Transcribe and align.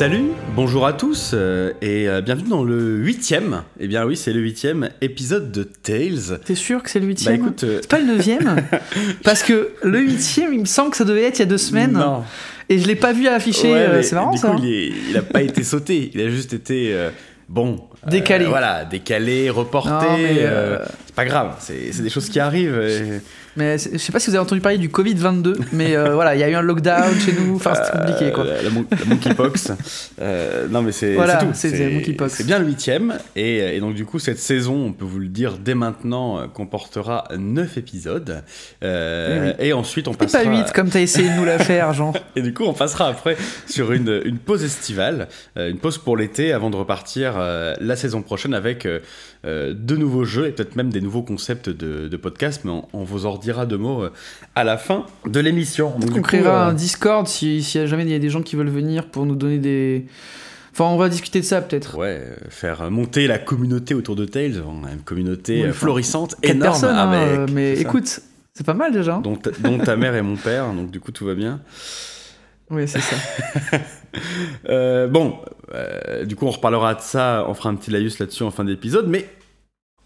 Salut, 0.00 0.30
bonjour 0.56 0.86
à 0.86 0.94
tous 0.94 1.32
euh, 1.34 1.74
et 1.82 2.08
euh, 2.08 2.22
bienvenue 2.22 2.48
dans 2.48 2.64
le 2.64 2.96
huitième, 2.96 3.64
eh 3.78 3.86
bien 3.86 4.06
oui 4.06 4.16
c'est 4.16 4.32
le 4.32 4.40
huitième 4.40 4.88
épisode 5.02 5.52
de 5.52 5.62
Tales. 5.62 6.40
T'es 6.42 6.54
sûr 6.54 6.82
que 6.82 6.88
c'est 6.88 7.00
le 7.00 7.04
Bah 7.04 7.08
huitième 7.10 7.34
écoute, 7.34 7.64
euh, 7.64 7.80
C'est 7.82 7.90
pas 7.90 7.98
le 7.98 8.06
neuvième 8.06 8.62
Parce 9.24 9.42
que 9.42 9.72
le 9.82 10.00
huitième, 10.00 10.54
il 10.54 10.60
me 10.60 10.64
semble 10.64 10.92
que 10.92 10.96
ça 10.96 11.04
devait 11.04 11.24
être 11.24 11.36
il 11.36 11.40
y 11.40 11.42
a 11.42 11.46
deux 11.48 11.58
semaines. 11.58 11.92
non. 11.92 12.22
Et 12.70 12.78
je 12.78 12.86
l'ai 12.86 12.96
pas 12.96 13.12
vu 13.12 13.28
affiché. 13.28 13.70
Ouais, 13.70 13.88
mais 13.92 14.02
c'est 14.02 14.14
marrant 14.14 14.30
du 14.30 14.38
ça. 14.38 14.48
coup 14.48 14.60
il, 14.62 14.72
est- 14.72 14.92
il 15.10 15.16
a 15.18 15.22
pas 15.22 15.42
été 15.42 15.62
sauté, 15.62 16.10
il 16.14 16.20
a 16.22 16.30
juste 16.30 16.54
été 16.54 16.96
bon. 17.50 17.82
Euh, 18.06 18.10
Décalé. 18.10 18.44
voilà, 18.46 18.84
décalé, 18.84 19.50
reporté. 19.50 19.90
Euh, 19.90 20.78
euh, 20.78 20.78
c'est 21.06 21.14
pas 21.14 21.24
grave, 21.24 21.54
c'est 21.60 22.02
des 22.02 22.10
choses 22.10 22.28
qui 22.28 22.40
arrivent. 22.40 22.80
et- 22.80 23.20
Mais 23.56 23.76
je 23.78 23.98
sais 23.98 24.12
pas 24.12 24.20
si 24.20 24.30
vous 24.30 24.36
avez 24.36 24.44
entendu 24.44 24.60
parler 24.60 24.78
du 24.78 24.88
Covid-22, 24.88 25.56
mais 25.72 25.96
euh, 25.96 26.14
voilà, 26.14 26.36
il 26.36 26.40
y 26.40 26.44
a 26.44 26.48
eu 26.48 26.54
un 26.54 26.62
lockdown 26.62 27.12
chez 27.18 27.32
nous. 27.32 27.56
Enfin, 27.56 27.72
c'était 27.74 27.98
compliqué 27.98 28.32
quoi. 28.32 28.44
La, 28.44 28.70
mon- 28.70 28.86
la 28.90 29.04
monkeypox. 29.06 29.72
Euh, 30.22 30.68
non, 30.68 30.82
mais 30.82 30.92
c'est 30.92 31.14
Voilà, 31.14 31.36
tout. 31.38 31.48
c'est- 31.52 31.70
c'est 31.70 31.90
monkeypox. 31.90 32.32
C'est 32.32 32.46
bien 32.46 32.60
le 32.60 32.66
huitième. 32.66 33.18
Et, 33.34 33.56
et 33.76 33.80
donc, 33.80 33.94
du 33.94 34.04
coup, 34.06 34.20
cette 34.20 34.38
saison, 34.38 34.76
on 34.86 34.92
peut 34.92 35.04
vous 35.04 35.18
le 35.18 35.26
dire 35.26 35.58
dès 35.58 35.74
maintenant, 35.74 36.46
comportera 36.48 37.24
neuf 37.36 37.76
épisodes. 37.76 38.44
Euh, 38.84 39.52
Et 39.58 39.72
ensuite, 39.72 40.06
on 40.08 40.12
Et 40.12 40.16
passera. 40.16 40.44
pas 40.44 40.48
8 40.50 40.72
comme 40.72 40.88
t'as 40.88 41.00
essayé 41.00 41.28
de 41.28 41.34
nous 41.34 41.44
la 41.44 41.58
faire, 41.58 41.92
Jean. 41.92 42.12
Et 42.36 42.42
du 42.42 42.54
coup, 42.54 42.64
on 42.64 42.72
passera 42.72 43.08
après 43.08 43.36
sur 43.68 43.92
une, 43.92 44.22
une 44.24 44.38
pause 44.38 44.62
estivale, 44.64 45.26
une 45.56 45.78
pause 45.78 45.98
pour 45.98 46.16
l'été 46.16 46.52
avant 46.52 46.70
de 46.70 46.76
repartir 46.76 47.34
la 47.90 47.96
saison 47.96 48.22
prochaine 48.22 48.54
avec 48.54 48.86
euh, 48.86 49.00
euh, 49.44 49.74
de 49.76 49.96
nouveaux 49.96 50.24
jeux 50.24 50.46
et 50.46 50.52
peut-être 50.52 50.76
même 50.76 50.88
des 50.90 51.02
nouveaux 51.02 51.22
concepts 51.22 51.68
de, 51.68 52.08
de 52.08 52.16
podcast. 52.16 52.62
Mais 52.64 52.70
on, 52.70 52.88
on 52.94 53.04
vous 53.04 53.26
en 53.26 53.32
redira 53.32 53.66
deux 53.66 53.76
mots 53.76 54.04
euh, 54.04 54.10
à 54.54 54.64
la 54.64 54.78
fin 54.78 55.04
de 55.26 55.38
l'émission. 55.40 55.92
On 55.96 56.22
créera 56.22 56.66
euh, 56.66 56.70
un 56.70 56.72
Discord 56.72 57.26
si, 57.28 57.62
si 57.62 57.86
jamais 57.86 58.04
il 58.04 58.10
y 58.10 58.14
a 58.14 58.18
des 58.18 58.30
gens 58.30 58.40
qui 58.42 58.56
veulent 58.56 58.70
venir 58.70 59.06
pour 59.10 59.26
nous 59.26 59.34
donner 59.36 59.58
des. 59.58 60.06
Enfin, 60.72 60.84
on 60.84 60.96
va 60.96 61.08
discuter 61.08 61.40
de 61.40 61.44
ça 61.44 61.60
peut-être. 61.60 61.98
Ouais, 61.98 62.22
faire 62.48 62.90
monter 62.90 63.26
la 63.26 63.38
communauté 63.38 63.92
autour 63.94 64.14
de 64.16 64.24
Tales, 64.24 64.62
on 64.64 64.86
a 64.86 64.92
une 64.92 65.02
communauté 65.02 65.70
florissante, 65.72 66.36
énorme, 66.44 66.60
personnes, 66.62 66.96
hein, 66.96 67.10
avec, 67.10 67.50
mais 67.52 67.72
écoute, 67.78 68.20
c'est 68.54 68.64
pas 68.64 68.72
mal 68.74 68.92
déjà. 68.92 69.16
hein. 69.16 69.22
dont 69.60 69.78
ta 69.78 69.96
mère 69.96 70.14
et 70.14 70.22
mon 70.22 70.36
père, 70.36 70.72
donc 70.72 70.90
du 70.92 71.00
coup 71.00 71.10
tout 71.10 71.26
va 71.26 71.34
bien. 71.34 71.60
Oui, 72.70 72.86
c'est 72.88 73.00
ça. 73.00 73.16
Euh, 74.68 75.06
bon, 75.06 75.36
euh, 75.72 76.24
du 76.24 76.34
coup 76.34 76.44
on 76.44 76.50
reparlera 76.50 76.96
de 76.96 77.00
ça, 77.00 77.44
on 77.46 77.54
fera 77.54 77.68
un 77.70 77.76
petit 77.76 77.92
laïus 77.92 78.18
là-dessus 78.18 78.42
en 78.42 78.50
fin 78.50 78.64
d'épisode, 78.64 79.06
mais 79.06 79.24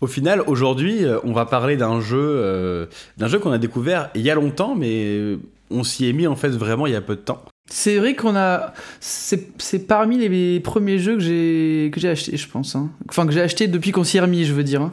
au 0.02 0.06
final 0.06 0.42
aujourd'hui 0.46 1.06
euh, 1.06 1.18
on 1.24 1.32
va 1.32 1.46
parler 1.46 1.78
d'un 1.78 2.02
jeu, 2.02 2.18
euh, 2.20 2.84
d'un 3.16 3.28
jeu 3.28 3.38
qu'on 3.38 3.50
a 3.52 3.56
découvert 3.56 4.10
il 4.14 4.20
y 4.20 4.30
a 4.30 4.34
longtemps, 4.34 4.74
mais 4.74 5.38
on 5.70 5.84
s'y 5.84 6.06
est 6.06 6.12
mis 6.12 6.26
en 6.26 6.36
fait 6.36 6.50
vraiment 6.50 6.86
il 6.86 6.92
y 6.92 6.96
a 6.96 7.00
peu 7.00 7.16
de 7.16 7.22
temps. 7.22 7.42
C'est 7.70 7.96
vrai 7.96 8.14
qu'on 8.14 8.36
a. 8.36 8.74
C'est 9.00 9.86
parmi 9.88 10.18
les 10.28 10.60
premiers 10.60 10.98
jeux 10.98 11.14
que 11.14 11.22
j'ai 11.22 11.90
que 11.90 11.98
j'ai 11.98 12.10
acheté, 12.10 12.36
je 12.36 12.46
pense. 12.46 12.76
hein. 12.76 12.90
Enfin, 13.08 13.24
que 13.26 13.32
j'ai 13.32 13.40
acheté 13.40 13.68
depuis 13.68 13.90
qu'on 13.90 14.04
s'y 14.04 14.18
est 14.18 14.20
remis, 14.20 14.44
je 14.44 14.52
veux 14.52 14.64
dire. 14.64 14.82
hein. 14.82 14.92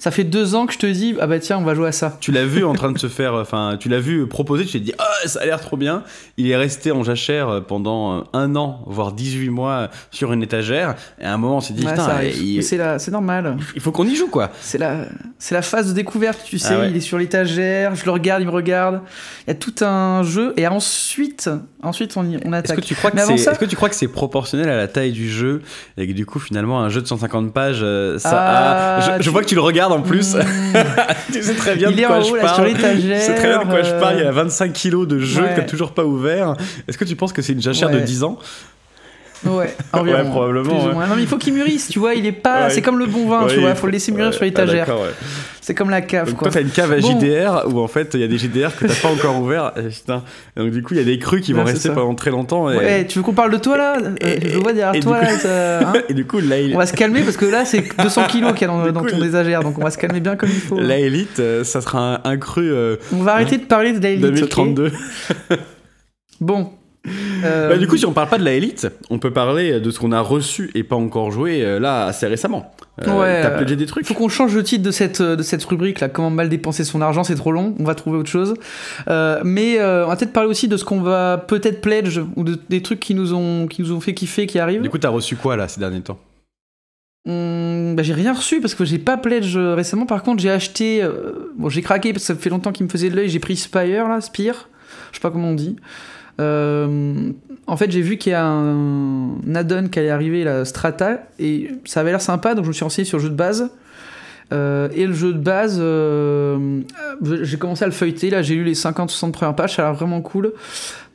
Ça 0.00 0.10
fait 0.10 0.24
deux 0.24 0.54
ans 0.54 0.64
que 0.66 0.72
je 0.72 0.78
te 0.78 0.86
dis, 0.86 1.14
ah 1.20 1.26
bah 1.26 1.38
tiens, 1.38 1.58
on 1.58 1.62
va 1.62 1.74
jouer 1.74 1.88
à 1.88 1.92
ça. 1.92 2.16
Tu 2.20 2.32
l'as 2.32 2.46
vu 2.46 2.64
en 2.64 2.72
train 2.72 2.90
de 2.90 2.98
se 2.98 3.06
faire, 3.06 3.34
enfin, 3.34 3.76
tu 3.78 3.88
l'as 3.90 4.00
vu 4.00 4.26
proposer, 4.26 4.64
tu 4.64 4.72
t'es 4.72 4.80
dit, 4.80 4.94
ah, 4.98 5.04
ça 5.26 5.40
a 5.40 5.44
l'air 5.44 5.60
trop 5.60 5.76
bien. 5.76 6.04
Il 6.38 6.50
est 6.50 6.56
resté 6.56 6.90
en 6.90 7.04
jachère 7.04 7.62
pendant 7.68 8.18
euh, 8.18 8.22
un 8.32 8.56
an, 8.56 8.80
voire 8.86 9.12
18 9.12 9.50
mois 9.50 9.90
sur 10.10 10.32
une 10.32 10.42
étagère. 10.42 10.94
Et 11.20 11.24
à 11.26 11.34
un 11.34 11.36
moment, 11.36 11.58
on 11.58 11.60
s'est 11.60 11.74
dit, 11.74 11.84
Ouais, 11.84 11.92
putain, 11.92 12.22
il, 12.22 12.62
C'est 12.64 13.10
normal. 13.10 13.58
il 13.74 13.80
faut 13.82 13.92
qu'on 13.92 14.06
y 14.06 14.16
joue, 14.16 14.28
quoi. 14.28 14.48
C'est 14.62 14.78
la, 14.78 15.04
c'est 15.38 15.54
la 15.54 15.60
phase 15.62 15.88
de 15.88 15.92
découverte, 15.92 16.40
tu 16.44 16.58
sais. 16.58 16.72
Ah 16.74 16.78
ouais. 16.80 16.90
Il 16.90 16.96
est 16.96 17.00
sur 17.00 17.18
l'étagère, 17.18 17.94
je 17.94 18.04
le 18.06 18.10
regarde, 18.10 18.40
il 18.42 18.46
me 18.46 18.52
regarde. 18.52 19.02
Il 19.46 19.50
y 19.50 19.52
a 19.52 19.54
tout 19.54 19.84
un 19.84 20.22
jeu. 20.22 20.54
Et 20.56 20.66
ensuite, 20.66 21.50
ensuite 21.82 22.16
on, 22.16 22.24
y- 22.24 22.36
on 22.44 22.52
Est-ce 22.54 22.56
attaque. 22.56 22.76
que 22.76 22.80
tu 22.80 22.94
crois 22.94 23.10
que 23.10 23.16
Mais 23.16 23.22
avant 23.22 23.36
c'est, 23.36 23.42
ça- 23.44 23.50
est-ce 23.52 23.60
que 23.60 23.64
tu 23.66 23.76
crois 23.76 23.90
que 23.90 23.94
c'est 23.94 24.08
proportionnel 24.08 24.68
à 24.70 24.76
la 24.78 24.88
taille 24.88 25.12
du 25.12 25.28
jeu 25.30 25.60
et 25.98 26.06
que 26.08 26.12
du 26.12 26.24
coup, 26.24 26.38
finalement, 26.38 26.80
un 26.80 26.88
jeu 26.88 27.02
de 27.02 27.06
150 27.06 27.52
pages, 27.52 27.80
euh, 27.82 28.18
ça 28.18 28.30
Ah, 28.32 28.96
a... 28.96 29.00
je, 29.00 29.18
je 29.18 29.22
tu- 29.24 29.28
vois 29.28 29.42
que 29.42 29.46
tu 29.48 29.54
le 29.54 29.60
regardes 29.60 29.89
en 29.90 30.02
plus. 30.02 30.34
Mmh. 30.34 30.40
tu 31.32 31.42
sais 31.42 31.54
très 31.54 31.76
bien 31.76 31.90
Il 31.90 31.96
de 31.96 32.02
quoi 32.06 32.20
je 32.20 32.30
haut, 32.30 32.36
là, 32.36 32.42
parle. 32.42 32.54
sur 32.56 32.64
l'étagère, 32.64 33.18
Tu 33.20 33.26
sais 33.26 33.34
très 33.34 33.48
bien 33.48 33.64
de 33.64 33.68
quoi 33.70 33.82
je 33.82 33.92
parle. 33.92 34.16
Il 34.16 34.20
y 34.22 34.24
a 34.24 34.28
euh, 34.28 34.32
25 34.32 34.72
kilos 34.72 35.06
de 35.08 35.18
jeu 35.18 35.42
Ouais. 35.42 35.54
qui 35.54 35.60
a 35.60 35.64
toujours 35.64 35.92
pas 35.92 36.04
ouvert. 36.04 36.54
Est-ce 36.88 36.96
que 36.98 37.04
tu 37.04 37.16
penses 37.16 37.32
que 37.32 37.42
c'est 37.42 37.52
une 37.52 37.62
jachère 37.62 37.90
de 37.90 37.96
Ouais. 37.96 38.02
10 38.02 38.24
ans? 38.24 38.38
Ouais, 39.46 39.74
environ. 39.94 40.18
Ouais, 40.18 40.28
probablement, 40.30 40.84
ouais. 40.88 41.06
Non, 41.08 41.16
mais 41.16 41.22
il 41.22 41.26
faut 41.28 41.38
qu'il 41.38 41.54
mûrisse, 41.54 41.88
tu 41.88 41.98
vois. 41.98 42.14
Il 42.14 42.26
est 42.26 42.32
pas. 42.32 42.64
Ouais. 42.64 42.70
C'est 42.70 42.82
comme 42.82 42.98
le 42.98 43.06
bon 43.06 43.26
vin, 43.26 43.46
tu 43.48 43.58
vois. 43.60 43.70
Il 43.70 43.76
faut 43.76 43.86
le 43.86 43.92
laisser 43.92 44.12
mûrir 44.12 44.32
sur 44.34 44.42
ah, 44.42 44.44
l'étagère. 44.44 44.86
c'est 45.62 45.74
comme 45.74 45.88
la 45.88 46.02
cave, 46.02 46.28
Donc 46.28 46.36
quoi. 46.36 46.48
toi, 46.50 46.60
t'as 46.60 46.66
une 46.66 46.70
cave 46.72 46.92
à 46.92 46.98
Bon. 47.00 47.18
JDR 47.18 47.62
où 47.72 47.78
en 47.80 47.88
fait 47.88 48.10
il 48.14 48.20
y 48.20 48.24
a 48.24 48.26
des 48.28 48.36
JDR 48.36 48.76
que 48.76 48.86
t'as 48.86 48.94
pas 49.00 49.08
encore 49.08 49.40
ouvert. 49.40 49.72
Et, 49.78 49.88
putain. 49.88 50.22
Et 50.56 50.60
donc 50.60 50.70
du 50.72 50.82
coup, 50.82 50.92
il 50.94 50.98
y 50.98 51.00
a 51.00 51.04
des 51.04 51.18
crus 51.18 51.40
qui 51.42 51.52
vont 51.54 51.64
rester 51.64 51.88
ça. 51.88 51.94
pendant 51.94 52.14
très 52.14 52.30
longtemps. 52.30 52.70
Et, 52.70 52.76
Ouais, 52.76 53.06
tu 53.06 53.18
veux 53.18 53.24
qu'on 53.24 53.32
parle 53.32 53.52
de 53.52 53.56
toi 53.56 53.78
là? 53.78 53.96
Euh, 53.98 54.14
Et- 54.20 54.50
Je 54.50 54.58
vois 54.58 54.72
derrière 54.74 55.02
toi 55.02 55.22
là. 55.22 55.38
ça- 55.38 55.80
hein? 55.88 55.92
et 56.10 56.14
du 56.14 56.26
coup, 56.26 56.38
la, 56.40 56.56
on 56.74 56.78
va 56.78 56.86
se 56.86 56.92
calmer 56.94 57.22
parce 57.22 57.36
que 57.38 57.46
là 57.46 57.64
c'est 57.64 57.84
200 57.98 58.24
kilos 58.28 58.52
qu'il 58.52 58.62
y 58.62 58.64
a 58.64 58.92
dans, 58.92 59.00
coup, 59.00 59.08
ton 59.08 59.18
désagère, 59.18 59.62
donc 59.62 59.78
on 59.78 59.82
va 59.82 59.90
se 59.90 59.98
calmer 59.98 60.20
bien 60.20 60.36
comme 60.36 60.50
il 60.50 60.60
faut. 60.60 60.78
la 60.78 60.98
élite, 60.98 61.40
euh, 61.40 61.64
ça 61.64 61.80
sera 61.80 62.16
un, 62.24 62.30
un 62.30 62.36
cru 62.36 62.70
euh, 62.70 62.96
On 63.14 63.22
va 63.22 63.32
arrêter 63.34 63.56
de 63.56 63.64
parler 63.64 63.92
de 63.92 64.02
la 64.02 64.10
élite, 64.10 64.24
ok? 64.26 64.32
2032. 64.34 64.92
Bon. 66.40 66.70
Euh, 67.44 67.68
Bah, 67.70 67.78
du 67.78 67.86
coup, 67.88 67.96
si 67.96 68.04
on 68.04 68.12
parle 68.12 68.28
pas 68.28 68.36
de 68.38 68.44
la 68.44 68.52
élite, 68.52 68.86
on 69.08 69.18
peut 69.18 69.32
parler 69.32 69.80
de 69.80 69.90
ce 69.90 69.98
qu'on 69.98 70.12
a 70.12 70.20
reçu 70.20 70.70
et 70.74 70.82
pas 70.82 70.96
encore 70.96 71.30
joué 71.30 71.64
euh, 71.64 71.78
là 71.80 72.04
assez 72.06 72.26
récemment. 72.26 72.72
Euh, 73.06 73.18
Ouais, 73.18 73.40
T'as 73.42 73.50
pledgé 73.50 73.76
des 73.76 73.84
il 73.84 73.86
trucs 73.86 74.06
faut 74.06 74.12
qu'on 74.12 74.28
change 74.28 74.54
le 74.54 74.62
titre 74.62 74.82
de 74.82 74.90
cette, 74.90 75.22
de 75.22 75.42
cette 75.42 75.64
rubrique 75.64 76.00
là, 76.00 76.10
comment 76.10 76.28
mal 76.28 76.50
dépenser 76.50 76.84
son 76.84 77.00
argent, 77.00 77.24
c'est 77.24 77.36
trop 77.36 77.52
long, 77.52 77.74
on 77.78 77.84
va 77.84 77.94
trouver 77.94 78.18
autre 78.18 78.28
chose. 78.28 78.54
Euh, 79.08 79.40
mais 79.44 79.78
euh, 79.80 80.04
on 80.04 80.08
va 80.08 80.16
peut-être 80.16 80.34
parler 80.34 80.50
aussi 80.50 80.68
de 80.68 80.76
ce 80.76 80.84
qu'on 80.84 81.00
va 81.00 81.38
peut-être 81.38 81.80
pledge 81.80 82.20
ou 82.36 82.44
de, 82.44 82.58
des 82.68 82.82
trucs 82.82 83.00
qui 83.00 83.14
nous, 83.14 83.32
ont, 83.32 83.66
qui 83.66 83.80
nous 83.80 83.92
ont 83.92 84.00
fait 84.00 84.12
kiffer, 84.12 84.46
qui 84.46 84.58
arrivent. 84.58 84.82
Du 84.82 84.90
coup, 84.90 84.98
t'as 84.98 85.08
reçu 85.08 85.36
quoi 85.36 85.56
là 85.56 85.68
ces 85.68 85.80
derniers 85.80 86.02
temps? 86.02 86.18
Hum, 87.26 87.96
bah, 87.96 88.02
j'ai 88.02 88.14
rien 88.14 88.32
reçu 88.32 88.60
parce 88.60 88.74
que 88.74 88.84
j'ai 88.84 88.98
pas 88.98 89.16
pledge 89.16 89.56
récemment. 89.56 90.06
Par 90.06 90.22
contre, 90.22 90.42
j'ai 90.42 90.50
acheté. 90.50 91.02
euh, 91.02 91.52
bon, 91.56 91.68
j'ai 91.68 91.82
craqué 91.82 92.12
parce 92.12 92.24
que 92.26 92.34
ça 92.34 92.38
fait 92.38 92.50
longtemps 92.50 92.72
qu'il 92.72 92.84
me 92.84 92.90
faisait 92.90 93.10
de 93.10 93.16
l'œil. 93.16 93.28
J'ai 93.28 93.40
pris 93.40 93.56
Spire, 93.56 94.08
là, 94.08 94.20
Spire. 94.20 94.68
Je 95.12 95.16
sais 95.16 95.20
pas 95.20 95.30
comment 95.30 95.48
on 95.50 95.54
dit. 95.54 95.76
Euh, 96.38 97.32
en 97.66 97.76
fait, 97.76 97.90
j'ai 97.90 98.02
vu 98.02 98.16
qu'il 98.16 98.32
y 98.32 98.34
a 98.34 98.44
un, 98.44 99.54
add-on 99.54 99.88
qui 99.88 99.98
allait 99.98 100.10
arriver, 100.10 100.44
la 100.44 100.64
Strata, 100.64 101.22
et 101.38 101.70
ça 101.84 102.00
avait 102.00 102.10
l'air 102.10 102.20
sympa, 102.20 102.54
donc 102.54 102.64
je 102.64 102.68
me 102.68 102.72
suis 102.72 102.84
renseigné 102.84 103.06
sur 103.06 103.18
le 103.18 103.24
jeu 103.24 103.30
de 103.30 103.34
base. 103.36 103.70
Euh, 104.52 104.88
et 104.92 105.06
le 105.06 105.12
jeu 105.12 105.32
de 105.32 105.38
base, 105.38 105.78
euh, 105.80 106.80
j'ai 107.42 107.56
commencé 107.56 107.84
à 107.84 107.86
le 107.86 107.92
feuilleter. 107.92 108.30
Là, 108.30 108.42
j'ai 108.42 108.56
lu 108.56 108.64
les 108.64 108.74
50-60 108.74 109.30
premières 109.30 109.54
pages, 109.54 109.76
ça 109.76 109.82
a 109.82 109.84
l'air 109.86 109.94
vraiment 109.94 110.20
cool. 110.20 110.52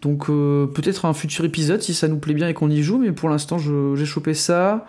Donc, 0.02 0.28
peut-être 0.28 1.06
un 1.06 1.14
futur 1.14 1.46
épisode 1.46 1.82
si 1.82 1.94
ça 1.94 2.08
nous 2.08 2.18
plaît 2.18 2.34
bien 2.34 2.48
et 2.48 2.54
qu'on 2.54 2.70
y 2.70 2.82
joue, 2.82 3.00
mais 3.00 3.12
pour 3.12 3.30
l'instant, 3.30 3.58
j'ai 3.58 4.06
chopé 4.06 4.34
ça. 4.34 4.86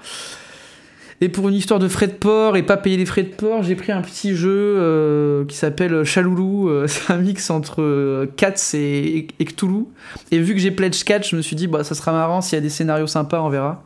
Et 1.22 1.28
pour 1.31 1.49
une 1.49 1.54
histoire 1.54 1.81
de 1.81 1.88
frais 1.88 2.09
de 2.09 2.12
port 2.12 2.56
et 2.56 2.62
pas 2.62 2.77
payer 2.77 2.97
les 2.99 3.06
frais 3.06 3.22
de 3.22 3.34
port, 3.34 3.62
j'ai 3.62 3.75
pris 3.75 3.91
un 3.91 4.03
petit 4.03 4.34
jeu 4.37 4.50
euh, 4.78 5.44
qui 5.47 5.56
s'appelle 5.56 6.04
Chaloulou. 6.04 6.69
Euh, 6.69 6.87
c'est 6.88 7.10
un 7.12 7.16
mix 7.19 7.49
entre 7.50 7.81
euh, 7.82 8.27
Cats 8.37 8.54
et, 8.75 9.27
et 9.38 9.44
Cthulhu. 9.47 9.84
Et 10.31 10.38
vu 10.38 10.53
que 10.54 10.60
j'ai 10.60 10.71
Pledge 10.71 11.03
Cats, 11.04 11.22
je 11.22 11.37
me 11.37 11.43
suis 11.43 11.56
dit, 11.56 11.66
bah, 11.69 11.84
ça 11.84 11.94
sera 11.94 12.12
marrant 12.12 12.41
s'il 12.43 12.56
y 12.56 12.59
a 12.59 12.60
des 12.62 12.69
scénarios 12.69 13.06
sympas, 13.06 13.41
on 13.41 13.49
verra. 13.49 13.82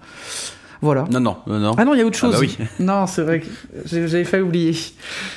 Voilà. 0.82 1.04
Non, 1.10 1.20
non, 1.20 1.36
non, 1.46 1.58
non. 1.58 1.74
Ah 1.78 1.84
non, 1.84 1.94
il 1.94 1.98
y 1.98 2.02
a 2.02 2.06
autre 2.06 2.18
Ah 2.22 2.26
chose. 2.26 2.32
bah 2.34 2.40
oui. 2.40 2.56
Non, 2.80 3.06
c'est 3.06 3.22
vrai 3.22 3.40
que 3.40 3.46
j'avais 3.84 4.24
failli 4.24 4.42
oublier. 4.42 4.74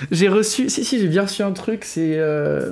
J'ai 0.09 0.29
reçu, 0.29 0.69
si, 0.69 0.83
si, 0.85 0.99
j'ai 0.99 1.07
bien 1.09 1.23
reçu 1.23 1.43
un 1.43 1.51
truc, 1.51 1.83
c'est. 1.83 2.15
euh, 2.17 2.72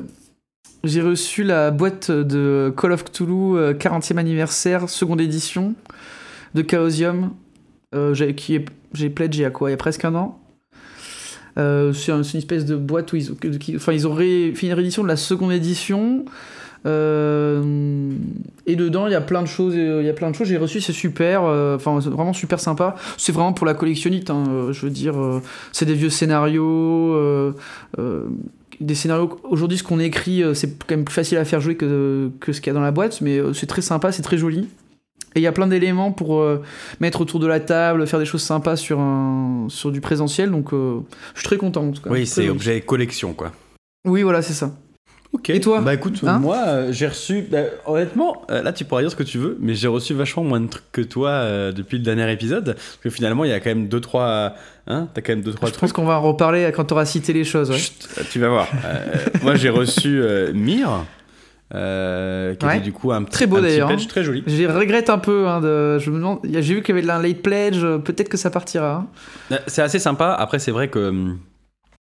J'ai 0.85 1.01
reçu 1.01 1.44
la 1.44 1.69
boîte 1.69 2.09
de 2.09 2.74
Call 2.75 2.94
of 2.94 3.03
Cthulhu 3.03 3.57
euh, 3.57 3.74
40e 3.74 4.17
anniversaire, 4.17 4.89
seconde 4.89 5.19
édition, 5.21 5.74
de 6.56 6.63
Chaosium, 6.67 7.31
j'ai- 8.13 8.35
qui 8.35 8.55
est, 8.55 8.65
j'ai 8.93 9.09
pledgé 9.09 9.39
il 9.39 9.43
y 9.43 9.45
a 9.45 9.49
quoi? 9.51 9.69
Il 9.69 9.73
y 9.73 9.75
a 9.75 9.77
presque 9.77 10.05
un 10.05 10.15
an. 10.15 10.38
Euh, 11.57 11.91
c'est 11.93 12.11
un- 12.13 12.23
c'est 12.23 12.33
une 12.33 12.39
espèce 12.39 12.63
de 12.65 12.75
boîte 12.77 13.11
où 13.11 13.17
ils, 13.17 13.31
ont- 13.31 14.13
ré- 14.13 14.53
fait 14.55 14.67
une 14.67 14.73
réédition 14.73 15.03
de 15.03 15.07
la 15.07 15.17
seconde 15.17 15.51
édition. 15.51 16.23
Euh, 16.85 18.09
et 18.65 18.75
dedans, 18.75 19.05
il 19.07 19.11
y 19.11 19.15
a 19.15 19.21
plein 19.21 19.41
de 19.41 19.47
choses. 19.47 19.73
euh, 19.75 20.01
Il 20.01 20.05
y 20.07 20.09
a 20.09 20.13
plein 20.13 20.29
de 20.31 20.35
choses. 20.35 20.47
J'ai 20.47 20.57
reçu, 20.57 20.81
c'est 20.81 20.93
super. 20.93 21.43
euh, 21.43 21.75
Enfin, 21.75 21.99
c'est 22.01 22.09
vraiment 22.09 22.33
super 22.33 22.59
sympa. 22.59 22.95
C'est 23.17 23.31
vraiment 23.31 23.53
pour 23.53 23.65
la 23.67 23.73
collectionnite. 23.73 24.29
hein, 24.29 24.45
euh, 24.49 24.73
je 24.73 24.85
veux 24.85 24.91
dire, 24.91 25.19
euh, 25.21 25.41
c'est 25.71 25.85
des 25.85 25.93
vieux 25.93 26.09
scénarios. 26.09 27.13
euh, 27.13 27.53
euh, 27.99 28.23
des 28.79 28.95
scénarios. 28.95 29.39
Aujourd'hui, 29.43 29.77
ce 29.77 29.83
qu'on 29.83 29.99
écrit, 29.99 30.41
euh, 30.41 30.53
c'est 30.55 30.69
quand 30.88 30.95
même 30.95 31.05
plus 31.05 31.13
facile 31.13 31.38
à 31.38 31.45
faire 31.45 31.61
jouer 31.61 31.75
que, 31.75 32.31
que 32.39 32.51
ce 32.51 32.61
qu'il 32.61 32.67
y 32.67 32.71
a 32.71 32.73
dans 32.73 32.81
la 32.81 32.91
boîte, 32.91 33.21
mais 33.21 33.38
euh, 33.38 33.53
c'est 33.53 33.67
très 33.67 33.81
sympa, 33.83 34.11
c'est 34.11 34.23
très 34.23 34.38
joli. 34.38 34.67
Et 35.36 35.39
il 35.39 35.44
y 35.44 35.48
a 35.48 35.51
plein 35.51 35.68
d'éléments 35.68 36.12
pour 36.12 36.39
euh, 36.42 36.62
mettre 37.00 37.22
autour 37.22 37.39
de 37.39 37.48
la 37.48 37.60
table, 37.60 38.06
faire 38.07 38.19
des 38.19 38.25
choses 38.25 38.42
sympas 38.44 38.75
sur, 38.75 39.00
un, 39.00 39.68
sur 39.69 39.92
du 39.92 40.01
présentiel. 40.01 40.51
Donc, 40.51 40.74
euh, 40.74 41.00
je 41.36 41.39
suis 41.39 41.48
très 41.48 41.57
content. 41.57 41.88
en 41.88 41.92
tout 41.92 42.01
cas. 42.01 42.10
Oui, 42.10 42.25
c'est 42.28 42.50
objet 42.50 42.81
collection 42.81 43.33
quoi. 43.33 43.51
Oui, 44.06 44.24
voilà, 44.24 44.42
c'est 44.42 44.54
ça. 44.54 44.72
Ok. 45.33 45.50
Et 45.50 45.62
toi 45.62 45.80
Bah 45.80 45.94
écoute, 45.94 46.19
Hein 46.28 46.39
moi 46.39 46.57
euh, 46.68 46.92
j'ai 46.92 47.07
reçu. 47.07 47.44
bah, 47.50 47.60
honnêtement, 47.86 48.42
euh, 48.51 48.62
là 48.62 48.74
tu 48.74 48.83
pourras 48.83 49.00
dire 49.00 49.10
ce 49.12 49.16
que 49.16 49.24
tu 49.24 49.38
veux, 49.38 49.56
mais 49.62 49.75
j'ai 49.75 49.88
reçu 49.88 50.13
vachement 50.13 50.44
moins 50.44 50.60
de 50.60 50.68
trucs 50.68 50.92
que 50.92 51.00
toi 51.00 51.30
euh, 51.30 51.72
depuis 51.72 51.98
le 52.00 52.04
dernier 52.04 52.30
épisode. 52.34 52.74
Parce 52.74 53.00
que 53.01 53.10
finalement, 53.10 53.45
il 53.45 53.50
y 53.51 53.54
a 53.54 53.62
quand 53.62 53.69
même 53.69 53.88
2-3. 53.88 54.51
Hein 54.88 55.07
T'as 55.13 55.22
quand 55.22 55.31
même 55.34 55.42
2-3 55.42 55.51
Je 55.51 55.57
pense 55.57 55.72
trucs. 55.72 55.94
qu'on 55.94 56.04
va 56.04 56.16
en 56.19 56.22
reparler 56.22 56.69
quand 56.75 56.84
tu 56.84 56.94
auras 56.94 57.06
cité 57.06 57.31
les 57.31 57.45
choses. 57.45 57.72
ouais. 57.72 57.77
Chut, 57.77 58.10
tu 58.30 58.39
vas 58.39 58.50
voir. 58.50 58.68
Euh, 58.84 59.06
moi 59.42 59.56
j'ai 59.56 59.69
reçu 59.69 60.19
euh, 60.22 60.51
Mir. 60.54 61.06
Euh, 61.73 62.53
qui 62.56 62.65
Ouais. 62.65 62.75
était 62.77 62.83
du 62.83 62.91
coup 62.94 63.12
un 63.12 63.23
Très 63.23 63.47
beau, 63.47 63.57
un 63.57 63.59
petit 63.62 63.69
d'ailleurs, 63.69 63.88
pledge 63.89 64.03
hein. 64.03 64.07
très 64.09 64.23
joli. 64.23 64.44
Je 64.47 64.63
regrette 64.65 65.09
un 65.09 65.18
peu. 65.19 65.47
hein, 65.47 65.62
de, 65.62 66.00
je 66.00 66.09
me 66.12 66.18
demande. 66.18 66.39
J'ai 66.44 66.73
vu 66.75 66.81
qu'il 66.83 66.95
y 66.95 67.00
avait 67.00 67.09
un 67.09 67.21
late 67.21 67.41
pledge. 67.41 67.83
euh, 67.83 67.97
Peut-être 67.97 68.29
que 68.29 68.38
ça 68.38 68.50
partira. 68.50 68.94
hein. 68.95 69.07
Euh, 69.53 69.57
C'est 69.68 69.81
assez 69.81 70.00
sympa. 70.00 70.33
Après, 70.33 70.59
c'est 70.59 70.71
vrai 70.71 70.89
que 70.89 71.09
hum, 71.09 71.39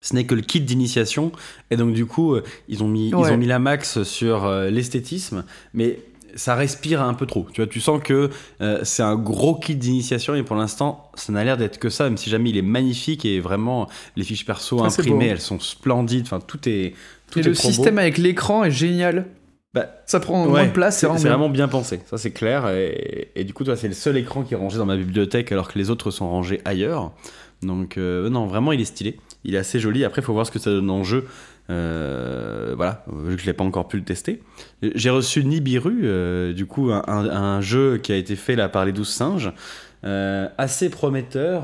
ce 0.01 0.13
n'est 0.13 0.25
que 0.25 0.35
le 0.35 0.41
kit 0.41 0.59
d'initiation. 0.61 1.31
Et 1.71 1.77
donc, 1.77 1.93
du 1.93 2.05
coup, 2.05 2.35
ils 2.67 2.83
ont 2.83 2.87
mis, 2.87 3.13
Ouais. 3.13 3.29
ils 3.29 3.33
ont 3.33 3.37
mis 3.37 3.47
la 3.47 3.59
max 3.59 4.03
sur 4.03 4.47
l'esthétisme. 4.49 5.45
Mais 5.73 5.99
ça 6.35 6.53
respire 6.55 7.01
un 7.01 7.13
peu 7.13 7.25
trop. 7.25 7.47
Tu 7.53 7.61
vois, 7.61 7.67
tu 7.67 7.79
sens 7.79 8.01
que 8.03 8.29
euh, 8.61 8.79
c'est 8.83 9.03
un 9.03 9.15
gros 9.15 9.55
kit 9.55 9.75
d'initiation. 9.75 10.35
Et 10.35 10.43
pour 10.43 10.57
l'instant, 10.57 11.09
ça 11.15 11.31
n'a 11.31 11.45
l'air 11.45 11.55
d'être 11.55 11.79
que 11.79 11.89
ça. 11.89 12.03
Même 12.03 12.17
si 12.17 12.29
jamais 12.29 12.49
il 12.49 12.57
est 12.57 12.61
magnifique. 12.61 13.23
Et 13.23 13.39
vraiment, 13.39 13.87
les 14.17 14.23
fiches 14.25 14.45
perso 14.45 14.81
Ah, 14.83 14.87
imprimées, 14.87 15.27
elles 15.27 15.39
sont 15.39 15.59
splendides. 15.61 16.23
Enfin, 16.25 16.41
tout 16.45 16.59
est. 16.67 16.93
Tout 17.31 17.39
Et 17.39 17.41
est 17.41 17.45
le 17.45 17.55
trop 17.55 17.69
beau. 17.69 17.73
système 17.73 17.97
avec 17.97 18.17
l'écran 18.17 18.63
est 18.65 18.71
génial. 18.71 19.25
Bah, 19.75 19.87
ça 20.07 20.19
prend 20.19 20.47
moins 20.47 20.65
de 20.65 20.71
place. 20.71 20.97
c'est 20.97 21.07
c'est 21.17 21.27
vraiment. 21.27 21.49
bien 21.49 21.67
pensé, 21.67 21.99
ça 22.09 22.17
c'est 22.17 22.31
clair. 22.31 22.67
Et, 22.69 23.29
et 23.35 23.43
du 23.43 23.53
coup, 23.53 23.63
toi, 23.65 23.75
c'est 23.75 23.87
le 23.89 23.93
seul 23.93 24.17
écran 24.17 24.43
qui 24.43 24.53
est 24.53 24.57
rangé 24.57 24.77
dans 24.77 24.85
ma 24.85 24.95
bibliothèque 24.97 25.51
alors 25.51 25.67
que 25.71 25.77
les 25.77 25.89
autres 25.91 26.09
sont 26.11 26.29
rangés 26.29 26.61
ailleurs. 26.65 27.11
Donc, 27.61 27.97
euh, 27.97 28.29
non, 28.29 28.47
vraiment, 28.47 28.71
il 28.71 28.81
est 28.81 28.85
stylé. 28.85 29.17
Il 29.43 29.53
est 29.53 29.57
assez 29.57 29.79
joli. 29.79 30.03
Après, 30.05 30.21
il 30.21 30.25
faut 30.25 30.33
voir 30.33 30.45
ce 30.47 30.51
que 30.51 30.59
ça 30.59 30.71
donne 30.71 30.89
en 30.89 31.03
jeu. 31.03 31.25
Euh, 31.69 32.73
voilà, 32.75 33.03
vu 33.25 33.35
que 33.35 33.41
je 33.41 33.47
l'ai 33.47 33.53
pas 33.53 33.63
encore 33.63 33.87
pu 33.87 33.97
le 33.97 34.03
tester. 34.03 34.41
J'ai 34.93 35.09
reçu 35.09 35.43
Nibiru, 35.43 36.01
euh, 36.03 36.53
du 36.53 36.65
coup, 36.65 36.91
un, 36.91 37.03
un- 37.07 37.29
un 37.29 37.61
jeu 37.61 37.97
qui 37.97 38.11
a 38.11 38.15
été 38.15 38.35
fait 38.35 38.55
là 38.55 38.69
par 38.69 38.85
les 38.85 38.91
12 38.91 39.09
singes. 39.09 39.51
Euh, 40.03 40.47
assez 40.59 40.89
prometteur, 40.89 41.63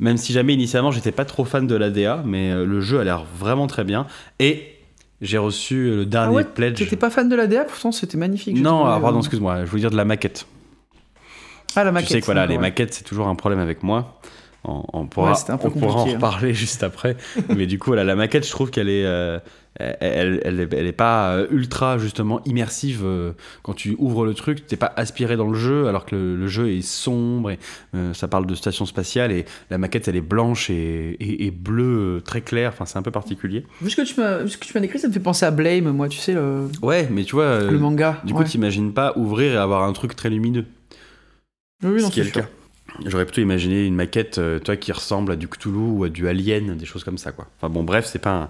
même 0.00 0.18
si 0.18 0.34
jamais 0.34 0.52
initialement 0.52 0.90
j'étais 0.90 1.12
pas 1.12 1.24
trop 1.24 1.46
fan 1.46 1.66
de 1.66 1.74
l'ADA, 1.74 2.22
mais 2.26 2.54
le 2.54 2.80
jeu 2.82 3.00
a 3.00 3.04
l'air 3.04 3.24
vraiment 3.38 3.66
très 3.66 3.84
bien. 3.84 4.06
Et 4.38 4.64
j'ai 5.20 5.38
reçu 5.38 5.90
le 5.90 6.02
Ah 6.02 6.04
dernier 6.04 6.36
ouais, 6.36 6.44
pledge. 6.44 6.78
T'étais 6.78 6.96
pas 6.96 7.10
fan 7.10 7.28
de 7.28 7.36
la 7.36 7.46
DA, 7.46 7.64
pourtant 7.64 7.92
c'était 7.92 8.18
magnifique. 8.18 8.56
Non, 8.56 8.84
ah, 8.86 8.98
pardon, 9.00 9.18
euh. 9.18 9.20
excuse-moi, 9.20 9.64
je 9.64 9.70
voulais 9.70 9.82
dire 9.82 9.90
de 9.90 9.96
la 9.96 10.04
maquette. 10.04 10.46
Ah, 11.76 11.84
la 11.84 11.92
maquette. 11.92 12.08
tu 12.08 12.14
sais 12.14 12.20
que 12.20 12.26
voilà, 12.26 12.46
les 12.46 12.58
maquettes, 12.58 12.94
c'est 12.94 13.04
toujours 13.04 13.28
un 13.28 13.34
problème 13.34 13.60
avec 13.60 13.82
moi. 13.82 14.20
On, 14.68 14.84
on 14.92 15.06
pourra, 15.06 15.32
Ouais, 15.32 15.38
on 15.48 15.82
en 15.88 16.06
hein. 16.06 16.12
reparler 16.12 16.52
juste 16.54 16.82
après. 16.82 17.16
Mais 17.56 17.66
du 17.66 17.78
coup, 17.78 17.90
voilà, 17.90 18.04
la 18.04 18.14
maquette, 18.16 18.44
je 18.46 18.50
trouve 18.50 18.70
qu'elle 18.70 18.90
est, 18.90 19.04
euh, 19.06 19.38
elle, 19.78 20.40
elle, 20.44 20.68
elle 20.72 20.86
est, 20.86 20.92
pas 20.92 21.30
euh, 21.36 21.46
ultra 21.50 21.96
justement 21.98 22.40
immersive. 22.44 23.00
euh, 23.04 23.32
quand 23.62 23.72
tu 23.72 23.94
ouvres 23.98 24.26
le 24.26 24.34
truc, 24.34 24.66
t'es 24.66 24.76
pas 24.76 24.92
aspiré 24.96 25.36
dans 25.36 25.46
le 25.48 25.54
jeu, 25.58 25.86
alors 25.88 26.04
que 26.04 26.14
le, 26.16 26.36
le 26.36 26.46
jeu 26.48 26.70
est 26.70 26.82
sombre 26.82 27.50
et 27.52 27.58
euh, 27.94 28.12
ça 28.12 28.28
parle 28.28 28.44
de 28.46 28.54
station 28.54 28.84
spatiale 28.86 29.32
et 29.32 29.44
la 29.70 29.78
maquette, 29.78 30.06
elle 30.08 30.16
est 30.16 30.20
blanche 30.20 30.68
et, 30.68 31.10
et, 31.20 31.46
et 31.46 31.50
bleue 31.50 32.20
très 32.24 32.40
claire. 32.42 32.70
Enfin, 32.74 32.84
c'est 32.84 32.98
un 32.98 33.02
peu 33.02 33.10
particulier. 33.12 33.64
Vu 33.80 33.88
ce 33.90 33.96
que 33.96 34.02
tu 34.02 34.20
m'as 34.20 34.38
que 34.44 34.64
tu 34.66 34.72
m'as 34.74 34.80
décrit, 34.80 34.98
ça 34.98 35.08
me 35.08 35.12
fait 35.14 35.20
penser 35.20 35.46
à 35.46 35.50
Blame, 35.50 35.90
moi, 35.92 36.08
tu 36.08 36.18
sais, 36.18 36.34
le, 36.34 36.68
Ouais, 36.82 37.08
mais 37.10 37.24
tu 37.24 37.36
vois, 37.36 37.60
le 37.60 37.78
manga. 37.78 38.20
du 38.24 38.32
ouais. 38.34 38.38
coup, 38.42 38.44
t'imagines 38.44 38.92
pas 38.92 39.12
ouvrir 39.16 39.52
et 39.52 39.56
avoir 39.56 39.84
un 39.84 39.92
truc 39.94 40.14
très 40.14 40.28
lumineux. 40.28 40.66
Oui, 41.84 41.90
oui, 41.94 42.02
non, 42.02 42.08
ce 42.08 42.12
qui 42.12 42.20
est 42.20 42.24
c'est 42.24 42.28
le 42.30 42.32
sûr. 42.34 42.42
cas. 42.42 42.48
J'aurais 43.06 43.24
plutôt 43.26 43.40
imaginé 43.42 43.84
une 43.86 43.94
maquette, 43.94 44.38
euh, 44.38 44.58
toi, 44.58 44.76
qui 44.76 44.92
ressemble 44.92 45.32
à 45.32 45.36
du 45.36 45.46
Cthulhu 45.48 45.76
ou 45.78 46.04
à 46.04 46.08
du 46.08 46.26
Alien, 46.28 46.76
des 46.76 46.86
choses 46.86 47.04
comme 47.04 47.18
ça, 47.18 47.32
quoi. 47.32 47.46
Enfin 47.60 47.72
bon, 47.72 47.82
bref, 47.84 48.06
c'est 48.10 48.18
pas 48.18 48.32
un, 48.34 48.48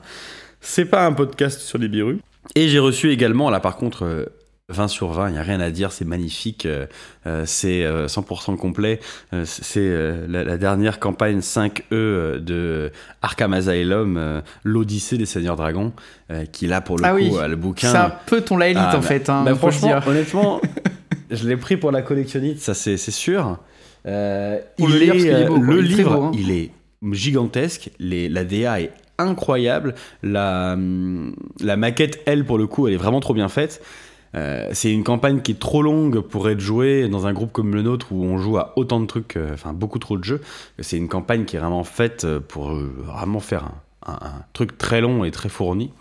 c'est 0.60 0.84
pas 0.86 1.04
un 1.06 1.12
podcast 1.12 1.60
sur 1.60 1.78
les 1.78 1.88
birus. 1.88 2.18
Et 2.54 2.68
j'ai 2.68 2.78
reçu 2.78 3.10
également, 3.10 3.50
là, 3.50 3.60
par 3.60 3.76
contre, 3.76 4.04
euh, 4.04 4.24
20 4.70 4.88
sur 4.88 5.08
20, 5.12 5.28
il 5.28 5.32
n'y 5.32 5.38
a 5.38 5.42
rien 5.42 5.60
à 5.60 5.70
dire, 5.70 5.92
c'est 5.92 6.04
magnifique, 6.04 6.66
euh, 6.66 6.86
euh, 7.26 7.42
c'est 7.46 7.84
euh, 7.84 8.06
100% 8.06 8.56
complet. 8.56 9.00
Euh, 9.34 9.44
c'est 9.46 9.80
euh, 9.80 10.26
la, 10.28 10.44
la 10.44 10.56
dernière 10.56 10.98
campagne 11.00 11.40
5E 11.40 11.82
euh, 11.92 12.38
de 12.38 12.90
Arkham 13.22 13.52
Asylum, 13.54 14.16
euh, 14.16 14.40
l'Odyssée 14.64 15.18
des 15.18 15.26
Seigneurs 15.26 15.56
Dragons, 15.56 15.92
euh, 16.30 16.44
qui 16.46 16.66
là, 16.66 16.80
pour 16.80 16.96
le 16.98 17.04
Ah 17.04 17.10
coup, 17.10 17.16
oui. 17.16 17.32
euh, 17.34 17.48
le 17.48 17.56
bouquin. 17.56 17.90
C'est 17.90 17.96
un 17.98 18.12
peu 18.26 18.40
ton 18.40 18.56
Laelite 18.56 18.78
Ah, 18.80 18.96
en 18.96 19.00
bah- 19.00 19.06
fait, 19.06 19.28
hein, 19.28 19.42
bah, 19.44 19.54
franchement, 19.54 20.00
honnêtement, 20.06 20.60
je 21.30 21.48
l'ai 21.48 21.56
pris 21.56 21.76
pour 21.76 21.90
la 21.90 22.02
collectionnite, 22.02 22.60
ça 22.60 22.72
c'est 22.74 22.96
sûr. 22.98 23.58
Euh, 24.06 24.58
il 24.78 25.02
est, 25.02 25.46
beau, 25.46 25.56
le 25.56 25.80
livre, 25.80 26.14
beau, 26.16 26.22
hein. 26.24 26.30
il 26.34 26.50
est 26.50 26.70
gigantesque. 27.12 27.90
Les, 27.98 28.28
la 28.28 28.44
DA 28.44 28.80
est 28.80 28.92
incroyable. 29.18 29.94
La, 30.22 30.72
hum, 30.74 31.34
la 31.60 31.76
maquette, 31.76 32.20
elle, 32.26 32.44
pour 32.44 32.58
le 32.58 32.66
coup, 32.66 32.86
elle 32.88 32.94
est 32.94 32.98
vraiment 32.98 33.20
trop 33.20 33.34
bien 33.34 33.48
faite. 33.48 33.82
Euh, 34.34 34.68
c'est 34.72 34.92
une 34.92 35.04
campagne 35.04 35.40
qui 35.40 35.52
est 35.52 35.58
trop 35.58 35.80
longue 35.82 36.20
pour 36.20 36.50
être 36.50 36.60
jouée 36.60 37.08
dans 37.08 37.26
un 37.26 37.32
groupe 37.32 37.50
comme 37.50 37.74
le 37.74 37.80
nôtre 37.80 38.12
où 38.12 38.22
on 38.24 38.36
joue 38.36 38.58
à 38.58 38.74
autant 38.76 39.00
de 39.00 39.06
trucs, 39.06 39.36
euh, 39.38 39.54
enfin 39.54 39.72
beaucoup 39.72 39.98
trop 39.98 40.18
de 40.18 40.24
jeux. 40.24 40.42
C'est 40.80 40.98
une 40.98 41.08
campagne 41.08 41.46
qui 41.46 41.56
est 41.56 41.58
vraiment 41.58 41.82
faite 41.82 42.24
euh, 42.24 42.38
pour 42.38 42.70
euh, 42.70 42.92
vraiment 43.06 43.40
faire 43.40 43.64
un, 44.06 44.12
un- 44.12 44.26
un 44.26 44.44
truc 44.52 44.76
très 44.76 45.00
long 45.00 45.24
et 45.24 45.30
très 45.30 45.48
fourni. 45.48 45.92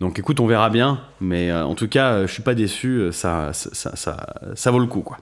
Donc 0.00 0.18
écoute, 0.18 0.40
on 0.40 0.46
verra 0.48 0.68
bien, 0.68 1.00
mais 1.20 1.52
en 1.52 1.74
tout 1.76 1.86
cas, 1.86 2.26
je 2.26 2.32
suis 2.32 2.42
pas 2.42 2.54
déçu, 2.54 3.10
ça, 3.12 3.50
ça, 3.52 3.68
ça, 3.74 3.94
ça, 3.96 4.26
ça 4.54 4.70
vaut 4.70 4.78
le 4.80 4.86
coup 4.86 5.02
quoi. 5.02 5.18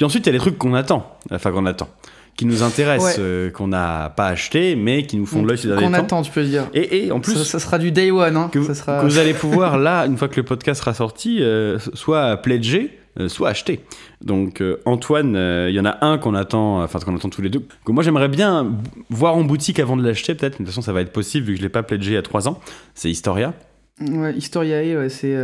Puis 0.00 0.06
ensuite, 0.06 0.24
il 0.24 0.28
y 0.28 0.30
a 0.30 0.32
les 0.32 0.38
trucs 0.38 0.56
qu'on 0.56 0.72
attend, 0.72 1.14
enfin 1.30 1.52
qu'on 1.52 1.66
attend, 1.66 1.90
qui 2.34 2.46
nous 2.46 2.62
intéressent, 2.62 3.18
Ouais. 3.18 3.22
euh, 3.22 3.50
qu'on 3.50 3.68
n'a 3.68 4.08
pas 4.16 4.28
acheté, 4.28 4.74
mais 4.74 5.02
qui 5.04 5.18
nous 5.18 5.26
font 5.26 5.42
de 5.42 5.48
l'œil 5.48 5.58
ces 5.58 5.68
derniers 5.68 5.84
Qu'on 5.84 5.90
temps. 5.92 5.98
attend, 5.98 6.22
tu 6.22 6.30
peux 6.32 6.42
dire. 6.42 6.68
Et, 6.72 7.04
et 7.04 7.12
en 7.12 7.20
plus, 7.20 7.34
ça, 7.34 7.44
ça 7.44 7.58
sera 7.58 7.78
du 7.78 7.92
day 7.92 8.10
one, 8.10 8.34
hein. 8.34 8.48
que, 8.50 8.60
vous- 8.60 8.66
ça 8.66 8.74
sera... 8.74 9.00
que 9.02 9.04
vous 9.04 9.18
allez 9.18 9.34
pouvoir 9.44 9.76
là, 9.76 10.06
une 10.06 10.16
fois 10.16 10.28
que 10.28 10.36
le 10.36 10.42
podcast 10.42 10.80
sera 10.80 10.94
sorti, 10.94 11.42
euh, 11.42 11.78
soit 11.92 12.38
pledger, 12.38 12.98
euh, 13.20 13.28
soit 13.28 13.50
acheter. 13.50 13.80
Donc 14.22 14.62
euh, 14.62 14.80
Antoine, 14.86 15.36
euh, 15.36 15.66
il 15.68 15.74
y 15.76 15.80
en 15.80 15.84
a 15.84 15.98
un 16.02 16.16
qu'on 16.16 16.34
attend, 16.34 16.82
enfin 16.82 16.98
qu'on 17.00 17.14
attend 17.14 17.28
tous 17.28 17.42
les 17.42 17.50
deux, 17.50 17.62
que 17.84 17.92
moi 17.92 18.02
j'aimerais 18.02 18.28
bien 18.28 18.72
voir 19.10 19.36
en 19.36 19.44
boutique 19.44 19.80
avant 19.80 19.98
de 19.98 20.02
l'acheter 20.06 20.34
peut-être, 20.34 20.60
mais 20.60 20.64
de 20.64 20.70
toute 20.70 20.74
façon 20.76 20.80
ça 20.80 20.94
va 20.94 21.02
être 21.02 21.12
possible 21.12 21.46
vu 21.48 21.52
que 21.52 21.58
je 21.58 21.62
l'ai 21.62 21.68
pas 21.68 21.82
pledgé 21.82 22.12
il 22.12 22.14
y 22.14 22.16
a 22.16 22.22
3 22.22 22.48
ans. 22.48 22.58
C'est 22.94 23.10
Historia. 23.10 23.52
Ouais, 24.00 24.32
Historiae, 24.34 24.96
ouais, 24.96 25.10
c'est. 25.10 25.36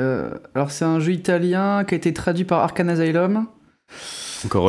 Alors, 0.54 0.70
c'est 0.70 0.86
un 0.86 0.98
jeu 0.98 1.12
italien 1.12 1.84
qui 1.84 1.92
a 1.94 1.98
été 1.98 2.14
traduit 2.14 2.44
par 2.44 2.60
Arcane 2.60 2.88
Asylum. 2.88 3.46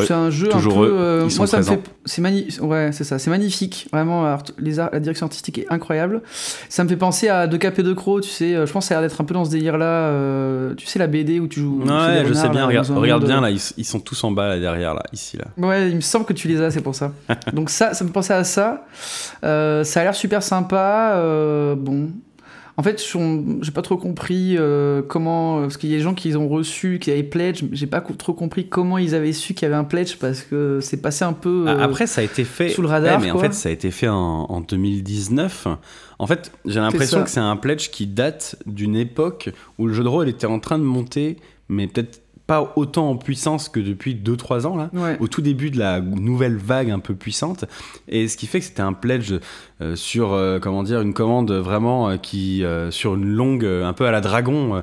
C'est 0.05 0.13
un 0.13 0.29
jeu 0.29 0.49
un 0.53 0.59
peu. 0.59 0.85
eux, 0.85 0.93
euh, 0.97 1.29
moi, 1.37 1.47
ça 1.47 1.57
me 1.57 1.63
fait. 1.63 1.79
C'est 2.05 2.21
mani... 2.21 2.47
Ouais, 2.61 2.89
c'est 2.91 3.03
ça. 3.03 3.19
C'est 3.19 3.29
magnifique. 3.29 3.87
Vraiment, 3.91 4.25
art- 4.25 4.43
les 4.57 4.73
la 4.75 4.99
direction 4.99 5.25
artistique 5.25 5.57
est 5.59 5.65
incroyable. 5.69 6.21
Ça 6.69 6.83
me 6.83 6.89
fait 6.89 6.95
penser 6.97 7.29
à 7.29 7.47
De 7.47 7.57
Cap 7.57 7.77
et 7.79 7.83
De 7.83 7.93
Croc, 7.93 8.21
tu 8.21 8.29
sais. 8.29 8.55
euh, 8.55 8.65
Je 8.65 8.71
pense 8.73 8.85
que 8.85 8.89
ça 8.89 8.97
a 8.97 9.01
l'air 9.01 9.09
d'être 9.09 9.19
un 9.21 9.23
peu 9.23 9.33
dans 9.33 9.45
ce 9.45 9.51
délire-là. 9.51 9.85
euh, 9.85 10.73
Tu 10.75 10.85
sais, 10.85 10.99
la 10.99 11.07
BD 11.07 11.39
où 11.39 11.47
tu 11.47 11.59
joues. 11.61 11.81
Ouais, 11.83 12.23
je 12.27 12.33
sais 12.33 12.49
bien. 12.49 12.61
là, 12.61 12.67
Regarde, 12.67 12.89
regarde 12.89 13.25
bien 13.25 13.41
là, 13.41 13.49
ils, 13.49 13.59
ils 13.77 13.85
sont 13.85 13.99
tous 13.99 14.23
en 14.23 14.31
bas 14.31 14.47
là 14.47 14.59
derrière 14.59 14.93
là, 14.93 15.03
ici 15.13 15.37
là. 15.37 15.45
Ouais, 15.57 15.89
il 15.89 15.95
me 15.95 16.01
semble 16.01 16.25
que 16.25 16.33
tu 16.33 16.47
les 16.47 16.61
as, 16.61 16.71
c'est 16.71 16.81
pour 16.81 16.95
ça. 16.95 17.11
Donc 17.53 17.69
ça, 17.69 17.93
ça 17.93 18.03
me 18.05 18.09
pensait 18.11 18.33
à 18.33 18.43
ça. 18.43 18.85
Euh, 19.43 19.83
ça 19.83 20.01
a 20.01 20.03
l'air 20.03 20.15
super 20.15 20.41
sympa. 20.43 21.13
bon. 21.77 22.09
En 22.79 22.83
fait, 22.83 23.01
je- 23.03 23.57
j'ai 23.63 23.71
pas 23.71 23.81
trop 23.81 23.97
compris 23.97 24.55
euh, 24.55 25.01
comment... 25.01 25.61
Parce 25.61 25.77
qu'il 25.77 25.89
y 25.89 25.93
a 25.95 25.97
des 25.97 26.03
gens 26.03 26.13
qui 26.13 26.35
ont 26.35 26.47
reçu, 26.47 26.99
qui 26.99 27.09
avaient 27.09 27.23
pledge. 27.23 27.63
J'ai 27.71 27.87
pas 27.87 28.01
trop 28.01 28.33
compris 28.33 28.69
comment 28.69 28.99
ils 28.99 29.15
avaient 29.15 29.33
su 29.33 29.55
qu'il 29.55 29.63
y 29.63 29.65
avait 29.65 29.75
un 29.75 29.83
pledge 29.83 30.17
parce 30.17 30.41
que 30.41 30.79
c'est 30.79 31.01
passé 31.01 31.25
un 31.25 31.33
peu... 31.33 31.65
euh, 31.67 31.75
Ah, 31.79 31.83
Après, 31.85 32.05
ça 32.05 32.21
a 32.21 32.23
été 32.23 32.43
fait. 32.43 32.69
sous 32.69 32.83
le 32.83 32.87
radar, 32.87 33.19
Ouais, 33.19 33.25
mais 33.25 33.31
en 33.31 33.39
fait, 33.39 33.53
ça 33.55 33.69
a 33.69 33.71
été 33.71 33.89
fait 33.89 34.07
en, 34.07 34.15
en 34.47 34.61
2019. 34.61 35.67
En 36.19 36.27
fait, 36.27 36.51
j'ai 36.65 36.79
l'impression 36.79 37.23
que 37.23 37.29
c'est 37.29 37.39
un 37.39 37.55
pledge 37.57 37.89
qui 37.89 38.05
date 38.07 38.57
d'une 38.67 38.95
époque 38.95 39.49
où 39.79 39.87
le 39.87 39.93
jeu 39.93 40.03
de 40.03 40.07
rôle 40.09 40.29
était 40.29 40.47
en 40.47 40.59
train 40.59 40.77
de 40.77 40.83
monter, 40.83 41.37
mais 41.69 41.87
peut-être 41.87 42.21
pas 42.47 42.73
autant 42.77 43.09
en 43.09 43.15
puissance 43.17 43.67
que 43.69 43.79
depuis 43.79 44.15
2-3 44.15 44.65
ans 44.65 44.75
là. 44.77 44.89
Ouais. 44.93 45.17
Au 45.19 45.27
tout 45.27 45.41
début 45.41 45.69
de 45.69 45.77
la 45.77 45.99
nouvelle 46.01 46.57
vague 46.57 46.89
un 46.89 46.99
peu 46.99 47.13
puissante, 47.13 47.65
et 48.07 48.27
ce 48.27 48.37
qui 48.37 48.47
fait 48.47 48.59
que 48.59 48.65
c'était 48.65 48.81
un 48.81 48.93
pledge 48.93 49.33
euh, 49.81 49.95
sur 49.95 50.33
euh, 50.33 50.57
comment 50.59 50.81
dire 50.81 51.01
une 51.01 51.13
commande 51.13 51.51
vraiment 51.51 52.09
euh, 52.09 52.17
qui 52.17 52.63
sur 52.89 53.15
une 53.15 53.25
longue 53.25 53.65
un 53.65 53.93
peu 53.93 54.05
à 54.05 54.11
la 54.11 54.21
dragon, 54.21 54.81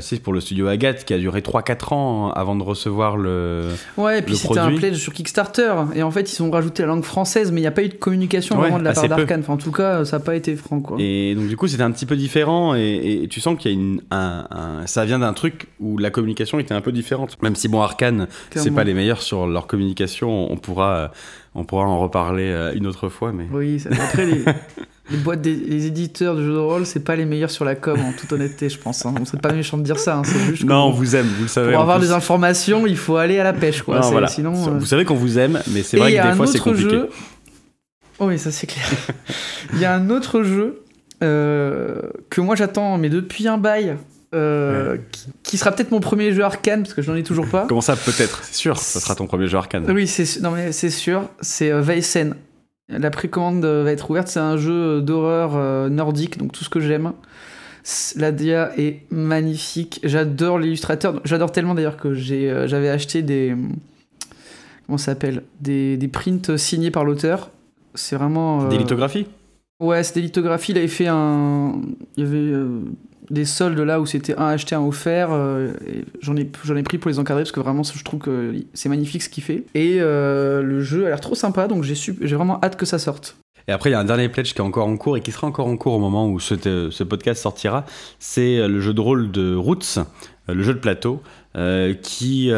c'est 0.00 0.22
pour 0.22 0.32
le 0.32 0.40
studio 0.40 0.66
Agathe 0.68 1.04
qui 1.04 1.14
a 1.14 1.18
duré 1.18 1.40
3-4 1.40 1.94
ans 1.94 2.30
avant 2.30 2.54
de 2.54 2.62
recevoir 2.62 3.16
le. 3.16 3.62
Ouais, 3.96 4.18
et 4.18 4.22
puis 4.22 4.36
c'était 4.36 4.58
un 4.60 4.70
pledge 4.76 4.96
sur 4.96 5.12
Kickstarter. 5.12 5.74
Et 5.94 6.02
en 6.02 6.10
fait, 6.10 6.32
ils 6.36 6.42
ont 6.42 6.50
rajouté 6.50 6.82
la 6.82 6.88
langue 6.88 7.04
française, 7.04 7.50
mais 7.52 7.60
il 7.60 7.64
n'y 7.64 7.68
a 7.68 7.72
pas 7.72 7.82
eu 7.82 7.88
de 7.88 7.94
communication 7.94 8.56
Ouais, 8.56 8.62
vraiment 8.62 8.78
de 8.78 8.84
la 8.84 8.92
part 8.92 9.04
d'Arkane. 9.08 9.40
Enfin, 9.40 9.54
en 9.54 9.56
tout 9.56 9.72
cas, 9.72 10.04
ça 10.04 10.18
n'a 10.18 10.24
pas 10.24 10.36
été 10.36 10.54
franc, 10.56 10.80
quoi. 10.80 10.96
Et 11.00 11.34
donc 11.34 11.46
du 11.48 11.56
coup 11.56 11.66
c'était 11.66 11.82
un 11.82 11.90
petit 11.90 12.06
peu 12.06 12.16
différent 12.16 12.74
et, 12.74 13.22
et 13.24 13.28
tu 13.28 13.40
sens 13.40 13.58
qu'il 13.58 13.70
y 13.70 13.74
a 13.74 13.78
une, 13.78 14.00
un, 14.10 14.46
un- 14.50 14.86
ça 14.86 15.04
vient 15.04 15.18
d'un 15.18 15.32
truc 15.32 15.68
où 15.80 15.96
la 15.98 16.10
communication 16.10 16.58
était 16.58 16.74
un 16.74 16.80
peu 16.80 16.92
différente. 16.92 17.05
Même 17.42 17.56
si 17.56 17.68
bon 17.68 17.80
Arkane 17.82 18.28
c'est 18.54 18.70
pas 18.70 18.84
les 18.84 18.94
meilleurs 18.94 19.22
sur 19.22 19.46
leur 19.46 19.66
communication, 19.66 20.50
on 20.52 20.56
pourra 20.56 20.96
euh, 20.96 21.08
on 21.54 21.64
pourra 21.64 21.84
en 21.84 21.98
reparler 22.00 22.50
euh, 22.50 22.72
une 22.74 22.86
autre 22.86 23.08
fois 23.08 23.32
mais. 23.32 23.46
Oui, 23.52 23.80
ça- 23.80 23.88
après, 23.92 24.26
les, 24.26 24.44
les 25.10 25.16
boîtes, 25.18 25.40
des, 25.40 25.54
les 25.54 25.86
éditeurs 25.86 26.34
de 26.36 26.42
jeux 26.42 26.52
de 26.52 26.58
rôle, 26.58 26.84
c'est 26.84 27.00
pas 27.04 27.16
les 27.16 27.24
meilleurs 27.24 27.50
sur 27.50 27.64
la 27.64 27.74
com, 27.76 27.98
en 28.00 28.12
toute 28.12 28.30
honnêteté, 28.32 28.68
je 28.68 28.78
pense. 28.78 29.06
Hein. 29.06 29.14
On 29.20 29.24
serait 29.24 29.38
pas 29.38 29.52
méchant 29.52 29.78
de 29.78 29.82
dire 29.82 29.98
ça, 29.98 30.16
hein, 30.18 30.22
juste 30.48 30.64
Non, 30.64 30.86
on 30.86 30.90
vous 30.90 31.16
aime, 31.16 31.26
vous 31.26 31.42
le 31.44 31.48
savez. 31.48 31.72
pour 31.72 31.80
avoir 31.80 31.98
plus. 31.98 32.08
des 32.08 32.12
informations, 32.12 32.86
il 32.86 32.96
faut 32.96 33.16
aller 33.16 33.38
à 33.38 33.44
la 33.44 33.52
pêche, 33.54 33.82
quoi. 33.82 34.00
Non, 34.00 34.10
voilà. 34.10 34.26
Sinon, 34.26 34.52
Vous 34.52 34.68
euh, 34.70 34.80
savez 34.86 35.04
qu'on 35.06 35.14
vous 35.14 35.38
aime, 35.38 35.60
mais 35.72 35.82
c'est 35.82 35.96
vrai 35.96 36.12
que 36.14 36.18
a 36.18 36.30
des 36.30 36.36
fois 36.36 36.46
c'est 36.46 36.58
compliqué. 36.58 36.90
jeu. 36.90 37.10
Oh 38.18 38.26
oui, 38.28 38.38
ça 38.38 38.50
c'est 38.50 38.66
clair. 38.66 38.84
Il 39.74 39.78
y 39.78 39.84
a 39.84 39.94
un 39.94 40.10
autre 40.10 40.42
jeu 40.42 40.82
euh, 41.22 42.00
que 42.30 42.40
moi 42.40 42.56
j'attends, 42.56 42.98
mais 42.98 43.08
depuis 43.08 43.46
un 43.48 43.58
bail, 43.58 43.96
euh, 44.36 44.98
qui, 45.12 45.26
qui 45.42 45.58
sera 45.58 45.72
peut-être 45.72 45.90
mon 45.90 46.00
premier 46.00 46.32
jeu 46.32 46.44
arcane, 46.44 46.82
parce 46.82 46.94
que 46.94 47.02
je 47.02 47.10
n'en 47.10 47.16
ai 47.16 47.22
toujours 47.22 47.48
pas. 47.48 47.66
Comment 47.68 47.80
ça 47.80 47.96
peut-être 47.96 48.44
C'est 48.44 48.54
sûr, 48.54 48.78
ça 48.78 49.00
sera 49.00 49.14
ton 49.14 49.26
premier 49.26 49.46
jeu 49.46 49.56
arcane. 49.56 49.90
Oui, 49.90 50.06
c'est 50.06 50.40
non 50.40 50.50
mais 50.50 50.72
c'est 50.72 50.90
sûr, 50.90 51.28
c'est 51.40 51.70
euh, 51.70 51.82
Weissen. 51.82 52.34
La 52.88 53.10
précommande 53.10 53.64
euh, 53.64 53.82
va 53.82 53.92
être 53.92 54.10
ouverte, 54.10 54.28
c'est 54.28 54.40
un 54.40 54.56
jeu 54.56 55.00
d'horreur 55.00 55.52
euh, 55.54 55.88
nordique, 55.88 56.38
donc 56.38 56.52
tout 56.52 56.62
ce 56.62 56.68
que 56.68 56.80
j'aime. 56.80 57.12
La 58.16 58.32
DA 58.32 58.72
est 58.76 59.02
magnifique. 59.10 60.00
J'adore 60.04 60.58
l'illustrateur. 60.58 61.20
J'adore 61.24 61.52
tellement 61.52 61.74
d'ailleurs 61.74 61.96
que 61.96 62.14
j'ai, 62.14 62.64
j'avais 62.66 62.88
acheté 62.88 63.22
des. 63.22 63.54
Comment 64.86 64.98
ça 64.98 65.12
s'appelle? 65.12 65.44
Des, 65.60 65.96
des 65.96 66.08
prints 66.08 66.56
signés 66.56 66.90
par 66.90 67.04
l'auteur. 67.04 67.50
C'est 67.94 68.16
vraiment. 68.16 68.66
Des 68.68 68.78
lithographies? 68.78 69.26
Ouais, 69.78 70.02
c'est 70.02 70.16
des 70.16 70.22
lithographies. 70.22 70.72
Il 70.72 70.78
avait 70.78 70.88
fait 70.88 71.06
un. 71.06 71.80
Il 72.16 72.24
y 72.24 72.26
avait 72.26 72.54
des 73.30 73.44
soldes 73.44 73.78
là 73.78 74.00
où 74.00 74.06
c'était 74.06 74.36
un 74.36 74.48
acheté, 74.48 74.74
un 74.74 74.82
offert. 74.82 75.30
j'en, 76.20 76.36
ai, 76.36 76.50
j'en 76.64 76.76
ai 76.76 76.82
pris 76.82 76.98
pour 76.98 77.10
les 77.10 77.18
encadrer 77.18 77.42
parce 77.42 77.52
que 77.52 77.60
vraiment, 77.60 77.82
je 77.82 78.04
trouve 78.04 78.20
que 78.20 78.54
c'est 78.74 78.88
magnifique 78.88 79.22
ce 79.22 79.28
qu'il 79.28 79.42
fait. 79.42 79.64
Et 79.74 79.98
le 79.98 80.80
jeu 80.80 81.06
a 81.06 81.08
l'air 81.08 81.20
trop 81.20 81.34
sympa, 81.34 81.68
donc 81.68 81.82
j'ai, 81.82 81.94
j'ai 81.94 82.36
vraiment 82.36 82.58
hâte 82.62 82.76
que 82.76 82.86
ça 82.86 82.98
sorte. 82.98 83.36
Et 83.68 83.72
après, 83.72 83.90
il 83.90 83.92
y 83.92 83.96
a 83.96 84.00
un 84.00 84.04
dernier 84.04 84.28
pledge 84.28 84.52
qui 84.52 84.58
est 84.58 84.64
encore 84.64 84.86
en 84.86 84.96
cours 84.96 85.16
et 85.16 85.20
qui 85.20 85.32
sera 85.32 85.46
encore 85.46 85.66
en 85.66 85.76
cours 85.76 85.94
au 85.94 85.98
moment 85.98 86.28
où 86.28 86.38
ce, 86.38 86.54
ce 86.90 87.04
podcast 87.04 87.42
sortira. 87.42 87.84
C'est 88.18 88.58
euh, 88.58 88.68
le 88.68 88.80
jeu 88.80 88.94
de 88.94 89.00
rôle 89.00 89.30
de 89.32 89.56
Roots, 89.56 89.98
euh, 89.98 90.54
le 90.54 90.62
jeu 90.62 90.72
de 90.72 90.78
plateau, 90.78 91.20
euh, 91.56 91.94
qui, 91.94 92.50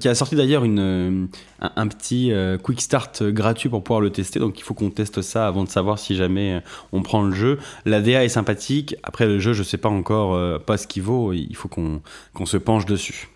qui 0.00 0.08
a 0.08 0.14
sorti 0.14 0.36
d'ailleurs 0.36 0.64
une, 0.64 1.28
un, 1.60 1.86
petit 1.88 2.32
quick 2.62 2.80
start 2.80 3.22
gratuit 3.22 3.68
pour 3.68 3.82
pouvoir 3.82 4.00
le 4.00 4.10
tester. 4.10 4.38
Donc 4.38 4.58
il 4.58 4.62
faut 4.62 4.74
qu'on 4.74 4.90
teste 4.90 5.22
ça 5.22 5.46
avant 5.46 5.64
de 5.64 5.68
savoir 5.68 5.98
si 5.98 6.16
jamais 6.16 6.62
on 6.92 7.02
prend 7.02 7.22
le 7.22 7.32
jeu. 7.32 7.58
La 7.84 8.00
DA 8.00 8.24
est 8.24 8.28
sympathique. 8.28 8.96
Après, 9.02 9.26
le 9.26 9.38
jeu, 9.38 9.52
je 9.52 9.62
sais 9.62 9.78
pas 9.78 9.88
encore 9.88 10.60
pas 10.62 10.76
ce 10.76 10.86
qu'il 10.86 11.02
vaut. 11.02 11.32
Il 11.32 11.56
faut 11.56 11.68
qu'on 11.68 12.46
se 12.46 12.56
penche 12.56 12.86
dessus. 12.86 13.28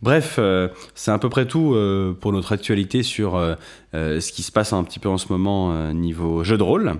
Bref, 0.00 0.36
euh, 0.38 0.68
c'est 0.94 1.10
à 1.10 1.18
peu 1.18 1.28
près 1.28 1.46
tout 1.46 1.74
euh, 1.74 2.16
pour 2.18 2.32
notre 2.32 2.52
actualité 2.52 3.02
sur 3.02 3.34
euh, 3.36 3.56
ce 3.92 4.32
qui 4.32 4.42
se 4.42 4.52
passe 4.52 4.72
un 4.72 4.84
petit 4.84 5.00
peu 5.00 5.08
en 5.08 5.18
ce 5.18 5.32
moment 5.32 5.92
niveau 5.92 6.44
jeu 6.44 6.56
de 6.56 6.62
rôle. 6.62 6.94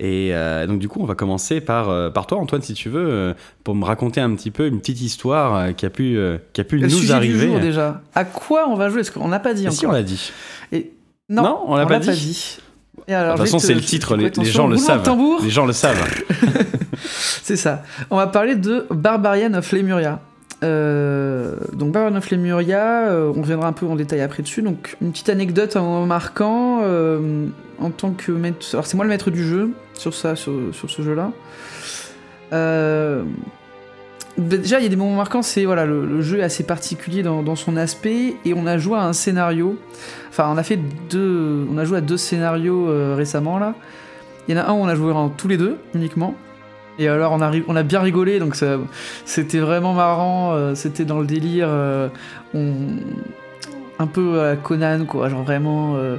Et 0.00 0.32
donc 0.68 0.78
du 0.78 0.88
coup, 0.88 1.00
on 1.00 1.06
va 1.06 1.14
commencer 1.14 1.60
par, 1.60 2.12
par 2.12 2.26
toi, 2.26 2.38
Antoine, 2.38 2.62
si 2.62 2.74
tu 2.74 2.88
veux, 2.88 3.34
pour 3.64 3.74
me 3.74 3.84
raconter 3.84 4.20
un 4.20 4.34
petit 4.34 4.50
peu 4.50 4.66
une 4.66 4.78
petite 4.78 5.00
histoire 5.00 5.74
qui 5.74 5.86
a 5.86 5.90
pu, 5.90 6.18
qui 6.52 6.60
a 6.60 6.64
pu 6.64 6.80
nous 6.80 6.88
sujet 6.88 7.12
arriver. 7.12 7.46
Du 7.46 7.52
jour, 7.52 7.60
déjà. 7.60 8.00
À 8.14 8.24
quoi 8.24 8.68
on 8.68 8.76
va 8.76 8.90
jouer? 8.90 8.98
Parce 8.98 9.10
qu'on 9.10 9.28
n'a 9.28 9.40
pas 9.40 9.54
dit 9.54 9.66
encore. 9.66 9.78
Si, 9.78 9.86
on 9.86 9.92
l'a 9.92 10.04
dit. 10.04 10.32
Et... 10.72 10.92
Non, 11.28 11.60
on 11.66 11.76
l'a 11.76 11.86
pas, 11.86 11.98
dit. 11.98 12.58
de 13.08 13.30
toute 13.30 13.38
façon, 13.38 13.58
c'est 13.58 13.74
le 13.74 13.80
titre, 13.80 14.16
les, 14.16 14.30
gens 14.44 14.66
le 14.66 14.76
savent. 14.76 15.08
Les 15.42 15.50
gens 15.50 15.66
le 15.66 15.72
savent. 15.72 16.02
c'est 17.42 17.56
ça. 17.56 17.82
On 18.10 18.16
va 18.16 18.26
parler 18.28 18.56
de 18.56 18.86
Barbarian 18.90 19.54
of 19.54 19.72
Lemuria. 19.72 20.20
Euh, 20.64 21.54
donc 21.72 21.92
Baron 21.92 22.16
of 22.16 22.30
Lemuria, 22.30 23.08
euh, 23.08 23.32
on 23.34 23.42
reviendra 23.42 23.68
un 23.68 23.72
peu 23.72 23.86
en 23.86 23.94
détail 23.94 24.20
après 24.22 24.42
dessus. 24.42 24.62
Donc 24.62 24.96
une 25.00 25.12
petite 25.12 25.28
anecdote 25.28 25.76
en 25.76 26.06
marquant 26.06 26.80
euh, 26.82 27.46
en 27.80 27.90
tant 27.90 28.12
que 28.12 28.32
maître. 28.32 28.66
Alors 28.72 28.86
c'est 28.86 28.96
moi 28.96 29.04
le 29.04 29.10
maître 29.10 29.30
du 29.30 29.46
jeu 29.46 29.70
sur 29.98 30.14
ça, 30.14 30.36
sur, 30.36 30.72
ce 30.72 31.02
jeu-là. 31.02 31.32
déjà 34.38 34.78
il 34.78 34.82
y 34.82 34.86
a 34.86 34.88
des 34.88 34.96
moments 34.96 35.16
marquants. 35.16 35.42
C'est 35.42 35.64
voilà 35.64 35.84
le, 35.84 36.20
jeu 36.22 36.40
est 36.40 36.44
assez 36.44 36.64
particulier 36.64 37.22
dans, 37.22 37.56
son 37.56 37.76
aspect 37.76 38.34
et 38.44 38.54
on 38.54 38.66
a 38.66 38.78
joué 38.78 38.98
à 38.98 39.02
un 39.02 39.12
scénario. 39.12 39.76
Enfin 40.30 40.48
on 40.52 40.56
a 40.56 40.62
fait 40.62 40.78
deux, 41.10 41.66
on 41.70 41.78
a 41.78 41.84
joué 41.84 41.98
à 41.98 42.00
deux 42.00 42.16
scénarios 42.16 43.14
récemment 43.14 43.58
là. 43.58 43.74
Il 44.48 44.56
y 44.56 44.58
en 44.58 44.62
a 44.62 44.68
un 44.68 44.72
où 44.72 44.76
on 44.76 44.88
a 44.88 44.94
joué 44.94 45.12
en 45.12 45.28
tous 45.28 45.48
les 45.48 45.58
deux 45.58 45.76
uniquement. 45.94 46.34
Et 46.98 47.06
alors 47.06 47.32
on 47.32 47.40
a, 47.40 47.82
bien 47.84 48.00
rigolé, 48.00 48.40
donc 48.40 48.56
c'était 49.24 49.58
vraiment 49.60 49.94
marrant, 49.94 50.52
euh, 50.52 50.74
c'était 50.74 51.04
dans 51.04 51.20
le 51.20 51.26
délire, 51.26 51.68
euh, 51.70 52.08
un 52.54 54.06
peu 54.08 54.40
à 54.42 54.56
Conan, 54.56 55.04
quoi, 55.06 55.28
genre 55.28 55.44
vraiment 55.44 55.94
euh, 55.94 56.16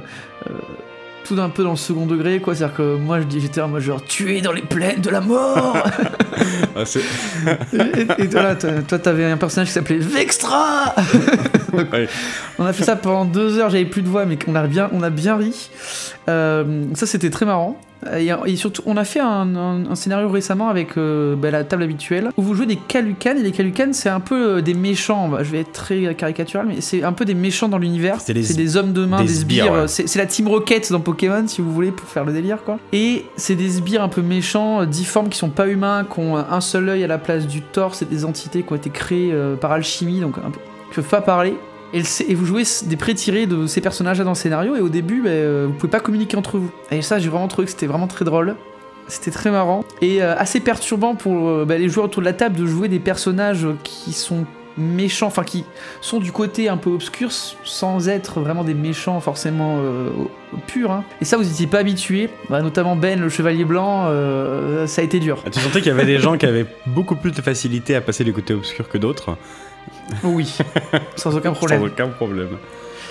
tout 1.24 1.40
un 1.40 1.48
peu 1.48 1.62
dans 1.62 1.70
le 1.70 1.76
second 1.76 2.06
degré, 2.06 2.40
quoi. 2.40 2.54
C'est-à-dire 2.54 2.76
que 2.76 2.96
moi 2.96 3.20
j'étais 3.20 3.66
mode 3.66 3.82
genre 3.82 4.02
tué 4.04 4.40
dans 4.40 4.52
les 4.52 4.62
plaines 4.62 5.00
de 5.00 5.10
la 5.10 5.20
mort 5.20 5.76
ah, 6.76 6.82
et, 8.18 8.28
toi, 8.28 8.54
toi 8.54 8.98
t'avais 8.98 9.24
un 9.24 9.36
personnage 9.36 9.68
qui 9.68 9.74
s'appelait 9.74 9.98
Vextra 9.98 10.94
On 12.58 12.64
a 12.64 12.72
fait 12.72 12.84
ça 12.84 12.96
pendant 12.96 13.24
deux 13.24 13.58
heures, 13.58 13.70
j'avais 13.70 13.84
plus 13.84 14.02
de 14.02 14.08
voix, 14.08 14.24
mais 14.24 14.38
on 14.46 14.54
a 14.54 14.66
bien, 14.66 14.88
on 14.92 15.02
a 15.02 15.10
bien 15.10 15.36
ri. 15.36 15.70
ça 16.26 17.06
c'était 17.06 17.30
très 17.30 17.46
marrant. 17.46 17.80
Et, 18.46 18.56
surtout, 18.56 18.82
on 18.86 18.96
a 18.96 19.04
fait 19.04 19.20
un, 19.20 19.94
scénario 19.94 20.28
récemment 20.28 20.68
avec 20.68 20.96
euh, 20.96 21.36
bah, 21.36 21.50
la 21.50 21.64
table 21.64 21.82
habituelle 21.82 22.30
où 22.36 22.42
vous 22.42 22.54
jouez 22.54 22.66
des 22.66 22.76
Kalukan 22.76 23.36
et 23.36 23.42
les 23.42 23.52
Kalukan 23.52 23.92
c'est 23.92 24.08
un 24.08 24.20
peu 24.20 24.56
euh, 24.56 24.60
des 24.62 24.74
méchants. 24.74 25.28
Bah, 25.28 25.42
je 25.42 25.50
vais 25.50 25.60
être 25.60 25.72
très 25.72 26.14
caricatural, 26.14 26.66
mais 26.66 26.80
c'est 26.80 27.02
un 27.02 27.12
peu 27.12 27.24
des 27.24 27.34
méchants 27.34 27.68
dans 27.68 27.78
l'univers. 27.78 28.20
C'est 28.20 28.32
des, 28.32 28.76
hommes 28.76 28.92
de 28.92 29.04
main, 29.04 29.22
des, 29.22 29.28
sbires. 29.28 29.84
C'est 29.88 30.16
la 30.16 30.26
Team 30.26 30.48
Rocket 30.48 30.90
dans 30.92 31.00
Pokémon 31.00 31.46
si 31.46 31.60
vous 31.60 31.72
voulez 31.72 31.90
pour 31.90 32.08
faire 32.08 32.24
le 32.24 32.32
délire 32.32 32.58
quoi. 32.64 32.78
Et 32.92 33.26
c'est 33.36 33.56
des 33.56 33.68
sbires 33.68 34.02
un 34.02 34.08
peu 34.08 34.22
méchants, 34.22 34.82
euh, 34.82 34.86
difformes, 34.86 35.28
qui 35.28 35.38
sont 35.38 35.50
pas 35.50 35.66
humains, 35.66 36.06
qui 36.10 36.20
ont 36.20 36.36
un 36.36 36.60
seul 36.60 36.88
œil 36.88 37.04
à 37.04 37.06
la 37.06 37.18
place 37.18 37.46
du 37.46 37.60
torse. 37.60 37.98
C'est 37.98 38.08
des 38.08 38.24
entités 38.24 38.62
qui 38.62 38.72
ont 38.72 38.76
été 38.76 38.90
créées 38.90 39.34
par 39.60 39.72
alchimie, 39.72 40.20
donc 40.20 40.38
un 40.38 40.50
peu, 40.50 40.60
qui 40.88 40.96
peuvent 40.96 41.04
pas 41.08 41.20
parler. 41.20 41.54
Et, 41.92 42.34
vous 42.34 42.46
jouez 42.46 42.62
des 42.84 42.96
pré-tirés 42.96 43.46
de 43.46 43.66
ces 43.66 43.80
personnages-là 43.80 44.24
dans 44.24 44.30
le 44.30 44.36
scénario, 44.36 44.76
et 44.76 44.80
au 44.80 44.88
début, 44.88 45.22
bah, 45.22 45.66
vous 45.66 45.72
pouvez 45.72 45.90
pas 45.90 46.00
communiquer 46.00 46.36
entre 46.36 46.58
vous. 46.58 46.70
Et 46.90 47.02
ça, 47.02 47.18
j'ai 47.18 47.28
vraiment 47.28 47.48
trouvé 47.48 47.66
que 47.66 47.72
c'était 47.72 47.86
vraiment 47.86 48.06
très 48.06 48.24
drôle. 48.24 48.56
C'était 49.08 49.32
très 49.32 49.50
marrant. 49.50 49.84
Et 50.00 50.22
euh, 50.22 50.36
assez 50.36 50.60
perturbant 50.60 51.16
pour 51.16 51.48
euh, 51.48 51.64
bah, 51.64 51.76
les 51.78 51.88
joueurs 51.88 52.06
autour 52.06 52.22
de 52.22 52.26
la 52.26 52.32
table 52.32 52.56
de 52.56 52.66
jouer 52.66 52.88
des 52.88 53.00
personnages 53.00 53.66
qui 53.82 54.12
sont 54.12 54.46
méchants, 54.78 55.26
enfin 55.26 55.42
qui 55.42 55.64
sont 56.00 56.20
du 56.20 56.30
côté 56.30 56.68
un 56.68 56.76
peu 56.76 56.90
obscur 56.90 57.30
sans 57.32 58.08
être 58.08 58.40
vraiment 58.40 58.62
des 58.62 58.72
méchants 58.72 59.20
forcément 59.20 59.78
purs. 60.68 60.92
Hein. 60.92 61.04
Et 61.20 61.24
ça, 61.24 61.36
vous 61.36 61.42
n'étiez 61.42 61.66
pas 61.66 61.78
habitué, 61.78 62.30
bah, 62.48 62.62
notamment 62.62 62.94
Ben, 62.94 63.20
le 63.20 63.28
chevalier 63.28 63.64
blanc, 63.64 64.06
ça 64.86 65.02
a 65.02 65.04
été 65.04 65.18
dur. 65.18 65.42
Tu 65.50 65.58
sentais 65.58 65.80
qu'il 65.80 65.88
y 65.88 65.94
avait 65.94 66.06
des 66.06 66.18
gens 66.18 66.38
qui 66.38 66.46
avaient 66.46 66.66
beaucoup 66.86 67.16
plus 67.16 67.32
de 67.32 67.42
facilité 67.42 67.96
à 67.96 68.00
passer 68.00 68.22
du 68.22 68.32
côté 68.32 68.54
obscur 68.54 68.88
que 68.88 68.96
d'autres. 68.96 69.36
Oui, 70.24 70.58
sans 71.16 71.36
aucun 71.36 71.52
problème. 71.52 71.80
Sans 71.80 71.86
aucun 71.86 72.08
problème. 72.08 72.58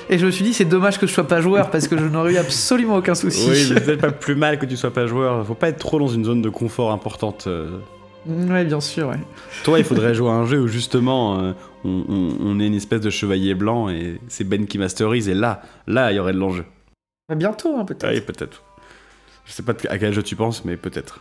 Et 0.10 0.18
je 0.18 0.26
me 0.26 0.32
suis 0.32 0.44
dit, 0.44 0.54
c'est 0.54 0.66
dommage 0.66 0.98
que 1.00 1.06
je 1.06 1.14
sois 1.14 1.28
pas 1.28 1.40
joueur 1.40 1.70
parce 1.70 1.88
que 1.88 1.96
je 1.96 2.06
n'aurais 2.06 2.34
eu 2.34 2.38
absolument 2.38 2.96
aucun 2.96 3.14
souci. 3.14 3.48
Oui, 3.48 3.56
c'est 3.56 3.86
peut-être 3.86 4.02
pas 4.02 4.12
plus 4.12 4.36
mal 4.36 4.58
que 4.58 4.66
tu 4.66 4.76
sois 4.76 4.92
pas 4.92 5.06
joueur. 5.06 5.46
Faut 5.46 5.54
pas 5.54 5.70
être 5.70 5.78
trop 5.78 6.00
dans 6.00 6.08
une 6.08 6.26
zone 6.26 6.42
de 6.42 6.50
confort 6.50 6.92
importante. 6.92 7.46
Euh. 7.46 7.78
Ouais, 8.26 8.66
bien 8.66 8.82
sûr, 8.82 9.10
ouais. 9.10 9.20
Toi, 9.64 9.78
il 9.78 9.86
faudrait 9.86 10.16
jouer 10.16 10.30
à 10.30 10.34
un 10.34 10.46
jeu 10.46 10.62
où 10.62 10.68
justement 10.68 11.40
euh, 11.40 11.54
on, 11.84 12.60
est 12.60 12.66
une 12.66 12.74
espèce 12.74 13.02
de 13.02 13.12
chevalier 13.12 13.54
blanc 13.54 13.90
et 13.90 14.20
c'est 14.28 14.44
Ben 14.44 14.66
qui 14.66 14.80
masterise 14.80 15.30
et 15.30 15.36
là, 15.36 15.62
là, 15.86 16.12
il 16.12 16.16
y 16.16 16.20
aurait 16.20 16.34
de 16.34 16.40
l'enjeu. 16.40 16.66
Bah, 17.30 17.36
bientôt, 17.36 17.78
hein, 17.78 17.86
peut-être. 17.86 18.12
Oui, 18.12 18.22
peut-être. 18.22 18.64
Je 19.46 19.54
sais 19.54 19.64
pas 19.64 19.74
à 19.90 19.98
quel 20.00 20.12
jeu 20.12 20.24
tu 20.24 20.36
penses, 20.36 20.66
mais 20.66 20.76
peut-être. 20.76 21.20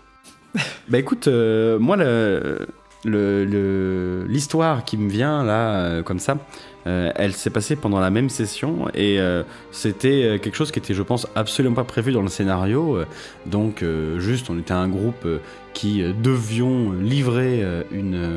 bah 0.89 0.99
écoute, 0.99 1.29
euh, 1.29 1.79
moi, 1.79 1.97
le, 1.97 2.67
l'histoire 3.05 4.85
qui 4.85 4.97
me 4.97 5.09
vient 5.09 5.45
là, 5.45 5.75
euh, 5.75 6.03
comme 6.03 6.19
ça, 6.19 6.39
euh, 6.87 7.11
elle 7.17 7.33
s'est 7.33 7.51
passée 7.51 7.77
pendant 7.77 8.01
la 8.01 8.11
même 8.11 8.29
session 8.29 8.89
et 8.95 9.21
euh, 9.21 9.43
c'était 9.73 10.39
quelque 10.43 10.57
chose 10.57 10.73
qui 10.73 10.79
était, 10.79 10.95
je 10.95 11.03
pense, 11.03 11.27
absolument 11.35 11.75
pas 11.75 11.85
prévu 11.85 12.13
dans 12.13 12.23
le 12.23 12.29
scénario. 12.29 12.99
donc, 13.47 13.85
juste, 14.19 14.51
on 14.51 14.59
était 14.59 14.73
un 14.73 14.89
groupe 14.89 15.27
qui 15.75 16.03
devions 16.03 16.93
livrer 16.93 17.65
une, 17.93 18.29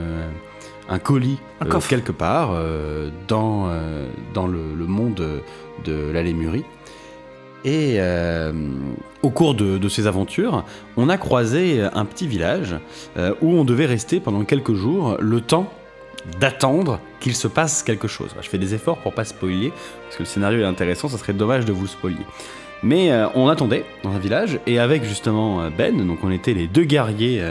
un 0.89 0.99
colis 0.99 1.39
quelque 1.87 2.11
part 2.11 2.55
dans, 3.27 3.69
dans 4.33 4.47
le, 4.47 4.85
monde 4.85 5.41
de 5.85 6.11
la 6.11 6.23
Lémurie. 6.23 6.65
Et 7.63 7.97
euh, 7.99 8.51
au 9.21 9.29
cours 9.29 9.53
de, 9.53 9.87
ces 9.87 10.07
aventures, 10.07 10.63
on 10.97 11.09
a 11.09 11.17
croisé 11.17 11.81
un 11.81 12.05
petit 12.05 12.27
village 12.27 12.75
euh, 13.17 13.33
où 13.41 13.49
on 13.49 13.63
devait 13.63 13.85
rester 13.85 14.19
pendant 14.19 14.43
quelques 14.45 14.73
jours, 14.73 15.17
le 15.19 15.41
temps 15.41 15.71
d'attendre 16.39 16.99
qu'il 17.19 17.35
se 17.35 17.47
passe 17.47 17.83
quelque 17.83 18.07
chose. 18.07 18.29
Je 18.41 18.49
fais 18.49 18.57
des 18.57 18.73
efforts 18.73 18.97
pour 18.97 19.13
pas 19.13 19.25
spoiler, 19.25 19.71
parce 20.03 20.17
que 20.17 20.23
le 20.23 20.27
scénario 20.27 20.61
est 20.61 20.65
intéressant, 20.65 21.07
ça 21.07 21.17
serait 21.17 21.33
dommage 21.33 21.65
de 21.65 21.71
vous 21.71 21.87
spoiler. 21.87 22.25
Mais 22.83 23.11
euh, 23.11 23.27
on 23.35 23.47
attendait 23.47 23.85
dans 24.03 24.11
un 24.11 24.19
village, 24.19 24.59
et 24.65 24.79
avec 24.79 25.03
justement 25.03 25.69
Ben, 25.69 26.05
donc 26.05 26.23
on 26.23 26.31
était 26.31 26.53
les 26.53 26.67
deux 26.67 26.83
guerriers, 26.83 27.43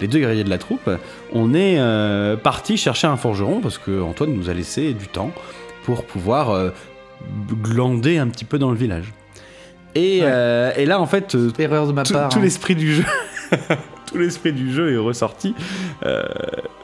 les 0.00 0.08
deux 0.08 0.18
guerriers 0.18 0.44
de 0.44 0.50
la 0.50 0.58
troupe, 0.58 0.90
on 1.32 1.54
est 1.54 1.78
parti 2.42 2.76
chercher 2.76 3.06
un 3.06 3.16
forgeron, 3.16 3.60
parce 3.60 3.78
que 3.78 4.02
Antoine 4.02 4.34
nous 4.34 4.50
a 4.50 4.54
laissé 4.54 4.92
du 4.92 5.06
temps 5.06 5.30
pour 5.84 6.04
pouvoir 6.04 6.72
glander 7.62 8.18
un 8.18 8.26
petit 8.26 8.44
peu 8.44 8.58
dans 8.58 8.70
le 8.70 8.76
village. 8.76 9.12
Euh, 9.96 10.72
et, 10.76 10.86
là, 10.86 11.00
en 11.00 11.06
fait, 11.06 11.34
euh, 11.34 11.50
erreur 11.58 11.86
de 11.86 11.92
ma 11.92 12.04
tout, 12.04 12.14
part. 12.14 12.28
Tout 12.28 12.38
hein. 12.38 12.42
l'esprit 12.42 12.74
du 12.74 12.94
jeu. 12.94 13.04
tout 14.06 14.18
l'esprit 14.18 14.52
du 14.52 14.72
jeu 14.72 14.94
est 14.94 14.98
ressorti. 14.98 15.54
Euh, 16.04 16.22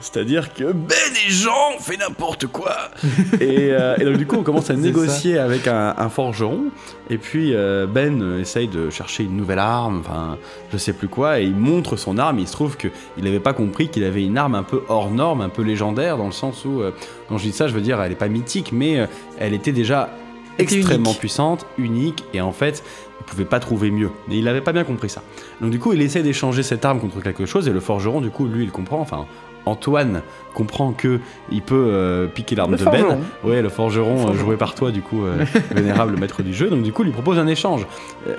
c'est-à-dire 0.00 0.54
que 0.54 0.72
Ben 0.72 0.96
et 1.26 1.30
Jean 1.30 1.78
fait 1.80 1.96
n'importe 1.96 2.46
quoi. 2.46 2.74
et, 3.40 3.72
donc 4.04 4.16
du 4.16 4.26
coup, 4.26 4.36
on 4.36 4.42
commence 4.42 4.70
à 4.70 4.74
négocier 4.74 5.38
avec 5.38 5.66
un, 5.66 6.08
forgeron. 6.08 6.64
Et 7.10 7.18
puis 7.18 7.52
Ben 7.52 8.38
essaye 8.40 8.68
de 8.68 8.90
chercher 8.90 9.24
une 9.24 9.36
nouvelle 9.36 9.58
arme, 9.58 10.00
enfin, 10.00 10.38
je 10.72 10.78
sais 10.78 10.92
plus 10.92 11.08
quoi, 11.08 11.40
et 11.40 11.44
il 11.44 11.56
montre 11.56 11.96
son 11.96 12.16
arme. 12.18 12.38
Il 12.38 12.46
se 12.46 12.52
trouve 12.52 12.76
qu'il 12.76 12.90
n'avait 13.18 13.40
pas 13.40 13.52
compris 13.52 13.88
qu'il 13.88 14.04
avait 14.04 14.24
une 14.24 14.38
arme 14.38 14.54
un 14.54 14.62
peu 14.62 14.82
hors 14.88 15.10
norme, 15.10 15.40
un 15.40 15.48
peu 15.48 15.62
légendaire, 15.62 16.16
dans 16.16 16.26
le 16.26 16.32
sens 16.32 16.64
où, 16.64 16.82
quand 17.28 17.38
je 17.38 17.44
dis 17.44 17.52
ça, 17.52 17.66
je 17.66 17.74
veux 17.74 17.80
dire, 17.80 18.00
elle 18.00 18.10
n'est 18.10 18.16
pas 18.16 18.28
mythique, 18.28 18.70
mais 18.72 19.08
elle 19.38 19.54
était 19.54 19.72
déjà 19.72 20.10
extrêmement 20.58 21.10
unique. 21.10 21.18
puissante, 21.18 21.66
unique, 21.78 22.24
et 22.34 22.40
en 22.40 22.52
fait, 22.52 22.82
il 23.20 23.24
pouvait 23.24 23.44
pas 23.44 23.60
trouver 23.60 23.90
mieux. 23.90 24.10
Et 24.30 24.38
il 24.38 24.48
avait 24.48 24.60
pas 24.60 24.72
bien 24.72 24.84
compris 24.84 25.08
ça. 25.08 25.22
Donc 25.60 25.70
du 25.70 25.78
coup, 25.78 25.92
il 25.92 26.02
essaie 26.02 26.22
d'échanger 26.22 26.62
cette 26.62 26.84
arme 26.84 27.00
contre 27.00 27.20
quelque 27.20 27.46
chose, 27.46 27.68
et 27.68 27.72
le 27.72 27.80
forgeron, 27.80 28.20
du 28.20 28.30
coup, 28.30 28.46
lui, 28.46 28.64
il 28.64 28.70
comprend, 28.70 29.00
enfin, 29.00 29.26
Antoine 29.68 30.22
comprend 30.54 30.92
que 30.92 31.20
il 31.50 31.62
peut 31.62 31.88
euh, 31.88 32.26
piquer 32.26 32.56
l'arme 32.56 32.76
de 32.76 32.84
Ben. 32.84 33.18
Ouais, 33.44 33.62
le 33.62 33.68
forgeron, 33.68 34.06
Le 34.08 34.12
euh, 34.12 34.16
forgeron. 34.16 34.34
joué 34.34 34.56
par 34.56 34.74
toi, 34.74 34.90
du 34.90 35.02
coup, 35.02 35.24
euh, 35.24 35.44
vénérable 35.70 36.16
maître 36.18 36.42
du 36.42 36.54
jeu. 36.54 36.68
Donc 36.70 36.82
du 36.82 36.92
coup, 36.92 37.02
il 37.02 37.06
lui 37.06 37.12
propose 37.12 37.38
un 37.38 37.46
échange. 37.46 37.86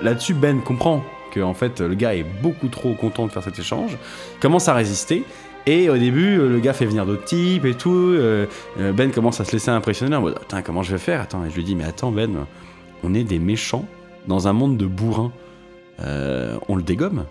Là-dessus, 0.02 0.34
Ben 0.34 0.60
comprend 0.60 1.04
que 1.30 1.40
en 1.40 1.54
fait, 1.54 1.80
le 1.80 1.94
gars 1.94 2.14
est 2.14 2.26
beaucoup 2.42 2.68
trop 2.68 2.94
content 2.94 3.26
de 3.26 3.32
faire 3.32 3.44
cet 3.44 3.58
échange, 3.58 3.96
commence 4.40 4.68
à 4.68 4.74
résister. 4.74 5.24
Et 5.70 5.88
au 5.88 5.96
début, 5.96 6.36
euh, 6.40 6.48
le 6.48 6.58
gars 6.58 6.72
fait 6.72 6.84
venir 6.84 7.06
d'autres 7.06 7.24
types 7.24 7.64
et 7.64 7.74
tout. 7.74 7.92
euh, 7.92 8.46
euh, 8.80 8.92
Ben 8.92 9.12
commence 9.12 9.40
à 9.40 9.44
se 9.44 9.52
laisser 9.52 9.70
impressionner 9.70 10.16
en 10.16 10.20
mode 10.20 10.34
Attends, 10.42 10.62
comment 10.62 10.82
je 10.82 10.90
vais 10.90 10.98
faire? 10.98 11.20
Attends, 11.20 11.44
et 11.44 11.50
je 11.50 11.54
lui 11.54 11.62
dis 11.62 11.76
Mais 11.76 11.84
attends, 11.84 12.10
Ben, 12.10 12.30
on 13.04 13.14
est 13.14 13.22
des 13.22 13.38
méchants 13.38 13.86
dans 14.26 14.48
un 14.48 14.52
monde 14.52 14.76
de 14.76 14.86
bourrins. 14.86 15.30
Euh, 16.02 16.56
on 16.68 16.74
le 16.74 16.82
dégomme. 16.82 17.24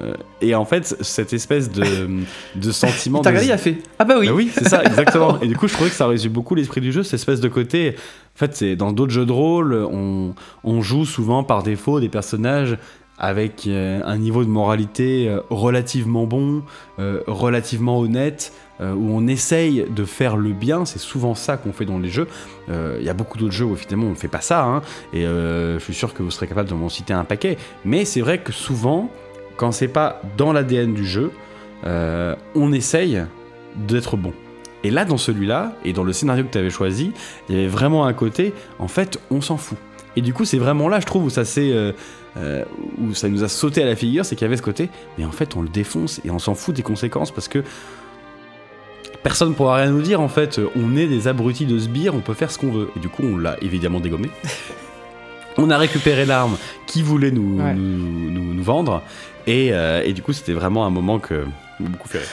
Euh, 0.00 0.12
et 0.40 0.54
en 0.54 0.64
fait, 0.64 0.84
cette 1.00 1.32
espèce 1.32 1.72
de, 1.72 1.82
de 2.54 2.70
sentiment. 2.70 3.22
T'as 3.22 3.30
regardé, 3.30 3.48
il 3.48 3.52
a 3.52 3.58
fait. 3.58 3.78
Ah 3.98 4.04
bah 4.04 4.14
oui. 4.20 4.28
bah 4.28 4.34
oui, 4.36 4.50
c'est 4.54 4.68
ça, 4.68 4.84
exactement. 4.84 5.40
Et 5.40 5.48
du 5.48 5.56
coup, 5.56 5.66
je 5.66 5.72
trouvais 5.72 5.90
que 5.90 5.96
ça 5.96 6.06
résume 6.06 6.32
beaucoup 6.32 6.54
l'esprit 6.54 6.80
du 6.80 6.92
jeu, 6.92 7.02
cette 7.02 7.14
espèce 7.14 7.40
de 7.40 7.48
côté. 7.48 7.96
En 8.36 8.38
fait, 8.38 8.54
c'est 8.54 8.76
dans 8.76 8.92
d'autres 8.92 9.12
jeux 9.12 9.26
de 9.26 9.32
rôle, 9.32 9.74
on, 9.74 10.34
on 10.62 10.80
joue 10.80 11.04
souvent 11.04 11.42
par 11.42 11.64
défaut 11.64 11.98
des 11.98 12.08
personnages 12.08 12.78
avec 13.18 13.66
euh, 13.66 14.00
un 14.04 14.16
niveau 14.16 14.44
de 14.44 14.48
moralité 14.48 15.28
euh, 15.28 15.40
relativement 15.50 16.24
bon, 16.24 16.62
euh, 16.98 17.20
relativement 17.26 17.98
honnête, 17.98 18.52
où 18.80 19.10
on 19.10 19.26
essaye 19.26 19.86
de 19.90 20.04
faire 20.04 20.36
le 20.36 20.52
bien. 20.52 20.84
C'est 20.84 21.00
souvent 21.00 21.34
ça 21.34 21.56
qu'on 21.56 21.72
fait 21.72 21.84
dans 21.84 21.98
les 21.98 22.10
jeux. 22.10 22.28
Il 22.68 23.02
y 23.02 23.08
a 23.08 23.12
beaucoup 23.12 23.36
d'autres 23.36 23.52
jeux 23.52 23.64
où 23.64 23.74
finalement 23.74 24.06
on 24.06 24.10
ne 24.10 24.14
fait 24.14 24.28
pas 24.28 24.40
ça, 24.40 24.62
hein, 24.62 24.82
et 25.12 25.22
je 25.22 25.80
suis 25.80 25.94
sûr 25.94 26.14
que 26.14 26.22
vous 26.22 26.30
serez 26.30 26.46
capable 26.46 26.68
de 26.68 26.74
m'en 26.74 26.88
citer 26.88 27.12
un 27.12 27.24
paquet. 27.24 27.58
Mais 27.84 28.04
c'est 28.04 28.20
vrai 28.20 28.38
que 28.38 28.52
souvent, 28.52 29.10
quand 29.56 29.72
c'est 29.72 29.88
pas 29.88 30.22
dans 30.36 30.52
l'ADN 30.52 30.94
du 30.94 31.04
jeu, 31.04 31.32
on 31.84 32.72
essaye 32.72 33.20
d'être 33.74 34.16
bon. 34.16 34.32
Et 34.84 34.90
là, 34.90 35.04
dans 35.04 35.18
celui-là, 35.18 35.72
et 35.84 35.92
dans 35.92 36.04
le 36.04 36.12
scénario 36.12 36.44
que 36.44 36.52
tu 36.52 36.58
avais 36.58 36.70
choisi, 36.70 37.10
il 37.48 37.56
y 37.56 37.58
avait 37.58 37.66
vraiment 37.66 38.06
un 38.06 38.12
côté, 38.12 38.52
en 38.78 38.86
fait, 38.86 39.18
on 39.32 39.40
s'en 39.40 39.56
fout. 39.56 39.78
Et 40.18 40.20
du 40.20 40.32
coup, 40.34 40.44
c'est 40.44 40.58
vraiment 40.58 40.88
là, 40.88 40.98
je 40.98 41.06
trouve, 41.06 41.24
où 41.26 41.30
ça 41.30 41.44
s'est, 41.44 41.70
euh, 41.72 41.92
euh, 42.36 42.64
où 43.00 43.14
ça 43.14 43.28
nous 43.28 43.44
a 43.44 43.48
sauté 43.48 43.84
à 43.84 43.86
la 43.86 43.94
figure, 43.94 44.24
c'est 44.24 44.34
qu'il 44.34 44.44
y 44.44 44.48
avait 44.48 44.56
ce 44.56 44.62
côté, 44.62 44.88
mais 45.16 45.24
en 45.24 45.30
fait, 45.30 45.54
on 45.56 45.62
le 45.62 45.68
défonce 45.68 46.20
et 46.24 46.30
on 46.32 46.40
s'en 46.40 46.54
fout 46.56 46.74
des 46.74 46.82
conséquences 46.82 47.30
parce 47.30 47.46
que 47.46 47.62
personne 49.22 49.50
ne 49.50 49.54
pourra 49.54 49.76
rien 49.76 49.90
nous 49.90 50.02
dire. 50.02 50.20
En 50.20 50.28
fait, 50.28 50.60
on 50.76 50.96
est 50.96 51.06
des 51.06 51.28
abrutis 51.28 51.66
de 51.66 51.78
sbires, 51.78 52.14
on 52.16 52.20
peut 52.20 52.34
faire 52.34 52.50
ce 52.50 52.58
qu'on 52.58 52.72
veut. 52.72 52.88
Et 52.96 53.00
du 53.00 53.08
coup, 53.08 53.22
on 53.22 53.36
l'a 53.36 53.56
évidemment 53.62 54.00
dégommé. 54.00 54.28
on 55.56 55.70
a 55.70 55.78
récupéré 55.78 56.24
l'arme 56.26 56.56
qui 56.86 57.02
voulait 57.02 57.30
nous, 57.30 57.60
Ouais. 57.62 57.74
nous, 57.74 58.30
nous- 58.30 58.54
nous 58.54 58.62
vendre. 58.62 59.02
Et, 59.46 59.68
euh, 59.72 60.02
et 60.04 60.12
du 60.14 60.22
coup, 60.22 60.32
c'était 60.32 60.52
vraiment 60.52 60.84
un 60.84 60.90
moment 60.90 61.18
que 61.20 61.44
beaucoup 61.80 62.08
fait. 62.08 62.26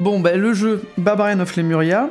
Bon, 0.00 0.20
bah, 0.20 0.36
le 0.36 0.52
jeu 0.54 0.82
Barbarian 0.96 1.40
of 1.40 1.54
Lemuria, 1.56 2.08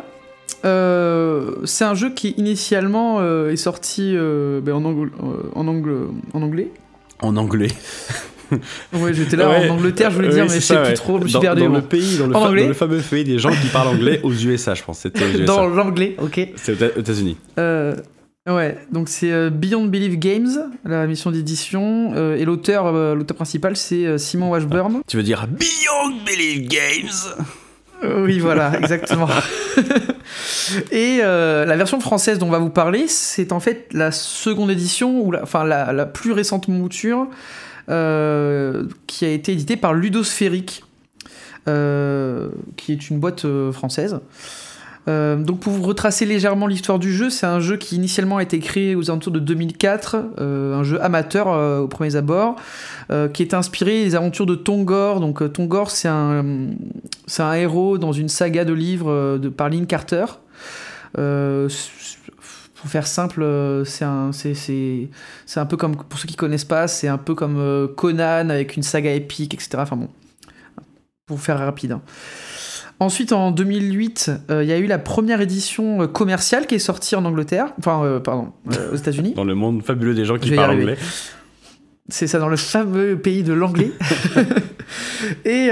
euh, 0.65 1.51
c'est 1.65 1.84
un 1.86 1.94
jeu 1.96 2.10
qui 2.12 2.30
initialement 2.38 3.20
euh, 3.20 3.51
est 3.51 3.56
sorti 3.56 4.13
euh, 4.15 4.62
bah, 4.62 4.75
en, 4.75 4.82
angl- 4.82 5.10
en, 5.56 5.68
angle- 5.68 6.08
en 6.34 6.41
anglais. 6.41 6.70
En 7.22 7.36
anglais. 7.38 7.70
Ouais, 8.94 9.13
j'étais 9.13 9.38
là 9.38 9.48
Ouais. 9.50 9.70
en 9.70 9.75
Angleterre, 9.75 10.12
je 10.12 10.15
voulais 10.18 10.27
dire, 10.30 10.44
mais 10.44 10.50
je 10.56 10.60
sais 10.60 10.74
ça, 10.74 10.82
plus 10.82 10.89
ouais. 10.89 10.94
trop, 10.96 11.18
je 11.20 11.24
me 11.24 11.27
suis 11.27 11.34
dans, 11.36 11.39
perdu. 11.41 11.62
dans 11.62 11.70
le 11.70 11.82
pays, 11.82 12.18
dans 12.18 12.27
le, 12.27 12.34
fa- 12.34 12.39
dans 12.39 12.51
le 12.51 12.74
fameux 12.74 13.00
pays 13.00 13.24
des 13.24 13.39
gens 13.39 13.50
qui 13.51 13.68
parlent 13.70 13.88
anglais 13.88 14.20
aux 14.24 14.34
USA, 14.34 14.74
je 14.74 14.84
pense. 14.84 15.00
C'était 15.00 15.24
aux 15.24 15.27
USA. 15.30 15.46
Dans 15.46 15.68
l'anglais, 15.68 16.17
ok. 16.21 16.50
C'est 16.58 16.74
aux 16.74 16.76
Éta- 16.76 16.97
aux 16.97 17.00
États-Unis. 17.00 17.38
Ouais, 18.50 18.76
donc 18.91 19.08
c'est 19.08 19.50
Beyond 19.52 19.86
Belief 19.86 20.17
Games, 20.17 20.50
la 20.84 21.06
mission 21.08 21.32
d'édition, 21.32 22.13
et 22.36 22.43
l'auteur, 22.43 22.91
l'auteur 23.15 23.38
principal, 23.38 23.78
c'est 23.78 24.17
Simon 24.17 24.50
Washburn. 24.50 25.02
Tu 25.08 25.15
veux 25.15 25.24
dire 25.24 25.47
Beyond 25.47 26.17
Belief 26.26 26.67
Games? 26.67 28.17
Oui, 28.26 28.39
voilà, 28.39 28.78
exactement. 28.80 29.28
Et 30.91 31.19
euh, 31.21 31.65
la 31.65 31.75
version 31.75 31.99
française 31.99 32.39
dont 32.39 32.47
on 32.47 32.51
va 32.51 32.60
vous 32.60 32.69
parler, 32.69 33.07
c'est 33.07 33.51
en 33.51 33.60
fait 33.60 33.88
la 33.91 34.12
seconde 34.12 34.71
édition, 34.71 35.21
ou 35.21 35.31
la, 35.31 35.43
enfin 35.43 35.63
la, 35.63 36.05
plus 36.05 36.31
récente 36.31 36.67
mouture, 36.67 37.27
euh, 37.89 38.86
qui 39.07 39.25
a 39.25 39.29
été 39.29 39.51
éditée 39.51 39.77
par 39.77 39.93
Ludosphérique, 39.93 40.84
euh, 41.67 42.49
qui 42.77 42.91
est 42.91 43.10
une 43.10 43.19
boîte 43.19 43.45
française. 43.71 44.19
Donc 45.07 45.60
pour 45.60 45.73
vous 45.73 45.84
retracer 45.84 46.25
légèrement 46.25 46.67
l'histoire 46.67 46.97
du 46.97 47.12
jeu, 47.12 47.29
c'est 47.29 47.45
un 47.45 47.60
jeu 47.60 47.75
qui 47.75 47.97
initialement 47.97 48.38
a 48.38 48.43
été 48.43 48.60
créé 48.60 48.95
aux 48.95 49.10
alentours 49.10 49.34
de 49.34 49.39
2004, 49.39 50.15
euh, 50.39 50.75
un 50.75 50.84
jeu 50.84 51.03
amateur 51.03 51.47
aux 51.81 51.88
premiers 51.88 52.15
abords, 52.15 52.55
qui 53.34 53.41
est 53.41 53.53
inspiré 53.53 54.05
des 54.05 54.15
aventures 54.15 54.45
de 54.45 54.55
Tongor. 54.55 55.19
Donc 55.19 55.51
Tongor, 55.51 55.91
c'est 55.91 56.07
un, 56.07 56.45
un 57.39 57.53
héros 57.53 57.97
dans 57.97 58.13
une 58.13 58.29
saga 58.29 58.63
de 58.63 58.71
livres 58.71 59.38
par 59.57 59.69
Lynn 59.69 59.86
Carter. 59.86 60.25
Euh, 61.17 61.69
pour 62.76 62.89
faire 62.89 63.06
simple, 63.06 63.43
euh, 63.43 63.86
c'est 63.86 64.06
un, 64.06 64.32
c'est, 64.32 64.54
c'est, 64.56 65.10
c'est 65.45 65.60
un 65.60 65.65
peu 65.65 65.78
comme, 65.78 65.95
pour 65.95 66.19
ceux 66.19 66.28
qui 66.28 66.36
connaissent 66.36 66.65
pas, 66.65 66.88
c'est 66.88 67.08
un 67.08 67.17
peu 67.19 67.36
comme 67.36 67.58
euh, 67.60 67.88
Conan 67.88 68.50
avec 68.50 68.76
une 68.76 68.84
saga 68.84 69.12
épique, 69.12 69.54
etc. 69.54 69.69
Enfin 69.78 69.95
bon, 69.97 70.10
pour 71.28 71.39
faire 71.39 71.60
rapide. 71.60 71.91
hein. 71.93 72.02
Ensuite, 73.00 73.34
en 73.34 73.50
2008, 73.50 74.32
euh, 74.52 74.63
il 74.63 74.69
y 74.69 74.71
a 74.71 74.78
eu 74.78 74.86
la 74.86 75.00
première 75.00 75.41
édition 75.41 76.08
commerciale 76.08 76.67
qui 76.67 76.76
est 76.76 76.80
sortie 76.80 77.15
en 77.15 77.26
Angleterre, 77.26 77.74
enfin, 77.80 78.04
euh, 78.04 78.19
pardon, 78.19 78.52
euh, 78.71 78.91
aux 78.93 78.95
États-Unis. 78.95 79.34
Dans 79.36 79.43
le 79.43 79.56
monde 79.56 79.84
fabuleux 79.84 80.13
des 80.13 80.24
gens 80.26 80.38
qui 80.38 80.52
parlent 80.52 80.80
anglais. 80.80 80.97
C'est 82.10 82.28
ça, 82.28 82.39
dans 82.39 82.50
le 82.50 82.58
fameux 82.58 83.17
pays 83.17 83.41
de 83.41 83.54
l'anglais. 83.54 83.91
Et 85.45 85.69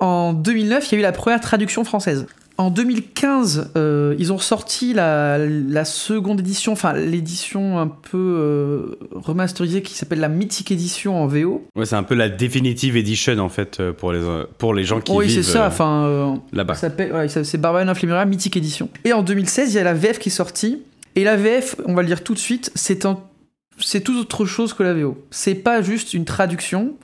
en 0.00 0.32
2009, 0.32 0.90
il 0.90 0.94
y 0.94 0.96
a 0.96 0.98
eu 1.00 1.02
la 1.02 1.12
première 1.12 1.40
traduction 1.40 1.84
française. 1.84 2.26
En 2.56 2.70
2015, 2.70 3.72
euh, 3.76 4.14
ils 4.18 4.32
ont 4.32 4.38
sorti 4.38 4.94
la, 4.94 5.38
la 5.38 5.84
seconde 5.84 6.38
édition, 6.38 6.72
enfin 6.72 6.92
l'édition 6.92 7.80
un 7.80 7.88
peu 7.88 8.16
euh, 8.18 8.98
remasterisée 9.12 9.82
qui 9.82 9.94
s'appelle 9.94 10.20
la 10.20 10.28
Mythic 10.28 10.70
Edition 10.70 11.20
en 11.20 11.26
VO. 11.26 11.66
Ouais, 11.74 11.84
c'est 11.84 11.96
un 11.96 12.04
peu 12.04 12.14
la 12.14 12.28
definitive 12.28 12.96
edition 12.96 13.38
en 13.38 13.48
fait 13.48 13.80
euh, 13.80 13.92
pour 13.92 14.12
les, 14.12 14.20
pour 14.58 14.72
les 14.72 14.84
gens 14.84 15.00
qui 15.00 15.10
oui, 15.10 15.26
vivent 15.26 15.42
c'est 15.42 15.52
ça, 15.52 15.66
enfin. 15.66 16.04
euh, 16.04 16.34
là-bas. 16.52 16.74
Ouais, 17.12 17.28
c'est 17.28 17.58
Barbarian 17.58 17.92
Lemuria 18.00 18.24
Mythic 18.24 18.56
Edition. 18.56 18.88
Et 19.04 19.12
en 19.12 19.22
2016, 19.24 19.72
il 19.72 19.76
y 19.76 19.80
a 19.80 19.84
la 19.84 19.94
VF 19.94 20.20
qui 20.20 20.28
est 20.28 20.32
sortie. 20.32 20.82
Et 21.16 21.24
la 21.24 21.36
VF, 21.36 21.76
on 21.86 21.94
va 21.94 22.02
le 22.02 22.08
dire 22.08 22.22
tout 22.22 22.34
de 22.34 22.38
suite, 22.38 22.70
c'est 22.76 23.04
un, 23.04 23.18
c'est 23.78 24.00
tout 24.00 24.16
autre 24.18 24.44
chose 24.46 24.74
que 24.74 24.84
la 24.84 24.94
VO. 24.94 25.18
C'est 25.30 25.54
pas 25.56 25.82
juste 25.82 26.14
une 26.14 26.24
traduction. 26.24 26.94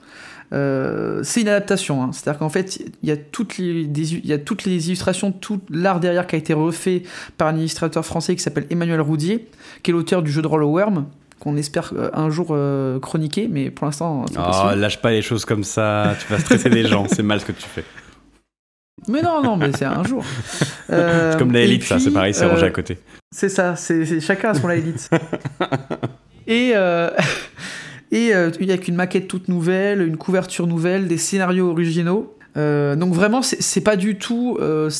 Euh, 0.52 1.22
c'est 1.22 1.42
une 1.42 1.48
adaptation, 1.48 2.02
hein. 2.02 2.10
c'est-à-dire 2.12 2.38
qu'en 2.40 2.48
fait, 2.48 2.82
il 3.02 3.08
y, 3.08 3.12
a 3.12 3.16
toutes 3.16 3.56
les, 3.58 3.84
des- 3.86 4.14
il 4.14 4.26
y 4.26 4.32
a 4.32 4.38
toutes 4.38 4.64
les 4.64 4.88
illustrations, 4.88 5.30
tout 5.32 5.60
l'art 5.70 6.00
derrière 6.00 6.26
qui 6.26 6.34
a 6.34 6.38
été 6.38 6.52
refait 6.54 7.02
par 7.38 7.48
un 7.48 7.56
illustrateur 7.56 8.04
français 8.04 8.34
qui 8.34 8.42
s'appelle 8.42 8.66
Emmanuel 8.70 9.00
Roudier, 9.00 9.46
qui 9.82 9.90
est 9.90 9.94
l'auteur 9.94 10.22
du 10.22 10.30
jeu 10.32 10.42
de 10.42 10.46
rôle 10.48 10.64
Worm, 10.64 11.06
qu'on 11.38 11.56
espère 11.56 11.92
euh, 11.96 12.10
un 12.14 12.30
jour 12.30 12.48
euh, 12.50 12.98
chroniquer, 13.00 13.48
mais 13.48 13.70
pour 13.70 13.86
l'instant, 13.86 14.24
Oh, 14.36 14.74
lâche 14.76 15.00
pas 15.00 15.10
les 15.12 15.22
choses 15.22 15.44
comme 15.44 15.64
ça, 15.64 16.14
tu 16.20 16.32
vas 16.32 16.38
stresser 16.40 16.68
les 16.68 16.86
gens, 16.86 17.06
c'est 17.08 17.22
mal 17.22 17.40
ce 17.40 17.46
que 17.46 17.52
tu 17.52 17.66
fais. 17.68 17.84
Mais 19.08 19.22
non, 19.22 19.42
non, 19.42 19.56
mais 19.56 19.70
c'est 19.72 19.86
un 19.86 20.04
jour. 20.04 20.24
Euh, 20.92 21.30
C'est 21.32 21.38
comme 21.38 21.52
la 21.52 21.60
élite, 21.60 21.84
ça, 21.84 22.00
c'est 22.00 22.10
pareil, 22.10 22.34
c'est 22.34 22.44
rangé 22.46 22.66
à 22.66 22.70
côté. 22.70 22.98
C'est 23.30 23.48
ça, 23.48 23.76
c'est 23.76 24.04
c'est- 24.04 24.18
chacun 24.20 24.50
a 24.50 24.54
son 24.54 24.66
la 24.66 24.74
élite. 24.74 25.08
et 26.48 26.72
euh, 26.74 27.10
et 28.12 28.34
euh, 28.34 28.50
il 28.60 28.66
y 28.66 28.72
a 28.72 28.78
qu'une 28.78 28.96
maquette 28.96 29.28
toute 29.28 29.48
nouvelle, 29.48 30.02
une 30.02 30.16
couverture 30.16 30.66
nouvelle, 30.66 31.06
des 31.06 31.18
scénarios 31.18 31.70
originaux. 31.70 32.34
Euh, 32.56 32.96
donc 32.96 33.14
vraiment, 33.14 33.42
c'est 33.42 33.80
pas 33.82 33.96
du 33.96 34.18
tout. 34.18 34.56
euh, 34.60 34.90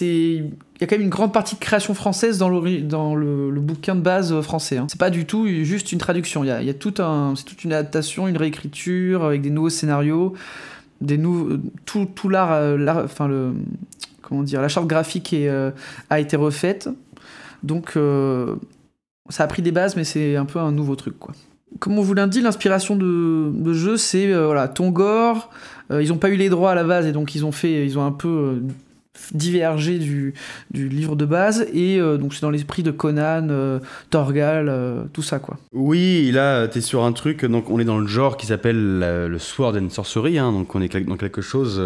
il 0.00 0.50
y 0.80 0.84
a 0.84 0.86
quand 0.88 0.96
même 0.96 1.02
une 1.02 1.10
grande 1.10 1.32
partie 1.32 1.54
de 1.54 1.60
création 1.60 1.94
française 1.94 2.38
dans, 2.38 2.48
le, 2.48 3.60
bouquin 3.60 3.94
de 3.94 4.00
base 4.00 4.40
français. 4.40 4.78
hein. 4.78 4.86
C'est 4.90 4.98
pas 4.98 5.10
du 5.10 5.26
tout 5.26 5.46
juste 5.46 5.92
une 5.92 5.98
traduction. 5.98 6.42
Il 6.42 6.48
y 6.48 6.70
a, 6.70 6.74
toute 6.74 6.98
une 6.98 7.72
adaptation, 7.72 8.26
une 8.26 8.36
réécriture 8.36 9.24
avec 9.24 9.42
des 9.42 9.50
nouveaux 9.50 9.70
scénarios, 9.70 10.34
tout, 11.84 12.28
l'art, 12.28 13.04
enfin 13.04 13.28
le, 13.28 13.52
comment 14.22 14.42
dire, 14.42 14.60
la 14.60 14.68
charte 14.68 14.88
graphique 14.88 15.36
a 16.08 16.18
été 16.18 16.36
refaite. 16.36 16.88
Donc, 17.62 17.96
ça 19.28 19.44
a 19.44 19.46
pris 19.46 19.62
des 19.62 19.70
bases, 19.70 19.94
mais 19.94 20.04
c'est 20.04 20.34
un 20.34 20.46
peu 20.46 20.58
un 20.58 20.72
nouveau 20.72 20.96
truc, 20.96 21.16
quoi. 21.16 21.32
Comme 21.78 21.98
on 21.98 22.02
vous 22.02 22.14
l'indique, 22.14 22.42
l'inspiration 22.42 22.96
de, 22.96 23.72
jeu, 23.72 23.96
c'est 23.96 24.32
euh, 24.32 24.46
voilà, 24.46 24.68
Tongor. 24.68 25.50
Euh, 25.90 26.02
ils 26.02 26.08
n'ont 26.08 26.18
pas 26.18 26.30
eu 26.30 26.36
les 26.36 26.48
droits 26.48 26.72
à 26.72 26.74
la 26.74 26.84
base, 26.84 27.06
et 27.06 27.12
donc 27.12 27.34
ils 27.34 27.44
ont 27.44 27.52
fait, 27.52 27.84
ils 27.84 27.98
ont 27.98 28.04
un 28.04 28.12
peu 28.12 28.28
euh, 28.28 28.60
divergé 29.32 29.98
du, 29.98 30.34
livre 30.72 31.16
de 31.16 31.24
base, 31.24 31.66
et 31.72 32.00
euh, 32.00 32.16
donc 32.16 32.32
c'est 32.32 32.42
dans 32.42 32.50
l'esprit 32.50 32.82
de 32.82 32.90
Conan, 32.90 33.80
Torgal, 34.10 35.08
tout 35.12 35.22
ça, 35.22 35.38
quoi. 35.38 35.58
Oui, 35.72 36.30
là, 36.32 36.68
t'es 36.68 36.80
sur 36.80 37.04
un 37.04 37.12
truc, 37.12 37.44
donc 37.44 37.70
on 37.70 37.80
est 37.80 37.84
dans 37.84 37.98
le 37.98 38.06
genre 38.06 38.36
qui 38.36 38.46
s'appelle 38.46 39.00
le 39.00 39.38
Sword 39.38 39.76
and 39.76 39.90
Sorcery, 39.90 40.38
hein, 40.38 40.52
donc 40.52 40.74
on 40.74 40.80
est 40.80 40.96
dans 41.00 41.16
quelque 41.16 41.42
chose 41.42 41.82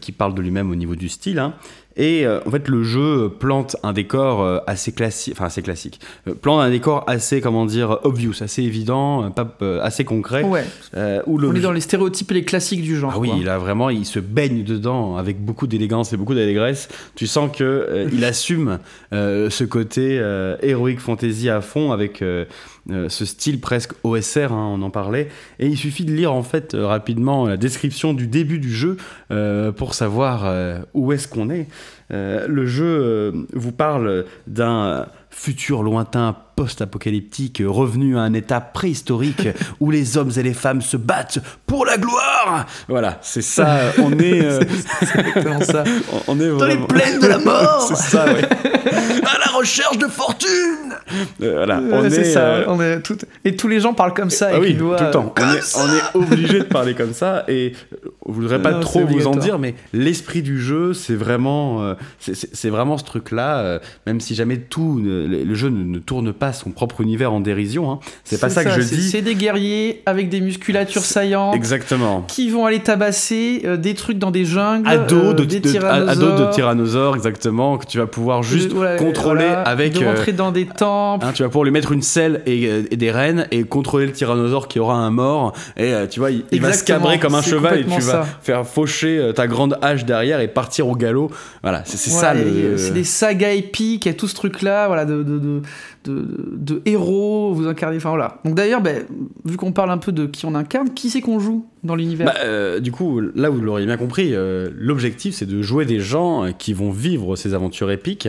qui 0.00 0.12
parle 0.12 0.34
de 0.34 0.42
lui-même 0.42 0.70
au 0.70 0.76
niveau 0.76 0.96
du 0.96 1.08
style. 1.08 1.38
hein. 1.38 1.54
Et 1.96 2.24
euh, 2.24 2.40
en 2.46 2.50
fait, 2.50 2.68
le 2.68 2.82
jeu 2.84 3.28
plante 3.28 3.76
un 3.82 3.92
décor 3.92 4.42
euh, 4.42 4.58
assez 4.66 4.92
classique, 4.92 5.34
enfin 5.36 5.46
assez 5.46 5.60
classique, 5.62 6.00
euh, 6.28 6.34
plante 6.34 6.60
un 6.60 6.70
décor 6.70 7.04
assez, 7.06 7.40
comment 7.40 7.66
dire, 7.66 7.98
obvious, 8.04 8.34
assez 8.42 8.62
évident, 8.62 9.24
euh, 9.24 9.30
pas, 9.30 9.56
euh, 9.62 9.80
assez 9.82 10.04
concret. 10.04 10.42
Ouais. 10.44 10.64
euh, 10.96 11.20
où 11.26 11.40
On 11.40 11.54
est 11.54 11.60
dans 11.60 11.72
les 11.72 11.80
stéréotypes 11.80 12.30
et 12.30 12.34
les 12.34 12.44
classiques 12.44 12.82
du 12.82 12.96
genre. 12.96 13.12
ah 13.14 13.18
oui, 13.18 13.28
quoi. 13.30 13.38
là 13.44 13.58
vraiment, 13.58 13.90
il 13.90 14.06
se 14.06 14.20
baigne 14.20 14.62
dedans 14.64 15.16
avec 15.16 15.44
beaucoup 15.44 15.66
d'élégance 15.66 16.12
et 16.12 16.16
beaucoup 16.16 16.34
d'allégresse. 16.34 16.88
Tu 17.16 17.26
sens 17.26 17.50
que 17.54 17.64
euh, 17.64 18.08
il 18.12 18.24
assume 18.30 18.78
euh, 19.12 19.50
ce 19.50 19.64
côté 19.64 20.18
euh, 20.20 20.56
heroic 20.62 20.98
fantasy 20.98 21.48
à 21.48 21.60
fond 21.60 21.92
avec 21.92 22.22
euh, 22.22 22.30
euh, 22.30 22.44
ce 22.88 23.24
style 23.24 23.60
presque 23.60 23.92
OSR, 24.04 24.52
hein, 24.52 24.74
on 24.74 24.82
en 24.82 24.90
parlait. 24.90 25.28
Et 25.58 25.66
il 25.66 25.76
suffit 25.76 26.04
de 26.04 26.12
lire 26.12 26.32
en 26.32 26.42
fait 26.42 26.74
euh, 26.74 26.86
rapidement 26.86 27.46
la 27.46 27.56
description 27.56 28.14
du 28.14 28.26
début 28.26 28.58
du 28.58 28.72
jeu 28.72 28.96
euh, 29.30 29.72
pour 29.72 29.94
savoir 29.94 30.44
euh, 30.44 30.80
où 30.94 31.12
est-ce 31.12 31.28
qu'on 31.28 31.50
est. 31.50 31.66
Euh, 32.12 32.46
le 32.48 32.66
jeu 32.66 32.86
euh, 32.86 33.32
vous 33.52 33.72
parle 33.72 34.24
d'un 34.46 35.06
futur 35.30 35.82
lointain 35.82 36.36
post-apocalyptique 36.64 37.62
revenu 37.66 38.18
à 38.18 38.20
un 38.20 38.34
état 38.34 38.60
préhistorique 38.60 39.48
où 39.80 39.90
les 39.90 40.18
hommes 40.18 40.30
et 40.36 40.42
les 40.42 40.52
femmes 40.52 40.82
se 40.82 40.96
battent 40.98 41.38
pour 41.66 41.86
la 41.86 41.96
gloire. 41.96 42.66
Voilà, 42.88 43.18
c'est 43.22 43.40
ça. 43.42 43.78
On 43.98 44.12
est, 44.18 44.44
euh, 44.44 44.60
C'est 45.00 45.18
exactement 45.20 45.60
ça. 45.60 45.84
on 46.28 46.38
est 46.38 46.48
Dans 46.50 46.66
les 46.66 46.76
plaines 46.76 47.18
de 47.20 47.26
la 47.26 47.38
mort 47.50 47.82
c'est 47.88 47.96
ça, 47.96 48.26
ouais. 48.26 48.44
à 48.44 49.38
la 49.38 49.52
recherche 49.58 49.96
de 49.98 50.06
fortune. 50.06 50.94
Euh, 51.42 51.54
voilà, 51.56 51.80
on 51.80 52.02
Ouais, 52.02 52.06
est. 52.06 52.24
ça. 52.24 52.40
euh, 52.40 52.64
On 52.68 52.80
est 52.80 53.00
tout... 53.00 53.16
Et 53.44 53.56
tous 53.56 53.68
les 53.68 53.80
gens 53.80 53.94
parlent 53.94 54.14
comme 54.14 54.30
ça. 54.30 54.50
ah 54.52 54.58
oui, 54.60 54.76
tout 54.76 54.90
le 54.90 55.10
temps. 55.10 55.34
On 55.38 55.52
est, 55.54 56.00
on 56.14 56.20
obligé 56.32 56.58
de 56.58 56.64
parler 56.64 56.94
comme 56.94 57.14
ça 57.14 57.44
et 57.48 57.72
euh, 57.94 58.08
je 58.28 58.32
voudrais 58.32 58.60
pas 58.60 58.72
Non, 58.72 58.80
trop 58.80 59.06
vous 59.06 59.26
en 59.26 59.34
dire, 59.36 59.58
mais 59.58 59.74
l'esprit 59.92 60.42
du 60.42 60.60
jeu, 60.60 60.92
c'est 60.94 61.14
vraiment, 61.14 61.82
euh, 61.82 61.94
c'est- 62.18 62.70
vraiment 62.70 62.98
ce 62.98 63.04
truc-là. 63.04 63.58
euh, 63.60 63.78
même 64.06 64.20
si 64.20 64.34
jamais 64.34 64.58
tout, 64.58 65.00
le 65.02 65.54
jeu 65.54 65.68
ne, 65.68 65.82
ne 65.84 65.98
tourne 65.98 66.32
pas 66.32 66.49
son 66.52 66.70
propre 66.70 67.00
univers 67.00 67.32
en 67.32 67.40
dérision, 67.40 67.90
hein, 67.90 67.98
c'est 68.24 68.40
pas 68.40 68.48
ça, 68.50 68.64
que 68.64 68.70
je 68.70 68.80
dis. 68.80 69.02
C'est 69.10 69.22
des 69.22 69.34
guerriers 69.34 70.02
avec 70.06 70.28
des 70.28 70.40
musculatures 70.40 71.04
saillantes 71.04 71.54
Exactement. 71.54 72.22
qui 72.28 72.50
vont 72.50 72.66
aller 72.66 72.80
tabasser 72.80 73.62
euh, 73.64 73.76
des 73.76 73.94
trucs 73.94 74.18
dans 74.18 74.30
des 74.30 74.44
jungles. 74.44 74.88
Ado 74.88 75.16
euh, 75.16 75.32
de, 75.34 75.44
des 75.44 75.60
de- 75.60 75.68
tyrannosaures. 75.70 76.08
ado 76.34 76.46
de 76.46 76.52
tyrannosaures, 76.52 77.16
exactement, 77.16 77.78
que 77.78 77.86
tu 77.86 77.98
vas 77.98 78.06
pouvoir 78.06 78.42
juste 78.42 78.72
voilà, 78.72 78.96
contrôler 78.96 79.44
voilà, 79.46 79.62
avec. 79.62 79.94
De 79.94 80.04
euh, 80.04 80.08
rentrer 80.10 80.32
dans 80.32 80.52
des 80.52 80.66
temples. 80.66 81.24
Hein, 81.26 81.32
tu 81.34 81.42
vas 81.42 81.48
pouvoir 81.48 81.64
lui 81.64 81.72
mettre 81.72 81.92
une 81.92 82.02
selle 82.02 82.42
et, 82.46 82.66
euh, 82.66 82.82
et 82.90 82.96
des 82.96 83.10
rênes 83.10 83.46
et 83.50 83.64
contrôler 83.64 84.06
le 84.06 84.12
tyrannosaure 84.12 84.68
qui 84.68 84.78
aura 84.78 84.94
un 84.96 85.10
mort. 85.10 85.52
Et 85.76 85.92
euh, 85.92 86.06
tu 86.06 86.20
vois, 86.20 86.30
il, 86.30 86.44
il 86.52 86.60
va 86.60 86.72
se 86.72 86.84
cabrer 86.84 87.18
comme 87.18 87.34
un 87.34 87.42
cheval 87.42 87.80
et 87.80 87.84
tu 87.84 88.00
vas 88.00 88.26
faire 88.42 88.66
faucher 88.66 89.18
euh, 89.18 89.32
ta 89.32 89.46
grande 89.46 89.78
hache 89.82 90.04
derrière 90.04 90.40
et 90.40 90.48
partir 90.48 90.88
au 90.88 90.94
galop. 90.96 91.30
Voilà, 91.62 91.82
c'est 91.84 91.96
ça 92.10 92.34
le. 92.34 92.40
euh, 92.40 92.76
C'est 92.78 92.92
des 92.92 93.04
sagas 93.04 93.50
épiques, 93.52 94.06
il 94.06 94.08
y 94.08 94.12
a 94.12 94.14
tout 94.14 94.28
ce 94.28 94.34
truc-là, 94.34 94.86
voilà, 94.86 95.04
de, 95.04 95.22
de, 95.22 95.38
de, 95.38 95.62
de, 96.04 96.82
héros, 96.86 97.52
vous 97.52 97.66
incarnez. 97.66 97.96
Enfin 97.96 98.10
voilà. 98.10 98.40
Donc 98.44 98.54
d'ailleurs, 98.54 98.80
ben, 98.80 99.04
vu 99.44 99.56
qu'on 99.56 99.72
parle 99.72 99.90
un 99.90 99.98
peu 99.98 100.12
de 100.12 100.26
qui 100.26 100.46
on 100.46 100.54
incarne, 100.54 100.90
qui 100.94 101.10
c'est 101.10 101.20
qu'on 101.20 101.38
joue 101.38 101.66
dans 101.82 101.94
l'univers 101.94 102.26
Bah, 102.26 102.34
euh, 102.44 102.80
du 102.80 102.92
coup, 102.92 103.20
là 103.20 103.50
vous 103.50 103.60
l'auriez 103.60 103.86
bien 103.86 103.96
compris, 103.96 104.34
euh, 104.34 104.70
l'objectif 104.74 105.34
c'est 105.34 105.46
de 105.46 105.62
jouer 105.62 105.84
des 105.84 106.00
gens 106.00 106.52
qui 106.58 106.72
vont 106.72 106.90
vivre 106.90 107.36
ces 107.36 107.54
aventures 107.54 107.90
épiques. 107.90 108.28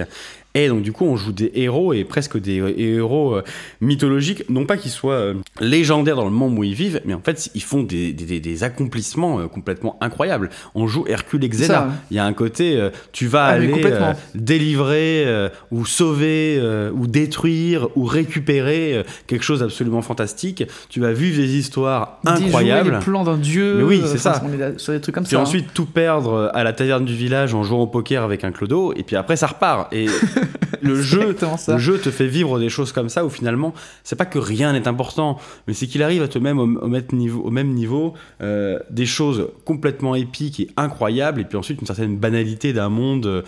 Et 0.53 0.67
donc 0.67 0.81
du 0.81 0.91
coup, 0.91 1.05
on 1.05 1.15
joue 1.15 1.31
des 1.31 1.51
héros 1.55 1.93
et 1.93 2.03
presque 2.03 2.37
des 2.37 2.59
euh, 2.59 2.73
héros 2.77 3.35
euh, 3.35 3.41
mythologiques, 3.79 4.43
non 4.49 4.65
pas 4.65 4.75
qu'ils 4.77 4.91
soient 4.91 5.13
euh, 5.13 5.33
légendaires 5.61 6.15
dans 6.17 6.25
le 6.25 6.31
monde 6.31 6.57
où 6.57 6.63
ils 6.63 6.73
vivent, 6.73 7.01
mais 7.05 7.13
en 7.13 7.21
fait, 7.21 7.49
ils 7.55 7.63
font 7.63 7.83
des, 7.83 8.11
des- 8.13 8.25
des- 8.25 8.39
des 8.41 8.63
accomplissements 8.63 9.47
complètement 9.47 9.97
incroyables. 10.01 10.49
On 10.75 10.87
joue 10.87 11.05
Hercule 11.07 11.43
et 11.45 11.49
Xena. 11.49 11.89
Il 12.11 12.17
y 12.17 12.19
a 12.19 12.25
un 12.25 12.33
côté, 12.33 12.89
tu 13.13 13.27
vas 13.27 13.45
Ah, 13.45 13.49
aller 13.51 13.71
euh, 13.85 14.13
délivrer 14.35 15.23
euh, 15.25 15.49
ou 15.71 15.85
sauver 15.85 16.57
euh, 16.59 16.91
ou 16.93 17.07
détruire 17.07 17.87
ou 17.95 18.03
récupérer 18.05 19.03
quelque 19.27 19.43
chose 19.43 19.59
d'absolument 19.61 20.01
fantastique. 20.01 20.63
Tu 20.89 20.99
vas 20.99 21.13
vivre 21.13 21.37
des 21.37 21.55
histoires 21.57 22.19
incroyables. 22.25 22.91
les 22.91 22.99
plans 22.99 23.23
d'un 23.23 23.37
dieu. 23.37 23.75
Mais 23.77 23.83
oui, 23.83 24.01
c'est 24.05 24.17
ça. 24.17 24.41
On 24.45 24.51
est 24.53 24.57
là 24.57 24.71
sur 24.77 24.93
des 24.93 24.99
trucs 25.01 25.15
comme 25.15 25.23
Puis 25.23 25.31
ça. 25.31 25.39
hein. 25.39 25.43
ensuite 25.43 25.73
tout 25.73 25.85
perdre 25.85 26.51
à 26.53 26.63
la 26.63 26.73
taverne 26.73 27.05
du 27.05 27.15
village 27.15 27.53
en 27.53 27.63
jouant 27.63 27.81
au 27.83 27.87
poker 27.87 28.23
avec 28.23 28.43
un 28.43 28.51
clodo, 28.51 28.93
et 28.95 29.03
puis 29.03 29.15
après 29.15 29.35
ça 29.37 29.47
repart. 29.47 29.91
Et 29.93 30.07
le 30.81 31.01
jeu, 31.01 31.35
ça. 31.57 31.73
le 31.73 31.79
jeu 31.79 31.99
te 31.99 32.11
fait 32.11 32.27
vivre 32.27 32.59
des 32.59 32.69
choses 32.69 32.91
comme 32.91 33.09
ça 33.09 33.25
où 33.25 33.29
finalement 33.29 33.73
c'est 34.03 34.15
pas 34.15 34.25
que 34.25 34.39
rien 34.39 34.73
n'est 34.73 34.87
important, 34.87 35.37
mais 35.67 35.73
c'est 35.73 35.87
qu'il 35.87 36.03
arrive 36.03 36.21
à 36.21 36.27
te 36.27 36.39
même 36.39 36.59
au, 36.59 36.89
niveau, 37.15 37.41
au 37.41 37.51
même 37.51 37.73
niveau 37.73 38.13
euh, 38.41 38.79
des 38.89 39.05
choses 39.05 39.49
complètement 39.65 40.15
épiques 40.15 40.59
et 40.59 40.69
incroyables, 40.77 41.41
et 41.41 41.45
puis 41.45 41.57
ensuite 41.57 41.79
une 41.81 41.87
certaine 41.87 42.17
banalité 42.17 42.73
d'un 42.73 42.89
monde. 42.89 43.25
euh, 43.25 43.41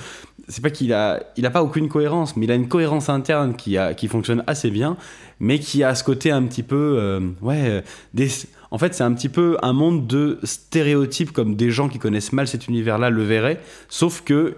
C'est 0.47 0.61
pas 0.61 0.69
qu'il 0.69 0.93
a, 0.93 1.23
il 1.37 1.45
a 1.45 1.49
pas 1.49 1.63
aucune 1.63 1.89
cohérence, 1.89 2.35
mais 2.35 2.45
il 2.45 2.51
a 2.51 2.55
une 2.55 2.67
cohérence 2.67 3.09
interne 3.09 3.55
qui 3.55 3.77
a, 3.77 3.93
qui 3.93 4.07
fonctionne 4.07 4.43
assez 4.47 4.69
bien, 4.69 4.97
mais 5.39 5.59
qui 5.59 5.83
a 5.83 5.95
ce 5.95 6.03
côté 6.03 6.31
un 6.31 6.43
petit 6.43 6.63
peu, 6.63 6.97
euh, 6.99 7.19
ouais, 7.41 7.83
des, 8.13 8.27
en 8.71 8.77
fait, 8.77 8.93
c'est 8.95 9.03
un 9.03 9.13
petit 9.13 9.29
peu 9.29 9.57
un 9.61 9.73
monde 9.73 10.07
de 10.07 10.39
stéréotypes 10.43 11.31
comme 11.31 11.55
des 11.55 11.69
gens 11.69 11.89
qui 11.89 11.99
connaissent 11.99 12.33
mal 12.33 12.47
cet 12.47 12.67
univers-là 12.67 13.09
le 13.09 13.23
verraient, 13.23 13.61
sauf 13.87 14.21
que 14.21 14.55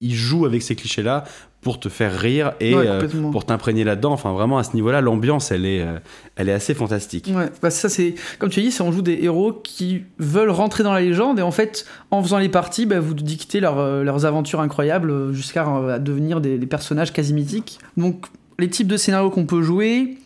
il 0.00 0.14
joue 0.14 0.46
avec 0.46 0.62
ces 0.62 0.74
clichés-là 0.74 1.24
pour 1.60 1.78
te 1.78 1.90
faire 1.90 2.18
rire 2.18 2.52
et 2.58 2.74
Ouais, 2.74 2.86
euh, 2.86 3.06
pour 3.32 3.44
t'imprégner 3.44 3.84
là-dedans. 3.84 4.12
Enfin, 4.12 4.32
vraiment, 4.32 4.56
à 4.56 4.64
ce 4.64 4.74
niveau-là, 4.74 5.02
l'ambiance, 5.02 5.52
elle 5.52 5.66
est, 5.66 5.82
euh, 5.82 5.98
elle 6.36 6.48
est 6.48 6.52
assez 6.54 6.72
fantastique. 6.72 7.30
Ouais, 7.34 7.50
bah 7.60 7.68
ça 7.70 7.90
c'est 7.90 8.14
comme 8.38 8.48
tu 8.48 8.60
as 8.60 8.62
dit, 8.62 8.70
c'est 8.72 8.82
on 8.82 8.92
joue 8.92 9.02
des 9.02 9.18
héros 9.20 9.52
qui 9.52 10.04
veulent 10.18 10.48
rentrer 10.50 10.82
dans 10.84 10.94
la 10.94 11.02
légende 11.02 11.38
et 11.38 11.42
en 11.42 11.50
fait, 11.50 11.84
en 12.10 12.22
faisant 12.22 12.38
les 12.38 12.48
parties, 12.48 12.86
bah, 12.86 12.98
vous 12.98 13.12
dictez 13.12 13.60
leur, 13.60 13.78
euh, 13.78 14.02
leurs 14.02 14.24
aventures 14.24 14.60
incroyables 14.60 15.32
jusqu'à 15.34 15.68
euh, 15.68 15.98
devenir 15.98 16.40
des, 16.40 16.56
des 16.56 16.66
personnages 16.66 17.12
quasi 17.12 17.34
mythiques. 17.34 17.78
Donc 17.98 18.24
les 18.58 18.70
types 18.70 18.88
de 18.88 18.96
scénarios 18.96 19.28
qu'on 19.30 19.44
peut 19.46 19.60
jouer. 19.62 20.16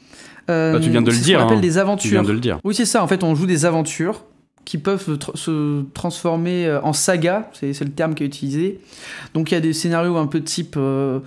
Bah, 0.46 0.78
tu 0.80 0.90
viens 0.90 1.02
de 1.02 1.10
le 1.10 1.16
dire, 1.16 1.38
qu'on 1.40 1.46
appelle 1.46 1.58
hein. 1.58 1.60
des 1.60 1.68
Tu 1.68 1.72
viens 1.72 1.82
aventures. 1.82 2.22
de 2.22 2.32
le 2.32 2.38
dire. 2.40 2.58
Oui, 2.64 2.74
c'est 2.74 2.84
ça. 2.84 3.02
En 3.02 3.08
fait, 3.08 3.24
on 3.24 3.34
joue 3.34 3.46
des 3.46 3.64
aventures 3.64 4.24
qui 4.64 4.78
peuvent 4.78 5.04
se 5.04 5.12
tr- 5.12 5.36
se 5.36 5.82
transformer 5.94 6.66
euh, 6.66 6.80
en 6.82 6.92
saga, 6.92 7.50
c'est 7.52 7.78
le 7.80 7.90
terme 7.90 8.14
qui 8.14 8.22
est 8.22 8.26
utilisé. 8.26 8.80
Donc 9.34 9.50
il 9.50 9.54
y 9.54 9.56
a 9.56 9.60
des 9.60 9.72
scénarios 9.72 10.16
un 10.16 10.26
peu 10.26 10.40
type 10.42 10.74
euh, 10.76 11.20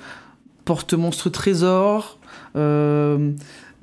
porte-monstre 0.66 1.30
trésor. 1.30 2.20
euh, 2.56 3.32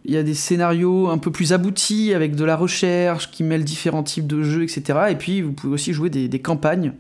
il 0.07 0.13
y 0.13 0.19
a 0.19 0.23
des 0.23 0.35
scénarios 0.35 1.09
un 1.09 1.17
peu 1.17 1.31
plus 1.31 1.55
aboutis 1.55 2.13
avec 2.13 2.37
de 2.37 2.45
la 2.45 2.57
recherche 2.57 3.31
qui 3.31 3.43
mêlent 3.43 3.65
différents 3.65 4.03
types 4.03 4.27
de 4.27 4.43
jeux, 4.43 4.63
etc. 4.63 4.83
Et 5.09 5.15
puis 5.15 5.41
vous 5.41 5.53
pouvez 5.53 5.73
aussi 5.73 5.95
jouer 5.95 6.11
des, 6.11 6.29
des 6.29 6.41
campagnes. 6.41 6.93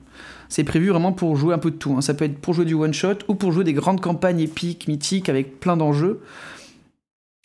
C'est 0.48 0.64
prévu 0.64 0.88
vraiment 0.88 1.12
pour 1.12 1.36
jouer 1.36 1.52
un 1.52 1.58
peu 1.58 1.70
de 1.70 1.76
tout. 1.76 1.94
hein. 1.96 2.00
Ça 2.00 2.14
peut 2.14 2.24
être 2.24 2.38
pour 2.38 2.54
jouer 2.54 2.64
du 2.64 2.72
one-shot 2.72 3.16
ou 3.28 3.34
pour 3.34 3.52
jouer 3.52 3.64
des 3.64 3.74
grandes 3.74 4.00
campagnes 4.00 4.40
épiques, 4.40 4.88
mythiques, 4.88 5.28
avec 5.28 5.60
plein 5.60 5.76
d'enjeux. 5.76 6.20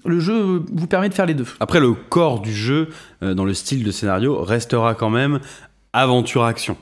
Le 0.05 0.19
jeu 0.19 0.63
vous 0.71 0.87
permet 0.87 1.09
de 1.09 1.13
faire 1.13 1.25
les 1.25 1.33
deux. 1.33 1.45
Après, 1.59 1.79
le 1.79 1.93
corps 1.93 2.39
du 2.39 2.53
jeu, 2.53 2.89
euh, 3.21 3.33
dans 3.33 3.43
le 3.45 3.53
style 3.53 3.83
de 3.83 3.91
scénario, 3.91 4.41
restera 4.41 4.95
quand 4.95 5.09
même 5.09 5.39
aventure-action. 5.93 6.77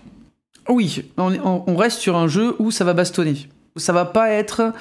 Oui, 0.69 1.03
on, 1.17 1.34
est- 1.34 1.39
on- 1.39 1.63
on 1.69 1.75
reste 1.75 1.99
sur 1.99 2.15
un 2.15 2.27
jeu 2.27 2.56
où 2.60 2.71
ça 2.71 2.84
va 2.84 2.93
bastonner. 2.93 3.47
Ça 3.75 3.93
va 3.93 4.06
pas 4.06 4.30
être. 4.30 4.73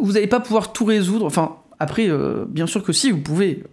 Vous 0.00 0.12
n'allez 0.12 0.26
pas 0.26 0.40
pouvoir 0.40 0.72
tout 0.72 0.84
résoudre. 0.84 1.26
Enfin, 1.26 1.56
après, 1.78 2.08
euh, 2.08 2.44
bien 2.48 2.66
sûr 2.66 2.82
que 2.82 2.92
si, 2.92 3.10
vous 3.10 3.20
pouvez. 3.20 3.64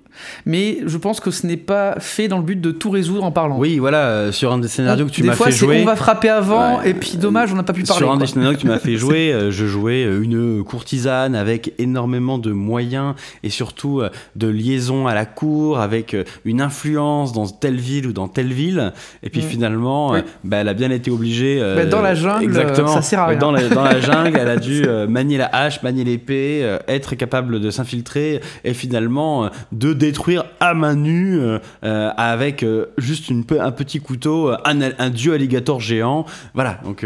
Mais 0.45 0.79
je 0.86 0.97
pense 0.97 1.19
que 1.19 1.32
ce 1.32 1.45
n'est 1.47 1.58
pas 1.58 1.95
fait 1.99 2.27
dans 2.27 2.38
le 2.38 2.43
but 2.43 2.60
de 2.60 2.71
tout 2.71 2.89
résoudre 2.89 3.23
en 3.23 3.32
parlant. 3.32 3.58
Oui, 3.58 3.77
voilà, 3.79 4.05
euh, 4.08 4.32
sur 4.32 4.51
un 4.51 4.58
des 4.58 4.67
scénarios 4.67 5.05
que 5.05 5.12
tu 5.12 5.21
Des 5.21 5.27
m'as 5.27 5.34
fois, 5.34 5.47
fait 5.47 5.51
c'est 5.51 5.58
jouer. 5.60 5.82
On 5.82 5.86
va 5.86 5.95
frapper 5.95 6.29
avant, 6.29 6.79
Ouais. 6.79 6.89
et 6.91 6.93
puis 6.93 7.17
dommage, 7.17 7.51
on 7.53 7.55
n'a 7.55 7.63
pas 7.63 7.73
pu 7.73 7.84
parler. 7.84 7.97
Sur 7.99 8.12
un 8.12 8.17
quoi. 8.17 8.25
des 8.25 8.32
scénarios 8.32 8.55
que 8.55 8.62
tu 8.62 8.67
m'as 8.67 8.79
fait 8.79 8.95
jouer, 8.95 9.32
euh, 9.34 9.51
je 9.51 9.65
jouais 9.65 10.03
euh, 10.03 10.21
une 10.21 10.63
courtisane 10.63 11.36
avec 11.36 11.73
énormément 11.77 12.38
de 12.38 12.51
moyens 12.51 13.15
et 13.43 13.49
surtout 13.49 14.01
euh, 14.01 14.10
de 14.36 14.47
liaisons 14.47 15.08
à 15.08 15.13
la 15.13 15.25
cour, 15.25 15.79
avec 15.79 16.13
euh, 16.13 16.23
une 16.45 16.62
influence 16.62 17.34
dans 17.34 17.47
telle 17.47 17.77
ville 17.77 18.08
ou 18.08 18.13
dans 18.13 18.27
telle 18.27 18.51
ville. 18.53 18.93
Et 19.23 19.29
puis 19.29 19.41
Mm. 19.41 19.43
finalement, 19.43 20.12
Oui. 20.12 20.19
euh, 20.19 20.21
bah, 20.43 20.58
elle 20.58 20.67
a 20.69 20.73
bien 20.73 20.91
été 20.91 21.12
obligée. 21.12 21.60
euh, 21.62 21.75
Bah, 21.75 21.86
dans 21.86 22.01
la 22.01 22.15
jungle, 22.15 22.43
exactement. 22.45 22.88
ça 22.89 23.01
sert 23.01 23.19
à 23.19 23.27
rien. 23.27 23.38
Dans 23.39 23.51
la, 23.51 23.67
dans 23.69 23.84
la 23.84 23.99
jungle, 23.99 24.38
elle 24.39 24.49
a 24.49 24.58
dû 24.58 24.84
euh, 24.88 25.08
manier 25.08 25.38
la 25.38 25.47
hache, 25.53 25.82
manier 25.84 26.03
l'épée, 26.03 26.60
euh, 26.63 26.77
être 26.88 27.15
capable 27.15 27.60
de 27.60 27.71
s'infiltrer 27.71 28.41
et 28.63 28.73
finalement 28.73 29.45
euh, 29.45 29.49
de 29.71 29.93
détruire 30.09 30.45
à 30.59 30.73
main 30.73 30.95
nue 30.95 31.39
euh, 31.39 31.59
euh, 31.83 32.11
avec 32.17 32.63
euh, 32.63 32.87
juste 32.97 33.29
une, 33.29 33.43
un 33.59 33.71
petit 33.71 33.99
couteau, 33.99 34.49
un, 34.49 34.81
un 34.97 35.09
dieu 35.09 35.33
alligator 35.33 35.79
géant. 35.79 36.25
Voilà, 36.53 36.79
donc 36.83 37.05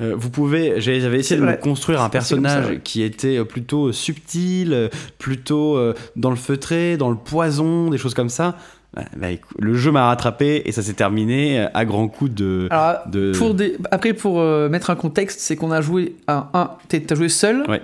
vous 0.00 0.30
pouvez. 0.30 0.80
J'avais 0.80 1.20
essayé 1.20 1.40
de 1.40 1.46
me 1.46 1.56
construire 1.56 2.02
un 2.02 2.08
personnage 2.08 2.64
ça, 2.64 2.70
ouais. 2.70 2.80
qui 2.82 3.02
était 3.02 3.44
plutôt 3.44 3.92
subtil, 3.92 4.90
plutôt 5.18 5.78
dans 6.16 6.30
le 6.30 6.36
feutré, 6.36 6.96
dans 6.96 7.10
le 7.10 7.16
poison, 7.16 7.88
des 7.88 7.98
choses 7.98 8.14
comme 8.14 8.28
ça. 8.28 8.56
Bah, 8.94 9.04
bah, 9.16 9.28
le 9.58 9.74
jeu 9.74 9.90
m'a 9.90 10.06
rattrapé 10.06 10.62
et 10.66 10.72
ça 10.72 10.82
s'est 10.82 10.92
terminé 10.92 11.66
à 11.72 11.84
grands 11.84 12.08
coups 12.08 12.32
de. 12.32 12.68
Alors, 12.70 13.08
de... 13.08 13.32
pour 13.38 13.54
des... 13.54 13.78
Après, 13.90 14.12
pour 14.12 14.40
euh, 14.40 14.68
mettre 14.68 14.90
un 14.90 14.96
contexte, 14.96 15.40
c'est 15.40 15.56
qu'on 15.56 15.70
a 15.70 15.80
joué 15.80 16.16
à 16.26 16.50
un. 16.52 16.70
T'as 16.88 17.14
joué 17.14 17.28
seul, 17.28 17.64
Ouais. 17.68 17.80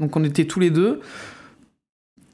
donc 0.00 0.16
on 0.16 0.24
était 0.24 0.46
tous 0.46 0.58
les 0.58 0.70
deux. 0.70 1.00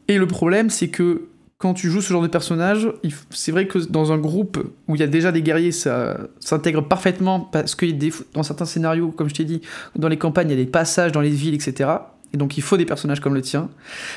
Et 0.08 0.18
le 0.18 0.26
problème, 0.26 0.70
c'est 0.70 0.88
que 0.88 1.22
quand 1.58 1.72
tu 1.72 1.90
joues 1.90 2.02
ce 2.02 2.12
genre 2.12 2.22
de 2.22 2.28
personnage, 2.28 2.88
c'est 3.30 3.50
vrai 3.50 3.66
que 3.66 3.78
dans 3.78 4.12
un 4.12 4.18
groupe 4.18 4.58
où 4.88 4.94
il 4.94 5.00
y 5.00 5.04
a 5.04 5.06
déjà 5.06 5.32
des 5.32 5.40
guerriers, 5.40 5.72
ça 5.72 6.18
s'intègre 6.38 6.82
parfaitement 6.82 7.40
parce 7.40 7.74
que 7.74 7.86
dans 8.34 8.42
certains 8.42 8.66
scénarios, 8.66 9.10
comme 9.10 9.28
je 9.28 9.34
t'ai 9.34 9.44
dit, 9.44 9.62
dans 9.94 10.08
les 10.08 10.18
campagnes, 10.18 10.48
il 10.48 10.58
y 10.58 10.60
a 10.60 10.64
des 10.64 10.70
passages 10.70 11.12
dans 11.12 11.22
les 11.22 11.30
villes, 11.30 11.54
etc. 11.54 11.90
Et 12.34 12.36
donc 12.36 12.58
il 12.58 12.62
faut 12.62 12.76
des 12.76 12.84
personnages 12.84 13.20
comme 13.20 13.34
le 13.34 13.40
tien. 13.40 13.70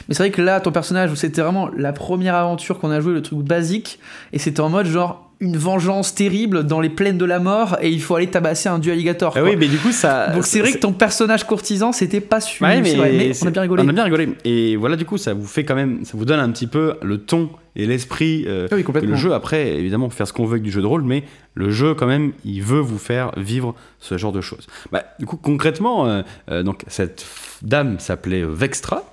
Mais 0.07 0.15
c'est 0.15 0.23
vrai 0.23 0.31
que 0.31 0.41
là, 0.41 0.59
ton 0.59 0.71
personnage, 0.71 1.13
c'était 1.13 1.41
vraiment 1.41 1.69
la 1.77 1.93
première 1.93 2.35
aventure 2.35 2.77
qu'on 2.77 2.91
a 2.91 2.99
joué, 2.99 3.13
le 3.13 3.21
truc 3.21 3.39
basique, 3.39 3.99
et 4.33 4.39
c'était 4.39 4.61
en 4.61 4.69
mode 4.69 4.87
genre 4.87 5.28
une 5.41 5.55
vengeance 5.57 6.13
terrible 6.13 6.65
dans 6.65 6.81
les 6.81 6.89
plaines 6.89 7.17
de 7.17 7.25
la 7.25 7.39
mort, 7.39 7.77
et 7.81 7.89
il 7.89 8.01
faut 8.01 8.15
aller 8.15 8.27
tabasser 8.27 8.67
un 8.67 8.77
dieu 8.79 8.91
alligator. 8.91 9.33
Ah 9.35 9.39
quoi. 9.39 9.49
oui, 9.49 9.55
mais 9.57 9.67
du 9.67 9.77
coup, 9.77 9.91
ça. 9.91 10.29
donc 10.29 10.43
c'est 10.45 10.59
vrai 10.59 10.73
que 10.73 10.79
ton 10.79 10.91
personnage 10.91 11.45
courtisan, 11.45 11.91
c'était 11.93 12.19
pas 12.19 12.41
su. 12.41 12.61
Ouais, 12.63 12.81
mais, 12.81 12.93
vrai, 12.95 13.11
mais 13.17 13.31
on 13.41 13.47
a 13.47 13.51
bien 13.51 13.61
rigolé. 13.61 13.83
On 13.85 13.87
a 13.87 13.93
bien 13.93 14.03
rigolé. 14.03 14.29
Et 14.43 14.75
voilà, 14.75 14.95
du 14.97 15.05
coup, 15.05 15.17
ça 15.17 15.33
vous 15.33 15.47
fait 15.47 15.63
quand 15.63 15.75
même, 15.75 16.03
ça 16.03 16.11
vous 16.15 16.25
donne 16.25 16.39
un 16.41 16.49
petit 16.51 16.67
peu 16.67 16.95
le 17.01 17.19
ton 17.19 17.49
et 17.77 17.85
l'esprit. 17.85 18.43
euh, 18.47 18.67
Ah 18.69 18.75
oui, 18.75 18.81
que 18.81 18.87
complètement. 18.87 19.11
le 19.11 19.15
jeu, 19.15 19.33
après, 19.33 19.75
évidemment, 19.77 20.09
faire 20.09 20.27
ce 20.27 20.33
qu'on 20.33 20.43
veut 20.45 20.53
avec 20.53 20.63
du 20.63 20.71
jeu 20.71 20.81
de 20.81 20.87
rôle, 20.87 21.03
mais 21.03 21.23
le 21.53 21.69
jeu, 21.69 21.93
quand 21.93 22.07
même, 22.07 22.33
il 22.43 22.61
veut 22.61 22.81
vous 22.81 22.97
faire 22.97 23.31
vivre 23.37 23.75
ce 23.99 24.17
genre 24.17 24.33
de 24.33 24.41
choses. 24.41 24.67
Bah, 24.91 25.03
du 25.19 25.25
coup, 25.25 25.37
concrètement, 25.37 26.05
euh, 26.05 26.21
euh, 26.51 26.63
donc, 26.63 26.83
cette 26.87 27.25
dame 27.61 27.97
s'appelait 27.99 28.43
Vextra. 28.43 29.03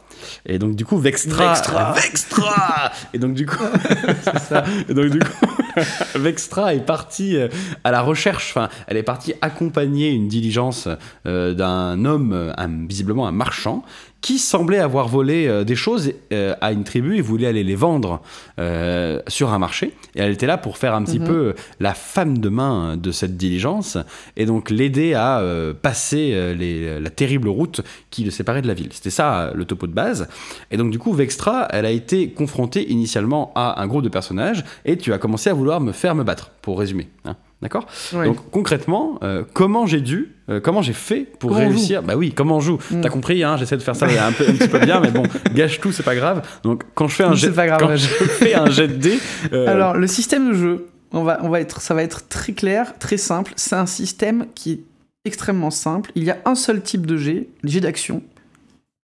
Et 0.47 0.59
donc, 0.59 0.75
du 0.75 0.85
coup, 0.85 0.99
Vextra. 0.99 1.53
Vextra. 1.53 1.93
Vextra 1.93 2.93
Et 3.15 3.19
donc, 3.19 3.35
du 3.35 3.47
coup. 3.47 3.62
C'est 4.25 4.39
ça. 4.41 4.65
Et 4.89 4.95
donc 4.95 5.11
du 5.11 5.19
coup, 5.19 5.47
Vextra 6.15 6.75
est 6.75 6.85
partie 6.85 7.37
euh, 7.37 7.49
à 7.85 7.91
la 7.91 8.03
recherche, 8.03 8.55
elle 8.87 8.97
est 8.97 9.03
partie 9.03 9.35
accompagner 9.43 10.11
une 10.11 10.29
diligence 10.29 10.89
euh, 11.27 11.55
d'un 11.55 12.05
homme, 12.05 12.33
euh, 12.33 12.53
visiblement 12.89 13.27
un 13.27 13.33
marchand, 13.33 13.85
qui 14.22 14.38
semblait 14.38 14.79
avoir 14.81 15.07
volé 15.07 15.46
euh, 15.46 15.62
des 15.62 15.76
choses 15.76 16.12
euh, 16.33 16.55
à 16.61 16.72
une 16.72 16.83
tribu 16.85 17.16
et 17.16 17.20
voulait 17.20 17.46
aller 17.46 17.62
les 17.62 17.76
vendre 17.76 18.22
euh, 18.59 19.20
sur 19.29 19.52
un 19.52 19.59
marché. 19.59 19.92
Et 20.16 20.20
elle 20.20 20.33
était 20.33 20.46
là 20.46 20.59
pour 20.59 20.79
faire 20.79 20.94
un 20.94 21.05
petit 21.05 21.20
Mhm. 21.20 21.26
peu 21.26 21.55
la 21.79 21.94
femme 21.94 22.38
de 22.38 22.48
main 22.48 22.96
de 22.96 23.12
cette 23.12 23.37
diligence 23.37 23.98
et 24.37 24.44
donc 24.46 24.70
l'aider 24.70 25.14
à 25.14 25.42
passer 25.83 26.55
les- 26.59 26.98
la 26.98 27.11
terrible 27.11 27.48
route 27.48 27.83
qui 28.11 28.24
le 28.24 28.31
séparait 28.31 28.62
de 28.62 28.66
la 28.68 28.74
ville. 28.74 28.88
C'était 28.90 29.11
ça 29.11 29.52
le 29.55 29.64
topo 29.64 29.87
de 29.87 29.92
base. 29.92 30.29
Et 30.70 30.76
donc 30.76 30.90
du 30.90 30.98
coup, 30.98 31.12
Vextra, 31.12 31.68
elle 31.70 31.87
a 31.87 31.90
été 31.90 32.31
confrontée 32.31 32.90
initialement 32.90 33.52
à 33.55 33.81
un 33.81 33.87
groupe 33.87 34.02
de 34.02 34.09
personnages 34.09 34.64
et 34.85 34.96
tu 34.96 35.12
as 35.12 35.18
commencé 35.18 35.50
à 35.50 35.55
vouloir 35.55 35.81
me 35.81 35.92
faire 35.92 36.14
me 36.14 36.24
battre, 36.24 36.50
pour 36.62 36.79
résumer. 36.79 37.09
hein. 37.24 37.37
D'accord 37.62 37.87
Ouais. 38.12 38.27
Donc 38.27 38.51
concrètement, 38.51 39.19
euh, 39.23 39.42
comment 39.55 39.87
j'ai 39.87 40.03
dû, 40.03 40.35
euh, 40.51 40.61
comment 40.61 40.83
j'ai 40.83 40.92
fait 40.92 41.21
pour 41.38 41.51
Comment 41.51 41.69
réussir? 41.69 42.03
Bah 42.03 42.14
oui, 42.14 42.33
comment 42.33 42.57
on 42.57 42.61
joue? 42.61 42.79
Mm. 42.90 43.01
T'as 43.01 43.09
compris, 43.09 43.42
hein, 43.42 43.57
j'essaie 43.57 43.79
de 43.79 43.83
faire 43.83 43.97
ça 43.97 44.07
un, 44.07 44.33
peu, 44.33 44.47
un 44.47 44.53
petit 44.53 44.69
peu 44.69 44.79
bien, 44.79 45.01
mais 45.01 45.11
bon, 45.11 45.23
gâche 45.55 45.81
tout, 45.81 45.90
c'est 45.90 46.03
pas 46.03 46.14
grave. 46.14 46.47
Donc 46.64 46.85
quand 46.95 47.09
je 47.09 47.14
fais 47.14 47.25
un 47.25 47.35
jet, 47.35 47.47
C'est 47.49 47.55
pas 47.55 47.66
grave. 47.66 47.81
quand 47.81 47.88
ouais. 47.88 47.97
je 47.97 48.07
fais 48.07 48.55
un 48.55 48.69
jet 48.69 48.88
de 48.88 48.95
dés, 48.97 49.19
euh, 49.53 49.69
Alors, 49.69 49.95
le 49.95 50.07
système 50.07 50.51
de 50.51 50.55
jeu, 50.55 50.88
on 51.12 51.23
va, 51.23 51.38
on 51.42 51.49
va 51.49 51.61
être, 51.61 51.81
ça 51.81 51.95
va 51.95 52.03
être 52.03 52.29
très 52.29 52.53
clair, 52.53 52.99
très 52.99 53.16
simple. 53.16 53.55
C'est 53.57 53.77
un 53.77 53.87
système 53.87 54.47
qui 54.55 54.73
est 54.73 54.81
extrêmement 55.25 55.71
simple. 55.71 56.12
Il 56.14 56.25
y 56.25 56.31
a 56.31 56.37
un 56.45 56.55
seul 56.55 56.83
type 56.83 57.07
de 57.07 57.16
jet, 57.16 57.49
le 57.62 57.71
jet 57.71 57.81
d'action. 57.81 58.23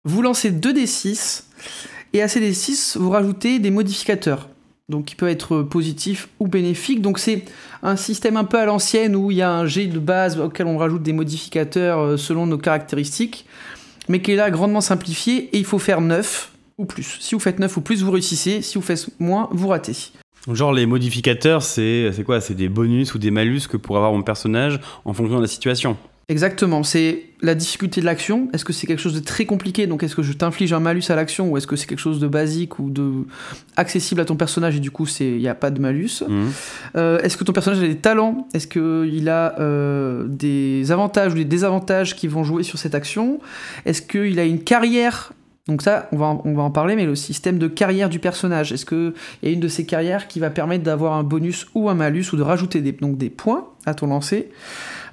Vous 0.04 0.20
lancez 0.20 0.50
2 0.50 0.72
d6, 0.74 1.44
et 2.12 2.20
à 2.20 2.28
ces 2.28 2.40
d6, 2.40 2.98
vous 2.98 3.08
rajoutez 3.08 3.58
des 3.58 3.70
modificateurs. 3.70 4.50
Donc, 4.90 5.06
qui 5.06 5.14
peut 5.14 5.28
être 5.28 5.62
positif 5.62 6.28
ou 6.40 6.46
bénéfique. 6.46 7.00
Donc, 7.00 7.18
c'est 7.18 7.44
un 7.82 7.96
système 7.96 8.36
un 8.36 8.44
peu 8.44 8.58
à 8.58 8.66
l'ancienne 8.66 9.16
où 9.16 9.30
il 9.30 9.38
y 9.38 9.42
a 9.42 9.50
un 9.50 9.66
jet 9.66 9.86
de 9.86 9.98
base 9.98 10.38
auquel 10.38 10.66
on 10.66 10.76
rajoute 10.76 11.02
des 11.02 11.14
modificateurs 11.14 12.00
euh, 12.00 12.16
selon 12.16 12.46
nos 12.46 12.58
caractéristiques, 12.58 13.46
mais 14.08 14.20
qui 14.20 14.32
est 14.32 14.36
là 14.36 14.50
grandement 14.50 14.82
simplifié, 14.82 15.48
et 15.52 15.58
il 15.58 15.64
faut 15.64 15.78
faire 15.78 16.02
9 16.02 16.52
ou 16.76 16.84
plus. 16.84 17.16
Si 17.20 17.34
vous 17.34 17.40
faites 17.40 17.58
9 17.58 17.76
ou 17.76 17.80
plus, 17.80 18.02
vous 18.02 18.10
réussissez. 18.10 18.60
Si 18.60 18.76
vous 18.76 18.82
faites 18.82 19.08
moins, 19.18 19.48
vous 19.52 19.68
ratez. 19.68 19.96
genre 20.52 20.72
les 20.72 20.84
modificateurs, 20.84 21.62
c'est 21.62 22.12
quoi? 22.26 22.42
C'est 22.42 22.54
des 22.54 22.68
bonus 22.68 23.14
ou 23.14 23.18
des 23.18 23.30
malus 23.30 23.62
que 23.68 23.78
pour 23.78 23.96
avoir 23.96 24.12
mon 24.12 24.22
personnage 24.22 24.80
en 25.04 25.14
fonction 25.14 25.36
de 25.36 25.42
la 25.42 25.48
situation? 25.48 25.96
Exactement, 26.28 26.82
c'est 26.82 27.24
la 27.42 27.54
difficulté 27.54 28.00
de 28.00 28.06
l'action. 28.06 28.48
Est-ce 28.54 28.64
que 28.64 28.72
c'est 28.72 28.86
quelque 28.86 29.00
chose 29.00 29.14
de 29.14 29.20
très 29.20 29.44
compliqué? 29.44 29.86
Donc 29.86 30.02
est-ce 30.02 30.16
que 30.16 30.22
je 30.22 30.32
t'inflige 30.32 30.72
un 30.72 30.80
malus 30.80 31.02
à 31.10 31.16
l'action 31.16 31.50
ou 31.50 31.58
est-ce 31.58 31.66
que 31.66 31.76
c'est 31.76 31.86
quelque 31.86 31.98
chose 31.98 32.18
de 32.18 32.28
basique 32.28 32.78
ou 32.78 32.88
de 32.88 33.26
accessible 33.76 34.22
à 34.22 34.24
ton 34.24 34.36
personnage 34.36 34.76
et 34.76 34.80
du 34.80 34.90
coup 34.90 35.06
il 35.20 35.36
n'y 35.36 35.48
a 35.48 35.54
pas 35.54 35.70
de 35.70 35.80
malus? 35.80 36.22
Mhm. 36.26 36.50
Euh, 36.96 37.20
Est-ce 37.20 37.36
que 37.36 37.44
ton 37.44 37.52
personnage 37.52 37.82
a 37.82 37.86
des 37.86 37.98
talents? 37.98 38.48
Est-ce 38.54 38.66
qu'il 38.66 39.28
a 39.28 39.60
euh, 39.60 40.24
des 40.26 40.90
avantages 40.92 41.32
ou 41.32 41.36
des 41.36 41.44
désavantages 41.44 42.16
qui 42.16 42.26
vont 42.26 42.42
jouer 42.42 42.62
sur 42.62 42.78
cette 42.78 42.94
action? 42.94 43.38
Est-ce 43.84 44.00
qu'il 44.00 44.38
a 44.38 44.44
une 44.44 44.60
carrière? 44.60 45.32
Donc 45.66 45.80
ça, 45.80 46.08
on 46.12 46.16
va, 46.16 46.26
en, 46.26 46.42
on 46.44 46.54
va 46.54 46.62
en 46.62 46.70
parler, 46.70 46.94
mais 46.94 47.06
le 47.06 47.14
système 47.14 47.58
de 47.58 47.68
carrière 47.68 48.10
du 48.10 48.18
personnage, 48.18 48.72
est-ce 48.72 48.84
qu'il 48.84 49.14
y 49.42 49.48
a 49.48 49.50
une 49.50 49.60
de 49.60 49.68
ces 49.68 49.86
carrières 49.86 50.28
qui 50.28 50.38
va 50.38 50.50
permettre 50.50 50.84
d'avoir 50.84 51.14
un 51.14 51.22
bonus 51.22 51.66
ou 51.74 51.88
un 51.88 51.94
malus 51.94 52.26
ou 52.32 52.36
de 52.36 52.42
rajouter 52.42 52.82
des, 52.82 52.92
donc 52.92 53.16
des 53.16 53.30
points 53.30 53.66
à 53.86 53.94
ton 53.94 54.06
lancer? 54.06 54.50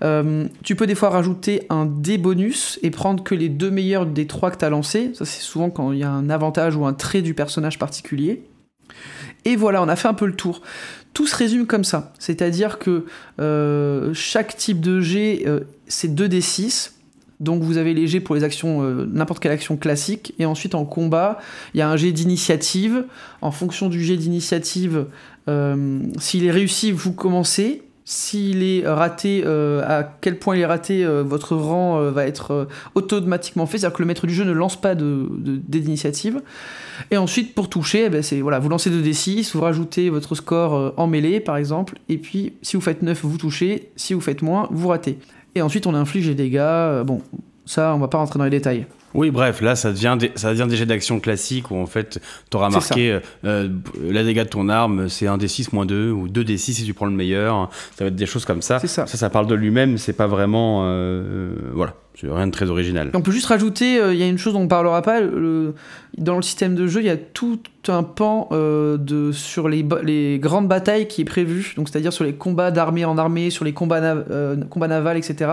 Euh, 0.04 0.48
Tu 0.64 0.76
peux 0.76 0.88
des 0.88 0.96
fois 0.96 1.10
rajouter 1.10 1.64
un 1.70 1.86
dé 1.86 2.18
bonus 2.18 2.80
et 2.82 2.92
prendre 2.92 3.24
que 3.24 3.36
les 3.36 3.50
deux 3.50 3.72
meilleurs 3.72 4.06
des 4.06 4.28
trois 4.28 4.52
que 4.52 4.58
tu 4.58 4.66
as 4.66 4.70
lancés. 4.70 5.12
Ça 5.14 5.26
c'est 5.26 5.42
souvent 5.42 5.70
quand 5.70 5.92
il 5.92 6.00
y 6.00 6.04
a 6.04 6.12
un 6.12 6.30
avantage 6.30 6.76
ou 6.76 6.86
un 6.86 6.94
trait 6.94 7.22
du 7.22 7.34
personnage 7.34 7.80
particulier. 7.80 8.44
Et 9.46 9.56
voilà, 9.56 9.82
on 9.82 9.88
a 9.88 9.96
fait 9.96 10.08
un 10.08 10.14
peu 10.14 10.26
le 10.26 10.36
tour. 10.36 10.62
Tout 11.14 11.28
se 11.28 11.36
résume 11.36 11.66
comme 11.66 11.84
ça. 11.84 12.14
C'est-à-dire 12.20 12.80
que 12.80 13.06
euh, 13.40 14.14
chaque 14.14 14.56
type 14.56 14.80
de 14.82 15.02
jet, 15.02 15.44
euh, 15.48 15.62
c'est 15.88 16.14
2d6. 16.14 16.92
Donc 17.40 17.64
vous 17.64 17.78
avez 17.78 17.96
les 17.96 18.06
jets 18.06 18.20
pour 18.20 18.36
les 18.36 18.44
actions, 18.44 18.84
n'importe 18.84 19.42
quelle 19.42 19.52
action 19.52 19.76
classique. 19.76 20.36
Et 20.38 20.46
ensuite 20.46 20.76
en 20.76 20.86
combat, 20.86 21.40
il 21.74 21.80
y 21.80 21.82
a 21.82 21.90
un 21.90 21.98
jet 21.98 22.12
d'initiative. 22.12 23.06
En 23.42 23.50
fonction 23.50 23.90
du 23.90 24.04
jet 24.04 24.16
d'initiative, 24.16 25.08
s'il 26.20 26.46
est 26.46 26.52
réussi, 26.52 26.92
vous 26.92 27.14
commencez. 27.14 27.82
S'il 28.04 28.64
est 28.64 28.88
raté, 28.88 29.44
euh, 29.46 29.84
à 29.86 30.04
quel 30.04 30.40
point 30.40 30.56
il 30.56 30.62
est 30.62 30.66
raté, 30.66 31.06
euh, 31.06 31.22
votre 31.22 31.56
rang 31.56 32.00
euh, 32.00 32.10
va 32.10 32.26
être 32.26 32.68
automatiquement 32.96 33.68
fait. 33.68 33.78
C'est-à-dire 33.78 33.96
que 33.96 34.02
le 34.02 34.08
maître 34.08 34.26
du 34.26 34.34
jeu 34.34 34.44
ne 34.44 34.52
lance 34.52 34.80
pas 34.80 34.96
de, 34.96 35.28
de, 35.30 35.58
d'initiative. 35.58 36.42
Et 37.12 37.18
ensuite, 37.18 37.54
pour 37.54 37.70
toucher, 37.70 38.06
eh 38.06 38.10
ben, 38.10 38.24
voilà, 38.42 38.60
vous 38.60 38.70
lancez 38.70 38.90
2d6, 38.90 39.54
vous 39.54 39.62
rajoutez 39.62 40.10
votre 40.10 40.34
score 40.36 40.94
en 40.98 41.08
mêlée, 41.08 41.40
par 41.40 41.58
exemple, 41.58 42.00
et 42.10 42.18
puis 42.18 42.54
si 42.62 42.76
vous 42.76 42.82
faites 42.82 43.02
9, 43.02 43.24
vous 43.24 43.38
touchez, 43.38 43.92
si 43.96 44.14
vous 44.14 44.22
faites 44.22 44.42
moins, 44.42 44.68
vous 44.72 44.88
ratez. 44.88 45.18
Et 45.56 45.62
ensuite, 45.62 45.86
on 45.86 45.94
inflige 45.94 46.28
des 46.28 46.36
dégâts. 46.36 47.04
bon, 47.06 47.22
ça, 47.66 47.94
on 47.96 48.00
va 48.00 48.08
pas 48.08 48.18
rentrer 48.18 48.40
dans 48.40 48.46
les 48.46 48.52
détails. 48.52 48.86
Oui, 49.13 49.32
bref, 49.32 49.62
là, 49.62 49.76
ça 49.76 49.91
devient 49.91 50.15
des, 50.19 50.32
ça 50.36 50.52
devient 50.52 50.67
des 50.69 50.76
jets 50.78 50.86
d'action 50.86 51.19
classiques 51.19 51.71
où 51.71 51.76
en 51.78 51.86
fait, 51.86 52.19
tu 52.50 52.58
auras 52.58 52.69
marqué 52.69 53.12
euh, 53.12 53.19
euh, 53.45 53.69
la 54.10 54.24
dégât 54.24 54.45
de 54.45 54.50
ton 54.50 54.69
arme, 54.69 55.10
c'est 55.10 55.28
un 55.28 55.38
D6 55.38 55.69
moins 55.74 55.86
2 55.86 56.12
ou 56.12 56.28
2 56.30 56.43
D6 56.43 56.58
si 56.74 56.86
tu 56.86 56.93
prends 56.93 57.06
le 57.08 57.12
meilleur. 57.12 57.69
Ça 57.97 58.04
va 58.06 58.08
être 58.10 58.15
des 58.15 58.26
choses 58.26 58.45
comme 58.45 58.62
ça. 58.62 58.80
C'est 58.80 58.88
ça. 58.88 59.08
Ça, 59.08 59.17
ça 59.17 59.30
parle 59.30 59.47
de 59.47 59.56
lui-même, 59.56 59.97
c'est 59.97 60.13
pas 60.13 60.28
vraiment. 60.28 60.84
euh, 60.86 60.88
euh, 60.91 61.56
voilà, 61.74 61.93
rien 62.23 62.47
de 62.47 62.51
très 62.51 62.69
original. 62.69 63.10
On 63.13 63.21
peut 63.21 63.31
juste 63.31 63.47
rajouter, 63.47 63.99
euh, 63.99 64.13
il 64.13 64.19
y 64.19 64.23
a 64.23 64.27
une 64.27 64.38
chose 64.38 64.53
dont 64.53 64.62
on 64.62 64.67
parlera 64.67 65.01
pas, 65.01 65.21
le- 65.21 65.73
dans 66.17 66.36
le 66.36 66.41
système 66.41 66.75
de 66.75 66.88
jeu, 66.88 66.99
il 67.01 67.05
y 67.05 67.10
a 67.10 67.17
tout 67.17 67.60
un 67.88 68.03
pan 68.03 68.49
euh, 68.51 68.97
de, 68.97 69.31
sur 69.31 69.69
les, 69.69 69.84
grandes 70.39 70.67
batailles 70.67 71.07
qui 71.07 71.21
est 71.21 71.25
prévu, 71.25 71.73
donc 71.77 71.89
c'est-à-dire 71.89 72.12
sur 72.13 72.23
les 72.23 72.34
combats 72.34 72.69
d'armée 72.71 73.05
en 73.05 73.17
armée, 73.17 73.49
sur 73.49 73.63
les 73.65 73.73
combats, 73.73 74.01
nav- 74.01 74.25
euh, 74.29 74.55
combats 74.69 74.88
navals, 74.88 75.17
etc. 75.17 75.51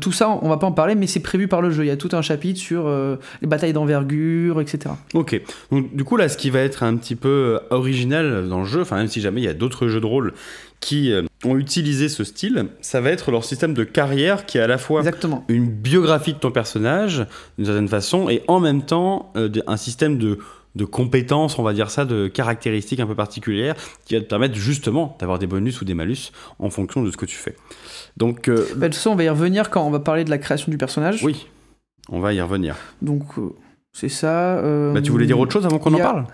Tout 0.00 0.10
ça, 0.10 0.28
on 0.42 0.48
va 0.48 0.56
pas 0.56 0.66
en 0.66 0.72
parler, 0.72 0.96
mais 0.96 1.06
c'est 1.06 1.20
prévu 1.20 1.46
par 1.46 1.62
le 1.62 1.70
jeu. 1.70 1.84
Il 1.84 1.86
y 1.86 1.92
a 1.92 1.96
tout 1.96 2.08
un 2.12 2.22
chapitre 2.22 2.58
sur 2.58 2.90
les 3.40 3.46
batailles 3.46 3.72
d'envergure, 3.72 4.60
etc. 4.60 4.94
Ok. 5.14 5.40
Donc, 5.70 5.94
du 5.94 6.02
coup, 6.02 6.16
là, 6.16 6.28
ce 6.28 6.36
qui 6.36 6.50
va 6.50 6.58
être 6.58 6.82
un 6.82 6.96
petit 6.96 7.14
peu 7.14 7.60
original 7.70 8.48
dans 8.48 8.58
le 8.60 8.64
jeu, 8.64 8.80
enfin, 8.80 8.96
même 8.96 9.06
si 9.06 9.20
jamais 9.20 9.40
il 9.40 9.44
y 9.44 9.48
a 9.48 9.54
d'autres 9.54 9.86
jeux 9.86 10.00
de 10.00 10.06
rôle 10.06 10.32
qui 10.80 11.12
ont 11.44 11.56
utilisé 11.56 12.08
ce 12.10 12.22
style, 12.24 12.66
ça 12.82 13.00
va 13.00 13.10
être 13.10 13.30
leur 13.30 13.44
système 13.44 13.72
de 13.72 13.84
carrière 13.84 14.44
qui 14.46 14.58
est 14.58 14.60
à 14.60 14.66
la 14.66 14.76
fois 14.78 15.00
Exactement. 15.00 15.44
une 15.48 15.66
biographie 15.70 16.34
de 16.34 16.38
ton 16.38 16.50
personnage, 16.50 17.26
d'une 17.56 17.66
certaine 17.66 17.88
façon, 17.88 18.28
et 18.28 18.42
en 18.46 18.60
même 18.60 18.82
temps 18.82 19.32
euh, 19.36 19.48
un 19.66 19.76
système 19.78 20.18
de, 20.18 20.38
de 20.74 20.84
compétences, 20.84 21.58
on 21.58 21.62
va 21.62 21.72
dire 21.72 21.90
ça, 21.90 22.04
de 22.04 22.28
caractéristiques 22.28 23.00
un 23.00 23.06
peu 23.06 23.14
particulières, 23.14 23.74
qui 24.04 24.14
va 24.16 24.20
te 24.20 24.26
permettre 24.26 24.54
justement 24.54 25.16
d'avoir 25.18 25.38
des 25.38 25.46
bonus 25.46 25.80
ou 25.80 25.84
des 25.86 25.94
malus 25.94 26.30
en 26.58 26.68
fonction 26.68 27.02
de 27.02 27.10
ce 27.10 27.16
que 27.16 27.24
tu 27.26 27.36
fais. 27.36 27.56
Donc, 28.18 28.48
euh, 28.48 28.66
Bah, 28.76 28.88
de 28.88 28.92
toute 28.92 28.96
façon, 28.96 29.10
on 29.10 29.16
va 29.16 29.24
y 29.24 29.28
revenir 29.30 29.70
quand 29.70 29.86
on 29.86 29.90
va 29.90 30.00
parler 30.00 30.24
de 30.24 30.30
la 30.30 30.38
création 30.38 30.70
du 30.70 30.76
personnage. 30.76 31.24
oui, 31.24 31.46
on 32.10 32.20
va 32.20 32.34
y 32.34 32.40
revenir. 32.42 32.76
Donc, 33.00 33.22
euh, 33.38 33.54
c'est 33.94 34.10
ça. 34.10 34.58
euh, 34.58 34.92
Bah, 34.92 35.00
tu 35.00 35.10
voulais 35.10 35.26
dire 35.26 35.38
autre 35.38 35.52
chose 35.52 35.64
avant 35.64 35.78
qu'on 35.78 35.94
en 35.94 35.98
parle? 35.98 36.26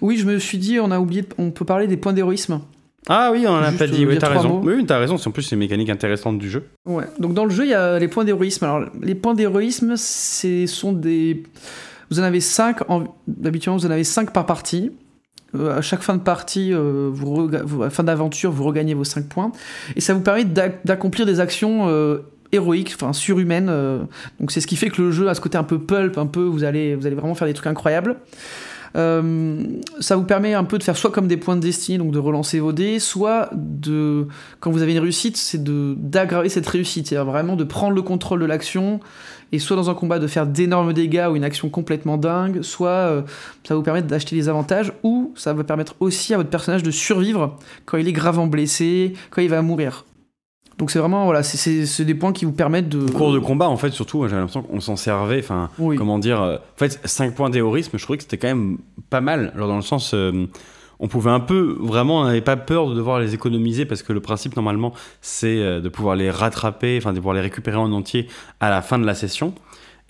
Oui, 0.00 0.16
je 0.18 0.24
me 0.26 0.38
suis 0.38 0.58
dit, 0.58 0.78
on 0.78 0.90
a 0.92 1.00
oublié, 1.00 1.24
on 1.38 1.50
peut 1.50 1.64
parler 1.64 1.88
des 1.88 1.96
points 1.96 2.12
d'héroïsme. 2.12 2.60
Ah 3.08 3.30
oui, 3.32 3.44
on 3.46 3.52
en 3.52 3.62
a 3.62 3.72
pas 3.72 3.86
dit, 3.86 4.04
oui, 4.04 4.18
t'as 4.18 4.28
raison. 4.28 4.60
mots. 4.60 4.62
Oui, 4.70 4.84
t'as 4.84 4.98
raison, 4.98 5.16
c'est 5.16 5.28
en 5.28 5.30
plus 5.30 5.42
c'est 5.42 5.54
une 5.54 5.60
mécanique 5.60 5.88
intéressante 5.88 6.38
du 6.38 6.50
jeu. 6.50 6.64
Ouais. 6.84 7.04
Donc 7.18 7.32
dans 7.32 7.44
le 7.44 7.50
jeu, 7.50 7.64
il 7.64 7.70
y 7.70 7.74
a 7.74 7.98
les 7.98 8.08
points 8.08 8.24
d'héroïsme. 8.24 8.64
Alors 8.64 8.84
les 9.00 9.14
points 9.14 9.34
d'héroïsme, 9.34 9.94
ce 9.96 10.66
sont 10.66 10.92
des. 10.92 11.42
Vous 12.10 12.20
en 12.20 12.22
avez 12.24 12.40
5, 12.40 12.90
en... 12.90 13.04
d'habitude 13.26 13.72
vous 13.72 13.86
en 13.86 13.90
avez 13.90 14.04
5 14.04 14.32
par 14.32 14.46
partie. 14.46 14.90
Euh, 15.54 15.78
à 15.78 15.80
chaque 15.80 16.02
fin 16.02 16.14
de 16.14 16.20
partie, 16.20 16.74
euh, 16.74 17.08
vous 17.10 17.32
rega- 17.34 17.64
à 17.82 17.88
fin 17.88 18.02
d'aventure, 18.02 18.50
vous 18.52 18.64
regagnez 18.64 18.92
vos 18.92 19.04
5 19.04 19.26
points. 19.28 19.52
Et 19.96 20.02
ça 20.02 20.12
vous 20.12 20.20
permet 20.20 20.44
d'ac- 20.44 20.80
d'accomplir 20.84 21.24
des 21.24 21.40
actions 21.40 21.88
euh, 21.88 22.18
héroïques, 22.52 22.92
enfin 22.94 23.14
surhumaines. 23.14 23.68
euh. 23.70 24.00
Donc 24.40 24.50
c'est 24.52 24.60
ce 24.60 24.66
qui 24.66 24.76
fait 24.76 24.90
que 24.90 25.00
le 25.00 25.10
jeu 25.10 25.26
a 25.28 25.34
ce 25.34 25.40
côté 25.40 25.56
un 25.56 25.62
peu 25.64 25.78
pulp, 25.78 26.18
un 26.18 26.26
peu, 26.26 26.42
vous 26.42 26.64
allez, 26.64 26.94
vous 26.94 27.06
allez 27.06 27.16
vraiment 27.16 27.34
faire 27.34 27.48
des 27.48 27.54
trucs 27.54 27.66
incroyables. 27.66 28.16
Euh, 28.96 29.62
ça 30.00 30.16
vous 30.16 30.24
permet 30.24 30.54
un 30.54 30.64
peu 30.64 30.78
de 30.78 30.82
faire 30.82 30.96
soit 30.96 31.10
comme 31.10 31.28
des 31.28 31.36
points 31.36 31.56
de 31.56 31.60
destinée, 31.60 31.98
donc 31.98 32.10
de 32.10 32.18
relancer 32.18 32.60
vos 32.60 32.72
dés, 32.72 32.98
soit 32.98 33.50
de, 33.52 34.26
quand 34.60 34.70
vous 34.70 34.82
avez 34.82 34.92
une 34.92 35.00
réussite, 35.00 35.36
c'est 35.36 35.62
d'aggraver 35.62 36.48
cette 36.48 36.66
réussite, 36.66 37.08
c'est-à-dire 37.08 37.30
vraiment 37.30 37.56
de 37.56 37.64
prendre 37.64 37.94
le 37.94 38.02
contrôle 38.02 38.40
de 38.40 38.46
l'action 38.46 39.00
et 39.52 39.58
soit 39.58 39.76
dans 39.76 39.88
un 39.88 39.94
combat 39.94 40.18
de 40.18 40.26
faire 40.26 40.46
d'énormes 40.46 40.92
dégâts 40.92 41.26
ou 41.30 41.36
une 41.36 41.44
action 41.44 41.70
complètement 41.70 42.18
dingue, 42.18 42.62
soit 42.62 42.88
euh, 42.88 43.22
ça 43.66 43.74
vous 43.74 43.82
permettre 43.82 44.06
d'acheter 44.06 44.36
des 44.36 44.48
avantages, 44.48 44.92
ou 45.02 45.32
ça 45.36 45.52
va 45.52 45.64
permettre 45.64 45.94
aussi 46.00 46.34
à 46.34 46.36
votre 46.36 46.50
personnage 46.50 46.82
de 46.82 46.90
survivre 46.90 47.56
quand 47.86 47.96
il 47.96 48.08
est 48.08 48.12
gravement 48.12 48.46
blessé, 48.46 49.14
quand 49.30 49.42
il 49.42 49.48
va 49.48 49.62
mourir. 49.62 50.04
Donc 50.78 50.90
c'est 50.92 50.98
vraiment, 51.00 51.24
voilà, 51.24 51.42
c'est- 51.42 52.04
des 52.04 52.14
points 52.14 52.32
qui 52.32 52.44
vous 52.44 52.52
permettent 52.52 52.88
de... 52.88 53.00
Au 53.00 53.10
cours 53.12 53.32
de 53.32 53.38
combat, 53.40 53.68
en 53.68 53.76
fait, 53.76 53.90
surtout, 53.90 54.26
j'ai 54.28 54.36
l'impression 54.36 54.62
qu'on 54.62 54.80
s'en 54.80 54.94
servait. 54.96 55.40
Enfin, 55.40 55.70
Oui. 55.78 55.96
comment 55.96 56.18
dire 56.20 56.40
euh, 56.40 56.56
En 56.56 56.78
fait, 56.78 57.00
5 57.04 57.34
points 57.34 57.50
d'héroïsme, 57.50 57.98
je 57.98 58.02
trouvais 58.02 58.16
que 58.16 58.22
c'était 58.22 58.38
quand 58.38 58.48
même 58.48 58.78
pas 59.10 59.20
mal. 59.20 59.50
Alors, 59.56 59.66
dans 59.68 59.76
le 59.76 59.82
sens, 59.82 60.12
euh, 60.14 60.46
on 61.00 61.08
pouvait 61.08 61.30
un 61.30 61.40
peu, 61.40 61.76
vraiment, 61.80 62.20
on 62.20 62.24
n'avait 62.24 62.40
pas 62.40 62.56
peur 62.56 62.88
de 62.88 62.94
devoir 62.94 63.18
les 63.18 63.34
économiser 63.34 63.86
parce 63.86 64.02
que 64.04 64.12
le 64.12 64.20
principe, 64.20 64.54
normalement, 64.54 64.92
c'est 65.20 65.58
euh, 65.58 65.80
de 65.80 65.88
pouvoir 65.88 66.14
les 66.14 66.30
rattraper, 66.30 66.96
enfin, 66.98 67.12
de 67.12 67.18
pouvoir 67.18 67.34
les 67.34 67.40
récupérer 67.40 67.76
en 67.76 67.90
entier 67.92 68.28
à 68.60 68.70
la 68.70 68.80
fin 68.80 68.98
de 69.00 69.04
la 69.06 69.14
session. 69.14 69.54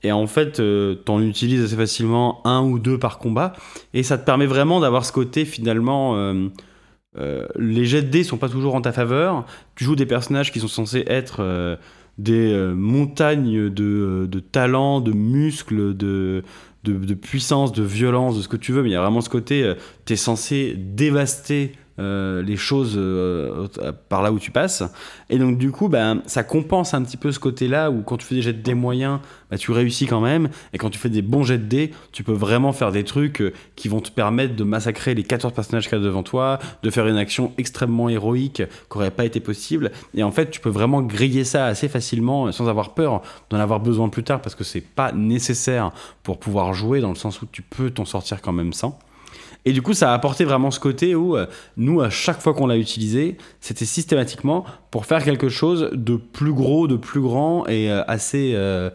Et 0.02 0.12
en 0.12 0.26
fait, 0.26 0.60
euh, 0.60 0.94
t'en 0.94 1.20
utilises 1.22 1.64
assez 1.64 1.76
facilement 1.76 2.40
un 2.46 2.62
ou 2.62 2.78
deux 2.78 2.98
par 2.98 3.18
combat. 3.18 3.54
Et 3.94 4.02
ça 4.02 4.16
te 4.18 4.24
permet 4.26 4.46
vraiment 4.46 4.80
d'avoir 4.80 5.04
ce 5.06 5.12
côté, 5.12 5.44
finalement. 5.46 6.14
euh, 6.16 6.48
les 7.14 7.84
jets 7.84 8.02
de 8.02 8.08
dés 8.08 8.24
sont 8.24 8.38
pas 8.38 8.48
toujours 8.48 8.74
en 8.74 8.80
ta 8.80 8.92
faveur. 8.92 9.44
Tu 9.74 9.84
joues 9.84 9.96
des 9.96 10.06
personnages 10.06 10.52
qui 10.52 10.60
sont 10.60 10.68
censés 10.68 11.04
être 11.06 11.40
euh, 11.40 11.76
des 12.18 12.52
euh, 12.52 12.74
montagnes 12.74 13.70
de, 13.70 14.40
talent, 14.52 15.00
de 15.00 15.12
muscles, 15.12 15.96
de, 15.96 16.42
de, 16.84 17.14
puissance, 17.14 17.72
de 17.72 17.82
violence, 17.82 18.36
de 18.36 18.42
ce 18.42 18.48
que 18.48 18.56
tu 18.56 18.72
veux. 18.72 18.82
Mais 18.82 18.90
il 18.90 18.92
y 18.92 18.96
a 18.96 19.00
vraiment 19.00 19.20
ce 19.20 19.30
côté, 19.30 19.62
euh, 19.62 19.74
tu 20.04 20.14
es 20.14 20.16
censé 20.16 20.74
dévaster 20.76 21.72
euh, 21.98 22.42
les 22.42 22.56
choses 22.56 22.94
euh, 22.96 23.68
par 24.08 24.22
là 24.22 24.32
où 24.32 24.38
tu 24.38 24.50
passes. 24.50 24.82
Et 25.30 25.38
donc 25.38 25.58
du 25.58 25.70
coup, 25.70 25.88
ben, 25.88 26.22
ça 26.26 26.42
compense 26.42 26.94
un 26.94 27.02
petit 27.02 27.16
peu 27.16 27.32
ce 27.32 27.38
côté-là 27.38 27.90
où 27.90 28.02
quand 28.02 28.16
tu 28.16 28.26
fais 28.26 28.36
des 28.36 28.42
jets 28.42 28.52
de 28.52 28.62
dés 28.62 28.74
moyens, 28.74 29.20
bah, 29.50 29.56
tu 29.56 29.72
réussis 29.72 30.06
quand 30.06 30.20
même. 30.20 30.48
Et 30.72 30.78
quand 30.78 30.90
tu 30.90 30.98
fais 30.98 31.08
des 31.08 31.22
bons 31.22 31.42
jets 31.42 31.58
de 31.58 31.64
dés, 31.64 31.90
tu 32.12 32.22
peux 32.22 32.32
vraiment 32.32 32.72
faire 32.72 32.92
des 32.92 33.04
trucs 33.04 33.40
euh, 33.40 33.52
qui 33.76 33.88
vont 33.88 34.00
te 34.00 34.10
permettre 34.10 34.56
de 34.56 34.64
massacrer 34.64 35.14
les 35.14 35.22
14 35.22 35.54
personnages 35.54 35.88
qu'il 35.88 35.98
y 35.98 36.00
a 36.00 36.04
devant 36.04 36.22
toi, 36.22 36.58
de 36.82 36.90
faire 36.90 37.06
une 37.06 37.16
action 37.16 37.52
extrêmement 37.58 38.08
héroïque 38.08 38.62
qui 38.62 38.98
n'aurait 38.98 39.10
pas 39.10 39.24
été 39.24 39.40
possible. 39.40 39.90
Et 40.14 40.22
en 40.22 40.30
fait, 40.30 40.50
tu 40.50 40.60
peux 40.60 40.70
vraiment 40.70 41.02
griller 41.02 41.44
ça 41.44 41.66
assez 41.66 41.88
facilement 41.88 42.46
euh, 42.46 42.52
sans 42.52 42.68
avoir 42.68 42.94
peur 42.94 43.22
d'en 43.50 43.58
avoir 43.58 43.80
besoin 43.80 44.08
plus 44.08 44.24
tard 44.24 44.40
parce 44.42 44.54
que 44.54 44.64
c'est 44.64 44.80
pas 44.80 45.12
nécessaire 45.12 45.92
pour 46.22 46.38
pouvoir 46.38 46.74
jouer 46.74 47.00
dans 47.00 47.10
le 47.10 47.14
sens 47.14 47.40
où 47.42 47.46
tu 47.50 47.62
peux 47.62 47.90
t'en 47.90 48.04
sortir 48.04 48.42
quand 48.42 48.52
même 48.52 48.72
sans. 48.72 48.98
Et 49.64 49.72
du 49.72 49.82
coup, 49.82 49.92
ça 49.92 50.12
a 50.12 50.14
apporté 50.14 50.44
vraiment 50.44 50.70
ce 50.70 50.80
côté 50.80 51.14
où 51.14 51.36
euh, 51.36 51.46
nous, 51.76 52.00
à 52.00 52.08
chaque 52.10 52.40
fois 52.40 52.54
qu'on 52.54 52.66
l'a 52.66 52.76
utilisé, 52.76 53.36
c'était 53.60 53.84
systématiquement 53.84 54.64
pour 54.90 55.04
faire 55.04 55.22
quelque 55.24 55.48
chose 55.48 55.90
de 55.92 56.16
plus 56.16 56.52
gros, 56.52 56.86
de 56.88 56.96
plus 56.96 57.20
grand 57.20 57.66
et 57.66 57.90
euh, 57.90 58.02
assez, 58.06 58.52
euh, 58.54 58.88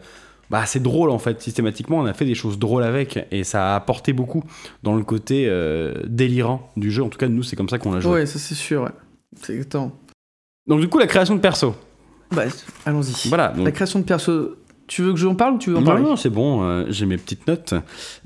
bah, 0.50 0.58
assez 0.60 0.80
drôle 0.80 1.10
en 1.10 1.18
fait. 1.18 1.40
Systématiquement, 1.40 1.98
on 1.98 2.06
a 2.06 2.14
fait 2.14 2.24
des 2.24 2.34
choses 2.34 2.58
drôles 2.58 2.82
avec 2.82 3.24
et 3.30 3.44
ça 3.44 3.72
a 3.72 3.76
apporté 3.76 4.12
beaucoup 4.12 4.42
dans 4.82 4.94
le 4.96 5.04
côté 5.04 5.48
délirant 6.06 6.70
du 6.76 6.90
jeu. 6.90 7.02
En 7.04 7.08
tout 7.08 7.18
cas, 7.18 7.28
nous, 7.28 7.42
c'est 7.42 7.56
comme 7.56 7.68
ça 7.68 7.78
qu'on 7.78 7.92
l'a 7.92 8.00
joué. 8.00 8.12
Ouais, 8.12 8.26
ça 8.26 8.38
c'est 8.38 8.54
sûr, 8.54 8.82
ouais. 8.82 8.90
C'est 9.40 9.52
exactement. 9.52 9.92
Donc 10.66 10.80
du 10.80 10.88
coup, 10.88 10.98
la 10.98 11.06
création 11.06 11.34
de 11.36 11.40
perso. 11.40 11.74
Bah, 12.32 12.44
allons-y. 12.86 13.28
Voilà. 13.28 13.48
donc- 13.48 13.66
La 13.66 13.70
création 13.72 14.00
de 14.00 14.04
perso, 14.04 14.56
tu 14.86 15.02
veux 15.02 15.12
que 15.12 15.18
j'en 15.18 15.34
parle 15.34 15.54
ou 15.54 15.58
tu 15.58 15.70
veux 15.70 15.76
en 15.76 15.80
Non, 15.80 15.86
parler 15.86 16.02
non, 16.02 16.16
c'est 16.16 16.30
bon, 16.30 16.62
euh, 16.62 16.84
j'ai 16.90 17.06
mes 17.06 17.16
petites 17.16 17.46
notes. 17.46 17.74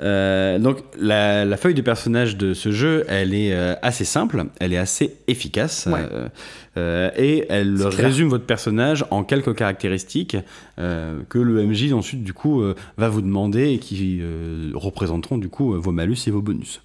Euh, 0.00 0.58
donc, 0.58 0.78
la, 0.98 1.44
la 1.44 1.56
feuille 1.56 1.74
de 1.74 1.82
personnage 1.82 2.36
de 2.36 2.52
ce 2.52 2.72
jeu, 2.72 3.04
elle 3.08 3.32
est 3.32 3.52
euh, 3.52 3.74
assez 3.82 4.04
simple, 4.04 4.44
elle 4.58 4.72
est 4.72 4.78
assez 4.78 5.16
efficace, 5.28 5.88
Ouais. 5.88 6.02
et 7.16 7.44
elle 7.48 7.82
résume 7.82 8.28
votre 8.28 8.44
personnage 8.44 9.04
en 9.10 9.24
quelques 9.24 9.54
caractéristiques 9.56 10.36
que 10.76 11.38
le 11.38 11.66
MJ 11.66 11.92
ensuite, 11.92 12.22
du 12.22 12.32
coup, 12.32 12.62
va 12.96 13.08
vous 13.08 13.20
demander 13.20 13.72
et 13.72 13.78
qui 13.78 14.22
représenteront, 14.74 15.38
du 15.38 15.48
coup, 15.48 15.72
vos 15.72 15.90
malus 15.90 16.18
et 16.28 16.30
vos 16.30 16.40
bonus. 16.40 16.80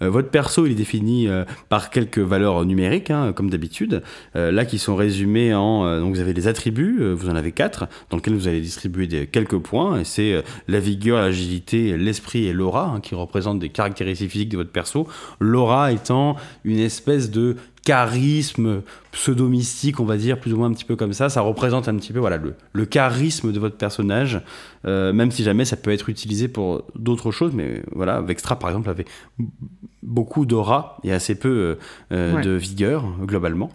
Votre 0.00 0.30
perso, 0.30 0.64
il 0.64 0.72
est 0.72 0.76
défini 0.76 1.28
par 1.68 1.90
quelques 1.90 2.20
valeurs 2.20 2.64
numériques, 2.64 3.10
hein, 3.10 3.34
comme 3.34 3.50
d'habitude, 3.50 4.02
là 4.34 4.64
qui 4.64 4.78
sont 4.78 4.96
résumées 4.96 5.52
en... 5.52 6.00
donc, 6.00 6.14
vous 6.14 6.20
avez 6.20 6.32
les 6.32 6.48
attributs, 6.48 7.12
vous 7.12 7.28
en 7.28 7.36
avez 7.36 7.52
quatre, 7.52 7.86
dans 8.08 8.16
lesquels 8.16 8.34
vous 8.34 8.48
allez 8.48 8.62
distribuer 8.62 9.06
des, 9.06 9.13
quelques 9.30 9.58
points, 9.58 10.00
et 10.00 10.04
c'est 10.04 10.32
euh, 10.32 10.42
la 10.68 10.80
vigueur, 10.80 11.20
l'agilité, 11.20 11.96
l'esprit 11.96 12.46
et 12.46 12.52
l'aura, 12.52 12.86
hein, 12.86 13.00
qui 13.00 13.14
représentent 13.14 13.58
des 13.58 13.70
caractéristiques 13.70 14.30
physiques 14.30 14.48
de 14.50 14.56
votre 14.56 14.72
perso. 14.72 15.06
L'aura 15.40 15.92
étant 15.92 16.36
une 16.64 16.78
espèce 16.78 17.30
de 17.30 17.56
charisme 17.84 18.82
pseudo-mystique, 19.12 20.00
on 20.00 20.04
va 20.04 20.16
dire, 20.16 20.40
plus 20.40 20.52
ou 20.52 20.56
moins 20.56 20.68
un 20.68 20.72
petit 20.72 20.84
peu 20.84 20.96
comme 20.96 21.12
ça. 21.12 21.28
Ça 21.28 21.40
représente 21.40 21.88
un 21.88 21.94
petit 21.96 22.12
peu 22.12 22.18
voilà, 22.18 22.36
le, 22.36 22.54
le 22.72 22.86
charisme 22.86 23.52
de 23.52 23.58
votre 23.60 23.76
personnage, 23.76 24.40
euh, 24.86 25.12
même 25.12 25.30
si 25.30 25.44
jamais 25.44 25.64
ça 25.64 25.76
peut 25.76 25.92
être 25.92 26.08
utilisé 26.08 26.48
pour 26.48 26.82
d'autres 26.96 27.30
choses. 27.30 27.52
Mais 27.54 27.82
voilà, 27.94 28.20
Vextra, 28.20 28.58
par 28.58 28.70
exemple, 28.70 28.90
avait 28.90 29.04
beaucoup 30.02 30.44
d'aura 30.46 30.98
et 31.04 31.12
assez 31.12 31.34
peu 31.34 31.48
euh, 31.48 31.74
euh, 32.12 32.34
Ouais. 32.34 32.42
de 32.42 32.50
vigueur, 32.50 33.04
globalement. 33.22 33.70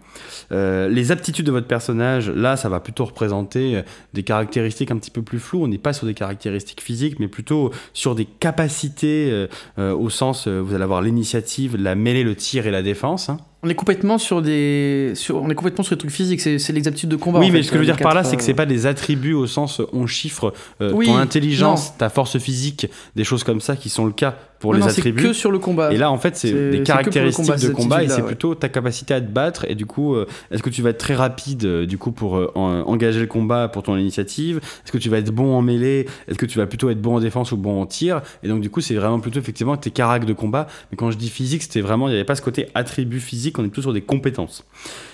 Euh, 0.52 0.88
les 0.90 1.12
aptitudes 1.12 1.46
de 1.46 1.52
votre 1.52 1.68
personnage, 1.68 2.30
là, 2.30 2.58
ça 2.58 2.68
va 2.70 2.80
plutôt 2.80 3.06
représenter 3.06 3.78
euh, 3.78 3.82
des 4.14 4.24
caractéristiques 4.24 4.92
un 4.92 4.98
petit 4.98 5.12
peu 5.12 5.22
plus 5.22 5.40
floues. 5.40 5.64
On 5.64 5.68
n'est 5.68 5.78
pas 5.78 5.94
sur 5.94 6.06
des 6.06 6.14
caractéristiques 6.14 6.82
physiques, 6.82 7.20
mais 7.20 7.28
plutôt 7.28 7.72
sur 7.94 8.14
des 8.14 8.26
capacités, 8.26 9.48
euh, 9.78 9.94
au 9.96 10.10
sens, 10.10 10.48
vous 10.48 10.74
allez 10.74 10.84
avoir 10.84 11.02
l'initiative, 11.02 11.78
la 11.78 11.96
mêlée, 11.96 12.24
le 12.24 12.36
tir 12.36 12.68
et 12.68 12.72
la 12.72 12.82
défense. 12.82 13.30
hein. 13.30 13.38
On 13.62 13.68
est 13.68 13.76
complètement 13.76 14.18
sur 14.18 14.42
des, 14.42 15.12
sur, 15.16 15.42
on 15.42 15.50
est 15.50 15.56
complètement 15.56 15.84
sur 15.84 15.96
des 15.96 16.00
trucs 16.00 16.12
physiques. 16.12 16.40
C'est, 16.40 16.56
aptitudes 16.88 17.10
de 17.10 17.18
combat. 17.18 17.40
oui, 17.40 17.52
mais 17.52 17.58
fait, 17.58 17.64
ce 17.64 17.68
que 17.72 17.74
je 17.76 17.80
veux 17.80 17.86
les 17.88 17.92
dire 17.94 18.02
par 18.02 18.14
là, 18.14 18.24
c'est 18.24 18.38
que 18.38 18.44
c'est 18.44 18.54
euh, 18.54 18.56
pas 18.56 18.66
des 18.66 18.86
attributs 18.86 19.34
au 19.34 19.48
sens 19.48 19.82
euh, 19.82 19.86
on 19.92 20.08
chiffre 20.08 20.54
euh, 20.82 20.94
Oui, 20.94 21.08
ton 21.08 21.18
intelligence, 21.18 21.90
non. 21.90 21.96
ta 21.98 22.10
force 22.10 22.38
physique, 22.38 22.88
des 23.18 23.26
choses 23.26 23.44
comme 23.44 23.60
ça 23.60 23.76
qui 23.76 23.90
sont 23.90 24.06
le 24.06 24.14
cas 24.14 24.36
pour 24.60 24.72
non, 24.72 24.80
les 24.80 24.86
non, 24.86 24.90
c'est 24.90 25.00
attributs. 25.00 25.24
que 25.24 25.34
sur 25.34 25.52
le 25.52 25.60
combat. 25.60 25.92
Et 25.94 25.98
là, 25.98 26.12
en 26.12 26.18
fait, 26.18 26.36
c'est 26.36 26.52
des 26.72 26.80
que 26.80 26.84
caractéristiques 26.84 27.46
combat, 27.46 27.58
de 27.58 27.70
combat 27.70 28.04
et 28.04 28.10
c'est 28.10 28.22
ouais. 28.22 28.28
plutôt 28.28 28.56
ta 28.56 28.70
capacité 28.70 29.14
à 29.14 29.22
te 29.22 29.30
battre. 29.30 29.66
Et 29.70 29.76
du 29.76 29.86
coup, 29.86 30.16
euh, 30.16 30.28
est-ce 30.52 30.62
que 30.64 30.70
tu 30.70 30.82
vas 30.82 30.90
être 30.90 30.98
très 30.98 31.16
rapide 31.16 31.66
euh, 31.66 31.86
du 31.86 31.98
coup 31.98 32.12
pour 32.12 32.38
euh, 32.38 32.52
en- 32.56 32.82
engager 32.82 33.20
le 33.22 33.28
combat 33.28 33.68
pour 33.70 33.84
ton 33.84 33.96
initiative? 33.98 34.58
Est-ce 34.58 34.92
que 34.92 34.98
tu 34.98 35.10
vas 35.10 35.18
être 35.18 35.32
bon 35.32 35.56
en 35.56 35.62
mêlée? 35.62 36.08
Est-ce 36.28 36.38
que 36.38 36.46
tu 36.46 36.58
vas 36.58 36.66
plutôt 36.68 36.90
être 36.90 37.02
bon 37.02 37.16
en 37.16 37.20
défense 37.20 37.52
ou 37.54 37.58
bon 37.58 37.82
en 37.82 37.86
tir? 37.86 38.22
Et 38.44 38.48
donc, 38.48 38.62
du 38.62 38.70
coup, 38.70 38.82
c'est 38.82 38.96
vraiment 38.96 39.20
plutôt 39.20 39.40
effectivement 39.40 39.78
tes 39.78 39.92
caracs 39.92 40.26
de 40.26 40.34
combat. 40.34 40.68
Mais 40.92 40.98
quand 40.98 41.12
je 41.12 41.18
dis 41.18 41.30
physique, 41.30 41.64
c'était 41.64 41.82
vraiment, 41.82 42.08
il 42.08 42.12
n'y 42.12 42.18
avait 42.18 42.26
pas 42.26 42.36
ce 42.36 42.42
côté 42.42 42.68
attribut 42.76 43.22
physique, 43.22 43.49
on 43.58 43.64
est 43.64 43.70
plutôt 43.70 43.82
sur 43.82 43.94
des 43.94 44.02
compétences. 44.02 44.66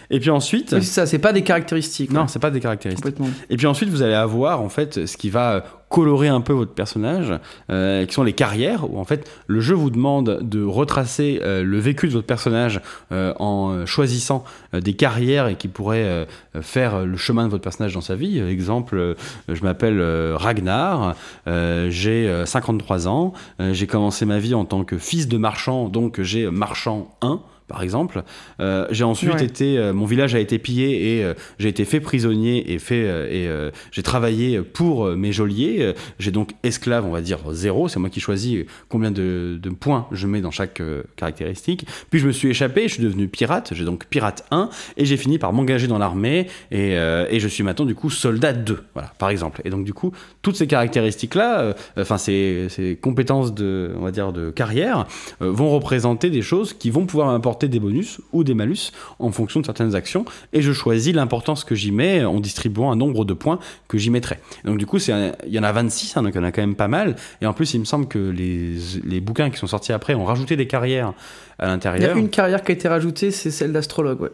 Et 0.10 0.20
puis 0.20 0.30
ensuite. 0.30 0.74
Oui, 0.74 0.84
c'est 0.84 0.92
ça, 0.92 1.06
c'est 1.06 1.20
pas 1.20 1.34
des 1.34 1.44
caractéristiques. 1.44 2.12
Non, 2.12 2.28
c'est 2.28 2.40
pas 2.40 2.52
des 2.52 2.60
caractéristiques. 2.60 3.16
Et 3.50 3.58
puis 3.58 3.68
ensuite, 3.68 3.90
vous 3.90 4.02
allez 4.02 4.14
avoir 4.14 4.62
en 4.62 4.70
fait 4.70 5.06
ce 5.06 5.18
qui 5.18 5.30
va 5.30 5.54
euh, 5.54 5.62
colorer 5.90 6.28
un 6.28 6.42
peu 6.42 6.54
votre 6.54 6.74
personnage, 6.74 7.34
euh, 7.70 8.06
qui 8.06 8.14
sont 8.14 8.24
les 8.24 8.34
carrières, 8.34 8.92
où 8.92 9.00
en 9.00 9.06
fait 9.06 9.30
le 9.48 9.62
jeu 9.62 9.76
vous 9.76 9.90
demande 9.90 10.40
de 10.42 10.64
retracer 10.64 11.40
euh, 11.42 11.64
le 11.64 11.80
vécu 11.80 12.08
de 12.08 12.12
votre 12.12 12.28
personnage 12.28 12.82
euh, 13.12 13.34
en 13.40 13.86
choisissant 13.86 14.44
des 14.74 14.94
carrières 14.94 15.48
et 15.48 15.56
qui 15.56 15.68
pourraient 15.68 16.28
faire 16.62 17.06
le 17.06 17.18
chemin 17.18 17.46
de 17.46 17.50
votre 17.50 17.64
personnage 17.64 17.94
dans 17.94 18.02
sa 18.02 18.16
vie. 18.16 18.40
Exemple, 18.40 19.16
je 19.48 19.64
m'appelle 19.64 20.02
Ragnar, 20.36 21.16
j'ai 21.46 22.28
euh, 22.28 22.46
53 22.46 23.08
ans, 23.08 23.34
j'ai 23.72 23.88
commencé 23.88 24.26
ma 24.26 24.40
vie 24.40 24.54
en 24.54 24.66
tant 24.66 24.84
que 24.84 24.98
fils 24.98 25.28
de 25.28 25.38
marchand, 25.38 25.90
donc 25.90 26.22
j'ai 26.22 26.50
marchand 26.50 27.16
1 27.22 27.40
par 27.68 27.82
exemple. 27.82 28.24
Euh, 28.60 28.86
j'ai 28.92 29.04
ensuite 29.04 29.34
Ouais. 29.36 29.44
été, 29.44 29.78
euh, 29.78 29.92
mon 29.94 30.06
village 30.06 30.36
a 30.36 30.40
été 30.40 30.60
pillé 30.60 31.18
et 31.18 31.24
euh, 31.24 31.34
j'ai 31.58 31.70
été 31.70 31.84
fait 31.86 32.00
prisonnier 32.00 32.72
et 32.74 32.80
fait 32.80 32.96
et 32.96 33.50
j'ai 33.92 34.04
travaillé 34.04 34.62
pour 34.62 35.06
mes 35.08 35.32
geôliers. 35.32 35.94
J'ai 36.20 36.32
donc 36.32 36.52
esclave, 36.64 37.06
on 37.06 37.12
va 37.12 37.22
dire 37.22 37.40
zéro. 37.52 37.88
C'est 37.88 38.00
moi 38.00 38.10
qui 38.10 38.20
choisis 38.20 38.66
combien 38.90 39.12
de, 39.12 39.60
de 39.62 39.70
points 39.70 40.08
je 40.12 40.28
mets 40.28 40.42
dans 40.42 40.52
chaque 40.52 40.82
caractéristique. 41.16 41.86
Puis 42.10 42.20
je 42.20 42.28
me 42.28 42.32
suis 42.32 42.50
échappé, 42.50 42.88
je 42.88 42.94
suis 42.96 43.04
devenu 43.04 43.28
pirate. 43.28 43.72
J'ai 43.74 43.86
donc 43.86 44.06
pirate 44.06 44.46
1 44.52 44.70
et 44.98 45.06
j'ai 45.06 45.18
fini 45.18 45.38
par 45.40 45.54
m'engager 45.54 45.88
dans 45.88 45.98
l'armée 45.98 46.48
et, 46.72 46.92
et 46.94 47.40
je 47.40 47.48
suis 47.48 47.64
maintenant 47.64 47.86
du 47.86 47.96
coup 47.96 48.10
soldat 48.10 48.54
2. 48.54 48.84
Voilà, 48.94 49.12
par 49.18 49.30
exemple. 49.30 49.62
Et 49.66 49.70
donc 49.70 49.86
du 49.86 49.94
coup, 49.94 50.12
toutes 50.42 50.56
ces 50.56 50.68
caractéristiques 50.68 51.36
là, 51.36 51.74
enfin 51.98 52.18
ces, 52.18 52.68
ces 52.70 52.96
compétences 52.96 53.54
de, 53.54 53.92
on 53.98 54.02
va 54.02 54.12
dire 54.12 54.32
de 54.34 54.52
carrière, 54.52 55.08
vont 55.40 55.70
représenter 55.72 56.30
des 56.30 56.42
choses 56.42 56.74
qui 56.74 56.90
vont 56.92 57.06
pouvoir 57.06 57.32
m'apporter 57.32 57.55
des 57.64 57.80
bonus 57.80 58.20
ou 58.34 58.44
des 58.44 58.54
malus 58.54 58.92
en 59.20 59.32
fonction 59.32 59.62
de 59.62 59.66
certaines 59.66 59.96
actions 59.96 60.26
et 60.52 60.62
je 60.62 60.74
choisis 60.74 61.14
l'importance 61.14 61.64
que 61.64 61.76
j'y 61.76 61.92
mets 61.92 62.26
en 62.26 62.40
distribuant 62.42 62.92
un 62.92 62.96
nombre 62.98 63.24
de 63.24 63.34
points 63.34 63.60
que 63.88 63.98
j'y 63.98 64.10
mettrai. 64.10 64.40
Donc 64.66 64.78
du 64.78 64.86
coup, 64.86 65.00
c'est 65.00 65.14
un- 65.14 65.32
il 65.48 65.54
y 65.54 65.60
en 65.60 65.64
a 65.64 65.72
26, 65.72 66.18
hein, 66.18 66.24
donc 66.24 66.34
il 66.36 66.38
y 66.38 66.42
en 66.42 66.44
a 66.44 66.52
quand 66.52 66.62
même 66.62 66.76
pas 66.76 66.90
mal 66.90 67.16
et 67.42 67.46
en 67.46 67.54
plus, 67.54 67.74
il 67.74 67.80
me 67.80 67.86
semble 67.86 68.08
que 68.08 68.20
les, 68.20 68.74
les 69.06 69.22
bouquins 69.22 69.50
qui 69.50 69.58
sont 69.58 69.68
sortis 69.68 69.94
après 69.94 70.14
ont 70.16 70.26
rajouté 70.26 70.58
des 70.58 70.68
carrières 70.68 71.14
à 71.60 71.64
Il 71.64 71.64
y 71.64 71.68
a 71.68 71.72
l'intérieur. 71.72 72.18
une 72.18 72.30
carrière 72.30 72.62
qui 72.64 72.72
a 72.72 72.76
été 72.76 72.88
rajoutée, 72.90 73.32
c'est 73.32 73.52
celle 73.52 73.72
d'astrologue, 73.72 74.20
ouais. 74.20 74.32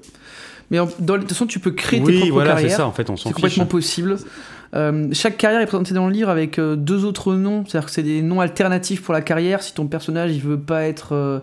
Mais 0.72 0.80
en- 0.80 0.88
dans, 1.00 1.16
de 1.16 1.20
toute 1.20 1.30
façon, 1.30 1.46
tu 1.46 1.60
peux 1.60 1.72
créer 1.72 2.00
tes 2.00 2.06
Oui, 2.06 2.18
propres 2.20 2.34
voilà, 2.34 2.58
c'est 2.58 2.70
ça 2.70 2.88
en 2.88 2.92
fait, 2.94 3.10
on 3.10 3.18
s'en 3.18 3.30
C'est 3.30 3.36
complètement 3.36 3.66
possible. 3.66 4.16
Euh, 4.74 5.10
chaque 5.12 5.36
carrière 5.38 5.60
est 5.60 5.66
présentée 5.66 5.94
dans 5.94 6.08
le 6.08 6.14
livre 6.14 6.30
avec 6.30 6.58
euh, 6.58 6.78
deux 6.78 7.04
autres 7.04 7.36
noms, 7.36 7.66
c'est-à-dire 7.68 7.88
que 7.88 7.92
c'est 7.92 8.04
des 8.04 8.22
noms 8.22 8.40
alternatifs 8.40 9.02
pour 9.04 9.14
la 9.14 9.20
carrière. 9.22 9.62
Si 9.64 9.74
ton 9.74 9.88
personnage 9.88 10.32
il 10.34 10.42
veut 10.42 10.58
pas 10.60 10.84
être 10.84 11.14
euh, 11.14 11.40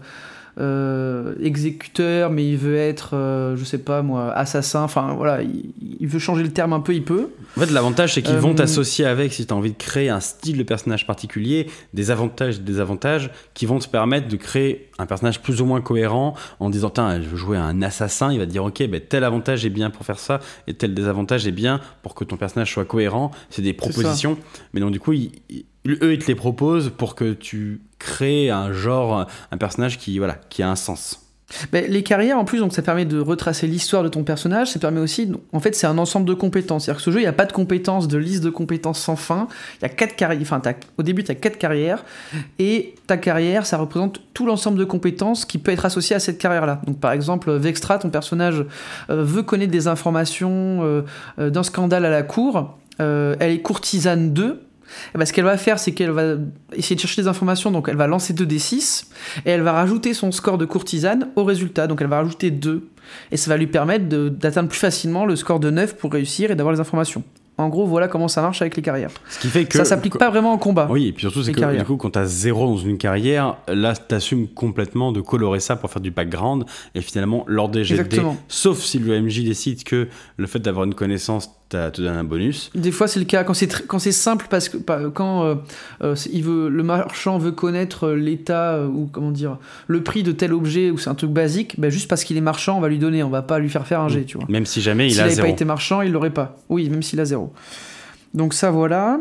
euh, 0.59 1.35
exécuteur, 1.43 2.31
mais 2.31 2.49
il 2.49 2.57
veut 2.57 2.77
être, 2.77 3.11
euh, 3.15 3.57
je 3.57 3.65
sais 3.65 3.79
pas 3.79 4.03
moi, 4.03 4.33
assassin. 4.33 4.83
Enfin 4.83 5.15
voilà, 5.17 5.43
il, 5.43 5.73
il 6.01 6.07
veut 6.07 6.19
changer 6.19 6.43
le 6.43 6.51
terme 6.53 6.73
un 6.73 6.81
peu, 6.81 6.95
il 6.95 7.03
peut. 7.05 7.31
En 7.57 7.61
fait, 7.61 7.71
l'avantage, 7.71 8.15
c'est 8.15 8.23
qu'ils 8.23 8.35
Euh, 8.37 8.41
vont 8.41 8.55
t'associer 8.55 9.05
avec, 9.05 9.33
si 9.33 9.47
tu 9.47 9.53
as 9.53 9.57
envie 9.57 9.73
de 9.73 9.77
créer 9.77 10.09
un 10.09 10.21
style 10.21 10.59
de 10.59 10.63
personnage 10.63 11.07
particulier, 11.07 11.69
des 11.95 12.11
avantages 12.11 12.57
et 12.57 12.59
des 12.59 12.65
désavantages 12.73 13.31
qui 13.55 13.67
vont 13.67 13.79
te 13.79 13.89
permettre 13.89 14.29
de 14.29 14.37
créer 14.37 14.91
un 14.99 15.07
personnage 15.07 15.41
plus 15.43 15.61
ou 15.61 15.65
moins 15.65 15.81
cohérent 15.81 16.35
en 16.61 16.71
disant, 16.71 16.91
Tiens, 16.91 17.21
je 17.23 17.29
veux 17.29 17.37
jouer 17.37 17.57
un 17.57 17.83
assassin, 17.83 18.33
il 18.33 18.39
va 18.39 18.47
te 18.47 18.51
dire, 18.51 18.65
ok, 18.65 18.87
ben, 18.89 19.01
tel 19.01 19.25
avantage 19.25 19.65
est 19.65 19.71
bien 19.71 19.91
pour 19.91 20.05
faire 20.05 20.19
ça 20.19 20.41
et 20.67 20.75
tel 20.75 20.95
désavantage 20.95 21.47
est 21.47 21.53
bien 21.53 21.81
pour 22.03 22.15
que 22.15 22.25
ton 22.25 22.37
personnage 22.37 22.73
soit 22.73 22.85
cohérent. 22.85 23.31
C'est 23.51 23.63
des 23.63 23.73
propositions. 23.73 24.37
Mais 24.73 24.81
donc, 24.81 24.91
du 24.93 25.01
coup, 25.01 25.13
ils- 25.13 25.31
eux, 25.93 26.13
ils 26.13 26.19
te 26.19 26.27
les 26.27 26.35
proposent 26.35 26.91
pour 26.97 27.15
que 27.15 27.33
tu 27.33 27.81
crées 27.99 28.51
un 28.51 28.73
genre, 28.73 29.27
un 29.51 29.57
personnage 29.57 29.99
qui, 29.99 30.19
voilà, 30.19 30.35
qui 30.49 30.63
a 30.63 30.71
un 30.71 30.77
sens. 30.77 31.29
Les 31.73 32.03
carrières, 32.03 32.39
en 32.39 32.45
plus, 32.45 32.59
donc 32.59 32.75
ça 32.75 32.83
permet 32.83 33.07
de 33.07 33.19
retracer 33.19 33.67
l'histoire 33.67 34.03
de 34.03 34.09
ton 34.09 34.23
personnage. 34.23 34.71
Ça 34.71 34.79
permet 34.79 35.01
aussi, 35.01 35.33
en 35.53 35.61
fait, 35.61 35.75
c'est 35.75 35.87
un 35.87 35.97
ensemble 35.97 36.27
de 36.27 36.35
compétences. 36.35 36.85
C'est-à-dire 36.85 36.99
que 36.99 37.03
ce 37.03 37.11
jeu, 37.11 37.21
il 37.21 37.23
n'y 37.23 37.29
a 37.29 37.33
pas 37.33 37.47
de 37.47 37.53
compétences, 37.53 38.07
de 38.07 38.19
liste 38.19 38.45
de 38.45 38.51
compétences 38.51 39.01
sans 39.01 39.17
fin. 39.17 39.49
Il 39.79 39.83
y 39.83 39.85
a 39.87 39.89
quatre 39.89 40.15
carrières. 40.15 40.61
Au 40.99 41.03
début, 41.03 41.25
tu 41.25 41.31
as 41.31 41.35
quatre 41.35 41.57
carrières. 41.57 42.05
Et 42.59 42.95
ta 43.07 43.17
carrière, 43.17 43.65
ça 43.65 43.79
représente 43.79 44.21
tout 44.35 44.45
l'ensemble 44.45 44.79
de 44.79 44.85
compétences 44.85 45.47
qui 45.47 45.57
peut 45.57 45.73
être 45.73 45.87
associé 45.87 46.15
à 46.15 46.21
cette 46.21 46.37
carrière-là. 46.37 46.83
Donc, 46.87 47.01
par 47.01 47.13
exemple, 47.13 47.51
Vextra, 47.53 47.99
ton 47.99 48.11
personnage 48.11 48.67
euh, 49.09 49.25
veut 49.25 49.43
connaître 49.43 49.73
des 49.73 49.89
informations 49.89 50.81
euh, 50.83 51.03
euh, 51.39 51.49
d'un 51.49 51.63
scandale 51.63 52.05
à 52.05 52.11
la 52.11 52.23
cour. 52.23 52.77
Elle 52.99 53.53
est 53.53 53.63
courtisane 53.63 54.35
2. 54.35 54.68
Eh 55.15 55.19
ben, 55.19 55.25
ce 55.25 55.33
qu'elle 55.33 55.45
va 55.45 55.57
faire, 55.57 55.79
c'est 55.79 55.93
qu'elle 55.93 56.11
va 56.11 56.35
essayer 56.75 56.97
de 56.97 57.01
chercher 57.01 57.23
des 57.23 57.29
informations, 57.29 57.71
donc 57.71 57.89
elle 57.89 57.97
va 57.97 58.07
lancer 58.07 58.35
2d6, 58.35 59.07
et 59.47 59.51
elle 59.51 59.63
va 59.63 59.73
rajouter 59.73 60.15
son 60.15 60.33
score 60.33 60.59
de 60.59 60.65
courtisane 60.65 61.29
au 61.37 61.45
résultat, 61.45 61.87
donc 61.87 62.01
elle 62.01 62.09
va 62.09 62.19
rajouter 62.19 62.51
2, 62.51 62.89
et 63.31 63.37
ça 63.37 63.51
va 63.51 63.57
lui 63.57 63.67
permettre 63.67 64.07
d'atteindre 64.07 64.69
plus 64.69 64.79
facilement 64.79 65.25
le 65.25 65.37
score 65.37 65.61
de 65.61 65.71
9 65.71 65.97
pour 65.97 66.13
réussir 66.13 66.51
et 66.51 66.55
d'avoir 66.55 66.75
les 66.75 66.81
informations. 66.81 67.23
En 67.59 67.69
gros, 67.69 67.87
voilà 67.87 68.07
comment 68.07 68.29
ça 68.29 68.41
marche 68.41 68.63
avec 68.63 68.77
les 68.77 68.83
carrières. 68.83 69.11
Ce 69.29 69.41
qui 69.41 69.49
fait 69.49 69.65
que. 69.65 69.77
ça 69.77 69.85
s'applique 69.85 70.17
pas 70.17 70.31
vraiment 70.31 70.53
en 70.53 70.59
combat. 70.59 70.87
Oui, 70.89 71.09
et 71.09 71.13
puis 71.13 71.23
surtout, 71.23 71.43
c'est 71.43 71.53
que 71.53 71.59
carrières. 71.59 71.81
du 71.81 71.87
coup, 71.87 71.97
quand 71.97 72.11
tu 72.11 72.19
as 72.21 72.25
zéro 72.25 72.69
dans 72.69 72.77
une 72.77 72.99
carrière, 72.99 73.57
là, 73.67 73.95
tu 73.95 74.15
assumes 74.15 74.47
complètement 74.47 75.11
de 75.11 75.21
colorer 75.21 75.59
ça 75.59 75.75
pour 75.75 75.91
faire 75.91 76.01
du 76.01 76.13
background. 76.13 76.65
Et 76.95 77.01
finalement, 77.01 77.45
lors 77.49 77.69
des 77.69 77.83
GD, 77.83 78.01
Exactement. 78.01 78.37
sauf 78.47 78.79
si 78.79 79.01
le 79.01 79.21
MJ 79.21 79.43
décide 79.43 79.83
que 79.83 80.07
le 80.37 80.47
fait 80.47 80.61
d'avoir 80.61 80.85
une 80.85 80.95
connaissance 80.95 81.51
t'as- 81.69 81.91
te 81.91 82.01
donne 82.03 82.17
un 82.17 82.25
bonus. 82.25 82.71
Des 82.75 82.91
fois, 82.93 83.09
c'est 83.09 83.19
le 83.21 83.25
cas 83.27 83.45
quand 83.45 83.55
c'est 83.55 83.87
quand 83.87 83.99
c'est 83.99 84.13
simple 84.13 84.47
parce 84.51 84.69
que 84.69 84.77
pas- 84.79 85.11
quand 85.13 85.45
euh, 85.45 85.55
euh, 86.03 86.15
il 86.33 86.43
veut 86.45 86.69
le 86.69 86.83
marchand 86.83 87.39
veut 87.39 87.53
connaître 87.53 88.09
euh, 88.09 88.15
l'état 88.17 88.75
euh, 88.75 88.87
ou 88.87 89.09
comment 89.11 89.31
dire 89.31 89.59
le 89.87 90.03
prix 90.03 90.23
de 90.23 90.33
tel 90.33 90.53
objet 90.53 90.91
ou 90.91 90.99
c'est 90.99 91.11
un 91.11 91.15
truc 91.15 91.31
basique, 91.31 91.79
ben 91.79 91.91
juste 91.91 92.09
parce 92.09 92.25
qu'il 92.25 92.37
est 92.37 92.41
marchand, 92.43 92.77
on 92.77 92.81
va 92.81 92.89
lui 92.89 92.99
donner, 92.99 93.23
on 93.23 93.31
va 93.31 93.43
pas 93.43 93.59
lui 93.59 93.69
faire 93.69 93.87
faire 93.87 94.01
un 94.01 94.09
jet, 94.09 94.25
tu 94.25 94.37
vois. 94.39 94.47
Même 94.49 94.67
si 94.67 94.81
jamais 94.81 95.07
il 95.09 95.11
S'il 95.13 95.21
a 95.21 95.25
n'avait 95.25 95.37
pas 95.37 95.43
zéro. 95.43 95.53
été 95.55 95.65
marchand, 95.65 96.03
il 96.03 96.13
l'aurait 96.13 96.31
pas. 96.31 96.57
Oui, 96.69 96.89
même 96.91 97.03
s'il 97.03 97.21
a 97.21 97.25
zéro. 97.25 97.53
Donc 98.35 98.55
ça, 98.55 98.71
voilà. 98.71 99.19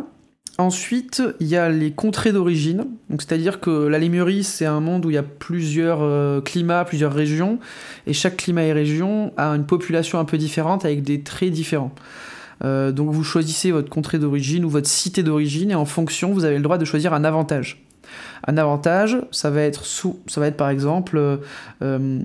Ensuite, 0.59 1.21
il 1.39 1.45
y 1.47 1.55
a 1.55 1.69
les 1.69 1.91
contrées 1.91 2.31
d'origine. 2.31 2.87
Donc 3.11 3.21
c'est-à-dire 3.21 3.59
que 3.59 3.69
la 3.69 3.99
Lémurie, 3.99 4.43
c'est 4.43 4.65
un 4.65 4.79
monde 4.79 5.05
où 5.05 5.11
il 5.11 5.13
y 5.13 5.17
a 5.17 5.23
plusieurs 5.23 6.43
climats, 6.43 6.83
plusieurs 6.83 7.13
régions, 7.13 7.59
et 8.07 8.13
chaque 8.13 8.37
climat 8.37 8.63
et 8.63 8.73
région 8.73 9.33
a 9.37 9.49
une 9.49 9.65
population 9.67 10.17
un 10.19 10.25
peu 10.25 10.39
différente 10.39 10.83
avec 10.83 11.03
des 11.03 11.21
traits 11.21 11.51
différents. 11.51 11.93
Euh, 12.63 12.91
donc 12.91 13.11
vous 13.11 13.23
choisissez 13.23 13.71
votre 13.71 13.89
contrée 13.89 14.19
d'origine 14.19 14.65
ou 14.65 14.69
votre 14.69 14.87
cité 14.87 15.23
d'origine, 15.23 15.71
et 15.71 15.75
en 15.75 15.85
fonction, 15.85 16.33
vous 16.33 16.45
avez 16.45 16.57
le 16.57 16.63
droit 16.63 16.77
de 16.77 16.85
choisir 16.85 17.13
un 17.13 17.23
avantage. 17.23 17.83
Un 18.47 18.57
avantage, 18.57 19.17
ça 19.31 19.49
va 19.49 19.61
être, 19.61 19.85
sous, 19.85 20.19
ça 20.27 20.39
va 20.39 20.47
être 20.47 20.57
par 20.57 20.69
exemple, 20.69 21.17
euh, 21.17 21.37
euh, 21.81 22.19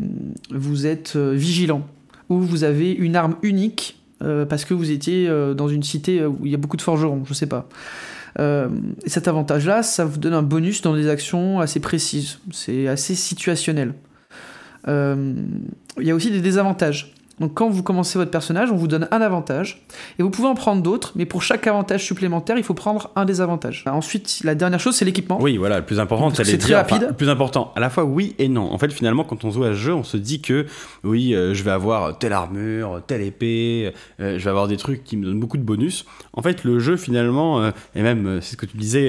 vous 0.51 0.87
êtes 0.87 1.17
vigilant, 1.17 1.87
ou 2.29 2.39
vous 2.39 2.65
avez 2.65 2.93
une 2.93 3.17
arme 3.17 3.37
unique 3.43 3.99
parce 4.49 4.65
que 4.65 4.73
vous 4.73 4.93
étiez 4.93 5.29
dans 5.57 5.67
une 5.67 5.83
cité 5.83 6.25
où 6.25 6.39
il 6.45 6.53
y 6.53 6.55
a 6.55 6.57
beaucoup 6.57 6.77
de 6.77 6.83
forgerons, 6.83 7.25
je 7.25 7.35
sais 7.35 7.49
pas. 7.49 7.69
Et 8.39 9.09
cet 9.09 9.27
avantage-là, 9.27 9.83
ça 9.83 10.05
vous 10.05 10.19
donne 10.19 10.35
un 10.35 10.45
bonus 10.45 10.81
dans 10.81 10.95
des 10.95 11.09
actions 11.09 11.59
assez 11.59 11.81
précises. 11.81 12.39
C'est 12.53 12.87
assez 12.87 13.17
situationnel. 13.17 13.95
Il 14.87 14.95
y 15.99 16.11
a 16.13 16.15
aussi 16.15 16.31
des 16.31 16.41
désavantages. 16.41 17.13
Donc 17.43 17.55
quand 17.55 17.69
vous 17.69 17.83
commencez 17.83 18.21
votre 18.21 18.31
personnage, 18.31 18.71
on 18.71 18.77
vous 18.77 18.87
donne 18.87 19.09
un 19.11 19.21
avantage, 19.21 19.83
et 20.17 20.23
vous 20.23 20.31
pouvez 20.31 20.47
en 20.47 20.55
prendre 20.55 20.81
d'autres, 20.81 21.11
mais 21.17 21.27
pour 21.27 21.43
chaque 21.43 21.67
avantage 21.67 22.05
supplémentaire, 22.05 22.57
il 22.57 22.63
faut 22.63 22.73
prendre 22.73 23.11
un 23.17 23.25
désavantage. 23.25 23.83
Ensuite, 23.89 24.43
la 24.45 24.55
dernière 24.55 24.79
chose, 24.79 24.95
c'est 24.95 25.05
l'équipement. 25.05 25.39
Oui, 25.43 25.57
voilà, 25.57 25.81
le 25.81 25.85
plus 25.85 25.99
important, 25.99 26.33
c'est 26.33 26.57
très 26.57 26.77
rapide. 26.77 27.07
le 27.09 27.15
plus 27.15 27.29
important, 27.29 27.73
à 27.75 27.81
la 27.81 27.91
fois 27.91 28.05
oui 28.05 28.37
et 28.39 28.47
non. 28.47 28.73
En 28.73 28.79
fait, 28.79 28.93
finalement, 28.93 29.25
quand 29.25 29.45
on 29.45 29.51
joue 29.51 29.65
à 29.65 29.71
ce 29.71 29.75
jeu, 29.75 29.93
on 29.93 30.05
se 30.05 30.17
dit 30.17 30.41
que 30.41 30.67
oui, 31.03 31.35
euh, 31.35 31.53
je 31.53 31.65
vais 31.65 31.73
avoir 31.73 32.17
telle 32.17 32.33
armure, 32.33 33.03
telle 33.09 33.23
épée, 33.23 33.93
euh, 34.21 34.39
je 34.39 34.45
vais 34.45 34.51
avoir 34.51 34.69
des 34.69 34.77
trucs 34.77 35.03
qui 35.03 35.17
me 35.17 35.25
donnent 35.25 35.41
beaucoup 35.41 35.59
de 35.59 35.65
bonus. 35.65 36.07
En 36.35 36.43
fait, 36.43 36.63
le 36.63 36.79
jeu, 36.79 36.97
finalement, 36.97 37.61
euh, 37.61 37.73
et 37.97 38.03
même, 38.03 38.39
c'est 38.41 38.53
ce 38.53 38.57
que 38.57 38.67
tu 38.67 38.77
disais, 38.77 39.09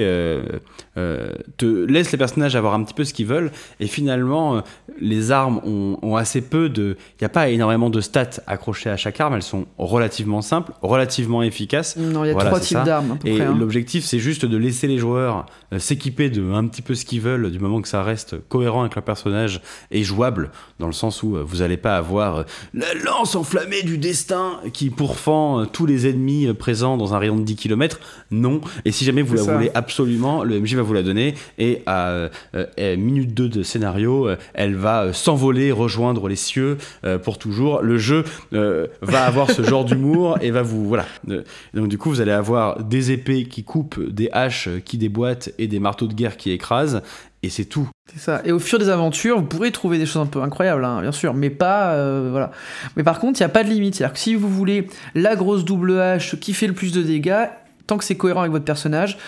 te 0.96 1.84
laisse 1.84 2.10
les 2.10 2.18
personnages 2.18 2.56
avoir 2.56 2.74
un 2.74 2.82
petit 2.82 2.94
peu 2.94 3.04
ce 3.04 3.14
qu'ils 3.14 3.26
veulent. 3.26 3.52
Et 3.78 3.86
finalement, 3.86 4.60
les 5.00 5.30
armes 5.30 5.60
ont, 5.64 5.98
ont 6.02 6.16
assez 6.16 6.40
peu 6.40 6.68
de. 6.68 6.96
Il 7.12 7.22
n'y 7.22 7.26
a 7.26 7.28
pas 7.30 7.48
énormément 7.48 7.90
de 7.90 8.00
stats 8.00 8.23
accrochées 8.46 8.90
à 8.90 8.96
chaque 8.96 9.20
arme. 9.20 9.34
Elles 9.34 9.42
sont 9.42 9.66
relativement 9.78 10.42
simples, 10.42 10.72
relativement 10.82 11.42
efficaces. 11.42 11.96
Non, 11.96 12.24
il 12.24 12.28
y 12.28 12.30
a 12.30 12.32
Voilà, 12.34 12.50
trois 12.50 12.60
types 12.60 12.82
d'armes 12.84 13.18
Et 13.24 13.40
hein. 13.40 13.54
l'objectif, 13.56 14.04
c'est 14.04 14.18
juste 14.18 14.44
de 14.44 14.56
laisser 14.56 14.86
les 14.86 14.98
joueurs 14.98 15.46
s'équiper 15.78 16.30
de 16.30 16.52
un 16.52 16.66
petit 16.66 16.82
peu 16.82 16.94
ce 16.94 17.04
qu'ils 17.04 17.20
veulent, 17.20 17.50
du 17.50 17.58
moment 17.58 17.80
que 17.80 17.88
ça 17.88 18.02
reste 18.02 18.36
cohérent 18.48 18.82
avec 18.82 18.94
leur 18.94 19.04
personnage 19.04 19.60
et 19.90 20.02
jouable, 20.02 20.50
dans 20.78 20.86
le 20.86 20.92
sens 20.92 21.22
où 21.22 21.36
euh, 21.36 21.44
vous 21.44 21.58
n'allez 21.58 21.76
pas 21.76 21.96
avoir 21.96 22.36
euh, 22.36 22.42
la 22.72 22.92
lance 22.94 23.34
enflammée 23.34 23.82
du 23.82 23.98
destin 23.98 24.60
qui 24.72 24.90
pourfend 24.90 25.60
euh, 25.60 25.64
tous 25.66 25.86
les 25.86 26.08
ennemis 26.08 26.46
euh, 26.46 26.54
présents 26.54 26.96
dans 26.96 27.14
un 27.14 27.18
rayon 27.18 27.36
de 27.36 27.42
10 27.42 27.56
km. 27.56 28.00
Non. 28.30 28.60
Et 28.84 28.92
si 28.92 29.04
jamais 29.04 29.22
vous 29.22 29.34
la 29.34 29.42
ça. 29.42 29.54
voulez 29.54 29.70
absolument, 29.74 30.44
le 30.44 30.60
MJ 30.60 30.74
va 30.74 30.82
vous 30.82 30.94
la 30.94 31.02
donner 31.02 31.34
et 31.58 31.82
à 31.86 32.08
euh, 32.08 32.28
euh, 32.54 32.96
minute 32.96 33.34
2 33.34 33.48
de 33.48 33.62
scénario, 33.62 34.28
euh, 34.28 34.36
elle 34.54 34.74
va 34.74 35.04
euh, 35.04 35.12
s'envoler, 35.12 35.72
rejoindre 35.72 36.28
les 36.28 36.36
cieux 36.36 36.78
euh, 37.04 37.18
pour 37.18 37.38
toujours. 37.38 37.82
Le 37.82 37.98
jeu 37.98 38.24
euh, 38.52 38.86
va 39.02 39.24
avoir 39.24 39.50
ce 39.50 39.62
genre 39.62 39.84
d'humour 39.84 40.38
et 40.40 40.50
va 40.50 40.62
vous 40.62 40.86
voilà. 40.86 41.06
Euh, 41.28 41.42
donc 41.72 41.88
du 41.88 41.98
coup, 41.98 42.10
vous 42.10 42.20
allez 42.20 42.32
avoir 42.32 42.82
des 42.82 43.12
épées 43.12 43.44
qui 43.44 43.64
coupent, 43.64 44.00
des 44.00 44.28
haches 44.32 44.68
qui 44.84 44.98
déboîtent 44.98 45.52
et 45.58 45.63
des 45.66 45.80
marteaux 45.80 46.06
de 46.06 46.14
guerre 46.14 46.36
qui 46.36 46.50
écrasent. 46.50 47.02
Et 47.42 47.50
c'est 47.50 47.66
tout. 47.66 47.88
C'est 48.12 48.20
ça. 48.20 48.40
Et 48.44 48.52
au 48.52 48.58
fur 48.58 48.78
des 48.78 48.88
aventures, 48.88 49.38
vous 49.38 49.46
pourrez 49.46 49.70
trouver 49.70 49.98
des 49.98 50.06
choses 50.06 50.22
un 50.22 50.26
peu 50.26 50.40
incroyables, 50.40 50.84
hein, 50.84 51.02
bien 51.02 51.12
sûr, 51.12 51.34
mais 51.34 51.50
pas. 51.50 51.92
euh, 51.92 52.28
voilà. 52.30 52.50
Mais 52.96 53.02
par 53.02 53.18
contre, 53.18 53.38
il 53.40 53.42
n'y 53.42 53.46
a 53.46 53.50
pas 53.50 53.64
de 53.64 53.68
limite. 53.68 53.96
C'est-à-dire 53.96 54.14
que 54.14 54.18
si 54.18 54.34
vous 54.34 54.48
voulez 54.48 54.86
la 55.14 55.36
grosse 55.36 55.64
double 55.64 55.98
hache 55.98 56.36
qui 56.40 56.54
fait 56.54 56.66
le 56.66 56.72
plus 56.72 56.92
de 56.92 57.02
dégâts, 57.02 57.46
tant 57.86 57.98
que 57.98 58.04
c'est 58.04 58.16
cohérent 58.16 58.40
avec 58.40 58.52
votre 58.52 58.64
personnage, 58.64 59.18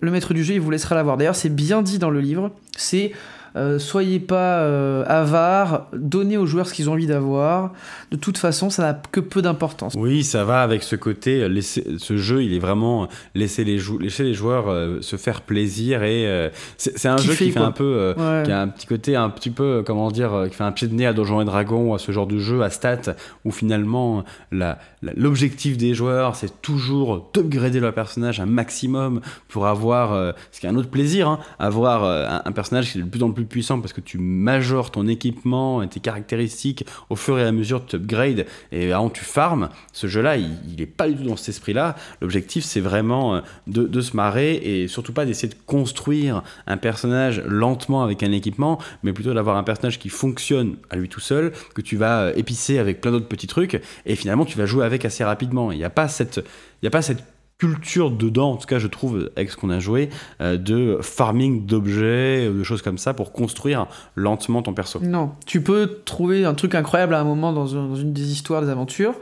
le 0.00 0.10
maître 0.10 0.32
du 0.32 0.42
jeu, 0.44 0.54
il 0.54 0.60
vous 0.60 0.70
laissera 0.70 0.94
l'avoir. 0.94 1.16
D'ailleurs, 1.16 1.36
c'est 1.36 1.54
bien 1.54 1.82
dit 1.82 1.98
dans 1.98 2.10
le 2.10 2.20
livre. 2.20 2.50
C'est. 2.76 3.12
Euh, 3.56 3.78
soyez 3.78 4.20
pas 4.20 4.58
euh, 4.60 5.04
avare, 5.06 5.86
donnez 5.92 6.36
aux 6.36 6.46
joueurs 6.46 6.66
ce 6.68 6.74
qu'ils 6.74 6.88
ont 6.90 6.92
envie 6.92 7.06
d'avoir. 7.06 7.72
De 8.10 8.16
toute 8.16 8.38
façon, 8.38 8.70
ça 8.70 8.82
n'a 8.82 8.94
que 9.10 9.20
peu 9.20 9.42
d'importance. 9.42 9.94
Oui, 9.96 10.22
ça 10.24 10.44
va 10.44 10.62
avec 10.62 10.82
ce 10.82 10.94
côté. 10.96 11.42
euh, 11.42 11.48
laisser- 11.48 11.96
ce 11.98 12.16
jeu, 12.16 12.42
il 12.44 12.52
est 12.54 12.58
vraiment 12.58 13.04
euh, 13.04 13.06
laisser 13.34 13.64
les, 13.64 13.78
jou- 13.78 13.98
laisser 13.98 14.24
les 14.24 14.34
joueurs 14.34 14.68
euh, 14.68 15.00
se 15.00 15.16
faire 15.16 15.40
plaisir 15.42 16.02
et 16.02 16.50
c'est 16.76 17.06
un 17.08 17.16
jeu 17.16 17.34
qui 17.34 17.50
fait 17.50 17.58
quoi. 17.58 17.66
un 17.68 17.72
peu. 17.72 18.14
Ouais. 18.16 18.42
qui 18.44 18.52
a 18.52 18.60
un 18.60 18.68
petit 18.68 18.86
côté 18.86 19.16
un 19.16 19.30
petit 19.30 19.50
peu 19.50 19.82
comment 19.86 20.10
dire 20.10 20.44
qui 20.50 20.54
fait 20.54 20.64
un 20.64 20.72
pied 20.72 20.88
de 20.88 20.94
nez 20.94 21.06
à 21.06 21.12
Donjons 21.12 21.40
et 21.40 21.44
Dragons 21.44 21.94
à 21.94 21.98
ce 21.98 22.12
genre 22.12 22.26
de 22.26 22.38
jeu 22.38 22.62
à 22.62 22.70
stats 22.70 23.14
où 23.44 23.50
finalement 23.50 24.24
la- 24.52 24.78
la- 25.02 25.12
l'objectif 25.16 25.76
des 25.76 25.94
joueurs 25.94 26.36
c'est 26.36 26.60
toujours 26.62 27.30
d'upgrader 27.32 27.80
leur 27.80 27.92
personnage 27.94 28.40
un 28.40 28.46
maximum 28.46 29.20
pour 29.48 29.66
avoir 29.66 30.34
ce 30.52 30.60
qui 30.60 30.66
est 30.66 30.68
un 30.68 30.76
autre 30.76 30.90
plaisir 30.90 31.28
hein, 31.28 31.38
avoir 31.58 32.04
un, 32.04 32.42
un 32.44 32.52
personnage 32.52 32.92
qui 32.92 32.98
est 32.98 33.02
de 33.02 33.08
plus 33.08 33.22
en 33.22 33.30
plus 33.30 33.45
puissant 33.46 33.80
parce 33.80 33.92
que 33.92 34.00
tu 34.00 34.18
majores 34.18 34.90
ton 34.90 35.06
équipement 35.06 35.82
et 35.82 35.88
tes 35.88 36.00
caractéristiques 36.00 36.84
au 37.10 37.16
fur 37.16 37.38
et 37.38 37.44
à 37.44 37.52
mesure 37.52 37.80
de 37.80 37.96
upgrade 37.96 38.46
et 38.72 38.92
avant 38.92 39.10
tu 39.10 39.24
farmes 39.24 39.68
ce 39.92 40.06
jeu 40.06 40.22
là 40.22 40.36
il, 40.36 40.56
il 40.70 40.80
est 40.80 40.86
pas 40.86 41.08
du 41.08 41.16
tout 41.16 41.24
dans 41.24 41.36
cet 41.36 41.50
esprit 41.50 41.72
là 41.72 41.96
l'objectif 42.20 42.64
c'est 42.64 42.80
vraiment 42.80 43.36
euh, 43.36 43.40
de, 43.66 43.84
de 43.84 44.00
se 44.00 44.16
marrer 44.16 44.54
et 44.54 44.88
surtout 44.88 45.12
pas 45.12 45.24
d'essayer 45.24 45.48
de 45.48 45.58
construire 45.66 46.42
un 46.66 46.76
personnage 46.76 47.42
lentement 47.46 48.02
avec 48.02 48.22
un 48.22 48.32
équipement, 48.32 48.78
mais 49.02 49.12
plutôt 49.12 49.34
d'avoir 49.34 49.56
un 49.56 49.62
personnage 49.62 49.98
qui 49.98 50.08
fonctionne 50.08 50.76
à 50.90 50.96
lui 50.96 51.08
tout 51.08 51.20
seul, 51.20 51.52
que 51.74 51.80
tu 51.80 51.96
vas 51.96 52.22
euh, 52.22 52.32
épicer 52.36 52.78
avec 52.78 53.00
plein 53.00 53.10
d'autres 53.10 53.28
petits 53.28 53.46
trucs, 53.46 53.80
et 54.04 54.16
finalement 54.16 54.44
tu 54.44 54.58
vas 54.58 54.66
jouer 54.66 54.84
avec 54.84 55.04
assez 55.04 55.24
rapidement. 55.24 55.72
Il 55.72 55.78
n'y 55.78 55.84
a 55.84 55.90
pas 55.90 56.08
cette, 56.08 56.38
il 56.82 56.86
y 56.86 56.88
a 56.88 56.90
pas 56.90 57.02
cette 57.02 57.22
culture 57.58 58.10
dedans, 58.10 58.52
en 58.52 58.56
tout 58.56 58.66
cas 58.66 58.78
je 58.78 58.86
trouve 58.86 59.30
avec 59.34 59.50
ce 59.50 59.56
qu'on 59.56 59.70
a 59.70 59.78
joué, 59.78 60.10
euh, 60.42 60.58
de 60.58 60.98
farming 61.00 61.64
d'objets, 61.64 62.50
de 62.50 62.62
choses 62.62 62.82
comme 62.82 62.98
ça 62.98 63.14
pour 63.14 63.32
construire 63.32 63.86
lentement 64.14 64.60
ton 64.60 64.74
perso. 64.74 65.00
Non, 65.00 65.32
tu 65.46 65.62
peux 65.62 66.00
trouver 66.04 66.44
un 66.44 66.52
truc 66.52 66.74
incroyable 66.74 67.14
à 67.14 67.20
un 67.20 67.24
moment 67.24 67.52
dans, 67.54 67.66
une 67.66 68.12
des 68.12 68.30
histoires, 68.30 68.60
des 68.60 68.68
aventures, 68.68 69.14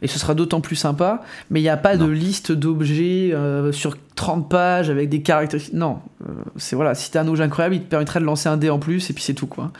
et 0.00 0.06
ce 0.06 0.18
sera 0.18 0.34
d'autant 0.34 0.62
plus 0.62 0.76
sympa, 0.76 1.22
mais 1.50 1.60
il 1.60 1.64
n'y 1.64 1.68
a 1.68 1.76
pas 1.76 1.96
de 1.96 2.06
liste 2.06 2.52
d'objets 2.52 3.32
euh, 3.34 3.70
sur 3.70 3.96
30 4.14 4.48
pages 4.48 4.88
avec 4.88 5.10
des 5.10 5.20
caractéristiques. 5.20 5.74
Non, 5.74 5.98
euh, 6.22 6.32
c'est 6.56 6.76
voilà, 6.76 6.94
si 6.94 7.10
t'as 7.10 7.22
un 7.22 7.28
objet 7.28 7.44
incroyable, 7.44 7.74
il 7.74 7.82
te 7.82 7.88
permettrait 7.88 8.20
de 8.20 8.24
lancer 8.24 8.48
un 8.48 8.56
dé 8.56 8.70
en 8.70 8.78
plus, 8.78 9.10
et 9.10 9.12
puis 9.12 9.22
c'est 9.22 9.34
tout 9.34 9.46
quoi 9.46 9.72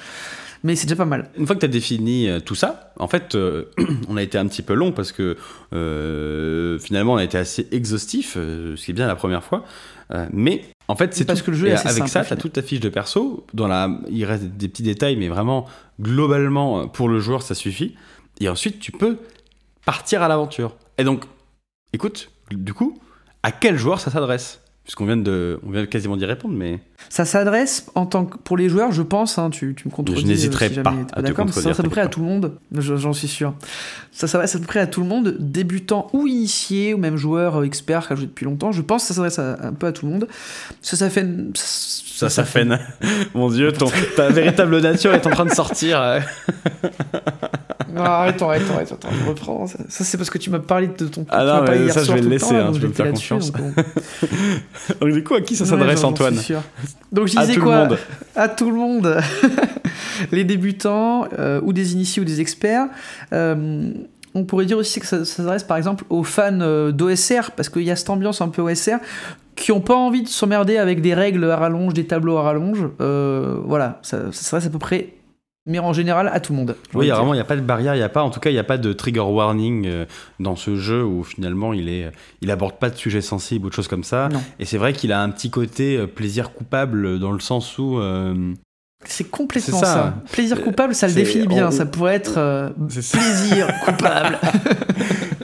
mais 0.65 0.77
c'est 0.77 0.87
déjà 0.87 0.97
pas 0.97 1.05
mal. 1.05 1.31
Une 1.37 1.47
fois 1.47 1.55
que 1.55 1.61
tu 1.61 1.67
as 1.67 1.69
défini 1.69 2.27
euh, 2.27 2.41
tout 2.41 2.55
ça, 2.55 2.91
en 2.99 3.07
fait, 3.07 3.35
euh, 3.35 3.67
on 4.09 4.17
a 4.17 4.23
été 4.23 4.39
un 4.39 4.47
petit 4.47 4.63
peu 4.63 4.73
long 4.73 4.93
parce 4.93 5.13
que 5.13 5.37
euh, 5.75 6.79
finalement, 6.79 7.13
on 7.13 7.17
a 7.19 7.25
été 7.25 7.37
assez 7.37 7.69
exhaustif, 7.71 8.33
ce 8.35 8.83
qui 8.83 8.91
est 8.91 8.95
bien 8.95 9.07
la 9.07 9.15
première 9.15 9.45
fois. 9.45 9.65
mais 10.33 10.65
en 10.89 10.97
fait, 10.97 11.15
c'est 11.15 11.27
parce 11.27 11.43
que 11.43 11.51
le 11.51 11.57
jeu 11.57 11.69
est 11.69 11.73
assez 11.73 11.89
avec 11.89 12.09
ça, 12.09 12.25
tu 12.25 12.33
as 12.33 12.37
toute 12.37 12.55
ta 12.55 12.63
fiche 12.63 12.81
de 12.81 12.89
perso. 12.89 13.47
Dans 13.53 13.69
la, 13.69 13.91
il 14.09 14.25
reste 14.25 14.45
des 14.45 14.69
petits 14.69 14.83
détails, 14.83 15.17
mais 15.17 15.29
vraiment, 15.29 15.67
globalement, 16.01 16.89
pour 16.89 17.09
le 17.09 17.21
joueur, 17.21 17.43
ça 17.43 17.55
suffit. 17.55 17.95
Et 18.41 18.49
ensuite, 18.49 18.81
tu 18.81 18.91
peux 18.91 19.19
partir 19.85 20.23
à 20.23 20.29
l'aventure. 20.29 20.77
Et 20.97 21.05
donc, 21.05 21.25
écoute, 21.93 22.31
du 22.51 22.73
coup, 22.73 22.99
à 23.43 23.53
quel 23.53 23.77
joueur 23.77 24.01
ça 24.01 24.11
s'adresse? 24.11 24.61
Puisqu'on 24.85 25.07
vient 25.07 25.17
de, 25.17 25.59
on 25.67 25.71
vient 25.71 25.87
quasiment 25.87 26.15
d'y 26.15 26.27
répondre, 26.27 26.55
mais. 26.55 26.79
Ça 27.09 27.25
s'adresse 27.25 27.87
en 27.95 28.05
tant 28.05 28.27
que 28.27 28.37
pour 28.37 28.59
les 28.59 28.69
joueurs, 28.69 28.93
je 28.93 29.01
pense. 29.01 29.39
Hein, 29.39 29.49
tu, 29.49 29.75
tu 29.75 29.89
me 29.89 29.93
contredis. 29.93 30.21
Je 30.21 30.27
n'hésiterai 30.27 30.71
euh, 30.77 30.83
pas, 30.83 30.95
à 31.15 31.23
te 31.23 31.33
contredire. 31.33 31.55
Ça 31.55 31.63
s'adresse 31.63 31.81
à 31.81 31.83
peu 31.83 31.89
près 31.89 32.03
à 32.03 32.09
tout 32.09 32.21
le 32.21 32.27
monde. 32.27 32.53
J'en 32.71 33.15
suis 33.15 33.29
sûr. 33.29 33.55
Ça 34.13 34.29
s'adresse 34.29 34.57
à 34.57 34.59
peu 34.59 34.67
près 34.67 34.81
à 34.81 34.87
tout 34.87 35.01
le 35.01 35.07
monde, 35.07 35.37
débutant 35.41 36.09
ou 36.13 36.27
initié, 36.27 36.93
ou 36.93 36.99
même 36.99 37.17
joueur 37.17 37.61
euh, 37.61 37.65
expert 37.65 38.07
qui 38.07 38.13
a 38.13 38.17
joué 38.17 38.27
depuis 38.27 38.45
longtemps. 38.45 38.73
Je 38.73 38.83
pense 38.83 39.03
que 39.03 39.09
ça 39.09 39.15
s'adresse 39.15 39.39
un 39.39 39.73
peu 39.73 39.87
à 39.87 39.93
tout 39.93 40.05
le 40.05 40.13
monde. 40.13 40.29
Ça, 40.83 40.99
ça 40.99 41.09
fait. 41.09 41.27
Ça, 41.55 42.29
ça, 42.29 42.45
fait. 42.45 42.69
Mon 43.35 43.49
Dieu, 43.49 43.73
ton, 43.73 43.91
ta 44.17 44.29
véritable 44.29 44.81
nature 44.81 45.15
est 45.15 45.27
en 45.27 45.31
train 45.31 45.47
de 45.47 45.55
sortir. 45.55 46.21
non, 47.95 48.03
arrête, 48.03 48.43
arrête, 48.43 48.63
arrête, 48.71 48.93
attends, 48.93 49.09
je 49.13 49.29
reprends. 49.29 49.67
Ça, 49.67 49.79
c'est 49.89 50.17
parce 50.17 50.31
que 50.31 50.39
tu 50.39 50.51
m'as 50.51 50.59
parlé 50.59 50.89
de 50.89 51.07
ton. 51.07 51.25
Ah 51.29 51.45
non, 51.45 51.65
mais 51.69 51.89
ça, 51.91 52.03
je 52.03 52.13
vais 52.13 52.21
le 52.21 52.29
laisser, 52.29 52.55
hein, 52.55 52.73
je 52.75 52.81
vais 52.81 52.89
me 52.89 52.93
faire 52.93 53.11
confiance. 53.11 53.53
Donc, 55.01 55.13
du 55.13 55.25
coup, 55.25 55.35
à 55.35 55.41
qui 55.41 55.57
ça 55.57 55.65
s'adresse, 55.65 56.03
Antoine 56.05 56.37
Donc, 57.13 57.29
je 57.29 57.39
disais 57.39 57.57
quoi 57.57 57.89
À 58.37 58.49
tout 58.49 58.71
le 58.71 58.77
monde. 58.77 59.21
Les 60.33 60.45
débutants, 60.45 61.27
euh, 61.39 61.61
ou 61.63 61.73
des 61.73 61.93
initiés, 61.93 62.23
ou 62.23 62.25
des 62.25 62.41
experts. 62.41 62.87
Euh, 63.33 63.93
on 64.35 64.45
pourrait 64.45 64.67
dire 64.67 64.79
aussi 64.79 64.99
que 64.99 65.07
ça, 65.07 65.25
s'adresse 65.25 65.63
par 65.63 65.77
exemple 65.77 66.05
aux 66.11 66.25
fans 66.25 66.61
euh, 66.61 66.91
d'OSR, 66.91 67.53
parce 67.57 67.69
qu'il 67.69 67.83
y 67.83 67.91
a 67.91 67.97
cette 67.97 68.11
ambiance 68.11 68.41
un 68.41 68.49
peu 68.49 68.63
OSR, 68.63 68.97
qui 69.55 69.71
n'ont 69.71 69.81
pas 69.81 69.95
envie 69.95 70.23
de 70.23 70.29
s'emmerder 70.29 70.79
avec 70.79 71.01
des 71.01 71.15
règles 71.15 71.49
à 71.49 71.57
rallonge, 71.57 71.95
des 71.95 72.07
tableaux 72.07 72.37
à 72.39 72.43
rallonge. 72.43 72.89
voilà, 72.99 74.01
ça, 74.03 74.33
ça 74.33 74.43
s'adresse 74.43 74.67
à 74.67 74.71
peu 74.71 74.79
près 74.79 75.15
mais 75.67 75.79
en 75.79 75.93
général 75.93 76.31
à 76.33 76.41
tout 76.41 76.53
le 76.53 76.59
monde. 76.59 76.77
Oui, 76.93 77.09
vraiment, 77.09 77.33
il 77.33 77.39
n'y 77.39 77.43
a 77.43 77.45
pas 77.45 77.57
de 77.57 77.63
barrière, 77.63 77.95
il 77.95 78.01
y 78.01 78.03
a 78.03 78.09
pas, 78.09 78.23
en 78.23 78.31
tout 78.31 78.41
cas, 78.41 78.51
il 78.51 78.55
n'y 78.55 78.59
a 78.59 78.65
pas 78.65 78.79
de 78.79 78.93
trigger 78.93 79.21
warning 79.21 79.87
euh, 79.87 80.05
dans 80.39 80.57
ce 80.57 80.77
jeu 80.77 81.05
où 81.05 81.25
finalement 81.25 81.73
il 81.73 81.89
est, 81.89 82.11
il 82.43 82.51
aborde 82.51 82.79
pas 82.79 82.91
de 82.91 82.97
sujets 82.97 83.23
sensibles 83.23 83.67
ou 83.67 83.71
de 83.71 83.75
choses 83.75 83.89
comme 83.89 84.05
ça. 84.05 84.29
Et 84.59 84.65
c'est 84.65 84.79
vrai 84.79 84.93
qu'il 84.93 85.13
a 85.13 85.23
un 85.23 85.31
petit 85.31 85.51
côté 85.51 85.97
euh, 85.97 86.07
plaisir 86.07 86.53
coupable 86.53 87.19
dans 87.19 87.33
le 87.33 87.41
sens 87.41 87.79
où. 87.79 87.99
Euh, 87.99 88.53
c'est 89.07 89.31
complètement 89.31 89.81
ça. 89.81 90.15
Plaisir 90.33 90.63
coupable, 90.63 90.95
ça 90.95 91.09
le 91.09 91.15
définit 91.15 91.47
bien. 91.47 91.71
Ça 91.71 91.85
pourrait 91.85 92.15
être 92.15 92.73
plaisir 92.89 93.69
coupable. 93.85 94.39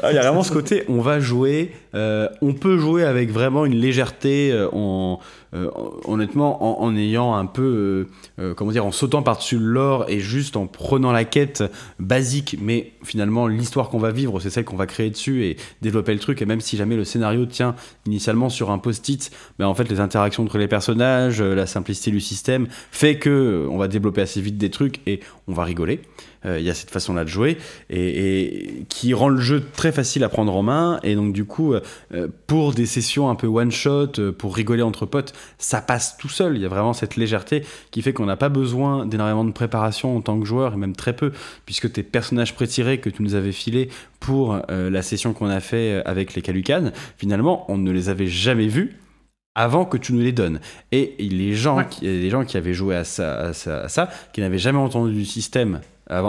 Ah, 0.02 0.12
il 0.12 0.14
y 0.14 0.18
a 0.18 0.22
vraiment 0.22 0.42
ce 0.42 0.52
côté, 0.52 0.84
on 0.88 1.02
va 1.02 1.20
jouer, 1.20 1.72
on 1.94 2.54
peut 2.54 2.78
jouer 2.78 3.04
avec 3.04 3.30
vraiment 3.30 3.64
une 3.64 3.76
légèreté, 3.76 4.68
en 4.72 5.20
euh, 5.52 5.68
honnêtement, 6.04 6.80
en, 6.82 6.94
ayant 6.94 7.34
un 7.34 7.46
peu, 7.46 7.62
euh, 7.62 8.08
euh, 8.38 8.54
comment 8.54 8.70
dire, 8.70 8.86
en 8.86 8.92
sautant 8.92 9.22
par-dessus 9.22 9.58
l'or 9.58 10.04
et 10.08 10.20
juste 10.20 10.56
en 10.56 10.68
prenant 10.68 11.10
la 11.10 11.24
quête 11.24 11.64
basique, 11.98 12.56
mais 12.62 12.92
finalement 13.02 13.48
l'histoire 13.48 13.88
qu'on 13.88 13.98
va 13.98 14.12
vivre, 14.12 14.38
c'est 14.38 14.50
celle 14.50 14.64
qu'on 14.64 14.76
va 14.76 14.86
créer 14.86 15.10
dessus 15.10 15.44
et 15.44 15.56
développer 15.82 16.12
le 16.12 16.20
truc. 16.20 16.40
Et 16.40 16.46
même 16.46 16.60
si 16.60 16.76
jamais 16.76 16.94
le 16.94 17.04
scénario 17.04 17.46
tient 17.46 17.74
initialement 18.06 18.48
sur 18.48 18.70
un 18.70 18.78
post-it, 18.78 19.30
ben 19.58 19.66
en 19.66 19.74
fait 19.74 19.88
les 19.90 19.98
interactions 19.98 20.44
entre 20.44 20.58
les 20.58 20.68
personnages, 20.68 21.42
la 21.42 21.66
simplicité 21.66 22.12
du 22.12 22.20
système 22.20 22.68
fait 22.92 23.18
que 23.18 23.66
on 23.70 23.76
va 23.76 23.88
développer 23.88 24.20
assez 24.20 24.40
vite 24.40 24.56
des 24.56 24.70
trucs 24.70 25.00
et 25.06 25.18
on 25.48 25.52
va 25.52 25.64
rigoler. 25.64 26.00
Euh, 26.46 26.58
il 26.58 26.64
y 26.64 26.70
a 26.70 26.74
cette 26.74 26.90
façon-là 26.90 27.24
de 27.24 27.28
jouer 27.28 27.58
et, 27.90 28.84
qui 28.88 29.12
rend 29.12 29.28
le 29.28 29.40
jeu 29.40 29.62
très 29.74 29.92
facile 29.92 30.24
à 30.24 30.30
prendre 30.30 30.54
en 30.56 30.62
main. 30.62 30.98
Et 31.02 31.14
donc, 31.14 31.32
du 31.34 31.44
coup, 31.44 31.74
euh, 31.74 31.79
euh, 31.79 31.79
pour 32.46 32.72
des 32.72 32.86
sessions 32.86 33.30
un 33.30 33.34
peu 33.34 33.46
one-shot, 33.46 34.32
pour 34.38 34.54
rigoler 34.54 34.82
entre 34.82 35.06
potes, 35.06 35.32
ça 35.58 35.80
passe 35.80 36.16
tout 36.16 36.28
seul. 36.28 36.56
Il 36.56 36.62
y 36.62 36.66
a 36.66 36.68
vraiment 36.68 36.92
cette 36.92 37.16
légèreté 37.16 37.64
qui 37.90 38.02
fait 38.02 38.12
qu'on 38.12 38.26
n'a 38.26 38.36
pas 38.36 38.48
besoin 38.48 39.06
d'énormément 39.06 39.44
de 39.44 39.52
préparation 39.52 40.16
en 40.16 40.20
tant 40.20 40.38
que 40.38 40.46
joueur, 40.46 40.74
et 40.74 40.76
même 40.76 40.96
très 40.96 41.14
peu, 41.14 41.32
puisque 41.66 41.92
tes 41.92 42.02
personnages 42.02 42.54
pré-tirés 42.54 42.98
que 42.98 43.10
tu 43.10 43.22
nous 43.22 43.34
avais 43.34 43.52
filés 43.52 43.88
pour 44.18 44.60
la 44.68 45.02
session 45.02 45.32
qu'on 45.32 45.48
a 45.48 45.60
fait 45.60 46.02
avec 46.04 46.34
les 46.34 46.42
Calucanes, 46.42 46.92
finalement, 47.16 47.64
on 47.70 47.78
ne 47.78 47.90
les 47.90 48.08
avait 48.08 48.26
jamais 48.26 48.68
vus 48.68 48.96
avant 49.54 49.84
que 49.84 49.96
tu 49.96 50.12
nous 50.12 50.20
les 50.20 50.32
donnes. 50.32 50.60
Et 50.92 51.16
les 51.18 51.54
gens, 51.54 51.84
qui, 51.84 52.04
les 52.04 52.30
gens 52.30 52.44
qui 52.44 52.56
avaient 52.56 52.72
joué 52.72 52.94
à 52.94 53.04
ça, 53.04 53.34
à 53.34 53.52
ça, 53.52 53.80
à 53.80 53.88
ça 53.88 54.08
qui 54.32 54.40
n'avaient 54.40 54.58
jamais 54.58 54.78
entendu 54.78 55.12
du 55.12 55.24
système 55.24 55.80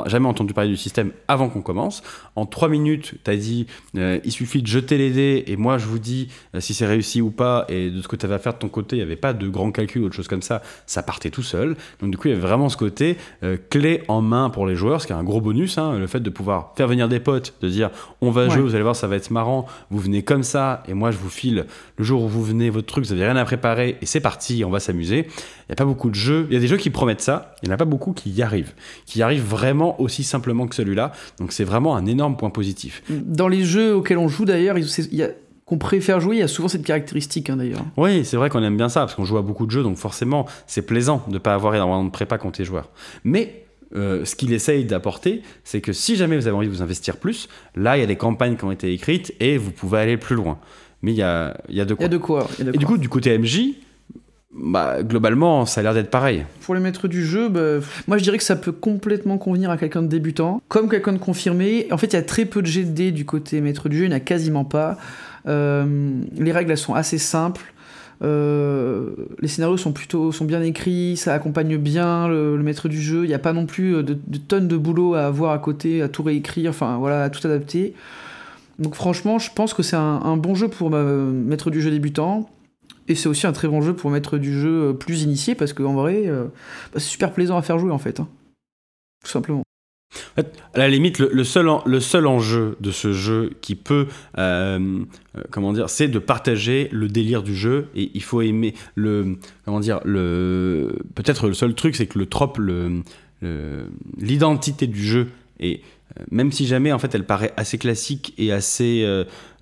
jamais 0.06 0.28
entendu 0.28 0.54
parler 0.54 0.70
du 0.70 0.78
système 0.78 1.12
avant 1.28 1.50
qu'on 1.50 1.62
commence. 1.62 2.04
En 2.36 2.46
trois 2.46 2.70
minutes, 2.70 3.16
tu 3.24 3.32
as 3.32 3.36
dit 3.36 3.68
euh, 3.98 4.20
il 4.24 4.32
suffit 4.32 4.62
de 4.62 4.68
jeter 4.68 4.98
les 4.98 5.10
dés 5.10 5.44
et 5.48 5.58
moi 5.58 5.78
je 5.78 5.86
vous 5.86 6.00
dis 6.00 6.30
euh, 6.56 6.60
si 6.60 6.74
c'est 6.74 6.86
réussi 6.86 7.22
ou 7.22 7.32
pas. 7.32 7.66
Et 7.70 7.90
de 7.90 8.02
ce 8.02 8.08
que 8.08 8.16
tu 8.16 8.26
avais 8.26 8.36
à 8.36 8.40
faire 8.40 8.54
de 8.54 8.60
ton 8.60 8.70
côté, 8.70 8.96
il 8.96 9.00
n'y 9.00 9.04
avait 9.04 9.16
pas 9.16 9.34
de 9.34 9.48
grand 9.48 9.72
calcul 9.72 10.04
ou 10.04 10.06
autre 10.06 10.16
chose 10.16 10.28
comme 10.28 10.42
ça. 10.42 10.62
Ça 10.86 11.04
partait 11.04 11.30
tout 11.30 11.44
seul. 11.44 11.76
Donc 12.00 12.12
du 12.12 12.18
coup, 12.18 12.28
il 12.28 12.32
y 12.32 12.34
avait 12.34 12.42
vraiment 12.42 12.70
ce 12.70 12.78
côté 12.78 13.18
euh, 13.44 13.58
clé 13.70 14.04
en 14.08 14.22
main 14.22 14.50
pour 14.50 14.68
les 14.68 14.76
joueurs, 14.76 15.02
ce 15.02 15.08
qui 15.08 15.14
est 15.14 15.16
un 15.16 15.24
gros 15.24 15.42
bonus. 15.42 15.78
Hein, 15.78 15.98
le 15.98 16.08
fait 16.08 16.20
de 16.20 16.30
pouvoir 16.30 16.74
faire 16.76 16.88
venir 16.88 17.10
des 17.10 17.20
potes, 17.20 17.56
de 17.62 17.70
dire 17.70 17.90
on 18.22 18.32
va 18.32 18.50
jouer, 18.50 18.62
vous 18.62 18.76
allez 18.76 18.84
voir, 18.84 18.96
ça 18.96 19.08
va 19.08 19.16
être 19.16 19.32
marrant. 19.32 19.66
Vous 19.90 20.00
venez 20.00 20.24
comme 20.24 20.44
ça 20.44 20.84
et 20.88 20.94
moi 20.94 21.12
je 21.12 21.18
vous 21.18 21.30
file 21.30 21.66
le 21.98 22.04
jour 22.04 22.24
où 22.24 22.28
vous 22.28 22.44
venez 22.44 22.70
votre 22.70 22.88
truc, 22.88 23.06
vous 23.06 23.14
n'avez 23.14 23.26
rien 23.26 23.36
à 23.36 23.46
préparer 23.46 23.98
et 24.02 24.06
c'est 24.06 24.20
parti, 24.20 24.64
on 24.66 24.70
va 24.70 24.80
s'amuser. 24.80 25.28
Il 25.72 25.76
n'y 25.76 25.76
a 25.76 25.86
pas 25.86 25.86
beaucoup 25.86 26.10
de 26.10 26.16
jeux. 26.16 26.48
Il 26.50 26.54
y 26.54 26.58
a 26.58 26.60
des 26.60 26.68
jeux 26.68 26.76
qui 26.76 26.90
promettent 26.90 27.22
ça. 27.22 27.56
Il 27.64 27.70
n'y 27.70 27.72
en 27.72 27.76
a 27.76 27.78
pas 27.78 27.86
beaucoup 27.86 28.12
qui 28.12 28.30
y 28.30 28.42
arrivent. 28.42 28.74
Qui 29.06 29.20
y 29.20 29.22
arrivent 29.22 29.46
vraiment 29.46 30.00
aussi 30.02 30.26
simplement 30.26 30.68
que 30.68 30.76
celui-là. 30.76 31.14
Donc 31.40 31.54
c'est 31.54 31.64
vraiment 31.64 31.96
un 31.96 32.06
énorme 32.06 32.36
point 32.36 32.50
positif. 32.50 33.02
Dans 33.10 33.48
les 33.48 33.64
jeux 33.64 33.96
auxquels 33.96 34.18
on 34.18 34.28
joue 34.28 34.44
d'ailleurs, 34.44 34.78
il 34.78 35.34
qu'on 35.64 35.78
préfère 35.78 36.20
jouer, 36.20 36.36
il 36.36 36.40
y 36.40 36.44
a 36.44 36.50
souvent 36.50 36.68
cette 36.68 36.84
caractéristique 36.84 37.50
hein, 37.50 37.56
d'ailleurs. 37.56 37.86
Oui, 37.96 38.26
c'est 38.26 38.36
vrai 38.36 38.50
qu'on 38.50 38.62
aime 38.62 38.76
bien 38.76 38.90
ça, 38.90 39.00
parce 39.02 39.16
qu'on 39.16 39.24
joue 39.24 39.38
à 39.38 39.42
beaucoup 39.42 39.66
de 39.66 39.72
jeux, 39.72 39.84
donc 39.84 39.96
forcément, 39.96 40.46
c'est 40.68 40.82
plaisant 40.82 41.24
de 41.28 41.34
ne 41.36 41.38
pas 41.38 41.54
avoir 41.54 41.74
énormément 41.74 42.04
de 42.04 42.10
prépa 42.10 42.38
quand 42.38 42.52
tu 42.52 42.64
es 42.64 42.66
joueur. 42.66 42.90
Mais 43.24 43.64
euh, 43.96 44.26
ce 44.26 44.36
qu'il 44.36 44.52
essaye 44.52 44.84
d'apporter, 44.84 45.44
c'est 45.64 45.80
que 45.80 45.94
si 45.94 46.18
jamais 46.18 46.36
vous 46.36 46.48
avez 46.48 46.58
envie 46.58 46.68
de 46.68 46.74
vous 46.74 46.82
investir 46.82 47.16
plus, 47.16 47.48
là, 47.78 47.96
il 47.96 48.02
y 48.02 48.04
a 48.04 48.06
des 48.06 48.18
campagnes 48.18 48.58
qui 48.58 48.66
ont 48.66 48.72
été 48.72 48.92
écrites 48.92 49.34
et 49.40 49.58
vous 49.58 49.72
pouvez 49.72 50.00
aller 50.00 50.18
plus 50.18 50.36
loin. 50.36 50.60
Mais 51.04 51.14
il 51.14 51.18
y 51.18 51.24
a, 51.24 51.56
y 51.70 51.80
a 51.80 51.86
de 51.86 51.94
quoi. 51.94 52.06
Il 52.06 52.12
y 52.12 52.14
a 52.14 52.18
de 52.18 52.18
quoi. 52.18 52.50
et 52.60 52.78
du 52.78 52.86
coup, 52.86 52.98
du 52.98 53.08
côté 53.08 53.38
MJ, 53.38 53.76
bah, 54.54 55.02
globalement, 55.02 55.66
ça 55.66 55.80
a 55.80 55.84
l'air 55.84 55.93
d'être 55.93 56.10
pareil. 56.10 56.45
Pour 56.62 56.76
les 56.76 56.82
maîtres 56.82 57.08
du 57.08 57.26
jeu, 57.26 57.47
bah, 57.47 57.80
moi 58.08 58.18
je 58.18 58.24
dirais 58.24 58.38
que 58.38 58.43
ça 58.43 58.56
peut 58.56 58.74
complètement 58.74 59.38
convenir 59.38 59.70
à 59.70 59.78
quelqu'un 59.78 60.02
de 60.02 60.08
débutant, 60.08 60.62
comme 60.68 60.89
quelqu'un 60.89 61.14
de 61.14 61.18
confirmé. 61.18 61.88
En 61.91 61.97
fait, 61.97 62.08
il 62.08 62.14
y 62.14 62.20
a 62.20 62.24
très 62.24 62.45
peu 62.45 62.62
de 62.62 62.68
GD 62.68 63.12
du 63.12 63.26
côté 63.26 63.62
maître 63.62 63.88
du 63.88 63.97
jeu, 63.97 64.04
il 64.06 64.10
n'y 64.10 64.14
en 64.14 64.18
a 64.18 64.22
quasiment 64.22 64.66
pas. 64.66 64.97
Euh, 65.47 66.22
les 66.38 66.52
règles, 66.52 66.72
elles 66.72 66.78
sont 66.78 66.93
assez 66.93 67.18
simples. 67.18 67.74
Euh, 68.24 69.12
les 69.39 69.47
scénarios 69.47 69.78
sont 69.78 69.93
plutôt 69.93 70.32
bien 70.41 70.62
écrits, 70.62 71.18
ça 71.18 71.34
accompagne 71.34 71.78
bien 71.78 72.28
le, 72.28 72.58
maître 72.58 72.89
du 72.89 73.02
jeu. 73.02 73.24
Il 73.24 73.28
n'y 73.30 73.34
a 73.34 73.39
pas 73.39 73.54
non 73.54 73.66
plus 73.66 74.04
de, 74.04 74.16
tonnes 74.38 74.68
de 74.68 74.78
boulot 74.78 75.16
à 75.16 75.22
avoir 75.22 75.54
à 75.54 75.60
côté, 75.60 76.02
à 76.02 76.10
tout 76.10 76.24
réécrire, 76.24 76.70
enfin 76.70 76.97
voilà, 76.97 77.24
à 77.24 77.30
tout 77.30 77.45
adapter. 77.47 77.93
Donc 78.80 78.95
franchement, 78.95 79.39
je 79.39 79.49
pense 79.54 79.74
que 79.74 79.84
c'est 79.84 79.95
un, 79.95 80.38
bon 80.38 80.56
jeu 80.56 80.68
pour 80.68 80.89
euh, 80.93 81.32
maître 81.32 81.70
du 81.70 81.82
jeu 81.82 81.89
débutant. 81.89 82.49
Et 83.08 83.16
c'est 83.16 83.28
aussi 83.28 83.47
un 83.47 83.52
très 83.52 83.68
bon 83.68 83.82
jeu 83.82 83.95
pour 83.95 84.10
mettre 84.10 84.38
du 84.38 84.60
jeu 84.60 84.89
euh, 84.89 84.93
plus 84.93 85.24
initié 85.24 85.56
parce 85.56 85.74
qu'en 85.74 85.93
vrai, 85.93 86.28
euh, 86.28 86.45
bah, 86.93 86.99
c'est 86.99 87.10
super 87.10 87.34
plaisant 87.34 87.58
à 87.58 87.62
faire 87.62 87.80
jouer 87.80 87.91
en 87.91 87.97
fait. 87.97 88.20
Hein. 88.20 88.28
Tout 89.24 89.30
simplement. 89.30 89.64
À 90.38 90.43
la 90.78 90.89
limite, 90.89 91.20
le, 91.20 91.43
seul, 91.45 91.70
le 91.86 91.99
seul 92.02 92.28
enjeu 92.28 92.76
de 92.82 92.91
ce 92.91 93.14
jeu 93.14 93.52
qui 93.62 93.76
peut, 93.76 94.08
euh, 94.38 95.06
comment 95.52 95.72
dire, 95.72 95.89
c'est 95.89 96.10
de 96.10 96.20
partager 96.20 96.89
le 96.91 97.08
délire 97.08 97.43
du 97.43 97.56
jeu 97.56 97.88
et 97.95 98.12
il 98.14 98.22
faut 98.22 98.41
aimer 98.41 98.74
le, 98.95 99.38
comment 99.64 99.80
dire, 99.80 100.02
le, 100.04 100.97
peut-être 101.16 101.47
le 101.47 101.54
seul 101.54 101.76
truc, 101.76 101.95
c'est 101.95 102.08
que 102.08 102.20
le 102.20 102.26
trope, 102.26 102.58
le, 102.58 103.04
l'identité 104.18 104.88
du 104.88 105.02
jeu 105.02 105.28
et 105.62 105.82
même 106.30 106.51
si 106.51 106.66
jamais 106.68 106.91
en 106.91 106.99
fait 106.99 107.14
elle 107.16 107.26
paraît 107.26 107.53
assez 107.57 107.78
classique 107.78 108.34
et 108.38 108.51
assez 108.51 109.03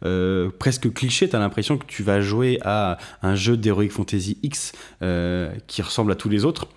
euh, 0.05 0.49
presque 0.59 0.91
cliché, 0.93 1.27
tu 1.29 1.35
as 1.35 1.39
l'impression 1.39 1.77
que 1.77 1.85
tu 1.85 2.03
vas 2.03 2.21
jouer 2.21 2.59
à 2.63 2.97
un 3.21 3.35
jeu 3.35 3.57
d'Heroic 3.57 3.89
Fantasy 3.89 4.37
X 4.43 4.71
euh, 5.01 5.51
qui 5.67 5.81
ressemble 5.81 6.11
à 6.11 6.15
tous 6.15 6.29
les 6.29 6.45
autres. 6.45 6.67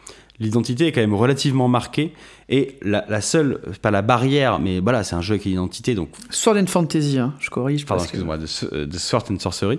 l'identité 0.40 0.86
est 0.88 0.92
quand 0.92 1.00
même 1.00 1.14
relativement 1.14 1.68
marquée. 1.68 2.12
Et 2.48 2.76
la, 2.82 3.04
la 3.08 3.20
seule, 3.20 3.60
pas 3.80 3.90
la 3.90 4.02
barrière, 4.02 4.58
mais 4.58 4.80
voilà, 4.80 5.04
c'est 5.04 5.14
un 5.14 5.22
jeu 5.22 5.34
avec 5.34 5.46
une 5.46 5.52
identité, 5.52 5.94
donc 5.94 6.10
Sword 6.30 6.56
and 6.58 6.66
Fantasy, 6.66 7.18
hein, 7.18 7.32
je 7.38 7.48
corrige. 7.48 7.86
pardon, 7.86 8.02
que- 8.02 8.08
excuse-moi, 8.08 8.38
euh, 8.72 8.84
de 8.86 8.98
Sword 8.98 9.24
and 9.30 9.38
Sorcery. 9.38 9.78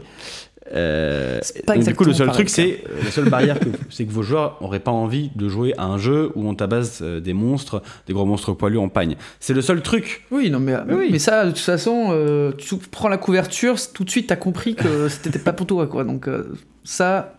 Euh, 0.71 1.39
pas 1.67 1.75
donc 1.75 1.83
du 1.83 1.93
coup, 1.93 2.03
le 2.05 2.13
seul 2.13 2.31
truc, 2.31 2.49
c'est 2.49 2.83
la 3.03 3.11
seule 3.11 3.29
barrière, 3.29 3.59
que- 3.59 3.67
c'est 3.89 4.05
que 4.05 4.11
vos 4.11 4.23
joueurs 4.23 4.57
n'auraient 4.61 4.79
pas 4.79 4.91
envie 4.91 5.29
de 5.35 5.49
jouer 5.49 5.73
à 5.77 5.85
un 5.85 5.97
jeu 5.97 6.31
où 6.35 6.47
on 6.47 6.55
tabasse 6.55 6.99
euh, 7.01 7.19
des 7.19 7.33
monstres, 7.33 7.81
des 8.07 8.13
gros 8.13 8.25
monstres 8.25 8.53
poilus 8.53 8.77
en 8.77 8.87
pagne. 8.89 9.15
C'est 9.39 9.53
le 9.53 9.61
seul 9.61 9.81
truc. 9.81 10.25
Oui, 10.31 10.49
non, 10.49 10.59
mais, 10.59 10.75
Mais 10.87 10.93
oui. 10.93 11.09
mais 11.11 11.19
ça, 11.19 11.45
de 11.45 11.49
toute 11.51 11.59
façon, 11.59 12.07
euh, 12.11 12.51
tu 12.57 12.75
prends 12.91 13.09
la 13.09 13.17
couverture, 13.17 13.75
tout 13.93 14.03
de 14.05 14.09
suite, 14.09 14.27
t'as 14.27 14.35
compris 14.37 14.75
que 14.75 15.09
c'était 15.23 15.37
pas 15.39 15.53
pour 15.53 15.67
toi, 15.67 15.85
quoi. 15.87 16.03
Donc, 16.05 16.27
euh, 16.27 16.53
ça. 16.83 17.33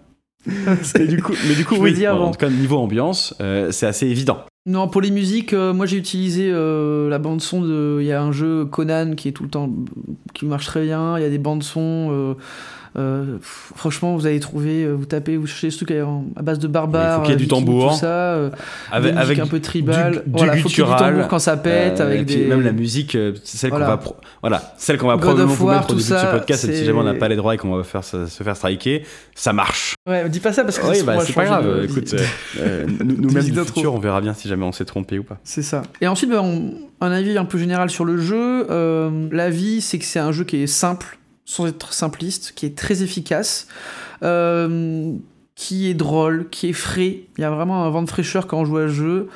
Mais 0.99 1.07
du 1.07 1.23
coup, 1.23 1.33
mais 1.49 1.55
du 1.55 1.65
coup 1.65 1.77
oui. 1.81 1.95
dis 1.95 2.07
en 2.07 2.31
tout 2.31 2.37
cas, 2.39 2.51
niveau 2.51 2.77
ambiance, 2.77 3.35
c'est 3.71 3.87
assez 3.87 4.07
évident. 4.07 4.45
Non, 4.67 4.89
pour 4.89 5.01
les 5.01 5.11
musiques, 5.11 5.53
euh, 5.55 5.73
moi 5.73 5.85
j'ai 5.87 5.97
utilisé 5.99 6.51
euh, 6.53 7.09
la 7.09 7.19
bande 7.19 7.41
son 7.41 7.63
de. 7.63 7.99
Il 8.01 8.07
y 8.07 8.13
a 8.13 8.23
un 8.23 8.31
jeu 8.33 8.67
Conan 8.67 9.15
qui 9.15 9.29
est 9.29 9.33
tout 9.33 9.43
le 9.43 9.49
temps. 9.49 9.71
qui 10.35 10.45
marche 10.45 10.67
très 10.67 10.83
bien. 10.83 11.19
Il 11.19 11.23
y 11.23 11.27
a 11.27 11.31
des 11.31 11.39
bandes 11.39 11.63
son. 11.63 12.09
euh, 12.13 12.35
euh, 12.97 13.39
franchement, 13.41 14.15
vous 14.17 14.27
allez 14.27 14.41
trouver, 14.41 14.85
euh, 14.85 14.93
vous 14.93 15.05
tapez, 15.07 15.37
vous 15.37 15.47
cherchez 15.47 15.71
ce 15.71 15.79
truc 15.85 15.91
à, 15.91 16.43
base 16.43 16.59
de 16.59 16.69
barbares. 16.69 17.15
Il 17.15 17.17
faut 17.17 17.23
qu'il 17.23 17.31
y 17.33 17.35
ait 17.35 17.39
du 17.39 17.49
tambour. 17.49 17.93
Tout 17.93 17.99
ça. 17.99 18.07
euh, 18.35 18.51
Avec, 18.93 19.39
un 19.39 19.47
peu 19.47 19.61
tribal. 19.61 20.13
du- 20.13 20.19
du 20.19 20.39
voilà, 20.39 20.57
faut 20.57 20.69
qu'il 20.69 20.79
y 20.79 20.83
ait 20.83 20.85
du 20.85 20.91
guttural, 20.93 21.13
tambour 21.15 21.29
quand 21.29 21.39
ça 21.39 21.57
pète. 21.57 22.01
Euh, 22.01 22.07
avec 22.07 22.21
et 22.21 22.25
puis 22.25 22.37
des. 22.37 22.45
même 22.47 22.63
la 22.63 22.73
musique, 22.73 23.15
euh, 23.15 23.33
c'est 23.45 23.57
celle 23.57 23.71
Voilà. 23.71 23.87
qu'on 23.87 23.91
va, 23.91 23.97
pro- 23.99 24.17
voilà, 24.43 24.75
celle 24.79 24.99
qu'on 24.99 25.09
va 25.09 25.15
God 25.15 25.23
probablement 25.23 25.55
vous 25.55 25.69
mettre 25.69 25.85
au 25.85 25.95
début 25.95 25.99
de 25.99 26.03
ce 26.05 26.09
ça, 26.15 26.27
podcast. 26.27 26.73
Si 26.73 26.85
jamais 26.85 26.99
on 26.99 27.05
n'a 27.05 27.15
pas 27.15 27.29
les 27.29 27.37
droits 27.37 27.55
et 27.55 27.59
qu'on 27.59 27.75
va 27.77 27.83
faire 27.83 28.05
se, 28.05 28.27
se 28.27 28.43
faire 28.43 28.57
striker, 28.57 29.03
ça 29.35 29.53
marche. 29.53 29.95
Ouais, 30.09 30.29
dis 30.29 30.41
pas 30.41 30.53
ça 30.53 30.63
parce 30.65 30.79
que 30.79 30.95
ça 30.95 31.05
bah, 31.05 31.17
c'est 31.25 31.33
pas 31.33 31.45
grave. 31.45 31.81
de- 31.81 31.85
Écoute, 31.85 32.15
euh, 32.15 32.19
euh, 32.61 32.87
nous- 33.05 33.17
nous-mêmes 33.23 33.45
du 33.45 33.59
futur, 33.65 33.95
on 33.95 33.99
verra 33.99 34.21
bien 34.21 34.35
si 34.35 34.49
jamais 34.49 34.65
on 34.65 34.73
s'est 34.73 34.85
trompé 34.85 35.19
ou 35.19 35.25
pas. 35.25 35.39
C'est 35.45 35.63
ça. 35.63 35.83
Et 36.01 36.07
ensuite, 36.07 36.31
bah, 36.31 36.43
on- 36.43 36.75
un 37.01 37.11
avis 37.11 37.37
un 37.37 37.45
peu 37.45 37.59
général 37.59 37.91
sur 37.91 38.05
le 38.05 38.19
jeu. 38.19 38.67
Euh, 38.71 39.29
L'avis, 39.33 39.81
c'est 39.81 39.99
que 39.99 40.05
c'est 40.05 40.21
un 40.21 40.33
jeu 40.33 40.45
qui 40.45 40.63
est 40.63 40.67
simple, 40.67 41.19
sans 41.45 41.67
être 41.67 41.93
simpliste, 41.93 42.53
qui 42.55 42.67
est 42.67 42.77
très 42.77 43.03
efficace, 43.03 43.69
euh, 44.23 45.13
qui 45.55 45.89
est 45.89 45.95
drôle, 45.95 46.49
qui 46.49 46.71
est 46.71 46.75
frais. 46.75 47.21
Il 47.37 47.43
y 47.43 47.45
a 47.45 47.51
vraiment 47.51 47.85
un 47.85 47.91
vent 47.91 48.03
de 48.03 48.09
fraîcheur 48.09 48.47
quand 48.47 48.59
on 48.59 48.65
joue 48.65 48.79
à 48.79 48.89
ce 48.89 48.93
jeu. 48.93 49.29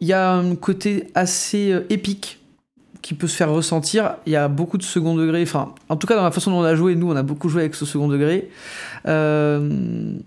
Il 0.00 0.08
y 0.08 0.12
a 0.12 0.32
un 0.32 0.54
côté 0.54 1.08
assez 1.14 1.72
euh, 1.72 1.86
épique 1.90 2.40
qui 3.02 3.14
peut 3.14 3.28
se 3.28 3.36
faire 3.36 3.50
ressentir. 3.50 4.16
Il 4.26 4.32
y 4.32 4.36
a 4.36 4.48
beaucoup 4.48 4.78
de 4.78 4.82
second 4.82 5.14
degré. 5.14 5.42
Enfin, 5.42 5.74
en 5.88 5.96
tout 5.96 6.06
cas, 6.06 6.16
dans 6.16 6.24
la 6.24 6.32
façon 6.32 6.50
dont 6.50 6.58
on 6.58 6.64
a 6.64 6.74
joué, 6.74 6.96
nous, 6.96 7.10
on 7.10 7.16
a 7.16 7.22
beaucoup 7.22 7.48
joué 7.48 7.62
avec 7.62 7.74
ce 7.74 7.86
second 7.86 8.08
degré. 8.08 8.50
Euh, 9.06 10.18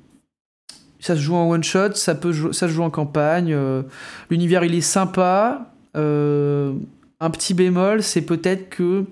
ça 0.99 1.15
se 1.15 1.21
joue 1.21 1.35
en 1.35 1.49
one 1.49 1.63
shot, 1.63 1.93
ça 1.95 2.15
peut 2.15 2.31
se 2.31 2.67
joue 2.67 2.83
en 2.83 2.89
campagne. 2.89 3.57
L'univers 4.29 4.63
il 4.63 4.75
est 4.75 4.81
sympa. 4.81 5.71
un 5.95 7.29
petit 7.31 7.53
bémol, 7.55 8.03
c'est 8.03 8.21
peut-être 8.21 8.69
que 8.69 9.05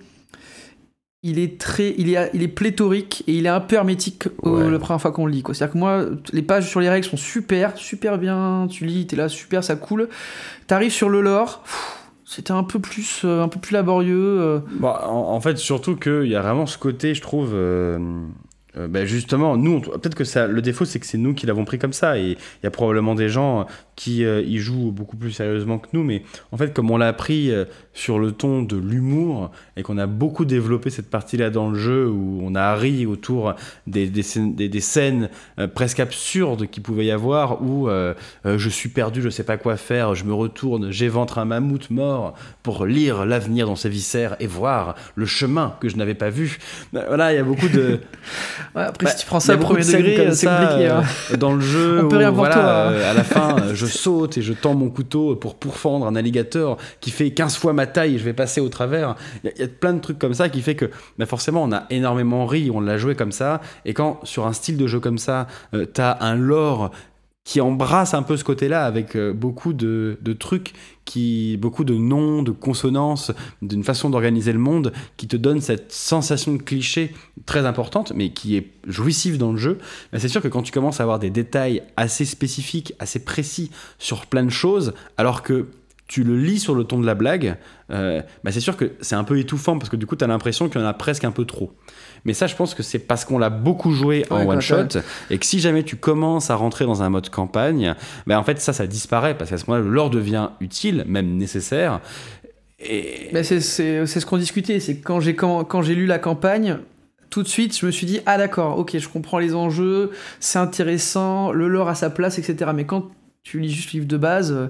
il 1.22 1.38
est 1.40 1.60
très, 1.60 1.94
il 1.98 2.14
est, 2.14 2.30
il 2.34 2.42
est 2.42 2.48
pléthorique 2.48 3.24
et 3.28 3.34
il 3.34 3.46
est 3.46 3.50
un 3.50 3.60
peu 3.60 3.76
hermétique 3.76 4.28
au- 4.42 4.58
Ouais. 4.58 4.70
la 4.72 4.80
première 4.80 5.02
fois 5.02 5.12
qu'on 5.12 5.26
le 5.26 5.32
lit. 5.34 5.42
quoi. 5.42 5.54
C'est-à-dire 5.54 5.74
que 5.74 5.78
moi, 5.78 6.06
les 6.32 6.42
pages 6.42 6.70
sur 6.70 6.80
les 6.80 6.90
règles 6.90 7.06
sont 7.06 7.18
super, 7.18 7.78
super 7.78 8.18
bien. 8.18 8.68
Tu 8.70 8.86
lis, 8.86 9.06
t'es 9.08 9.16
là, 9.18 9.28
super, 9.28 9.64
ça 9.64 9.76
coule. 9.76 10.08
T'arrives 10.68 10.92
sur 10.94 11.10
le 11.10 11.22
lore. 11.22 11.62
pff, 11.64 11.96
C'était 12.26 12.52
un 12.52 12.64
peu 12.64 12.80
plus, 12.80 13.24
euh, 13.26 13.42
un 13.42 13.48
peu 13.48 13.60
plus 13.60 13.74
laborieux. 13.74 14.16
euh, 14.40 14.60
Bon, 14.80 14.90
en, 14.90 15.34
en 15.34 15.42
fait, 15.42 15.58
surtout 15.58 15.96
qu'il 15.96 16.28
y 16.28 16.36
a 16.36 16.42
vraiment 16.42 16.66
ce 16.68 16.78
côté, 16.78 17.14
je 17.16 17.22
trouve. 17.22 17.52
euh, 17.54 17.98
euh, 18.78 18.88
bah, 18.88 19.04
justement, 19.04 19.58
nous, 19.58 19.78
on- 19.78 19.98
peut-être 19.98 20.14
que 20.14 20.24
ça, 20.24 20.46
le 20.46 20.62
défaut, 20.62 20.86
c'est 20.86 21.00
que 21.00 21.08
c'est 21.08 21.18
nous 21.18 21.34
qui 21.34 21.48
l'avons 21.48 21.66
pris 21.66 21.80
comme 21.80 21.92
ça. 21.92 22.20
Et 22.20 22.24
il 22.34 22.38
y 22.64 22.68
a 22.68 22.70
probablement 22.72 23.16
des 23.16 23.28
gens 23.28 23.66
qui 23.96 24.24
euh, 24.24 24.42
y 24.42 24.60
jouent 24.60 24.92
beaucoup 24.92 25.18
plus 25.18 25.32
sérieusement 25.32 25.80
que 25.80 25.88
nous. 25.94 26.04
Mais 26.04 26.22
en 26.52 26.58
fait, 26.58 26.72
comme 26.72 26.92
on 26.92 26.98
l'a 26.98 27.12
pris 27.14 27.50
euh, 27.52 27.66
sur 28.00 28.18
le 28.18 28.32
ton 28.32 28.62
de 28.64 28.78
l'humour 28.78 29.52
et 29.76 29.84
qu'on 29.84 29.98
a 29.98 30.08
beaucoup 30.08 30.46
développé 30.46 30.90
cette 30.90 31.10
partie-là 31.10 31.50
dans 31.50 31.70
le 31.70 31.78
jeu 31.78 32.08
où 32.10 32.40
on 32.42 32.56
a 32.56 32.74
ri 32.76 33.06
autour 33.06 33.56
des, 33.88 34.08
des 34.08 34.24
scènes, 34.24 34.56
des- 34.56 34.70
des 34.70 34.80
scènes, 34.80 35.30
euh, 35.60 35.68
presque 35.68 36.00
absurdes 36.00 36.68
qu'il 36.68 36.82
pouvait 36.82 37.06
y 37.06 37.12
avoir 37.12 37.62
où 37.62 37.90
euh, 37.90 38.14
euh, 38.46 38.58
je 38.58 38.70
suis 38.70 38.88
perdu, 38.88 39.22
je 39.22 39.30
sais 39.30 39.44
pas 39.44 39.58
quoi 39.58 39.76
faire, 39.76 40.16
je 40.16 40.24
me 40.24 40.34
retourne, 40.34 40.92
j'éventre 40.92 41.40
un 41.40 41.46
mammouth 41.46 41.90
mort 41.90 42.36
pour 42.64 42.86
lire 42.86 43.26
l'avenir 43.26 43.68
dans 43.68 43.76
ses 43.76 43.90
viscères 43.90 44.38
et 44.40 44.48
voir 44.48 44.96
le 45.16 45.26
chemin 45.26 45.76
que 45.82 45.90
je 45.90 45.98
n'avais 45.98 46.14
pas 46.16 46.30
vu. 46.30 46.58
Voilà, 46.94 47.34
il 47.34 47.36
y 47.36 47.40
a 47.40 47.44
beaucoup 47.44 47.68
de. 47.68 48.00
ouais, 48.76 48.82
après, 48.84 49.06
Bah, 49.06 49.12
si 49.12 49.18
tu 49.18 49.26
prends 49.26 49.40
ça 49.42 49.54
a 49.54 49.56
au 49.56 49.60
de 49.60 49.64
premier 49.64 49.84
scènes 49.84 50.04
degré, 50.04 50.32
c'est 50.34 50.48
compliqué. 50.48 50.88
hein. 50.88 51.04
dans 51.38 51.52
le 51.54 51.60
jeu, 51.62 52.02
On 52.06 52.08
peut 52.08 52.16
où, 52.16 52.20
rien 52.20 52.30
pour 52.30 52.38
voilà, 52.38 52.56
toi, 52.56 52.64
hein. 52.64 53.10
à 53.10 53.14
la 53.14 53.24
fin, 53.26 53.56
je 53.74 53.86
saute 54.00 54.38
et 54.38 54.42
je 54.42 54.54
tends 54.54 54.74
mon 54.74 54.90
couteau 54.90 55.36
pour 55.36 55.56
pourfendre 55.56 56.06
un 56.08 56.16
alligator 56.16 56.78
qui 57.02 57.12
fait 57.12 57.32
15 57.32 57.58
fois 57.58 57.74
ma 57.74 57.88
taille 57.90 58.18
je 58.18 58.24
vais 58.24 58.34
passer 58.34 58.62
au 58.62 58.70
travers. 58.70 59.16
Il 59.44 59.52
y, 59.60 59.64
a- 59.64 59.68
plein 59.68 59.94
de 59.94 60.00
trucs 60.00 60.20
comme 60.20 60.34
ça 60.34 60.50
qui 60.50 60.62
fait 60.62 60.76
que 60.76 60.90
bah, 61.18 61.26
forcément 61.26 61.64
on 61.64 61.72
a 61.72 61.86
énormément 61.90 62.46
ri, 62.46 62.72
on 62.72 62.82
l'a 62.82 62.98
joué 62.98 63.16
comme 63.16 63.32
ça. 63.32 63.62
Et 63.86 63.94
quand 63.94 64.20
sur 64.24 64.48
un 64.48 64.54
style 64.54 64.78
de 64.78 64.88
jeu 64.88 65.00
comme 65.00 65.18
ça, 65.18 65.48
euh, 65.74 65.86
t'as 65.86 66.18
un 66.22 66.36
lore 66.36 66.92
qui 67.50 67.62
embrasse 67.62 68.14
un 68.14 68.22
peu 68.22 68.38
ce 68.38 68.44
côté-là 68.44 68.86
avec 68.86 69.16
euh, 69.16 69.34
beaucoup 69.34 69.74
de, 69.74 70.20
trucs 70.38 70.74
qui 71.06 71.58
beaucoup 71.58 71.84
de 71.84 71.96
noms, 71.96 72.44
de 72.44 72.52
consonances, 72.52 73.32
d'une 73.64 73.84
façon 73.84 74.12
d'organiser 74.12 74.54
le 74.54 74.60
monde 74.60 74.94
qui 75.18 75.28
te 75.28 75.36
donne 75.36 75.60
cette 75.60 75.92
sensation 75.92 76.54
de 76.54 76.62
cliché 76.62 77.12
très 77.48 77.66
importante, 77.66 78.14
mais 78.16 78.30
qui 78.34 78.56
est 78.56 78.68
jouissive 78.86 79.40
dans 79.40 79.52
le 79.52 79.58
jeu. 79.58 79.80
C'est 80.16 80.28
sûr 80.28 80.44
que 80.44 80.48
quand 80.48 80.62
tu 80.62 80.72
commences 80.72 81.00
à 81.00 81.04
avoir 81.04 81.18
des 81.18 81.32
détails 81.32 81.82
assez 81.98 82.24
spécifiques, 82.24 82.94
assez 83.00 83.24
précis 83.24 83.72
sur 83.98 84.28
plein 84.28 84.44
de 84.44 84.52
choses, 84.52 84.94
alors 85.18 85.42
que 85.42 85.70
tu 86.10 86.24
le 86.24 86.36
lis 86.38 86.58
sur 86.60 86.74
le 86.74 86.84
ton 86.84 87.00
de 87.00 87.06
la 87.06 87.14
blague, 87.14 87.56
euh, 87.92 88.22
bah 88.44 88.52
c'est 88.52 88.60
sûr 88.60 88.76
que 88.76 88.94
c'est 89.00 89.14
un 89.16 89.24
peu 89.24 89.38
étouffant 89.38 89.78
parce 89.78 89.90
que 89.90 89.96
du 89.96 90.08
coup, 90.08 90.16
tu 90.16 90.24
as 90.24 90.28
l'impression 90.28 90.68
qu'il 90.68 90.82
y 90.82 90.84
en 90.84 90.88
a 90.88 90.94
presque 90.94 91.24
un 91.24 91.30
peu 91.32 91.46
trop. 91.46 91.72
Mais 92.26 92.34
ça, 92.34 92.48
je 92.48 92.56
pense 92.56 92.74
que 92.74 92.82
c'est 92.82 92.98
parce 93.00 93.26
qu'on 93.26 93.38
l'a 93.38 93.52
beaucoup 93.52 93.92
joué 93.94 94.26
en 94.32 94.40
Ouais, 94.40 94.56
one 94.56 94.60
shot 94.60 95.00
et 95.30 95.38
que 95.38 95.46
si 95.46 95.60
jamais 95.60 95.84
tu 95.84 95.96
commences 95.98 96.50
à 96.50 96.56
rentrer 96.56 96.86
dans 96.86 97.04
un 97.04 97.10
mode 97.10 97.30
campagne, 97.30 97.94
bah 98.26 98.40
en 98.40 98.44
fait, 98.44 98.60
ça, 98.60 98.74
ça 98.74 98.88
disparaît 98.88 99.38
parce 99.38 99.52
qu'à 99.52 99.58
ce 99.60 99.70
moment-là, 99.70 99.88
l'or 99.88 100.10
devient 100.10 100.50
utile, 100.60 101.06
même 101.08 101.38
nécessaire. 101.38 102.02
Et... 102.80 103.30
Mais 103.32 103.44
c'est 103.44 103.60
c'est- 103.60 104.06
c'est 104.08 104.20
ce 104.20 104.26
qu'on 104.26 104.38
discutait, 104.38 104.80
c'est 104.80 104.98
quand 105.00 105.20
j'ai 105.20 105.36
quand, 105.36 105.64
quand 105.64 105.82
j'ai 105.84 105.94
lu 105.96 106.08
la 106.08 106.18
campagne, 106.18 106.78
tout 107.30 107.44
de 107.44 107.48
suite, 107.48 107.78
je 107.78 107.86
me 107.86 107.92
suis 107.92 108.08
dit 108.08 108.20
ah 108.26 108.40
d'accord, 108.40 108.80
ok, 108.80 108.98
je 108.98 109.08
comprends 109.08 109.38
les 109.38 109.54
enjeux, 109.54 110.10
c'est 110.40 110.58
intéressant, 110.60 111.52
le 111.52 111.68
lore 111.68 111.88
à 111.90 111.94
sa 111.96 112.10
place, 112.10 112.40
etc. 112.40 112.72
Mais 112.74 112.86
quand 112.86 113.10
tu 113.44 113.60
lis 113.60 113.70
juste 113.70 113.94
le 113.94 114.00
livre 114.00 114.08
de 114.08 114.18
base, 114.18 114.52
euh, 114.52 114.68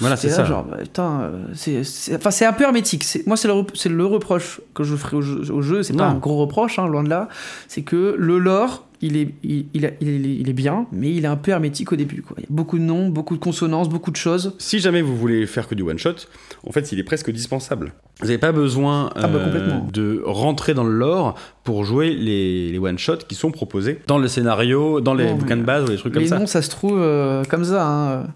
Voilà, 0.00 0.16
c'est 0.16 0.28
ça. 0.28 0.44
Genre, 0.44 0.64
bah, 0.64 0.76
putain, 0.82 1.20
euh, 1.20 1.44
c'est 1.54 1.84
c'est- 1.84 2.16
enfin 2.16 2.30
c'est 2.30 2.44
un 2.46 2.52
peu 2.52 2.64
hermétique. 2.64 3.04
Moi, 3.26 3.36
c'est 3.36 3.48
le, 3.48 3.54
rep- 3.54 3.70
c'est 3.74 3.88
le 3.88 4.04
reproche 4.06 4.60
que 4.74 4.84
je 4.84 4.94
ferai 4.96 5.16
au 5.16 5.22
jeu. 5.22 5.50
Au 5.52 5.62
jeu. 5.62 5.82
C'est 5.82 5.94
pas 5.96 6.08
Non. 6.10 6.16
un 6.16 6.18
gros 6.18 6.36
reproche, 6.36 6.78
hein, 6.78 6.86
loin 6.86 7.02
de 7.02 7.08
là. 7.08 7.28
C'est 7.68 7.82
que 7.82 8.14
le 8.18 8.38
lore. 8.38 8.84
Il 9.00 9.16
est, 9.16 9.32
il, 9.44 9.66
il 9.74 9.86
a- 9.86 9.90
il 10.00 10.08
est, 10.08 10.34
il 10.40 10.50
est 10.50 10.52
bien, 10.52 10.86
mais 10.90 11.14
il 11.14 11.22
est 11.24 11.28
un 11.28 11.36
peu 11.36 11.52
hermétique 11.52 11.92
au 11.92 11.94
début. 11.94 12.20
Quoi. 12.20 12.34
Il 12.40 12.42
y 12.42 12.46
a 12.46 12.48
beaucoup 12.50 12.78
de 12.78 12.82
noms, 12.82 13.08
beaucoup 13.10 13.36
de 13.36 13.40
consonances, 13.40 13.88
beaucoup 13.88 14.10
de 14.10 14.16
choses. 14.16 14.56
Si 14.58 14.80
jamais 14.80 15.02
vous 15.02 15.16
voulez 15.16 15.46
faire 15.46 15.68
que 15.68 15.76
du 15.76 15.84
one 15.84 15.98
shot, 16.00 16.14
en 16.66 16.72
fait, 16.72 16.90
il 16.90 16.98
est 16.98 17.04
presque 17.04 17.30
dispensable. 17.30 17.92
Vous 18.18 18.26
n'avez 18.26 18.38
pas 18.38 18.50
besoin 18.50 19.10
Ah 19.14 19.28
bah, 19.28 19.38
euh, 19.38 19.78
de 19.92 20.20
rentrer 20.26 20.74
dans 20.74 20.82
le 20.82 20.90
lore 20.98 21.36
pour 21.62 21.84
jouer 21.84 22.12
les, 22.12 22.72
les 22.72 22.78
one 22.80 22.98
shots 22.98 23.18
qui 23.28 23.36
sont 23.36 23.52
proposés 23.52 24.00
dans 24.08 24.18
le 24.18 24.26
scénario, 24.26 25.00
dans 25.00 25.14
les 25.14 25.26
Non, 25.26 25.36
bouquins 25.36 25.56
de 25.58 25.62
base 25.62 25.84
ou 25.84 25.86
des 25.90 25.96
trucs 25.96 26.12
comme 26.14 26.22
Les 26.24 26.28
ça. 26.30 26.38
noms, 26.40 26.46
ça 26.48 26.60
se 26.60 26.70
trouve 26.70 26.98
euh, 27.00 27.44
comme 27.44 27.62
ça. 27.62 27.86
Hein. 27.86 28.26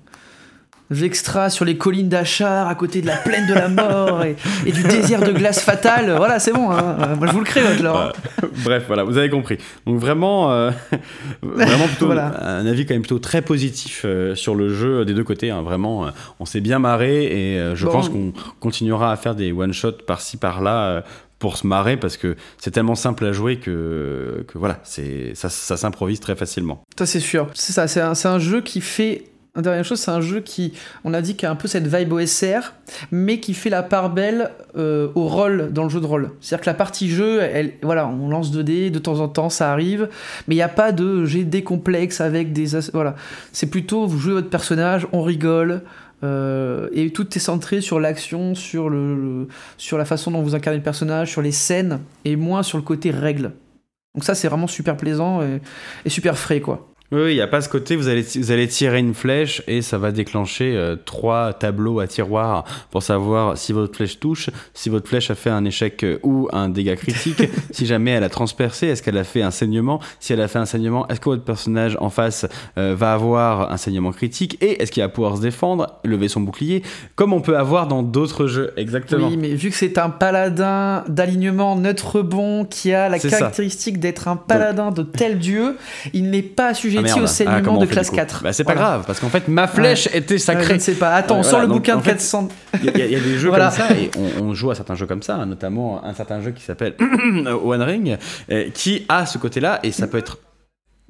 J'extra 0.90 1.48
sur 1.48 1.64
les 1.64 1.78
collines 1.78 2.08
d'Achar, 2.10 2.68
à 2.68 2.74
côté 2.74 3.00
de 3.00 3.06
la 3.06 3.16
plaine 3.16 3.46
de 3.46 3.54
la 3.54 3.68
mort 3.68 4.24
et, 4.24 4.36
et 4.66 4.72
du 4.72 4.82
désert 4.82 5.20
de 5.22 5.32
glace 5.32 5.62
fatale. 5.62 6.12
Voilà, 6.16 6.38
c'est 6.38 6.52
bon. 6.52 6.70
hein. 6.70 6.96
Euh, 7.00 7.16
Moi, 7.16 7.28
je 7.28 7.32
vous 7.32 7.38
le 7.38 7.44
crée, 7.46 7.62
votre 7.62 7.82
lore. 7.82 8.12
Bref, 8.64 8.84
voilà, 8.88 9.04
vous 9.04 9.16
avez 9.16 9.30
compris. 9.30 9.56
Donc 9.86 9.98
vraiment, 9.98 10.52
euh, 10.52 10.70
vraiment 11.42 11.86
plutôt 11.86 12.06
Voilà. 12.06 12.44
un 12.58 12.66
avis 12.66 12.84
quand 12.84 12.92
même 12.94 13.02
plutôt 13.02 13.18
très 13.20 13.40
positif 13.40 14.02
euh, 14.04 14.34
sur 14.34 14.54
le 14.54 14.68
jeu 14.74 15.04
des 15.06 15.14
deux 15.14 15.24
côtés. 15.24 15.50
hein. 15.50 15.62
Vraiment, 15.62 16.06
euh, 16.06 16.10
on 16.40 16.44
s'est 16.44 16.60
bien 16.60 16.78
marré 16.78 17.24
et 17.24 17.58
euh, 17.58 17.74
je 17.74 17.86
Bon. 17.86 17.92
pense 17.92 18.08
qu'on 18.10 18.32
continuera 18.60 19.12
à 19.12 19.16
faire 19.16 19.34
des 19.34 19.52
one 19.52 19.72
shots 19.72 19.92
par-ci 20.06 20.36
par-là. 20.36 20.84
euh, 20.84 21.00
pour 21.38 21.56
se 21.56 21.66
marrer 21.66 21.96
parce 21.96 22.16
que 22.16 22.36
c'est 22.56 22.70
tellement 22.70 22.94
simple 22.94 23.24
à 23.24 23.32
jouer 23.32 23.56
que, 23.56 24.44
que 24.46 24.58
voilà, 24.58 24.78
c'est 24.84 25.32
ça, 25.34 25.48
ça 25.48 25.76
s'improvise 25.76 26.20
très 26.20 26.36
facilement. 26.36 26.84
Ça, 26.96 27.04
c'est 27.04 27.18
sûr. 27.18 27.48
C'est 27.54 27.72
ça. 27.72 27.88
C'est 27.88 28.00
un, 28.00 28.14
c'est 28.14 28.28
un 28.28 28.38
jeu 28.38 28.60
qui 28.60 28.80
fait. 28.80 29.24
Dernière 29.60 29.84
chose, 29.84 30.00
c'est 30.00 30.10
un 30.10 30.22
jeu 30.22 30.40
qui, 30.40 30.72
on 31.04 31.12
a 31.12 31.20
dit, 31.20 31.36
qui 31.36 31.44
a 31.44 31.50
un 31.50 31.56
peu 31.56 31.68
cette 31.68 31.86
vibe 31.86 32.14
OSR, 32.14 32.72
mais 33.10 33.38
qui 33.38 33.52
fait 33.52 33.68
la 33.68 33.82
part 33.82 34.08
belle 34.08 34.50
euh, 34.78 35.08
au 35.14 35.28
rôle 35.28 35.70
dans 35.74 35.82
le 35.82 35.90
jeu 35.90 36.00
de 36.00 36.06
rôle. 36.06 36.30
C'est-à-dire 36.40 36.64
que 36.64 36.70
la 36.70 36.74
partie 36.74 37.10
jeu, 37.10 37.42
voilà, 37.82 38.08
on 38.08 38.30
lance 38.30 38.50
2 38.50 38.64
dés, 38.64 38.88
de 38.88 38.98
temps 38.98 39.20
en 39.20 39.28
temps, 39.28 39.50
ça 39.50 39.70
arrive, 39.70 40.08
mais 40.48 40.54
il 40.54 40.58
n'y 40.58 40.62
a 40.62 40.70
pas 40.70 40.90
de 40.90 41.26
jet 41.26 41.44
des 41.44 41.62
complexes 41.62 42.22
avec 42.22 42.54
des. 42.54 42.68
Voilà. 42.94 43.14
C'est 43.52 43.66
plutôt, 43.66 44.06
vous 44.06 44.18
jouez 44.18 44.32
votre 44.32 44.48
personnage, 44.48 45.06
on 45.12 45.20
rigole, 45.20 45.82
euh, 46.24 46.88
et 46.94 47.10
tout 47.10 47.36
est 47.36 47.40
centré 47.40 47.82
sur 47.82 48.00
l'action, 48.00 48.54
sur, 48.54 48.88
le, 48.88 49.48
sur 49.76 49.98
la 49.98 50.06
façon 50.06 50.30
dont 50.30 50.40
vous 50.40 50.54
incarnez 50.54 50.78
le 50.78 50.82
personnage, 50.82 51.30
sur 51.30 51.42
les 51.42 51.52
scènes, 51.52 52.00
et 52.24 52.36
moins 52.36 52.62
sur 52.62 52.78
le 52.78 52.84
côté 52.84 53.10
règle. 53.10 53.52
Donc 54.14 54.24
ça, 54.24 54.34
c'est 54.34 54.48
vraiment 54.48 54.66
super 54.66 54.96
plaisant 54.96 55.40
et 55.42 56.10
super 56.10 56.38
frais, 56.38 56.60
quoi. 56.60 56.91
Oui, 57.12 57.32
il 57.32 57.34
n'y 57.34 57.42
a 57.42 57.46
pas 57.46 57.60
ce 57.60 57.68
côté, 57.68 57.94
vous 57.94 58.08
allez, 58.08 58.22
vous 58.22 58.52
allez 58.52 58.66
tirer 58.66 58.98
une 58.98 59.12
flèche 59.12 59.62
et 59.66 59.82
ça 59.82 59.98
va 59.98 60.12
déclencher 60.12 60.74
euh, 60.74 60.96
trois 60.96 61.52
tableaux 61.52 62.00
à 62.00 62.06
tiroir 62.06 62.64
pour 62.90 63.02
savoir 63.02 63.58
si 63.58 63.74
votre 63.74 63.94
flèche 63.94 64.18
touche, 64.18 64.48
si 64.72 64.88
votre 64.88 65.06
flèche 65.06 65.30
a 65.30 65.34
fait 65.34 65.50
un 65.50 65.66
échec 65.66 66.04
euh, 66.04 66.18
ou 66.22 66.48
un 66.52 66.70
dégât 66.70 66.96
critique, 66.96 67.42
si 67.70 67.84
jamais 67.84 68.12
elle 68.12 68.24
a 68.24 68.30
transpercé, 68.30 68.86
est-ce 68.86 69.02
qu'elle 69.02 69.18
a 69.18 69.24
fait 69.24 69.42
un 69.42 69.50
saignement, 69.50 70.00
si 70.20 70.32
elle 70.32 70.40
a 70.40 70.48
fait 70.48 70.58
un 70.58 70.64
saignement, 70.64 71.06
est-ce 71.08 71.20
que 71.20 71.28
votre 71.28 71.44
personnage 71.44 71.98
en 72.00 72.08
face 72.08 72.46
euh, 72.78 72.94
va 72.96 73.12
avoir 73.12 73.70
un 73.70 73.76
saignement 73.76 74.12
critique? 74.12 74.56
Et 74.62 74.82
est-ce 74.82 74.90
qu'il 74.90 75.02
va 75.02 75.10
pouvoir 75.10 75.36
se 75.36 75.42
défendre, 75.42 76.00
lever 76.04 76.28
son 76.28 76.40
bouclier, 76.40 76.82
comme 77.14 77.34
on 77.34 77.42
peut 77.42 77.58
avoir 77.58 77.88
dans 77.88 78.02
d'autres 78.02 78.46
jeux, 78.46 78.72
exactement. 78.78 79.28
Oui, 79.28 79.36
mais 79.36 79.54
vu 79.54 79.68
que 79.68 79.76
c'est 79.76 79.98
un 79.98 80.08
paladin 80.08 81.04
d'alignement 81.08 81.76
neutre 81.76 82.22
bon 82.22 82.64
qui 82.64 82.94
a 82.94 83.10
la 83.10 83.18
caractéristique 83.18 84.00
d'être 84.00 84.28
un 84.28 84.36
paladin 84.36 84.92
de 84.92 85.02
tel 85.02 85.38
dieu, 85.38 85.76
il 86.14 86.30
n'est 86.30 86.40
pas 86.40 86.68
assujetti 86.68 87.01
Ah, 87.16 87.22
au 87.22 87.26
saignement 87.26 87.76
Ah, 87.76 87.80
de 87.80 87.86
classe 87.86 88.06
du 88.06 88.10
coup 88.10 88.16
4. 88.16 88.42
Bah, 88.42 88.52
c'est 88.52 88.64
pas 88.64 88.74
grave, 88.74 89.04
parce 89.06 89.20
qu'en 89.20 89.28
fait, 89.28 89.48
ma 89.48 89.66
flèche 89.66 90.08
était 90.12 90.38
je 90.38 90.42
sacrée. 90.42 90.78
sais 90.78 90.92
pas. 90.94 91.14
Attends, 91.14 91.40
voilà, 91.40 91.60
le 91.66 91.72
bouquin 91.72 91.96
de 91.96 92.02
fait, 92.02 92.10
400. 92.12 92.48
Il 92.82 92.84
y, 92.84 92.88
a- 92.88 92.92
des 93.20 93.38
jeux 93.38 93.48
Voilà. 93.48 93.68
comme 93.76 93.86
ça 93.88 93.94
et 93.94 94.10
on, 94.40 94.54
joue 94.54 94.70
à 94.70 94.74
certains 94.74 94.94
jeux 94.94 95.06
comme 95.06 95.22
ça, 95.22 95.36
hein, 95.36 95.46
notamment 95.46 96.04
un 96.04 96.14
certain 96.14 96.40
jeu 96.40 96.50
qui 96.52 96.62
s'appelle 96.62 96.94
One 97.64 97.82
Ring, 97.82 98.16
qui 98.74 99.04
a 99.08 99.26
ce 99.26 99.38
côté-là 99.38 99.80
et 99.82 99.92
ça 99.92 100.06
peut 100.06 100.18
être 100.18 100.38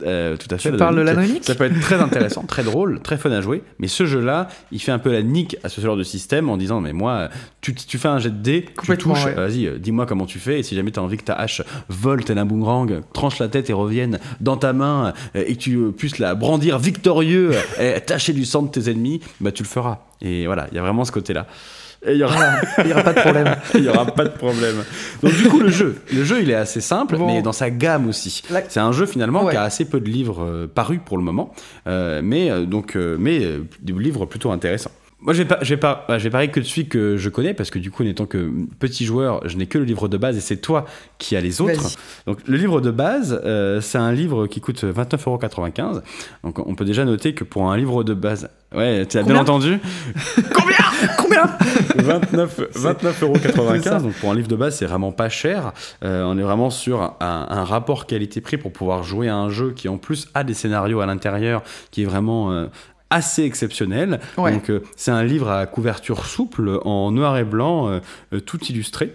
euh, 0.04 0.36
tout 0.36 0.52
à 0.54 0.58
fait. 0.58 0.70
Tu 0.70 0.76
parles 0.76 1.04
de 1.04 1.42
Ça 1.42 1.54
peut 1.54 1.64
être 1.64 1.80
très 1.80 1.96
intéressant, 1.96 2.42
très 2.42 2.62
drôle, 2.62 3.00
très 3.00 3.16
fun 3.16 3.30
à 3.30 3.40
jouer. 3.40 3.62
Mais 3.78 3.88
ce 3.88 4.06
jeu-là, 4.06 4.48
il 4.70 4.80
fait 4.80 4.92
un 4.92 4.98
peu 4.98 5.12
la 5.12 5.22
nique 5.22 5.56
à 5.64 5.68
ce 5.68 5.80
genre 5.80 5.96
de 5.96 6.02
système 6.02 6.48
en 6.48 6.56
disant 6.56 6.80
mais 6.80 6.92
moi, 6.92 7.28
tu, 7.60 7.74
tu 7.74 7.98
fais 7.98 8.08
un 8.08 8.18
jet 8.18 8.30
de 8.30 8.42
dés, 8.42 8.64
tu 8.66 8.74
Complètement, 8.74 9.14
touches, 9.14 9.24
ouais. 9.26 9.34
vas-y, 9.34 9.66
euh, 9.66 9.78
dis-moi 9.78 10.06
comment 10.06 10.26
tu 10.26 10.38
fais. 10.38 10.60
Et 10.60 10.62
si 10.62 10.74
jamais 10.74 10.90
tu 10.90 11.00
as 11.00 11.02
envie 11.02 11.16
que 11.16 11.24
ta 11.24 11.34
hache 11.34 11.62
vole 11.88 12.24
tel 12.24 12.38
un 12.38 12.44
boomerang, 12.44 13.02
tranche 13.12 13.38
la 13.38 13.48
tête 13.48 13.70
et 13.70 13.72
revienne 13.72 14.18
dans 14.40 14.56
ta 14.56 14.72
main 14.72 15.12
euh, 15.36 15.44
et 15.46 15.56
que 15.56 15.60
tu 15.60 15.78
puisses 15.96 16.18
la 16.18 16.34
brandir 16.34 16.78
victorieux 16.78 17.52
et 17.80 18.00
tacher 18.00 18.32
du 18.32 18.44
sang 18.44 18.62
de 18.62 18.68
tes 18.68 18.90
ennemis, 18.90 19.20
bah 19.40 19.52
tu 19.52 19.62
le 19.62 19.68
feras. 19.68 19.98
Et 20.20 20.46
voilà, 20.46 20.66
il 20.70 20.76
y 20.76 20.78
a 20.78 20.82
vraiment 20.82 21.04
ce 21.04 21.12
côté-là. 21.12 21.46
Et 22.04 22.12
il 22.12 22.18
y 22.18 22.24
aura 22.24 22.34
il 22.84 22.92
pas 22.94 23.12
de 23.12 23.20
problème. 23.20 23.56
il 23.74 23.82
n'y 23.82 23.88
aura 23.88 24.06
pas 24.06 24.24
de 24.24 24.30
problème. 24.30 24.76
Donc 25.22 25.32
du 25.36 25.48
coup, 25.48 25.60
le 25.60 25.68
jeu, 25.68 25.96
le 26.12 26.24
jeu, 26.24 26.40
il 26.42 26.50
est 26.50 26.54
assez 26.54 26.80
simple, 26.80 27.16
Bon. 27.16 27.26
mais 27.28 27.42
dans 27.42 27.52
sa 27.52 27.70
gamme 27.70 28.08
aussi. 28.08 28.42
La- 28.50 28.62
C'est 28.68 28.80
un 28.80 28.90
jeu 28.92 29.06
finalement 29.06 29.44
Ouais. 29.44 29.52
qui 29.52 29.56
a 29.56 29.62
assez 29.62 29.84
peu 29.84 30.00
de 30.00 30.08
livres 30.08 30.42
euh, 30.44 30.66
parus 30.66 30.98
pour 31.04 31.16
le 31.16 31.22
moment, 31.22 31.52
euh, 31.86 32.20
mais 32.24 32.50
euh, 32.50 32.64
donc, 32.64 32.96
euh, 32.96 33.16
mais 33.20 33.40
des 33.80 33.92
livres 33.92 34.26
plutôt 34.26 34.50
intéressants. 34.50 34.90
Moi, 35.22 35.34
je 35.34 35.42
vais 35.42 35.48
pas, 35.48 35.58
je 35.62 35.70
vais 35.70 35.76
pas, 35.80 36.04
je 36.08 36.16
vais 36.24 36.30
parler 36.30 36.48
que 36.48 36.58
de 36.58 36.64
celui 36.64 36.88
que 36.88 37.16
je 37.16 37.28
connais 37.28 37.54
parce 37.54 37.70
que 37.70 37.78
du 37.78 37.90
coup, 37.92 38.02
n'étant 38.02 38.26
que 38.26 38.50
petit 38.80 39.04
joueur, 39.04 39.46
je 39.48 39.56
n'ai 39.56 39.66
que 39.66 39.78
le 39.78 39.84
livre 39.84 40.08
de 40.08 40.16
base 40.16 40.36
et 40.36 40.40
c'est 40.40 40.56
toi 40.56 40.84
qui 41.18 41.36
as 41.36 41.40
les 41.40 41.60
autres. 41.60 41.96
Donc, 42.26 42.38
le 42.46 42.56
livre 42.56 42.80
de 42.80 42.90
base, 42.90 43.40
euh, 43.44 43.80
c'est 43.80 43.98
un 43.98 44.12
livre 44.12 44.48
qui 44.48 44.60
coûte 44.60 44.82
29,95€. 44.82 46.02
Donc, 46.42 46.58
on 46.66 46.74
peut 46.74 46.84
déjà 46.84 47.04
noter 47.04 47.34
que 47.34 47.44
pour 47.44 47.70
un 47.70 47.76
livre 47.76 48.02
de 48.02 48.14
base, 48.14 48.50
ouais, 48.74 49.06
tu 49.06 49.16
as 49.16 49.22
bien 49.22 49.28
Combien 49.36 49.42
entendu. 49.42 49.78
Combien? 50.54 51.46
29 51.96 52.60
29,95 52.74 53.72
C'est 53.82 53.88
ça. 53.88 53.98
donc 53.98 54.12
pour 54.14 54.30
un 54.30 54.34
livre 54.34 54.48
de 54.48 54.56
base 54.56 54.76
c'est 54.76 54.86
vraiment 54.86 55.12
pas 55.12 55.28
cher 55.28 55.72
Euh, 56.04 56.24
on 56.24 56.38
est 56.38 56.42
vraiment 56.42 56.70
sur 56.70 57.00
un, 57.02 57.46
un 57.48 57.64
rapport 57.64 58.06
qualité-prix 58.06 58.56
pour 58.56 58.72
pouvoir 58.72 59.02
jouer 59.02 59.28
à 59.28 59.36
un 59.36 59.50
jeu 59.50 59.72
qui 59.72 59.88
en 59.88 59.98
plus 59.98 60.28
a 60.34 60.44
des 60.44 60.54
scénarios 60.54 61.00
à 61.00 61.06
l'intérieur 61.06 61.62
qui 61.90 62.02
est 62.02 62.06
vraiment 62.06 62.52
euh, 62.52 62.66
assez 63.12 63.44
exceptionnel 63.44 64.20
Ouais. 64.38 64.52
donc 64.52 64.70
euh, 64.70 64.80
c'est 64.96 65.10
un 65.10 65.22
livre 65.22 65.50
à 65.50 65.66
couverture 65.66 66.24
souple 66.24 66.80
en 66.84 67.10
noir 67.12 67.36
et 67.36 67.44
blanc 67.44 67.88
euh, 67.88 68.00
euh, 68.32 68.40
tout 68.40 68.58
illustré 68.64 69.12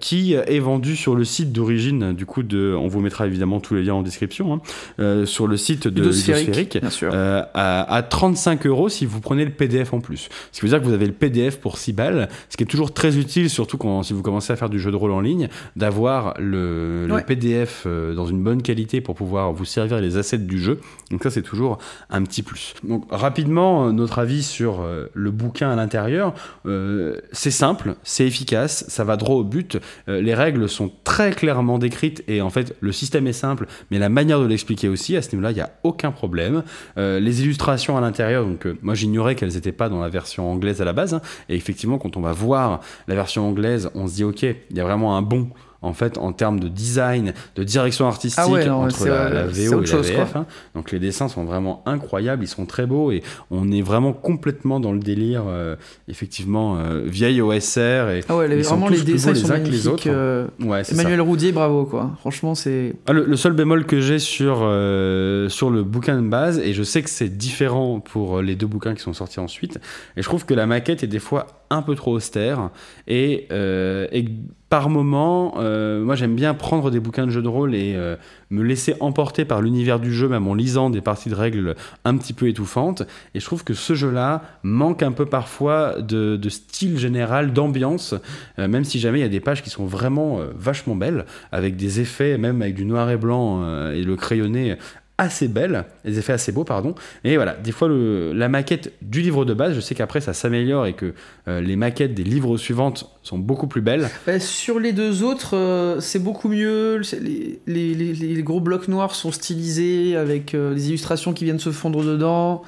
qui 0.00 0.34
est 0.34 0.58
vendu 0.60 0.94
sur 0.94 1.14
le 1.14 1.24
site 1.24 1.52
d'origine 1.52 2.12
du 2.12 2.26
coup 2.26 2.42
de 2.42 2.74
on 2.78 2.86
vous 2.86 3.00
mettra 3.00 3.26
évidemment 3.26 3.60
tous 3.60 3.74
les 3.74 3.82
liens 3.82 3.94
en 3.94 4.02
description 4.02 4.60
hein, 4.98 5.24
sur 5.26 5.46
le 5.46 5.56
site 5.56 5.88
de 5.88 6.00
Ludosphérique, 6.00 6.78
à, 7.12 7.94
à 7.94 8.02
35 8.02 8.66
euros 8.66 8.88
si 8.88 9.04
vous 9.04 9.20
prenez 9.20 9.44
le 9.44 9.50
PDF 9.50 9.92
en 9.92 10.00
plus. 10.00 10.28
Ce 10.52 10.60
qui 10.60 10.64
veut 10.64 10.70
dire 10.70 10.80
que 10.80 10.84
vous 10.84 10.92
avez 10.92 11.06
le 11.06 11.12
PDF 11.12 11.58
pour 11.58 11.78
6 11.78 11.92
balles, 11.92 12.28
ce 12.48 12.56
qui 12.56 12.62
est 12.64 12.66
toujours 12.66 12.92
très 12.92 13.16
utile, 13.16 13.50
surtout 13.50 13.78
quand, 13.78 14.02
si 14.02 14.12
vous 14.12 14.22
commencez 14.22 14.52
à 14.52 14.56
faire 14.56 14.70
du 14.70 14.78
jeu 14.78 14.90
de 14.90 14.96
rôle 14.96 15.12
en 15.12 15.20
ligne, 15.20 15.48
d'avoir 15.76 16.34
le. 16.38 17.06
PDF 17.26 17.86
dans 17.86 18.26
une 18.26 18.42
bonne 18.42 18.62
qualité 18.62 19.00
pour 19.00 19.14
pouvoir 19.14 19.52
vous 19.52 19.64
servir 19.64 20.00
les 20.00 20.16
assets 20.16 20.38
du 20.38 20.60
jeu. 20.60 20.80
Donc 21.10 21.22
ça, 21.22 21.30
c'est 21.30 21.42
toujours 21.42 21.78
un 22.10 22.22
petit 22.22 22.42
plus. 22.42 22.74
Donc 22.84 23.04
rapidement, 23.10 23.86
euh, 23.86 23.92
notre 23.92 24.18
avis 24.18 24.42
sur 24.42 24.80
euh, 24.80 25.10
le 25.14 25.30
bouquin 25.30 25.70
à 25.70 25.76
l'intérieur, 25.76 26.34
euh, 26.66 27.20
c'est 27.32 27.50
simple, 27.50 27.96
c'est 28.02 28.26
efficace, 28.26 28.84
ça 28.88 29.04
va 29.04 29.16
droit 29.16 29.36
au 29.36 29.44
but. 29.44 29.78
Les 30.06 30.34
règles 30.34 30.68
sont 30.68 30.90
très 31.04 31.32
clairement 31.32 31.78
décrites 31.78 32.22
et 32.28 32.40
en 32.40 32.50
fait, 32.50 32.76
le 32.80 32.92
système 32.92 33.26
est 33.26 33.32
simple, 33.32 33.66
mais 33.90 33.98
la 33.98 34.08
manière 34.08 34.40
de 34.40 34.46
l'expliquer 34.46 34.88
aussi, 34.88 35.16
à 35.16 35.22
ce 35.22 35.30
niveau-là, 35.32 35.50
il 35.50 35.54
n'y 35.54 35.60
a 35.60 35.70
aucun 35.82 36.10
problème. 36.10 36.62
Les 36.96 37.42
illustrations 37.42 37.96
à 37.96 38.00
l'intérieur, 38.00 38.44
donc 38.44 38.66
moi 38.82 38.94
j'ignorais 38.94 39.34
qu'elles 39.34 39.54
n'étaient 39.54 39.72
pas 39.72 39.88
dans 39.88 40.00
la 40.00 40.08
version 40.08 40.50
anglaise 40.50 40.80
à 40.80 40.84
la 40.84 40.92
base, 40.92 41.14
hein, 41.14 41.20
et 41.48 41.56
effectivement, 41.56 41.98
quand 41.98 42.16
on 42.16 42.20
va 42.20 42.32
voir 42.32 42.80
la 43.06 43.14
version 43.14 43.48
anglaise, 43.48 43.90
on 43.94 44.06
se 44.06 44.14
dit 44.14 44.24
ok, 44.24 44.42
il 44.42 44.76
y 44.76 44.80
a 44.80 44.84
vraiment 44.84 45.16
un 45.16 45.22
bon. 45.22 45.50
En 45.80 45.92
fait, 45.92 46.18
en 46.18 46.32
termes 46.32 46.58
de 46.58 46.66
design, 46.66 47.32
de 47.54 47.62
direction 47.62 48.08
artistique 48.08 48.42
Ah 48.44 48.48
ouais, 48.50 48.66
non, 48.66 48.82
entre 48.82 49.06
la, 49.06 49.12
euh, 49.12 49.46
VO 49.46 49.82
et 49.84 49.86
la 49.86 49.96
VF, 50.00 50.34
hein. 50.34 50.44
donc 50.74 50.90
les 50.90 50.98
dessins 50.98 51.28
sont 51.28 51.44
vraiment 51.44 51.84
incroyables, 51.86 52.42
ils 52.42 52.48
sont 52.48 52.66
très 52.66 52.84
beaux 52.84 53.12
et 53.12 53.22
on 53.52 53.70
est 53.70 53.80
vraiment 53.82 54.12
complètement 54.12 54.80
dans 54.80 54.90
le 54.90 54.98
délire, 54.98 55.44
euh, 55.46 55.76
effectivement, 56.08 56.78
euh, 56.78 57.02
vieille 57.06 57.40
OSR. 57.40 58.10
Et, 58.10 58.20
Ah 58.28 58.36
ouais, 58.36 58.48
les- 58.48 58.56
Ils 58.56 58.64
sont 58.64 58.70
vraiment 58.74 58.88
les 58.88 58.96
plus 58.96 59.04
dessins 59.12 59.32
les 59.32 59.38
sont 59.38 59.50
uns 59.52 59.60
que 59.60 59.68
les 59.68 59.86
autres. 59.86 60.02
euh, 60.08 60.48
ouais, 60.60 60.82
c'est 60.82 60.96
ça. 60.96 61.00
Emmanuel 61.00 61.20
Roudier, 61.20 61.52
bravo 61.52 61.84
quoi. 61.84 62.10
Franchement, 62.18 62.56
c'est. 62.56 62.96
Ah, 63.06 63.12
le, 63.12 63.24
le 63.24 63.36
seul 63.36 63.52
bémol 63.52 63.86
que 63.86 64.00
j'ai 64.00 64.18
sur, 64.18 64.58
euh, 64.62 65.48
sur 65.48 65.70
le 65.70 65.84
bouquin 65.84 66.20
de 66.20 66.26
base, 66.28 66.58
et 66.58 66.72
je 66.74 66.82
sais 66.82 67.02
que 67.02 67.10
c'est 67.10 67.28
différent 67.28 68.00
pour 68.00 68.40
les 68.42 68.56
deux 68.56 68.66
bouquins 68.66 68.94
qui 68.94 69.02
sont 69.02 69.12
sortis 69.12 69.38
ensuite, 69.38 69.78
et 70.16 70.22
je 70.22 70.28
trouve 70.28 70.44
que 70.44 70.54
la 70.54 70.66
maquette 70.66 71.04
est 71.04 71.08
des 71.08 71.20
fois 71.20 71.46
un 71.70 71.82
peu 71.82 71.94
trop 71.94 72.12
austère, 72.14 72.70
et, 73.06 73.46
euh, 73.52 74.08
et 74.10 74.24
par 74.68 74.90
moment, 74.90 75.54
euh, 75.58 76.04
moi 76.04 76.14
j'aime 76.14 76.34
bien 76.34 76.52
prendre 76.52 76.90
des 76.90 77.00
bouquins 77.00 77.26
de 77.26 77.30
jeux 77.30 77.42
de 77.42 77.48
rôle 77.48 77.74
et 77.74 77.94
euh, 77.96 78.16
me 78.50 78.62
laisser 78.62 78.94
emporter 79.00 79.44
par 79.44 79.62
l'univers 79.62 79.98
du 79.98 80.12
jeu, 80.12 80.28
même 80.28 80.46
en 80.46 80.54
lisant 80.54 80.90
des 80.90 81.00
parties 81.00 81.30
de 81.30 81.34
règles 81.34 81.74
un 82.04 82.16
petit 82.18 82.34
peu 82.34 82.48
étouffantes, 82.48 83.02
et 83.34 83.40
je 83.40 83.44
trouve 83.46 83.64
que 83.64 83.72
ce 83.72 83.94
jeu-là 83.94 84.42
manque 84.62 85.02
un 85.02 85.12
peu 85.12 85.24
parfois 85.24 86.00
de, 86.02 86.38
style 86.48 86.98
général, 86.98 87.52
d'ambiance, 87.52 88.14
euh, 88.58 88.68
même 88.68 88.84
si 88.84 88.98
jamais 88.98 89.20
il 89.20 89.22
y 89.22 89.24
a 89.24 89.30
des 89.30 89.40
pages 89.40 89.62
qui 89.62 89.70
sont 89.70 89.86
vraiment 89.86 90.40
vachement 90.54 90.94
belles, 90.94 91.24
avec 91.50 91.76
des 91.76 92.00
effets, 92.00 92.36
même 92.36 92.60
avec 92.60 92.74
du 92.74 92.84
noir 92.84 93.10
et 93.10 93.16
blanc 93.16 93.90
et 93.90 94.02
le 94.02 94.16
crayonné 94.16 94.76
assez 95.20 95.48
belles, 95.48 95.84
des 96.04 96.18
effets 96.20 96.32
assez 96.32 96.52
beaux, 96.52 96.62
pardon. 96.64 96.94
Et 97.24 97.34
voilà, 97.36 97.54
des 97.54 97.72
fois, 97.72 97.88
le- 97.88 98.32
la 98.32 98.48
maquette 98.48 98.92
du 99.02 99.20
livre 99.20 99.44
de 99.44 99.52
base, 99.52 99.74
je 99.74 99.80
sais 99.80 99.96
qu'après 99.96 100.20
ça 100.20 100.32
s'améliore 100.32 100.86
et 100.86 100.92
que 100.92 101.12
euh, 101.48 101.60
les 101.60 101.74
maquettes 101.74 102.14
des 102.14 102.22
livres 102.22 102.56
suivantes 102.56 103.10
sont 103.24 103.36
beaucoup 103.38 103.66
plus 103.66 103.80
belles. 103.80 104.08
Bah, 104.26 104.38
sur 104.38 104.78
les 104.78 104.92
deux 104.92 105.24
autres, 105.24 105.56
euh, 105.56 105.98
c'est 106.00 106.20
beaucoup 106.20 106.48
mieux. 106.48 107.00
Les, 107.20 107.58
les- 107.66 107.94
les- 107.94 108.12
les 108.14 108.42
gros 108.44 108.60
blocs 108.60 108.86
noirs 108.88 109.14
sont 109.16 109.32
stylisés 109.32 110.14
avec 110.16 110.54
euh, 110.54 110.72
les 110.72 110.88
illustrations 110.88 111.32
qui 111.32 111.44
viennent 111.44 111.58
se 111.58 111.70
fondre 111.70 112.04
dedans. 112.04 112.62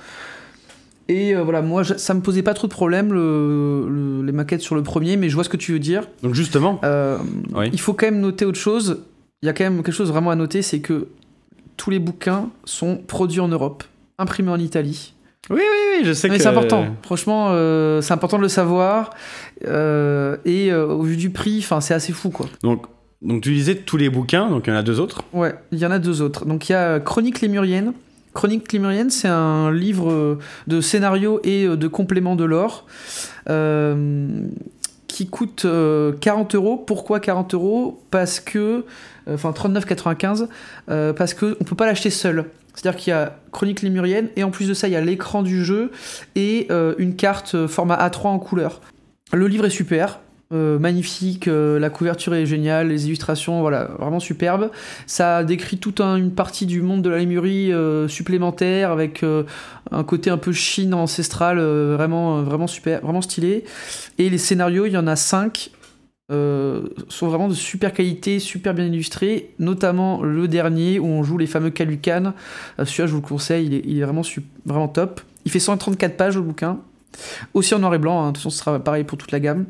Et 1.08 1.34
euh, 1.34 1.42
voilà, 1.42 1.60
moi, 1.62 1.82
ça 1.84 2.14
me 2.14 2.20
posait 2.20 2.42
pas 2.42 2.54
trop 2.54 2.66
de 2.68 2.72
problème, 2.72 3.12
le- 3.12 3.86
le- 3.88 4.22
les 4.24 4.32
maquettes 4.32 4.60
sur 4.60 4.74
le 4.76 4.82
premier, 4.82 5.16
mais 5.16 5.28
je 5.28 5.34
vois 5.34 5.44
ce 5.44 5.48
que 5.48 5.56
tu 5.56 5.72
veux 5.72 5.78
dire. 5.80 6.02
Donc 6.22 6.34
justement, 6.34 6.80
Euh, 6.84 7.18
Oui. 7.54 7.68
Il 7.72 7.80
faut 7.80 7.94
quand 7.94 8.06
même 8.06 8.20
noter 8.20 8.44
autre 8.44 8.58
chose. 8.58 9.04
Il 9.42 9.46
y 9.46 9.48
a 9.48 9.52
quand 9.52 9.64
même 9.64 9.76
quelque 9.82 9.92
chose 9.92 10.10
vraiment 10.10 10.30
à 10.30 10.36
noter, 10.36 10.62
c'est 10.62 10.80
que 10.80 11.08
tous 11.80 11.88
les 11.88 11.98
bouquins 11.98 12.50
sont 12.66 12.98
produits 12.98 13.40
en 13.40 13.48
Europe, 13.48 13.84
imprimés 14.18 14.50
en 14.50 14.58
Italie. 14.58 15.14
oui, 15.48 15.60
oui, 15.60 15.96
oui, 15.96 16.04
je 16.04 16.12
sais 16.12 16.28
Mais 16.28 16.36
que... 16.36 16.42
c'est 16.42 16.48
important. 16.50 16.84
Franchement, 17.00 17.46
euh, 17.52 18.02
c'est 18.02 18.12
important 18.12 18.36
de 18.36 18.42
le 18.42 18.50
savoir. 18.50 19.14
Euh, 19.66 20.36
et 20.44 20.70
euh, 20.70 20.88
au 20.88 21.00
vu 21.00 21.16
du 21.16 21.30
prix, 21.30 21.66
c'est 21.80 21.94
assez 21.94 22.12
fou, 22.12 22.28
quoi. 22.28 22.48
Donc, 22.62 22.84
donc 23.22 23.40
tu 23.42 23.54
disais 23.54 23.76
tous 23.76 23.96
les 23.96 24.10
bouquins, 24.10 24.50
donc 24.50 24.66
il 24.66 24.70
y 24.70 24.72
en 24.74 24.76
a 24.76 24.82
deux 24.82 25.00
autres? 25.00 25.22
Ouais, 25.32 25.54
il 25.72 25.78
y 25.78 25.86
en 25.86 25.90
a 25.90 25.98
deux 25.98 26.20
autres. 26.20 26.44
Donc 26.44 26.68
il 26.68 26.72
y 26.72 26.74
a 26.74 27.00
Chronique 27.00 27.40
lémurienne. 27.40 27.94
Chronique 28.34 28.70
lémurienne, 28.74 29.08
c'est 29.08 29.28
un 29.28 29.72
livre 29.72 30.38
de 30.66 30.80
scénario 30.82 31.40
et 31.44 31.66
de 31.66 31.88
complément 31.88 32.36
de 32.36 32.44
l'or 32.44 32.84
qui 35.10 35.26
coûte 35.26 35.64
euh, 35.64 36.12
40 36.20 36.54
euros. 36.54 36.76
Pourquoi 36.76 37.20
40 37.20 37.54
euros? 37.54 38.00
Parce 38.10 38.40
que, 38.40 38.84
enfin 39.34 39.50
39,95, 39.52 40.48
euh, 40.90 41.12
parce 41.12 41.34
que 41.34 41.56
on 41.60 41.64
peut 41.64 41.76
pas 41.76 41.86
l'acheter 41.86 42.10
seul. 42.10 42.46
C'est-à-dire 42.74 42.98
qu'il 43.00 43.10
y 43.10 43.14
a 43.14 43.36
Chronique 43.52 43.82
lémurienne 43.82 44.28
et 44.36 44.44
en 44.44 44.50
plus 44.50 44.68
de 44.68 44.74
ça, 44.74 44.86
il 44.88 44.92
y 44.92 44.96
a 44.96 45.00
l'écran 45.00 45.42
du 45.42 45.64
jeu 45.64 45.90
et 46.36 46.66
euh, 46.70 46.94
une 46.98 47.16
carte 47.16 47.54
euh, 47.54 47.66
format 47.68 47.96
A3 48.08 48.28
en 48.28 48.38
couleur. 48.38 48.80
Le 49.32 49.46
livre 49.48 49.66
est 49.66 49.70
super. 49.70 50.20
euh, 50.52 50.80
magnifique, 50.80 51.46
euh, 51.46 51.78
la 51.78 51.90
couverture 51.90 52.34
est 52.34 52.44
géniale, 52.44 52.88
les 52.88 53.06
illustrations, 53.06 53.60
voilà, 53.60 53.84
vraiment 54.00 54.18
superbe. 54.18 54.70
Ça 55.06 55.44
décrit 55.44 55.78
toute 55.78 56.00
un- 56.00 56.16
une 56.16 56.32
partie 56.32 56.66
du 56.66 56.82
monde 56.82 57.02
de 57.02 57.08
la 57.10 57.18
lémurie 57.18 57.72
euh, 57.72 58.08
supplémentaire 58.08 58.90
avec 58.90 59.22
euh, 59.22 59.44
un 59.92 60.02
côté 60.02 60.28
un 60.28 60.38
peu 60.38 60.50
Chine 60.50 60.92
ancestrale, 60.92 61.58
euh, 61.60 61.94
vraiment, 61.96 62.38
euh, 62.38 62.42
vraiment 62.42 62.66
super, 62.66 63.00
vraiment 63.00 63.22
stylé. 63.22 63.62
Et 64.18 64.28
les 64.28 64.38
scénarios, 64.38 64.86
il 64.86 64.92
y 64.92 64.96
en 64.96 65.06
a 65.06 65.14
cinq. 65.14 65.70
Euh, 66.30 66.82
sont 67.08 67.28
vraiment 67.28 67.48
de 67.48 67.54
super 67.54 67.92
qualité, 67.92 68.38
super 68.38 68.74
bien 68.74 68.86
illustrés, 68.86 69.50
notamment 69.58 70.22
le 70.22 70.48
dernier 70.48 70.98
où 70.98 71.06
on 71.06 71.22
joue 71.22 71.38
les 71.38 71.46
fameux 71.46 71.70
Kalukan. 71.70 72.32
Euh, 72.78 72.84
Celui-là, 72.84 73.06
je 73.06 73.12
vous 73.12 73.20
le 73.20 73.26
conseille, 73.26 73.82
il 73.84 73.98
est, 73.98 74.04
vraiment, 74.04 74.88
top. 74.88 75.20
Il 75.44 75.50
fait 75.50 75.60
134 75.60 76.16
pages 76.16 76.36
le 76.36 76.42
bouquin, 76.42 76.78
aussi 77.54 77.74
en 77.74 77.78
noir 77.78 77.94
et 77.94 77.98
blanc, 77.98 78.22
hein. 78.22 78.28
de 78.28 78.32
toute 78.32 78.38
façon 78.38 78.50
ce 78.50 78.58
sera 78.58 78.78
pareil 78.78 79.04
pour 79.04 79.18
toute 79.18 79.32
la 79.32 79.40
gamme. 79.40 79.66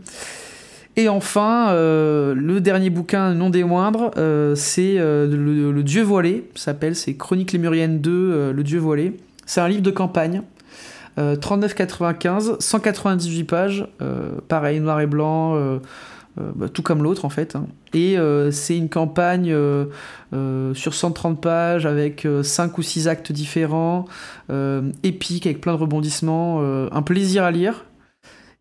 Et 0.96 1.08
enfin, 1.08 1.70
euh, 1.70 2.34
le 2.34 2.60
dernier 2.60 2.90
bouquin, 2.90 3.32
non 3.32 3.48
des 3.48 3.64
moindres, 3.64 4.10
c'est 4.56 4.96
le, 4.96 5.82
Dieu 5.82 6.02
voilé, 6.02 6.50
s'appelle, 6.54 6.96
c'est 6.96 7.14
Chroniques 7.14 7.52
lémuriennes 7.52 8.00
2, 8.00 8.10
euh, 8.10 8.52
le 8.52 8.62
Dieu 8.62 8.78
voilé. 8.78 9.16
C'est 9.46 9.60
un 9.60 9.68
livre 9.68 9.82
de 9.82 9.90
campagne, 9.90 10.42
euh, 11.18 11.36
39,95, 11.36 12.56
198 12.60 13.44
pages, 13.44 13.86
pareil, 14.48 14.80
noir 14.80 15.00
et 15.00 15.06
blanc, 15.06 15.80
bah, 16.54 16.68
tout 16.68 16.82
comme 16.82 17.02
l'autre 17.02 17.24
en 17.24 17.30
fait. 17.30 17.56
hein. 17.56 17.66
Et 17.94 18.18
euh, 18.18 18.50
c'est 18.50 18.76
une 18.76 18.88
campagne 18.88 19.50
euh, 19.52 19.86
euh, 20.32 20.74
sur 20.74 20.94
130 20.94 21.40
pages 21.40 21.86
avec 21.86 22.26
5 22.42 22.78
ou 22.78 22.82
6 22.82 23.08
actes 23.08 23.32
différents, 23.32 24.04
euh, 24.50 24.82
épique, 25.02 25.46
avec 25.46 25.60
plein 25.60 25.72
de 25.74 25.78
rebondissements, 25.78 26.58
euh, 26.60 26.88
un 26.92 27.02
plaisir 27.02 27.44
à 27.44 27.50
lire. 27.50 27.84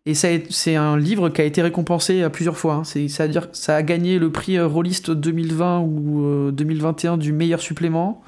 Et 0.06 0.14
c'est 0.14 0.76
un 0.76 0.96
livre 0.96 1.28
qui 1.28 1.42
a 1.42 1.44
été 1.44 1.60
récompensé 1.60 2.22
à 2.22 2.30
plusieurs 2.30 2.56
fois. 2.56 2.74
hein. 2.76 2.84
C'est- 2.84 3.08
Ça, 3.52 3.76
a 3.76 3.82
gagné 3.82 4.18
le 4.18 4.32
prix 4.32 4.56
euh, 4.56 4.66
Rollist 4.66 5.10
2020 5.10 5.80
ou 5.80 6.24
euh, 6.24 6.50
2021 6.52 7.18
du 7.18 7.32
meilleur 7.32 7.60
supplément. 7.60 8.22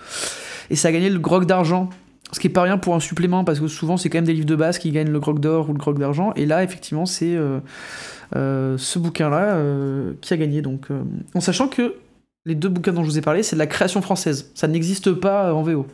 Et 0.71 0.77
ça 0.77 0.89
a 0.89 0.93
gagné 0.93 1.09
le 1.09 1.19
Grog 1.19 1.47
d'argent. 1.47 1.89
Ce 2.31 2.41
qui 2.41 2.47
est 2.47 2.51
pas 2.51 2.63
rien 2.63 2.79
pour 2.79 2.95
un 2.95 3.01
supplément, 3.01 3.45
parce 3.45 3.61
que 3.61 3.69
souvent 3.69 3.97
c'est 3.99 4.09
quand 4.09 4.19
même 4.19 4.25
des 4.27 4.33
livres 4.33 4.47
de 4.47 4.57
base 4.57 4.79
qui 4.79 4.91
gagnent 4.91 5.11
le 5.11 5.21
Grog 5.21 5.39
d'or 5.39 5.69
ou 5.69 5.73
le 5.73 5.79
Grog 5.79 5.99
d'argent. 5.99 6.33
Et 6.37 6.47
là, 6.47 6.63
effectivement, 6.63 7.05
c'est 7.07 7.35
euh, 7.37 7.59
euh, 7.59 7.61
ce 8.35 8.99
bouquin-là 8.99 9.57
euh, 9.57 10.13
qui 10.21 10.33
a 10.33 10.37
gagné. 10.37 10.63
Donc, 10.63 10.91
euh, 10.91 11.03
en 11.35 11.41
sachant 11.41 11.69
que 11.69 11.95
les 12.45 12.55
deux 12.55 12.69
bouquins 12.69 12.93
dont 12.93 13.03
je 13.03 13.09
vous 13.09 13.19
ai 13.19 13.23
parlé, 13.23 13.43
c'est 13.43 13.57
de 13.57 13.59
la 13.59 13.67
création 13.67 14.03
française. 14.03 14.51
Ça 14.55 14.69
n'existe 14.69 15.13
pas 15.13 15.49
euh, 15.49 15.53
en 15.53 15.63
VO. 15.63 15.87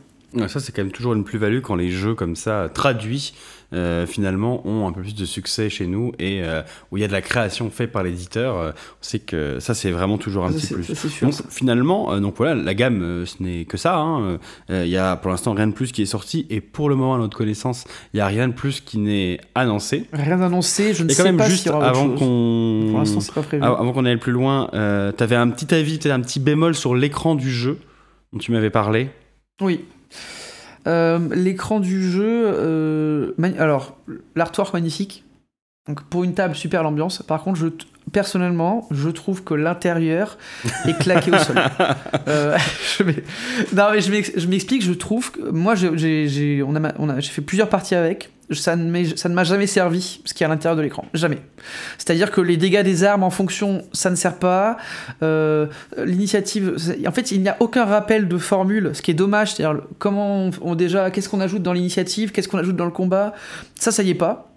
Ça, 0.48 0.60
c'est 0.60 0.72
quand 0.72 0.82
même 0.82 0.92
toujours 0.92 1.14
une 1.14 1.24
plus-value 1.24 1.60
quand 1.60 1.74
les 1.74 1.90
jeux 1.90 2.14
comme 2.14 2.36
ça, 2.36 2.68
traduits, 2.72 3.32
euh, 3.74 4.06
finalement, 4.06 4.66
ont 4.66 4.86
un 4.88 4.92
peu 4.92 5.02
plus 5.02 5.14
de 5.14 5.24
succès 5.24 5.68
chez 5.68 5.86
nous 5.86 6.12
et 6.18 6.42
euh, 6.42 6.62
où 6.90 6.96
il 6.96 7.00
y 7.00 7.04
a 7.04 7.06
de 7.06 7.12
la 7.12 7.20
création 7.20 7.70
faite 7.70 7.92
par 7.92 8.02
l'éditeur. 8.02 8.56
euh, 8.56 8.70
on 8.72 9.02
sait 9.02 9.18
que 9.18 9.60
ça, 9.60 9.74
c'est 9.74 9.90
vraiment 9.90 10.16
toujours 10.18 10.44
un 10.46 10.52
Ça, 10.52 10.58
petit 10.58 10.74
plus. 10.74 10.84
ça, 10.84 10.94
c'est 10.94 11.08
sûr. 11.08 11.28
Donc 11.28 11.36
finalement, 11.50 12.12
euh, 12.12 12.20
donc 12.20 12.36
voilà, 12.38 12.54
la 12.54 12.74
gamme, 12.74 13.24
ce 13.26 13.42
n'est 13.42 13.64
que 13.66 13.76
ça. 13.76 13.96
hein. 13.98 14.38
Il 14.70 14.86
y 14.88 14.96
a 14.96 15.16
pour 15.16 15.30
l'instant 15.30 15.52
rien 15.52 15.66
de 15.66 15.72
plus 15.72 15.92
qui 15.92 16.02
est 16.02 16.06
sorti 16.06 16.46
et 16.50 16.60
pour 16.60 16.88
le 16.88 16.96
moment, 16.96 17.14
à 17.14 17.18
notre 17.18 17.36
connaissance, 17.36 17.84
il 18.14 18.18
y 18.18 18.20
a 18.20 18.26
rien 18.26 18.48
de 18.48 18.54
plus 18.54 18.80
qui 18.80 18.98
n'est 18.98 19.38
annoncé. 19.54 20.06
Rien 20.12 20.40
annoncé, 20.40 20.94
je 20.94 21.04
ne 21.04 21.10
Et 21.10 21.14
quand 21.14 21.22
sais 21.22 21.24
même 21.24 21.36
pas 21.36 21.48
juste 21.48 21.62
s'il 21.64 21.72
y 21.72 21.74
aura 21.74 21.88
avant 21.88 22.08
qu'on 22.10 22.86
Pour 22.90 22.98
l'instant, 22.98 23.20
c'est 23.20 23.34
pas 23.34 23.42
prévu. 23.42 23.62
av- 23.62 23.76
avant 23.78 23.92
qu'on 23.92 24.04
aille 24.06 24.16
plus 24.16 24.32
loin, 24.32 24.68
tu 24.72 25.22
avais 25.22 25.36
un 25.36 25.48
petit 25.50 25.74
avis, 25.74 25.98
peut-être 25.98 26.12
un 26.14 26.20
petit 26.20 26.40
bémol 26.40 26.74
sur 26.74 26.94
l'écran 26.94 27.34
du 27.34 27.50
jeu 27.50 27.78
dont 28.32 28.38
tu 28.38 28.52
m'avais 28.52 28.70
parlé? 28.70 29.10
Oui. 29.60 29.84
Euh, 30.88 31.18
L'écran 31.34 31.80
du 31.80 32.02
jeu, 32.10 32.24
euh, 32.46 33.32
alors 33.58 33.96
l'artwork 34.34 34.72
magnifique. 34.74 35.24
Donc 35.88 36.02
pour 36.04 36.24
une 36.24 36.34
table, 36.34 36.54
super 36.54 36.82
l'ambiance. 36.82 37.22
Par 37.22 37.42
contre, 37.42 37.58
je, 37.58 37.66
personnellement, 38.12 38.86
je 38.90 39.08
trouve 39.08 39.42
que 39.44 39.54
l'intérieur 39.54 40.36
est 40.86 40.98
claqué 40.98 41.30
au 41.30 41.38
sol. 41.38 41.56
Euh, 42.28 42.56
je 42.98 43.04
non 43.74 43.86
mais 43.92 44.00
je 44.02 44.10
m'ex- 44.10 44.32
je 44.36 44.46
m'explique. 44.48 44.82
Je 44.82 44.92
trouve 44.92 45.30
que 45.30 45.40
moi, 45.50 45.74
j'ai 45.74 46.62
on 46.62 46.74
a, 46.76 46.92
on 46.98 47.08
a- 47.08 47.20
j'ai 47.20 47.30
fait 47.30 47.40
plusieurs 47.42 47.68
parties 47.70 47.94
avec. 47.94 48.30
Ça 48.50 48.76
ne 48.76 49.28
m'a 49.28 49.44
jamais 49.44 49.66
servi 49.66 50.20
ce 50.24 50.32
qui 50.32 50.42
est 50.42 50.46
à 50.46 50.48
l'intérieur 50.48 50.76
de 50.76 50.82
l'écran. 50.82 51.04
Jamais. 51.12 51.38
C'est-à-dire 51.98 52.30
que 52.30 52.40
les 52.40 52.56
dégâts 52.56 52.82
des 52.82 53.04
armes 53.04 53.22
en 53.22 53.30
fonction, 53.30 53.82
ça 53.92 54.10
ne 54.10 54.16
sert 54.16 54.38
pas. 54.38 54.78
Euh, 55.22 55.66
l'initiative, 55.98 56.76
en 57.06 57.12
fait, 57.12 57.30
il 57.30 57.42
n'y 57.42 57.48
a 57.48 57.56
aucun 57.60 57.84
rappel 57.84 58.26
de 58.26 58.38
formule, 58.38 58.90
ce 58.94 59.02
qui 59.02 59.10
est 59.10 59.14
dommage. 59.14 59.54
C'est-à-dire 59.54 59.82
comment 59.98 60.50
déjà, 60.74 61.10
qu'est-ce 61.10 61.28
qu'on 61.28 61.40
ajoute 61.40 61.62
dans 61.62 61.74
l'initiative, 61.74 62.32
qu'est-ce 62.32 62.48
qu'on 62.48 62.58
ajoute 62.58 62.76
dans 62.76 62.86
le 62.86 62.90
combat. 62.90 63.34
Ça, 63.74 63.92
ça 63.92 64.02
y 64.02 64.10
est 64.10 64.14
pas. 64.14 64.52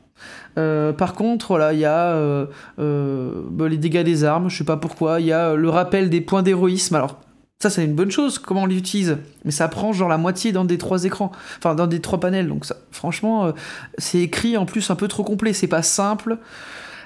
Euh, 0.58 0.94
par 0.94 1.14
contre, 1.14 1.70
il 1.74 1.80
y 1.80 1.86
a 1.86 2.12
euh, 2.12 2.46
bah, 2.78 3.68
les 3.68 3.78
dégâts 3.78 4.04
des 4.04 4.24
armes, 4.24 4.50
je 4.50 4.58
sais 4.58 4.64
pas 4.64 4.78
pourquoi. 4.78 5.20
Il 5.20 5.28
y 5.28 5.34
a 5.34 5.56
le 5.56 5.70
rappel 5.70 6.10
des 6.10 6.22
points 6.22 6.44
d'héroïsme. 6.44 6.96
Alors, 6.96 7.20
ça, 7.62 7.70
c'est 7.70 7.86
une 7.86 7.94
bonne 7.94 8.10
chose, 8.10 8.40
comment 8.40 8.64
on 8.64 8.66
l'utilise. 8.66 9.18
Mais 9.46 9.52
ça 9.52 9.68
prend 9.68 9.94
genre 9.94 10.10
la 10.10 10.18
moitié 10.18 10.52
dans 10.52 10.66
des 10.66 10.78
trois 10.78 11.04
écrans, 11.04 11.32
enfin 11.60 11.76
dans 11.76 11.88
des 11.88 12.00
trois 12.00 12.20
panels. 12.20 12.48
Donc, 12.48 12.66
ça, 12.66 12.78
franchement, 12.92 13.46
euh, 13.46 13.52
c'est 13.98 14.20
écrit 14.20 14.58
en 14.58 14.66
plus 14.66 14.90
un 14.90 14.96
peu 14.96 15.08
trop 15.08 15.24
complet. 15.24 15.54
C'est 15.54 15.68
pas 15.68 15.84
simple. 15.84 16.38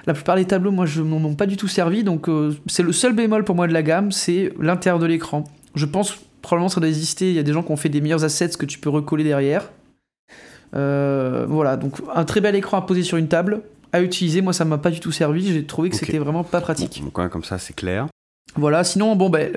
La 0.06 0.14
plupart 0.14 0.36
des 0.36 0.46
tableaux, 0.46 0.70
moi, 0.70 0.86
je 0.86 1.02
m'en 1.02 1.16
ont 1.16 1.34
pas 1.34 1.46
du 1.46 1.56
tout 1.56 1.68
servi. 1.68 2.04
Donc, 2.04 2.28
euh, 2.28 2.56
c'est 2.66 2.82
le 2.82 2.92
seul 2.92 3.12
bémol 3.12 3.44
pour 3.44 3.54
moi 3.54 3.66
de 3.66 3.72
la 3.72 3.82
gamme, 3.82 4.12
c'est 4.12 4.52
l'intérieur 4.58 4.98
de 4.98 5.06
l'écran. 5.06 5.44
Je 5.74 5.84
pense 5.84 6.16
probablement 6.40 6.68
ça 6.68 6.80
doit 6.80 6.88
exister. 6.88 7.28
Il 7.28 7.34
y 7.34 7.38
a 7.38 7.42
des 7.42 7.52
gens 7.52 7.62
qui 7.62 7.72
ont 7.72 7.76
fait 7.76 7.88
des 7.88 8.00
meilleurs 8.00 8.24
assets 8.24 8.50
que 8.58 8.64
tu 8.64 8.78
peux 8.78 8.88
recoller 8.88 9.24
derrière. 9.24 9.70
Euh, 10.74 11.44
voilà, 11.48 11.76
donc 11.76 11.94
un 12.14 12.24
très 12.24 12.40
bel 12.40 12.54
écran 12.54 12.78
à 12.78 12.82
poser 12.82 13.02
sur 13.02 13.18
une 13.18 13.28
table, 13.28 13.62
à 13.92 14.00
utiliser. 14.00 14.40
Moi, 14.40 14.52
ça 14.52 14.64
m'a 14.64 14.78
pas 14.78 14.90
du 14.90 15.00
tout 15.00 15.12
servi. 15.12 15.52
J'ai 15.52 15.66
trouvé 15.66 15.90
que 15.90 15.96
c'était 15.96 16.18
vraiment 16.18 16.44
pas 16.44 16.60
pratique. 16.60 17.02
Bon, 17.04 17.10
quand 17.10 17.22
même, 17.22 17.30
comme 17.30 17.44
ça, 17.44 17.58
c'est 17.58 17.74
clair. 17.74 18.06
Voilà, 18.54 18.84
sinon, 18.84 19.16
bon, 19.16 19.28
ben, 19.28 19.52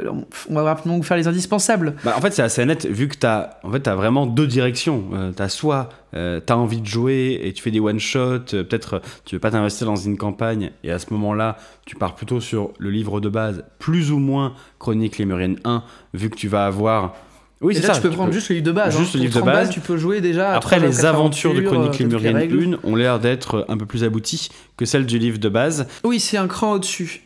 on 0.50 0.54
va 0.54 0.64
rapidement 0.64 0.98
vous 0.98 1.04
faire 1.04 1.16
les 1.16 1.28
indispensables. 1.28 1.96
Bah, 2.04 2.16
en 2.18 2.22
fait, 2.22 2.32
c'est 2.32 2.42
assez 2.42 2.66
net 2.66 2.86
vu 2.86 3.08
que 3.08 3.16
tu 3.16 3.26
as, 3.26 3.60
en 3.64 3.72
fait, 3.72 3.88
as 3.88 3.96
vraiment 3.96 4.26
deux 4.26 4.48
directions. 4.48 5.06
Euh, 5.14 5.32
tu 5.36 5.42
as 5.42 5.50
soit 5.50 5.90
euh, 6.16 6.42
tu 6.46 6.52
as 6.52 6.58
envie 6.58 6.82
de 6.82 6.86
jouer 6.86 7.40
et 7.44 7.54
tu 7.54 7.62
fais 7.62 7.72
des 7.72 7.80
one-shots, 7.80 8.54
euh, 8.54 8.64
peut-être 8.64 9.02
tu 9.26 9.36
veux 9.36 9.40
pas 9.40 9.52
t'investir 9.52 9.86
dans 9.86 9.96
une 9.96 10.18
campagne 10.18 10.72
et 10.84 10.92
à 10.92 11.00
ce 11.00 11.14
moment-là, 11.14 11.58
tu 11.86 11.96
pars 11.96 12.16
plutôt 12.16 12.42
sur 12.42 12.72
le 12.80 12.90
livre 12.90 13.22
de 13.22 13.30
base, 13.30 13.64
plus 13.78 14.12
ou 14.12 14.18
moins 14.18 14.54
Chronique 14.80 15.18
Lémurienne 15.18 15.60
1, 15.64 15.84
vu 16.16 16.30
que 16.30 16.36
tu 16.36 16.48
vas 16.48 16.66
avoir. 16.66 17.16
Oui, 17.62 17.76
c'est 17.76 17.82
là, 17.82 17.94
ça. 17.94 18.02
tu 18.02 18.08
peux 18.08 18.14
prendre 18.14 18.32
juste 18.34 18.50
le 18.50 18.56
livre 18.56 18.68
de 18.68 18.72
base. 18.72 18.98
Juste 18.98 19.16
hein. 19.16 19.20
le 19.20 19.24
livre 19.26 19.36
de 19.36 19.40
30 19.40 19.46
balles, 19.46 19.66
base. 19.66 19.70
tu 19.70 19.82
peux 19.82 19.98
jouer 19.98 20.20
déjà. 20.20 20.54
Après, 20.54 20.80
les 20.80 21.06
aventures 21.06 21.54
de 21.54 21.62
Chronique 21.62 22.00
Lémurienne 22.00 22.36
règles. 22.36 22.80
1 22.84 22.90
ont 22.90 22.96
l'air 22.96 23.20
d'être 23.20 23.66
un 23.70 23.78
peu 23.78 23.86
plus 23.86 24.04
abouties 24.04 24.50
que 24.78 24.86
celles 24.86 25.06
du 25.06 25.20
livre 25.20 25.38
de 25.38 25.50
base. 25.50 25.88
Oui, 26.04 26.20
c'est 26.20 26.38
un 26.38 26.48
cran 26.48 26.74
au-dessus. 26.74 27.22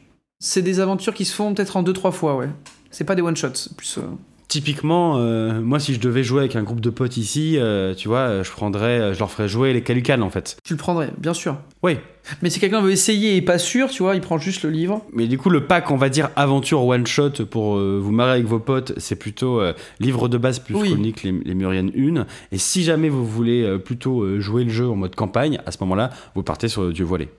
C'est 0.46 0.62
des 0.62 0.82
aventures 0.82 1.14
qui 1.14 1.24
se 1.24 1.34
font 1.34 1.54
peut-être 1.54 1.78
en 1.78 1.84
deux, 1.84 1.94
trois 1.94 2.12
fois, 2.12 2.36
ouais. 2.36 2.50
C'est 2.92 3.06
pas 3.06 3.16
des 3.16 3.22
one-shots, 3.22 3.70
plus. 3.78 3.98
euh, 3.98 4.02
Typiquement, 4.50 5.16
euh, 5.20 5.62
moi, 5.62 5.80
si 5.80 5.94
je 5.94 6.02
devais 6.02 6.22
jouer 6.22 6.42
avec 6.42 6.58
un 6.58 6.64
groupe 6.64 6.82
de 6.82 6.90
potes 6.90 7.16
ici, 7.16 7.56
euh, 7.58 7.96
tu 7.96 8.10
vois, 8.10 8.44
je 8.44 8.52
prendrais, 8.52 9.14
je 9.14 9.20
leur 9.20 9.32
ferais 9.32 9.48
jouer 9.48 9.72
les 9.72 9.82
Calucan 9.84 10.20
en 10.22 10.30
fait. 10.30 10.58
Tu 10.66 10.74
le 10.74 10.78
prendrais, 10.78 11.12
bien 11.18 11.34
sûr. 11.34 11.58
Oui, 11.82 11.98
Mais 12.42 12.50
si 12.50 12.60
quelqu'un 12.60 12.82
veut 12.82 12.92
essayer 12.92 13.38
et 13.38 13.42
pas 13.42 13.58
sûr, 13.58 13.90
tu 13.90 14.04
vois, 14.04 14.16
il 14.16 14.22
prend 14.22 14.38
juste 14.38 14.64
le 14.64 14.70
livre. 14.70 15.02
Mais 15.14 15.28
du 15.28 15.38
coup, 15.38 15.50
le 15.50 15.66
pack, 15.66 15.90
on 15.92 15.96
va 15.96 16.10
dire 16.10 16.30
aventure 16.36 16.86
one 16.86 17.08
shot 17.08 17.46
pour 17.50 17.78
euh, 17.78 18.00
vous 18.04 18.12
marrer 18.12 18.32
avec 18.34 18.46
vos 18.46 18.60
potes, 18.60 18.92
c'est 18.98 19.16
plutôt 19.16 19.62
livre 20.02 20.28
de 20.28 20.38
base 20.38 20.60
plus 20.60 20.76
Oui. 20.76 20.90
chronique 20.90 21.24
les, 21.24 21.32
les 21.32 21.56
Muriennes 21.56 21.92
1. 21.98 22.26
Et 22.52 22.58
si 22.58 22.84
jamais 22.84 23.08
vous 23.08 23.26
voulez 23.26 23.78
plutôt 23.80 24.42
jouer 24.42 24.66
le 24.66 24.70
jeu 24.72 24.90
en 24.90 24.98
mode 24.98 25.16
campagne, 25.16 25.62
à 25.66 25.72
ce 25.72 25.78
moment-là, 25.80 26.10
vous 26.36 26.44
partez 26.44 26.68
sur 26.68 26.92
Dieu 26.92 27.06
voilé. 27.06 27.30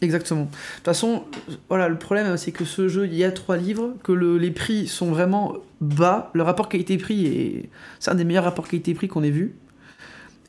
Exactement. 0.00 0.42
De 0.42 0.46
toute 0.76 0.84
façon, 0.84 1.22
voilà, 1.68 1.88
le 1.88 1.96
problème, 1.96 2.36
c'est 2.36 2.52
que 2.52 2.64
ce 2.64 2.88
jeu, 2.88 3.06
il 3.06 3.14
y 3.14 3.24
a 3.24 3.30
trois 3.32 3.56
livres, 3.56 3.94
que 4.02 4.12
le- 4.12 4.36
les 4.38 4.50
prix 4.50 4.86
sont 4.86 5.06
vraiment 5.06 5.54
bas. 5.80 6.30
Le 6.34 6.42
rapport 6.42 6.68
qualité-prix 6.68 7.26
est. 7.26 7.68
C'est 8.00 8.10
un 8.10 8.14
des 8.14 8.24
meilleurs 8.24 8.44
rapports 8.44 8.66
qualité-prix 8.68 9.08
qu'on 9.08 9.22
ait 9.22 9.30
vu. 9.30 9.54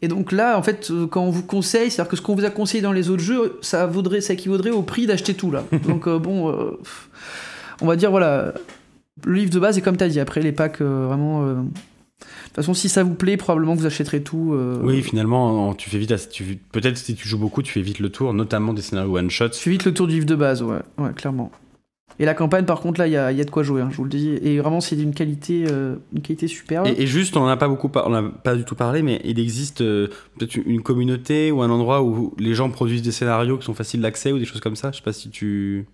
Et 0.01 0.07
donc 0.07 0.31
là, 0.31 0.57
en 0.57 0.63
fait, 0.63 0.89
euh, 0.91 1.07
quand 1.07 1.21
on 1.23 1.29
vous 1.29 1.43
conseille, 1.43 1.89
c'est-à-dire 1.89 2.09
que 2.09 2.17
ce 2.17 2.21
qu'on 2.21 2.35
vous 2.35 2.43
a 2.43 2.49
conseillé 2.49 2.81
dans 2.81 2.91
les 2.91 3.09
autres 3.09 3.23
jeux, 3.23 3.57
ça 3.61 3.85
vaudrait, 3.85 4.19
ça 4.19 4.33
équivaudrait 4.33 4.71
au 4.71 4.81
prix 4.81 5.05
d'acheter 5.07 5.33
tout 5.35 5.51
là. 5.51 5.63
donc 5.87 6.07
euh, 6.07 6.19
bon, 6.19 6.49
euh, 6.51 6.71
on 7.81 7.85
va 7.87 7.95
dire 7.95 8.11
voilà, 8.11 8.53
le 9.25 9.33
livre 9.33 9.51
de 9.51 9.59
base 9.59 9.77
est 9.77 9.81
comme 9.81 9.95
t'as 9.97 10.09
dit. 10.09 10.19
Après 10.19 10.41
les 10.41 10.51
packs, 10.51 10.81
euh, 10.81 11.05
vraiment. 11.07 11.65
De 12.25 12.47
toute 12.47 12.55
façon, 12.55 12.73
si 12.73 12.89
ça 12.89 13.03
vous 13.03 13.13
plaît, 13.15 13.37
probablement 13.37 13.75
que 13.75 13.79
vous 13.81 13.85
achèterez 13.85 14.21
tout. 14.23 14.51
euh, 14.53 14.79
Oui, 14.83 15.01
finalement, 15.01 15.69
en- 15.69 15.73
tu 15.73 15.89
fais 15.89 15.97
vite. 15.97 16.11
à- 16.11 16.17
tu- 16.17 16.57
Peut-être 16.71 16.97
si 16.97 17.15
tu 17.15 17.27
joues 17.27 17.37
beaucoup, 17.39 17.61
tu 17.61 17.71
fais 17.71 17.81
vite 17.81 17.99
le 17.99 18.09
tour, 18.09 18.33
notamment 18.33 18.73
des 18.73 18.81
scénarios 18.81 19.17
one 19.17 19.29
shot. 19.29 19.49
Tu 19.49 19.59
fais 19.59 19.69
vite 19.71 19.85
le 19.85 19.93
tour 19.93 20.07
du 20.07 20.13
livre 20.15 20.25
de 20.25 20.35
base, 20.35 20.61
ouais, 20.63 20.79
ouais 20.97 21.13
clairement. 21.15 21.51
Et 22.17 22.23
la 22.23 22.33
campagne, 22.33 22.63
par 22.63 22.79
contre, 22.79 22.99
là, 23.01 23.07
il 23.07 23.11
y 23.13 23.17
a, 23.17 23.31
y 23.33 23.41
a 23.41 23.43
de 23.43 23.49
quoi 23.49 23.63
jouer, 23.63 23.81
hein, 23.81 23.89
je 23.91 23.97
vous 23.97 24.05
le 24.05 24.09
dis. 24.09 24.29
Et 24.41 24.57
vraiment, 24.59 24.79
c'est 24.79 24.95
d'une 24.95 25.13
qualité, 25.13 25.65
euh, 25.69 25.95
une 26.13 26.21
qualité 26.21 26.47
superbe. 26.47 26.87
Et, 26.87 27.01
et 27.03 27.07
juste, 27.07 27.35
on 27.35 27.41
n'en 27.41 27.47
a 27.49 27.57
pas 27.57 27.67
beaucoup, 27.67 27.91
on 27.93 28.09
n'a 28.09 28.23
pas 28.23 28.55
du 28.55 28.63
tout 28.63 28.75
parlé, 28.75 29.01
mais 29.01 29.19
il 29.25 29.37
existe 29.37 29.81
euh, 29.81 30.07
peut-être 30.37 30.55
une 30.55 30.81
communauté 30.81 31.51
ou 31.51 31.61
un 31.61 31.69
endroit 31.69 32.03
où 32.03 32.33
les 32.39 32.53
gens 32.53 32.69
produisent 32.69 33.01
des 33.01 33.11
scénarios 33.11 33.57
qui 33.57 33.65
sont 33.65 33.73
faciles 33.73 33.99
d'accès 33.99 34.31
ou 34.31 34.39
des 34.39 34.45
choses 34.45 34.61
comme 34.61 34.77
ça. 34.77 34.91
Je 34.91 34.97
sais 34.97 35.03
pas 35.03 35.11
si 35.11 35.29
tu. 35.29 35.85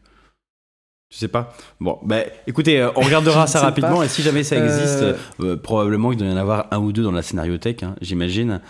Tu 1.11 1.17
sais 1.17 1.27
pas? 1.27 1.53
Bon, 1.81 1.99
bah 2.03 2.21
écoutez, 2.47 2.79
euh, 2.79 2.89
on 2.95 3.01
regardera 3.01 3.45
ça 3.47 3.59
rapidement 3.59 3.97
pas. 3.97 4.05
et 4.05 4.07
si 4.07 4.21
jamais 4.21 4.43
ça 4.43 4.55
existe, 4.55 5.01
Euh, 5.03 5.13
euh, 5.41 5.57
probablement 5.57 6.11
il 6.13 6.17
doit 6.17 6.27
y 6.27 6.31
en 6.31 6.37
avoir 6.37 6.67
un 6.71 6.79
ou 6.79 6.91
deux 6.93 7.03
dans 7.03 7.11
la 7.11 7.21
scénariothèque, 7.21 7.83
hein, 7.83 7.95
j'imagine. 8.01 8.61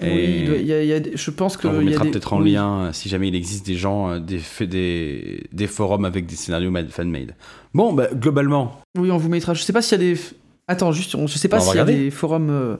oui, 0.00 0.08
Et 0.08 0.62
y 0.62 0.72
a- 0.72 0.82
y 0.84 0.92
a 0.94 1.00
je 1.14 1.30
pense 1.30 1.58
que. 1.58 1.68
on 1.68 1.78
a 1.78 1.82
mettra 1.82 2.04
des- 2.04 2.10
peut-être 2.10 2.32
en 2.32 2.40
lien 2.40 2.90
si 2.94 3.10
jamais 3.10 3.28
il 3.28 3.34
existe 3.34 3.66
des 3.66 3.74
gens, 3.76 4.18
des, 4.18 4.40
des, 4.66 5.44
des 5.52 5.66
forums 5.66 6.06
avec 6.06 6.24
des 6.24 6.34
scénarios 6.34 6.70
made- 6.70 6.88
fan-made. 6.90 7.34
Bon, 7.74 7.92
bah, 7.92 8.08
globalement, 8.14 8.80
Oui, 8.98 9.10
on 9.10 9.18
vous 9.18 9.28
mettra. 9.28 9.52
Je 9.52 9.62
sais 9.62 9.72
pas 9.74 9.82
s'il 9.82 10.00
y 10.00 10.10
a 10.10 10.14
des. 10.14 10.20
Attends, 10.72 10.90
juste, 10.92 11.14
on- 11.14 11.26
je 11.26 11.38
sais 11.38 11.48
pas 11.48 11.58
va 11.58 11.62
s'il 11.62 11.76
y 11.76 11.78
a 11.78 11.84
des 11.84 12.10
forums, 12.10 12.50
euh, 12.50 12.76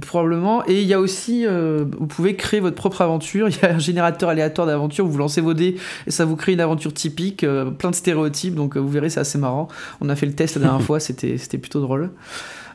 probablement. 0.00 0.64
Et 0.66 0.80
il 0.82 0.86
y 0.86 0.94
a 0.94 1.00
aussi, 1.00 1.44
euh, 1.46 1.84
vous 1.98 2.06
pouvez 2.06 2.36
créer 2.36 2.60
votre 2.60 2.76
propre 2.76 3.02
aventure. 3.02 3.48
Il 3.50 3.56
y 3.60 3.64
a 3.64 3.74
un 3.74 3.78
générateur 3.78 4.28
aléatoire 4.28 4.66
d'aventure 4.66 5.04
où 5.04 5.08
vous 5.08 5.18
lancez 5.18 5.40
vos 5.40 5.54
dés 5.54 5.76
et 6.06 6.10
ça 6.10 6.24
vous 6.24 6.36
crée 6.36 6.52
une 6.52 6.60
aventure 6.60 6.92
typique, 6.94 7.44
euh, 7.44 7.70
plein 7.70 7.90
de 7.90 7.94
stéréotypes. 7.96 8.54
Donc 8.54 8.76
vous 8.76 8.88
verrez, 8.88 9.10
c'est 9.10 9.20
assez 9.20 9.38
marrant. 9.38 9.68
On 10.00 10.08
a 10.08 10.16
fait 10.16 10.26
le 10.26 10.32
test 10.34 10.56
la 10.56 10.62
dernière 10.62 10.82
fois, 10.86 11.00
c'était 11.00 11.58
plutôt 11.58 11.80
drôle. 11.80 12.10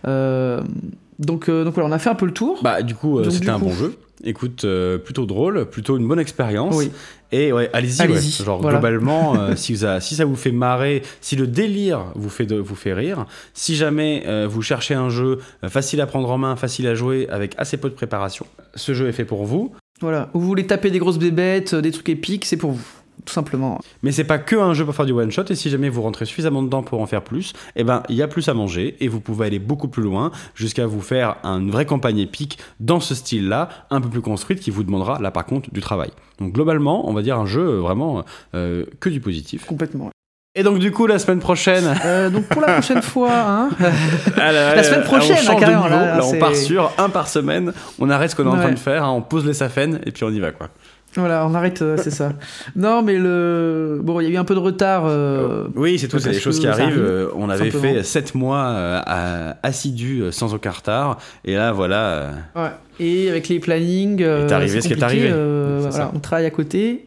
Donc, 0.06 1.50
donc 1.50 1.74
voilà, 1.74 1.90
on 1.90 1.92
a 1.92 2.00
fait 2.00 2.10
un 2.10 2.16
peu 2.16 2.26
le 2.26 2.34
tour. 2.34 2.60
Bah, 2.64 2.82
du 2.82 2.96
coup, 2.96 3.22
c'était 3.30 3.50
un 3.50 3.60
coup- 3.60 3.66
bon 3.66 3.72
jeu. 3.74 3.96
Écoute, 4.24 4.66
plutôt 5.06 5.26
drôle, 5.26 5.66
plutôt 5.70 5.98
une 5.98 6.08
bonne 6.08 6.20
expérience. 6.20 6.76
Oui. 6.76 6.92
Et 7.32 7.54
ouais, 7.54 7.70
allez-y. 7.74 8.02
Ouais. 8.08 8.20
Genre, 8.44 8.60
voilà. 8.60 8.80
globalement, 8.80 9.36
euh, 9.36 9.56
si, 9.56 9.74
vous 9.74 9.86
a- 9.86 10.00
si 10.00 10.16
ça 10.16 10.26
vous 10.26 10.36
fait 10.36 10.52
marrer, 10.52 11.04
si 11.22 11.36
le 11.36 11.46
délire 11.48 12.06
vous 12.16 12.30
fait, 12.30 12.46
de, 12.46 12.56
vous 12.56 12.76
fait 12.76 12.94
rire, 12.94 13.26
si 13.54 13.76
jamais 13.76 14.24
euh, 14.28 14.48
vous 14.50 14.62
cherchez 14.62 14.96
un 14.96 15.10
jeu 15.10 15.40
euh, 15.64 15.70
facile 15.70 16.02
à 16.02 16.08
prendre 16.08 16.30
en 16.32 16.38
main, 16.38 16.56
facile 16.56 16.88
à 16.88 16.96
jouer, 16.96 17.28
avec 17.30 17.54
assez 17.58 17.78
peu 17.78 17.90
de 17.90 17.94
préparation, 17.96 18.46
ce 18.76 18.94
jeu 18.94 19.08
est 19.08 19.12
fait 19.14 19.26
pour 19.26 19.46
vous. 19.46 19.72
Voilà. 20.02 20.30
Ou 20.34 20.40
vous 20.40 20.48
voulez 20.48 20.66
taper 20.66 20.92
des 20.92 21.00
grosses 21.00 21.20
bébêtes, 21.20 21.76
des 21.76 21.92
trucs 21.92 22.10
épiques, 22.10 22.46
c'est 22.46 22.58
pour 22.58 22.72
vous. 22.72 22.88
Tout 23.30 23.36
simplement. 23.36 23.80
Mais 24.02 24.12
c'est 24.12 24.24
pas 24.24 24.40
que 24.40 24.56
un 24.56 24.74
jeu 24.74 24.86
pour 24.86 24.96
faire 24.96 25.06
du 25.06 25.12
one 25.12 25.30
shot 25.30 25.44
et 25.52 25.56
si 25.56 25.70
jamais 25.70 25.88
vous 25.88 26.02
rentrez 26.02 26.26
suffisamment 26.26 26.64
dedans 26.64 26.82
pour 26.82 27.00
en 27.00 27.06
faire 27.06 27.22
plus, 27.22 27.54
eh 27.76 27.84
ben 27.84 28.02
il 28.10 28.16
y 28.16 28.24
a 28.24 28.28
plus 28.28 28.50
à 28.50 28.56
manger 28.56 28.98
et 29.02 29.08
vous 29.08 29.20
pouvez 29.20 29.46
aller 29.46 29.60
beaucoup 29.60 29.88
plus 29.88 30.02
loin 30.02 30.32
jusqu'à 30.56 30.88
vous 30.88 31.00
faire 31.02 31.36
une 31.44 31.70
vraie 31.70 31.86
campagne 31.86 32.18
épique 32.18 32.58
dans 32.80 33.00
ce 33.00 33.14
style-là, 33.14 33.70
un 33.92 34.02
peu 34.02 34.10
plus 34.10 34.22
construite 34.22 34.62
qui 34.62 34.72
vous 34.72 34.84
demandera 34.84 35.20
là 35.22 35.30
par 35.30 35.46
contre 35.46 35.72
du 35.72 35.80
travail. 35.80 36.10
Donc 36.40 36.54
globalement, 36.54 37.08
on 37.08 37.14
va 37.14 37.22
dire 37.22 37.38
un 37.38 37.46
jeu 37.46 37.62
euh, 37.62 37.80
vraiment 37.82 38.24
euh, 38.56 38.86
que 39.00 39.10
du 39.10 39.20
positif. 39.20 39.66
Complètement. 39.66 40.10
Et 40.56 40.64
donc 40.64 40.80
du 40.80 40.90
coup 40.92 41.06
la 41.06 41.20
semaine 41.20 41.38
prochaine, 41.40 41.86
Euh, 42.04 42.32
donc 42.32 42.48
pour 42.48 42.62
la 42.62 42.74
prochaine 42.74 43.02
fois, 43.14 43.32
hein, 43.32 43.70
la 44.38 44.82
semaine 44.82 45.04
prochaine, 45.04 45.38
on 45.40 45.44
change 45.46 45.56
de 45.56 45.60
carrément, 45.60 45.84
niveau. 45.84 45.96
là, 45.96 46.18
Là, 46.18 46.26
on 46.26 46.40
part 46.40 46.56
sur 46.56 46.92
un 46.98 47.10
par 47.10 47.28
semaine, 47.28 47.74
on 48.00 48.10
arrête 48.10 48.32
ce 48.32 48.36
qu'on 48.36 48.46
est 48.46 48.50
en 48.50 48.58
train 48.58 48.72
de 48.72 48.80
faire, 48.80 49.04
hein, 49.04 49.12
on 49.12 49.22
pose 49.22 49.46
les 49.46 49.54
safènes 49.54 50.00
et 50.08 50.12
puis 50.12 50.24
on 50.24 50.32
y 50.32 50.40
va 50.40 50.52
quoi. 50.52 50.70
Voilà, 51.16 51.46
on 51.48 51.56
arrête, 51.56 51.82
euh, 51.82 51.98
c'est 51.98 52.12
ça. 52.12 52.34
Non, 52.76 53.02
mais 53.02 53.18
le. 53.18 54.00
Bon, 54.04 54.20
il 54.20 54.26
y 54.26 54.28
a 54.28 54.30
eu 54.34 54.38
un 54.38 54.44
peu 54.44 54.54
de 54.54 54.60
retard. 54.60 55.04
euh, 55.08 55.66
Oui, 55.76 55.98
c'est 55.98 56.08
tout, 56.08 56.20
c'est 56.20 56.30
des 56.32 56.40
choses 56.40 56.60
qui 56.60 56.68
arrivent. 56.68 56.86
arrive, 56.86 57.00
Euh, 57.00 57.28
on 57.36 57.50
avait 57.50 57.72
simplement. 57.72 57.94
fait 57.96 58.04
7 58.04 58.36
mois 58.36 58.66
euh, 58.68 59.52
assidus 59.64 60.22
euh, 60.22 60.32
sans 60.32 60.54
aucun 60.54 60.72
retard. 60.72 61.18
Et 61.46 61.56
là, 61.56 61.72
voilà. 61.72 61.96
euh, 62.10 62.32
ouais. 62.56 62.70
Et 63.00 63.30
avec 63.30 63.48
les 63.48 63.60
plannings. 63.60 64.22
euh, 64.22 64.48
est 64.48 64.52
arrivé 64.52 64.82
ce 64.82 64.88
qui 64.88 64.94
est 64.94 65.04
arrivé. 65.04 65.30
euh, 65.32 65.88
voilà, 65.90 66.12
on 66.14 66.20
travaille 66.20 66.46
à 66.46 66.50
côté. 66.52 67.06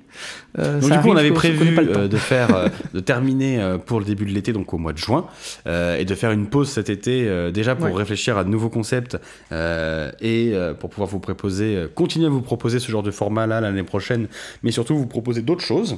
euh, 0.59 0.80
Donc 0.80 0.90
du 0.90 0.99
coup, 0.99 1.09
on 1.11 1.16
avait 1.16 1.32
prévu 1.32 1.76
euh, 1.78 2.09
de 2.09 2.16
faire, 2.30 2.55
euh, 2.55 2.68
de 2.95 3.01
terminer 3.01 3.76
pour 3.86 3.99
le 3.99 4.05
début 4.07 4.24
de 4.24 4.30
l'été, 4.30 4.53
donc 4.53 4.72
au 4.72 4.78
mois 4.78 4.93
de 4.93 4.99
juin, 4.99 5.26
et 5.66 6.05
de 6.05 6.14
faire 6.14 6.30
une 6.32 6.47
pause 6.47 6.70
cet 6.70 6.88
été 6.90 7.51
déjà 7.53 7.74
pour 7.74 7.86
Ouais. 7.86 7.93
réfléchir 7.93 8.38
à 8.38 8.45
de 8.45 8.49
nouveaux 8.49 8.68
concepts 8.70 9.16
et 9.53 10.53
pour 10.80 10.90
pouvoir 10.90 11.09
vous 11.09 11.20
proposer, 11.20 11.86
continuer 11.95 12.26
à 12.26 12.30
vous 12.30 12.43
proposer 12.43 12.78
ce 12.78 12.90
genre 12.90 13.03
de 13.03 13.11
format 13.11 13.47
là 13.47 13.61
l'année 13.61 13.82
prochaine, 13.82 14.28
mais 14.62 14.70
surtout 14.70 14.97
vous 14.97 15.07
proposer 15.07 15.43
d'autres 15.43 15.64
choses. 15.64 15.97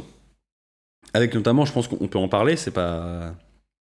Avec 1.12 1.32
notamment, 1.34 1.64
je 1.64 1.72
pense 1.72 1.86
qu'on 1.86 2.08
peut 2.08 2.18
en 2.18 2.26
parler, 2.28 2.56
c'est 2.56 2.72
pas, 2.72 3.34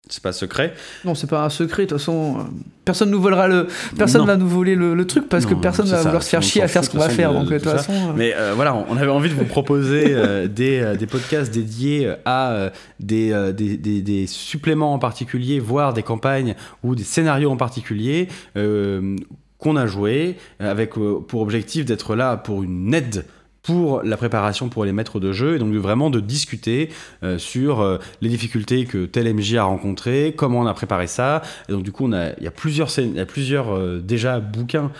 c'est 0.09 0.23
pas 0.23 0.33
secret. 0.33 0.75
Non, 1.05 1.15
c'est 1.15 1.29
pas 1.29 1.45
un 1.45 1.51
secret, 1.51 1.85
de 1.85 1.89
toute 1.91 1.99
façon. 1.99 2.37
euh, 2.39 2.43
personne 2.85 3.11
nous 3.11 3.21
volera 3.21 3.49
le. 3.49 3.67
Personne 3.97 4.23
Non. 4.23 4.27
va 4.27 4.37
nous 4.37 4.49
voler 4.49 4.75
le, 4.75 4.95
le 4.95 5.07
truc 5.07 5.29
parce 5.29 5.45
que 5.47 5.55
personne 5.55 5.87
va 5.87 5.99
ça, 5.99 6.03
vouloir 6.05 6.23
se 6.23 6.29
faire 6.31 6.43
chier 6.43 6.63
à 6.63 6.69
faire 6.69 6.85
ce 6.85 6.91
qu'on 6.91 6.99
va 6.99 7.09
faire. 7.09 7.33
Donc, 7.33 7.47
de 7.47 7.51
de 7.51 7.59
toute 7.59 7.69
façon. 7.71 7.93
euh, 7.93 8.13
Mais 8.17 8.35
euh, 8.37 8.53
voilà, 8.55 8.75
on- 8.75 8.97
avait 8.97 9.11
envie 9.11 9.29
de 9.29 9.35
vous 9.35 9.45
proposer 9.59 10.05
euh, 10.09 10.49
des, 10.49 10.81
euh, 10.81 10.97
des 10.97 11.07
podcasts 11.07 11.53
dédiés 11.53 12.13
à 12.25 12.51
euh, 12.53 12.71
des, 13.01 13.33
euh, 13.33 13.53
des, 13.53 13.77
des- 13.77 14.03
des 14.03 14.27
suppléments 14.27 14.93
en 14.95 14.99
particulier, 14.99 15.61
voire 15.61 15.93
des 15.93 16.03
campagnes 16.03 16.55
ou 16.83 16.95
des 16.95 17.05
scénarios 17.05 17.51
en 17.51 17.57
particulier 17.57 18.29
euh, 18.57 19.17
qu'on 19.59 19.77
a 19.77 19.87
joués, 19.87 20.37
avec 20.61 20.97
euh, 20.99 21.19
pour 21.27 21.41
objectif 21.43 21.85
d'être 21.85 22.15
là 22.15 22.37
pour 22.37 22.63
une 22.63 22.95
aide 22.95 23.25
pour 23.63 24.03
la 24.03 24.17
préparation 24.17 24.69
pour 24.69 24.85
les 24.85 24.93
maîtres 24.93 25.21
de 25.21 25.33
jeu 25.33 25.57
et 25.57 25.59
donc 25.59 25.73
de 25.73 25.79
vraiment 25.79 26.09
de 26.11 26.21
discuter 26.21 26.89
euh, 27.23 27.37
sur 27.39 27.81
euh, 27.81 27.99
les 28.23 28.29
difficultés 28.29 28.85
que 28.87 29.05
tel 29.05 29.33
MJ 29.35 29.57
a 29.57 29.65
rencontré, 29.65 30.33
comment 30.37 30.61
on 30.61 30.67
a 30.67 30.73
préparé 30.75 31.07
ça. 31.07 31.43
Et 31.69 31.73
donc 31.73 31.83
du 31.83 31.93
coup, 31.93 32.09
il 32.11 32.35
y 32.45 32.47
a 32.47 32.51
plusieurs, 32.51 32.89
y 32.99 33.21
a 33.21 33.27
plusieurs 33.27 33.75
euh, 33.75 33.99
déjà 34.03 34.41
bouquins 34.41 34.91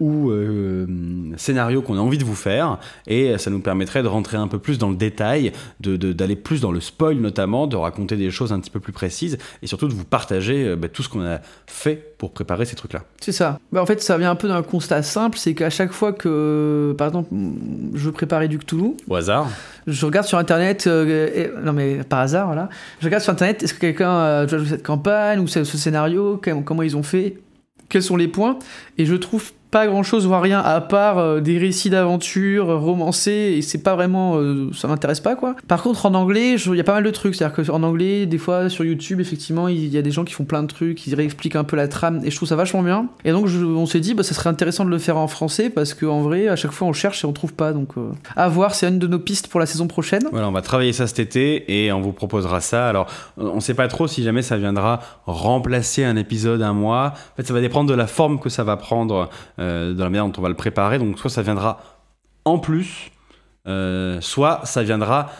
ou 0.00 0.30
scénarios 1.36 1.82
qu'on 1.82 1.96
a 1.96 2.00
envie 2.00 2.18
de 2.18 2.24
vous 2.24 2.34
faire 2.34 2.78
et 3.06 3.36
ça 3.38 3.50
nous 3.50 3.60
permettrait 3.60 4.02
de 4.02 4.08
rentrer 4.08 4.36
un 4.36 4.48
peu 4.48 4.58
plus 4.58 4.78
dans 4.78 4.90
le 4.90 4.96
détail, 4.96 5.52
de- 5.80 5.96
de- 5.96 6.12
d'aller 6.12 6.36
plus 6.36 6.60
dans 6.60 6.72
le 6.72 6.80
spoil 6.80 7.16
notamment, 7.16 7.66
de 7.66 7.76
raconter 7.76 8.16
des 8.16 8.30
choses 8.30 8.52
un 8.52 8.60
petit 8.60 8.70
peu 8.70 8.80
plus 8.80 8.92
précises 8.92 9.38
et 9.62 9.66
surtout 9.66 9.88
de 9.88 9.94
vous 9.94 10.04
partager 10.04 10.76
bah, 10.76 10.88
tout 10.88 11.02
ce 11.02 11.08
qu'on 11.08 11.24
a 11.24 11.40
fait 11.66 12.14
pour 12.18 12.32
préparer 12.32 12.64
ces 12.64 12.76
trucs-là. 12.76 13.04
C'est 13.20 13.32
ça. 13.32 13.58
Bah, 13.72 13.82
en 13.82 13.86
fait, 13.86 14.00
ça 14.02 14.16
vient 14.18 14.30
un 14.30 14.36
peu 14.36 14.48
d'un 14.48 14.62
constat 14.62 15.02
simple 15.02 15.38
c'est 15.38 15.54
qu'à 15.54 15.70
chaque 15.70 15.92
fois 15.92 16.12
que, 16.12 16.94
par 16.96 17.08
exemple, 17.08 17.30
je 17.94 18.04
veux 18.06 18.12
préparer 18.12 18.48
du 18.48 18.58
Cthulhu, 18.58 18.92
Au 19.08 19.14
hasard. 19.14 19.48
je 19.86 20.04
regarde 20.06 20.26
sur 20.26 20.38
internet, 20.38 20.86
euh, 20.86 21.28
et- 21.34 21.50
non 21.64 21.72
mais 21.72 21.98
par 22.08 22.20
hasard, 22.20 22.46
voilà. 22.46 22.68
Je 23.00 23.06
regarde 23.06 23.22
sur 23.22 23.32
internet, 23.32 23.62
est-ce 23.62 23.74
que 23.74 23.80
quelqu'un 23.80 24.46
joué 24.46 24.66
cette 24.66 24.82
campagne 24.86 25.38
ou 25.40 25.46
ce, 25.46 25.64
ce 25.64 25.76
scénario, 25.78 26.40
comment 26.64 26.82
ils 26.82 26.96
ont 26.96 27.02
fait, 27.02 27.38
quels 27.88 28.02
sont 28.02 28.16
les 28.16 28.28
points, 28.28 28.58
et 28.98 29.06
je 29.06 29.14
trouve 29.14 29.52
pas 29.74 29.88
grand 29.88 30.04
chose, 30.04 30.24
voire 30.24 30.40
rien, 30.40 30.60
à 30.60 30.80
part 30.80 31.18
euh, 31.18 31.40
des 31.40 31.58
récits 31.58 31.90
d'aventure 31.90 32.70
euh, 32.70 32.76
romancés, 32.78 33.56
et 33.58 33.60
c'est 33.62 33.82
pas 33.82 33.96
vraiment. 33.96 34.36
euh, 34.36 34.70
ça 34.72 34.86
m'intéresse 34.86 35.18
pas 35.18 35.34
quoi. 35.34 35.56
Par 35.66 35.82
contre, 35.82 36.06
en 36.06 36.14
anglais, 36.14 36.54
il 36.54 36.76
y 36.76 36.80
a 36.80 36.84
pas 36.84 36.94
mal 36.94 37.02
de 37.02 37.10
trucs, 37.10 37.34
c'est-à-dire 37.34 37.66
qu'en 37.66 37.82
anglais, 37.82 38.24
des 38.26 38.38
fois 38.38 38.68
sur 38.68 38.84
YouTube, 38.84 39.18
effectivement, 39.20 39.66
il 39.66 39.88
y 39.92 39.98
a 39.98 40.02
des 40.02 40.12
gens 40.12 40.22
qui 40.22 40.32
font 40.32 40.44
plein 40.44 40.62
de 40.62 40.68
trucs, 40.68 41.04
ils 41.08 41.14
réexpliquent 41.16 41.56
un 41.56 41.64
peu 41.64 41.74
la 41.74 41.88
trame, 41.88 42.20
et 42.24 42.30
je 42.30 42.36
trouve 42.36 42.48
ça 42.48 42.54
vachement 42.54 42.82
bien. 42.84 43.06
Et 43.24 43.32
donc, 43.32 43.48
je- 43.48 43.64
on 43.64 43.86
s'est 43.86 43.98
dit, 43.98 44.14
bah, 44.14 44.22
ça 44.22 44.32
serait 44.34 44.48
intéressant 44.48 44.84
de 44.84 44.90
le 44.90 44.98
faire 44.98 45.16
en 45.16 45.26
français, 45.26 45.70
parce 45.70 45.92
qu'en 45.92 46.20
vrai, 46.20 46.46
à 46.46 46.54
chaque 46.54 46.70
fois, 46.70 46.86
on 46.86 46.92
cherche 46.92 47.24
et 47.24 47.26
on 47.26 47.32
trouve 47.32 47.54
pas, 47.54 47.72
donc 47.72 47.94
à 48.36 48.48
voir, 48.48 48.76
c'est 48.76 48.86
une 48.88 49.00
de 49.00 49.08
nos 49.08 49.18
pistes 49.18 49.48
pour 49.48 49.58
la 49.58 49.66
saison 49.66 49.88
prochaine. 49.88 50.22
Voilà, 50.30 50.48
on 50.48 50.52
va 50.52 50.62
travailler 50.62 50.92
ça 50.92 51.08
cet 51.08 51.18
été 51.18 51.64
et 51.84 51.90
on 51.92 52.00
vous 52.00 52.12
proposera 52.12 52.60
ça. 52.60 52.86
Alors, 52.88 53.08
on 53.36 53.58
sait 53.58 53.74
pas 53.74 53.88
trop 53.88 54.06
si 54.06 54.22
jamais 54.22 54.42
ça 54.42 54.56
viendra 54.56 55.00
remplacer 55.26 56.04
un 56.04 56.16
épisode 56.16 56.62
un 56.62 56.72
mois. 56.74 57.12
En 57.32 57.36
fait, 57.36 57.46
ça 57.46 57.52
va 57.54 57.60
dépendre 57.60 57.90
de 57.90 57.94
la 57.96 58.06
forme 58.06 58.38
que 58.38 58.48
ça 58.48 58.62
va 58.62 58.76
prendre, 58.76 59.28
de 59.92 59.98
la 59.98 60.04
manière 60.10 60.26
dont 60.26 60.32
on 60.38 60.42
va 60.42 60.48
le 60.48 60.54
préparer. 60.56 60.98
Donc, 60.98 61.18
soit 61.18 61.30
ça 61.30 61.42
viendra 61.42 61.80
en 62.44 62.58
plus, 62.58 63.10
euh, 63.66 64.20
soit 64.20 64.60
ça 64.64 64.82
viendra 64.82 65.30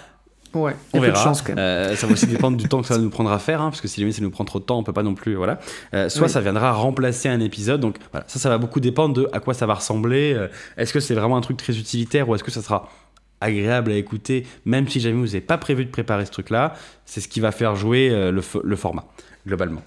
Ouais, 0.54 0.76
on 0.92 1.00
verra. 1.00 1.20
chance 1.20 1.42
quand 1.42 1.48
même. 1.48 1.58
Euh, 1.58 1.96
ça 1.96 2.06
va 2.06 2.12
aussi 2.12 2.28
dépendre 2.28 2.56
du 2.56 2.68
temps 2.68 2.80
que 2.80 2.86
ça 2.86 2.94
va 2.94 3.00
nous 3.00 3.10
prendre 3.10 3.32
à 3.32 3.40
faire, 3.40 3.60
hein, 3.60 3.70
parce 3.70 3.80
que 3.80 3.88
si 3.88 4.00
jamais 4.00 4.12
ça 4.12 4.22
nous 4.22 4.30
prend 4.30 4.44
trop 4.44 4.60
de 4.60 4.64
temps, 4.64 4.78
on 4.78 4.84
peut 4.84 4.92
pas 4.92 5.02
non 5.02 5.14
plus. 5.14 5.34
Voilà. 5.34 5.58
Euh, 5.94 6.08
soit 6.08 6.26
Oui. 6.26 6.30
ça 6.30 6.40
viendra 6.40 6.70
remplacer 6.72 7.28
un 7.28 7.40
épisode. 7.40 7.80
Donc 7.80 7.96
voilà, 8.12 8.24
ça, 8.28 8.38
ça 8.38 8.48
va 8.50 8.58
beaucoup 8.58 8.78
dépendre 8.78 9.14
de 9.14 9.28
à 9.32 9.40
quoi 9.40 9.52
ça 9.52 9.66
va 9.66 9.74
ressembler. 9.74 10.32
Euh, 10.32 10.46
est-ce 10.76 10.92
que 10.92 11.00
c'est 11.00 11.14
vraiment 11.14 11.36
un 11.36 11.40
truc 11.40 11.56
très 11.56 11.76
utilitaire 11.76 12.28
ou 12.28 12.36
est-ce 12.36 12.44
que 12.44 12.52
ça 12.52 12.62
sera 12.62 12.88
agréable 13.40 13.90
à 13.90 13.96
écouter, 13.96 14.46
même 14.64 14.86
si 14.88 15.00
jamais 15.00 15.16
vous 15.18 15.26
n'avez 15.26 15.40
pas 15.40 15.58
prévu 15.58 15.84
de 15.84 15.90
préparer 15.90 16.24
ce 16.24 16.30
truc-là. 16.30 16.74
C'est 17.04 17.20
ce 17.20 17.26
qui 17.26 17.40
va 17.40 17.50
faire 17.50 17.74
jouer 17.74 18.10
euh, 18.10 18.30
le 18.30 18.76
format 18.76 19.04
globalement. 19.46 19.82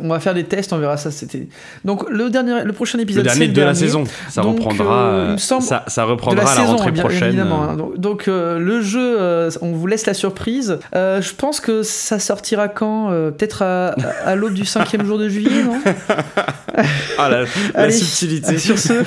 On 0.00 0.08
va 0.08 0.18
faire 0.18 0.34
des 0.34 0.42
tests, 0.42 0.72
on 0.72 0.78
verra 0.78 0.96
ça. 0.96 1.12
C'était 1.12 1.46
donc 1.84 2.10
le 2.10 2.28
dernier, 2.28 2.64
le 2.64 2.72
prochain 2.72 2.98
Le 2.98 3.04
épisode. 3.04 3.22
dernier 3.22 3.46
c'est 3.46 3.52
de 3.52 3.60
le 3.60 3.60
la 3.60 3.72
dernier 3.74 3.78
saison, 3.78 4.02
ça 4.28 4.42
Donc, 4.42 4.56
reprendra. 4.56 5.04
euh, 5.06 5.22
il 5.26 5.28
me 5.30 5.34
euh, 5.34 5.38
semble- 5.38 5.62
ça, 5.62 6.04
reprendra 6.04 6.42
la 6.42 6.50
à 6.50 6.54
la 6.56 6.60
saison, 6.62 6.72
rentrée 6.72 6.90
bien 6.90 7.04
prochaine. 7.04 7.28
évidemment. 7.28 7.62
euh, 7.62 7.68
hein. 7.68 7.76
Donc, 7.76 7.96
donc, 7.98 8.26
euh, 8.26 8.58
le 8.58 8.80
jeu, 8.82 9.16
euh, 9.20 9.50
on 9.62 9.70
vous 9.70 9.86
laisse 9.86 10.06
la 10.06 10.14
surprise. 10.14 10.80
Je 10.94 11.34
pense 11.36 11.60
que 11.60 11.84
ça 11.84 12.18
sortira 12.18 12.66
quand 12.66 13.10
Peut-être 13.10 13.62
à, 13.62 13.94
à 14.24 14.34
l'aube 14.34 14.54
du 14.54 14.64
cinquième 14.64 15.06
jour 15.06 15.16
de 15.16 15.28
juillet, 15.28 15.62
non 15.64 15.78
Ah, 17.18 17.28
la, 17.28 17.42
la 17.42 17.46
Allez, 17.76 17.92
subtilité. 17.92 18.58
Sur 18.58 18.76
ce, 18.80 18.94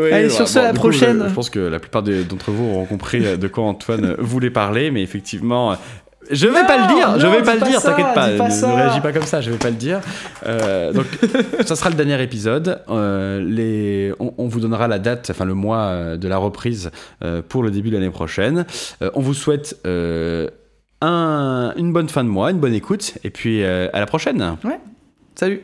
Oui, 0.00 0.12
Allez, 0.12 0.28
bah, 0.28 0.30
sur 0.34 0.48
ce, 0.48 0.58
à 0.58 0.62
la 0.62 0.70
coup, 0.70 0.76
prochaine. 0.76 1.20
je, 1.24 1.28
je 1.28 1.34
pense 1.34 1.50
que 1.50 1.58
la 1.60 1.78
plupart 1.78 2.02
de- 2.02 2.22
d'entre 2.22 2.50
vous 2.52 2.64
auront 2.70 2.84
compris 2.86 3.20
de 3.36 3.48
quoi 3.48 3.64
Antoine 3.64 4.14
voulait 4.18 4.50
parler, 4.50 4.90
mais 4.90 5.02
effectivement. 5.02 5.76
Je 6.30 6.46
vais 6.46 6.60
Non, 6.62 6.66
pas 6.66 6.86
le 6.88 6.94
dire, 6.94 7.18
je 7.18 7.26
non, 7.26 7.32
vais 7.32 7.38
dis 7.38 7.44
pas 7.44 7.54
le 7.54 7.60
dire, 7.62 7.80
t'inquiète 7.82 8.14
pas, 8.14 8.28
ne, 8.28 8.36
ne 8.38 8.74
réagis 8.76 9.00
pas 9.00 9.12
comme 9.12 9.22
ça, 9.24 9.40
je 9.40 9.50
vais 9.50 9.56
pas 9.58 9.70
le 9.70 9.76
dire. 9.76 10.00
Euh, 10.46 10.92
donc, 10.92 11.06
ça 11.66 11.74
sera 11.76 11.88
le 11.90 11.94
dernier 11.96 12.22
épisode. 12.22 12.80
Euh, 12.90 13.40
les, 13.42 14.12
on, 14.20 14.34
on 14.36 14.46
vous 14.48 14.60
donnera 14.60 14.88
la 14.88 14.98
date, 14.98 15.28
enfin 15.30 15.44
le 15.44 15.54
mois 15.54 15.78
euh, 15.78 16.16
de 16.16 16.28
la 16.28 16.36
reprise 16.36 16.90
euh, 17.24 17.40
pour 17.46 17.62
le 17.62 17.70
début 17.70 17.90
de 17.90 17.94
l'année 17.96 18.10
prochaine. 18.10 18.66
On 19.14 19.20
vous 19.20 19.34
souhaite 19.34 19.76
un- 19.84 21.72
une 21.76 21.92
bonne 21.92 22.08
fin 22.08 22.24
de 22.24 22.28
mois, 22.28 22.50
une 22.50 22.58
bonne 22.58 22.74
écoute, 22.74 23.14
et 23.24 23.30
puis 23.30 23.64
à 23.64 23.98
la 23.98 24.06
prochaine. 24.06 24.56
salut. 25.34 25.62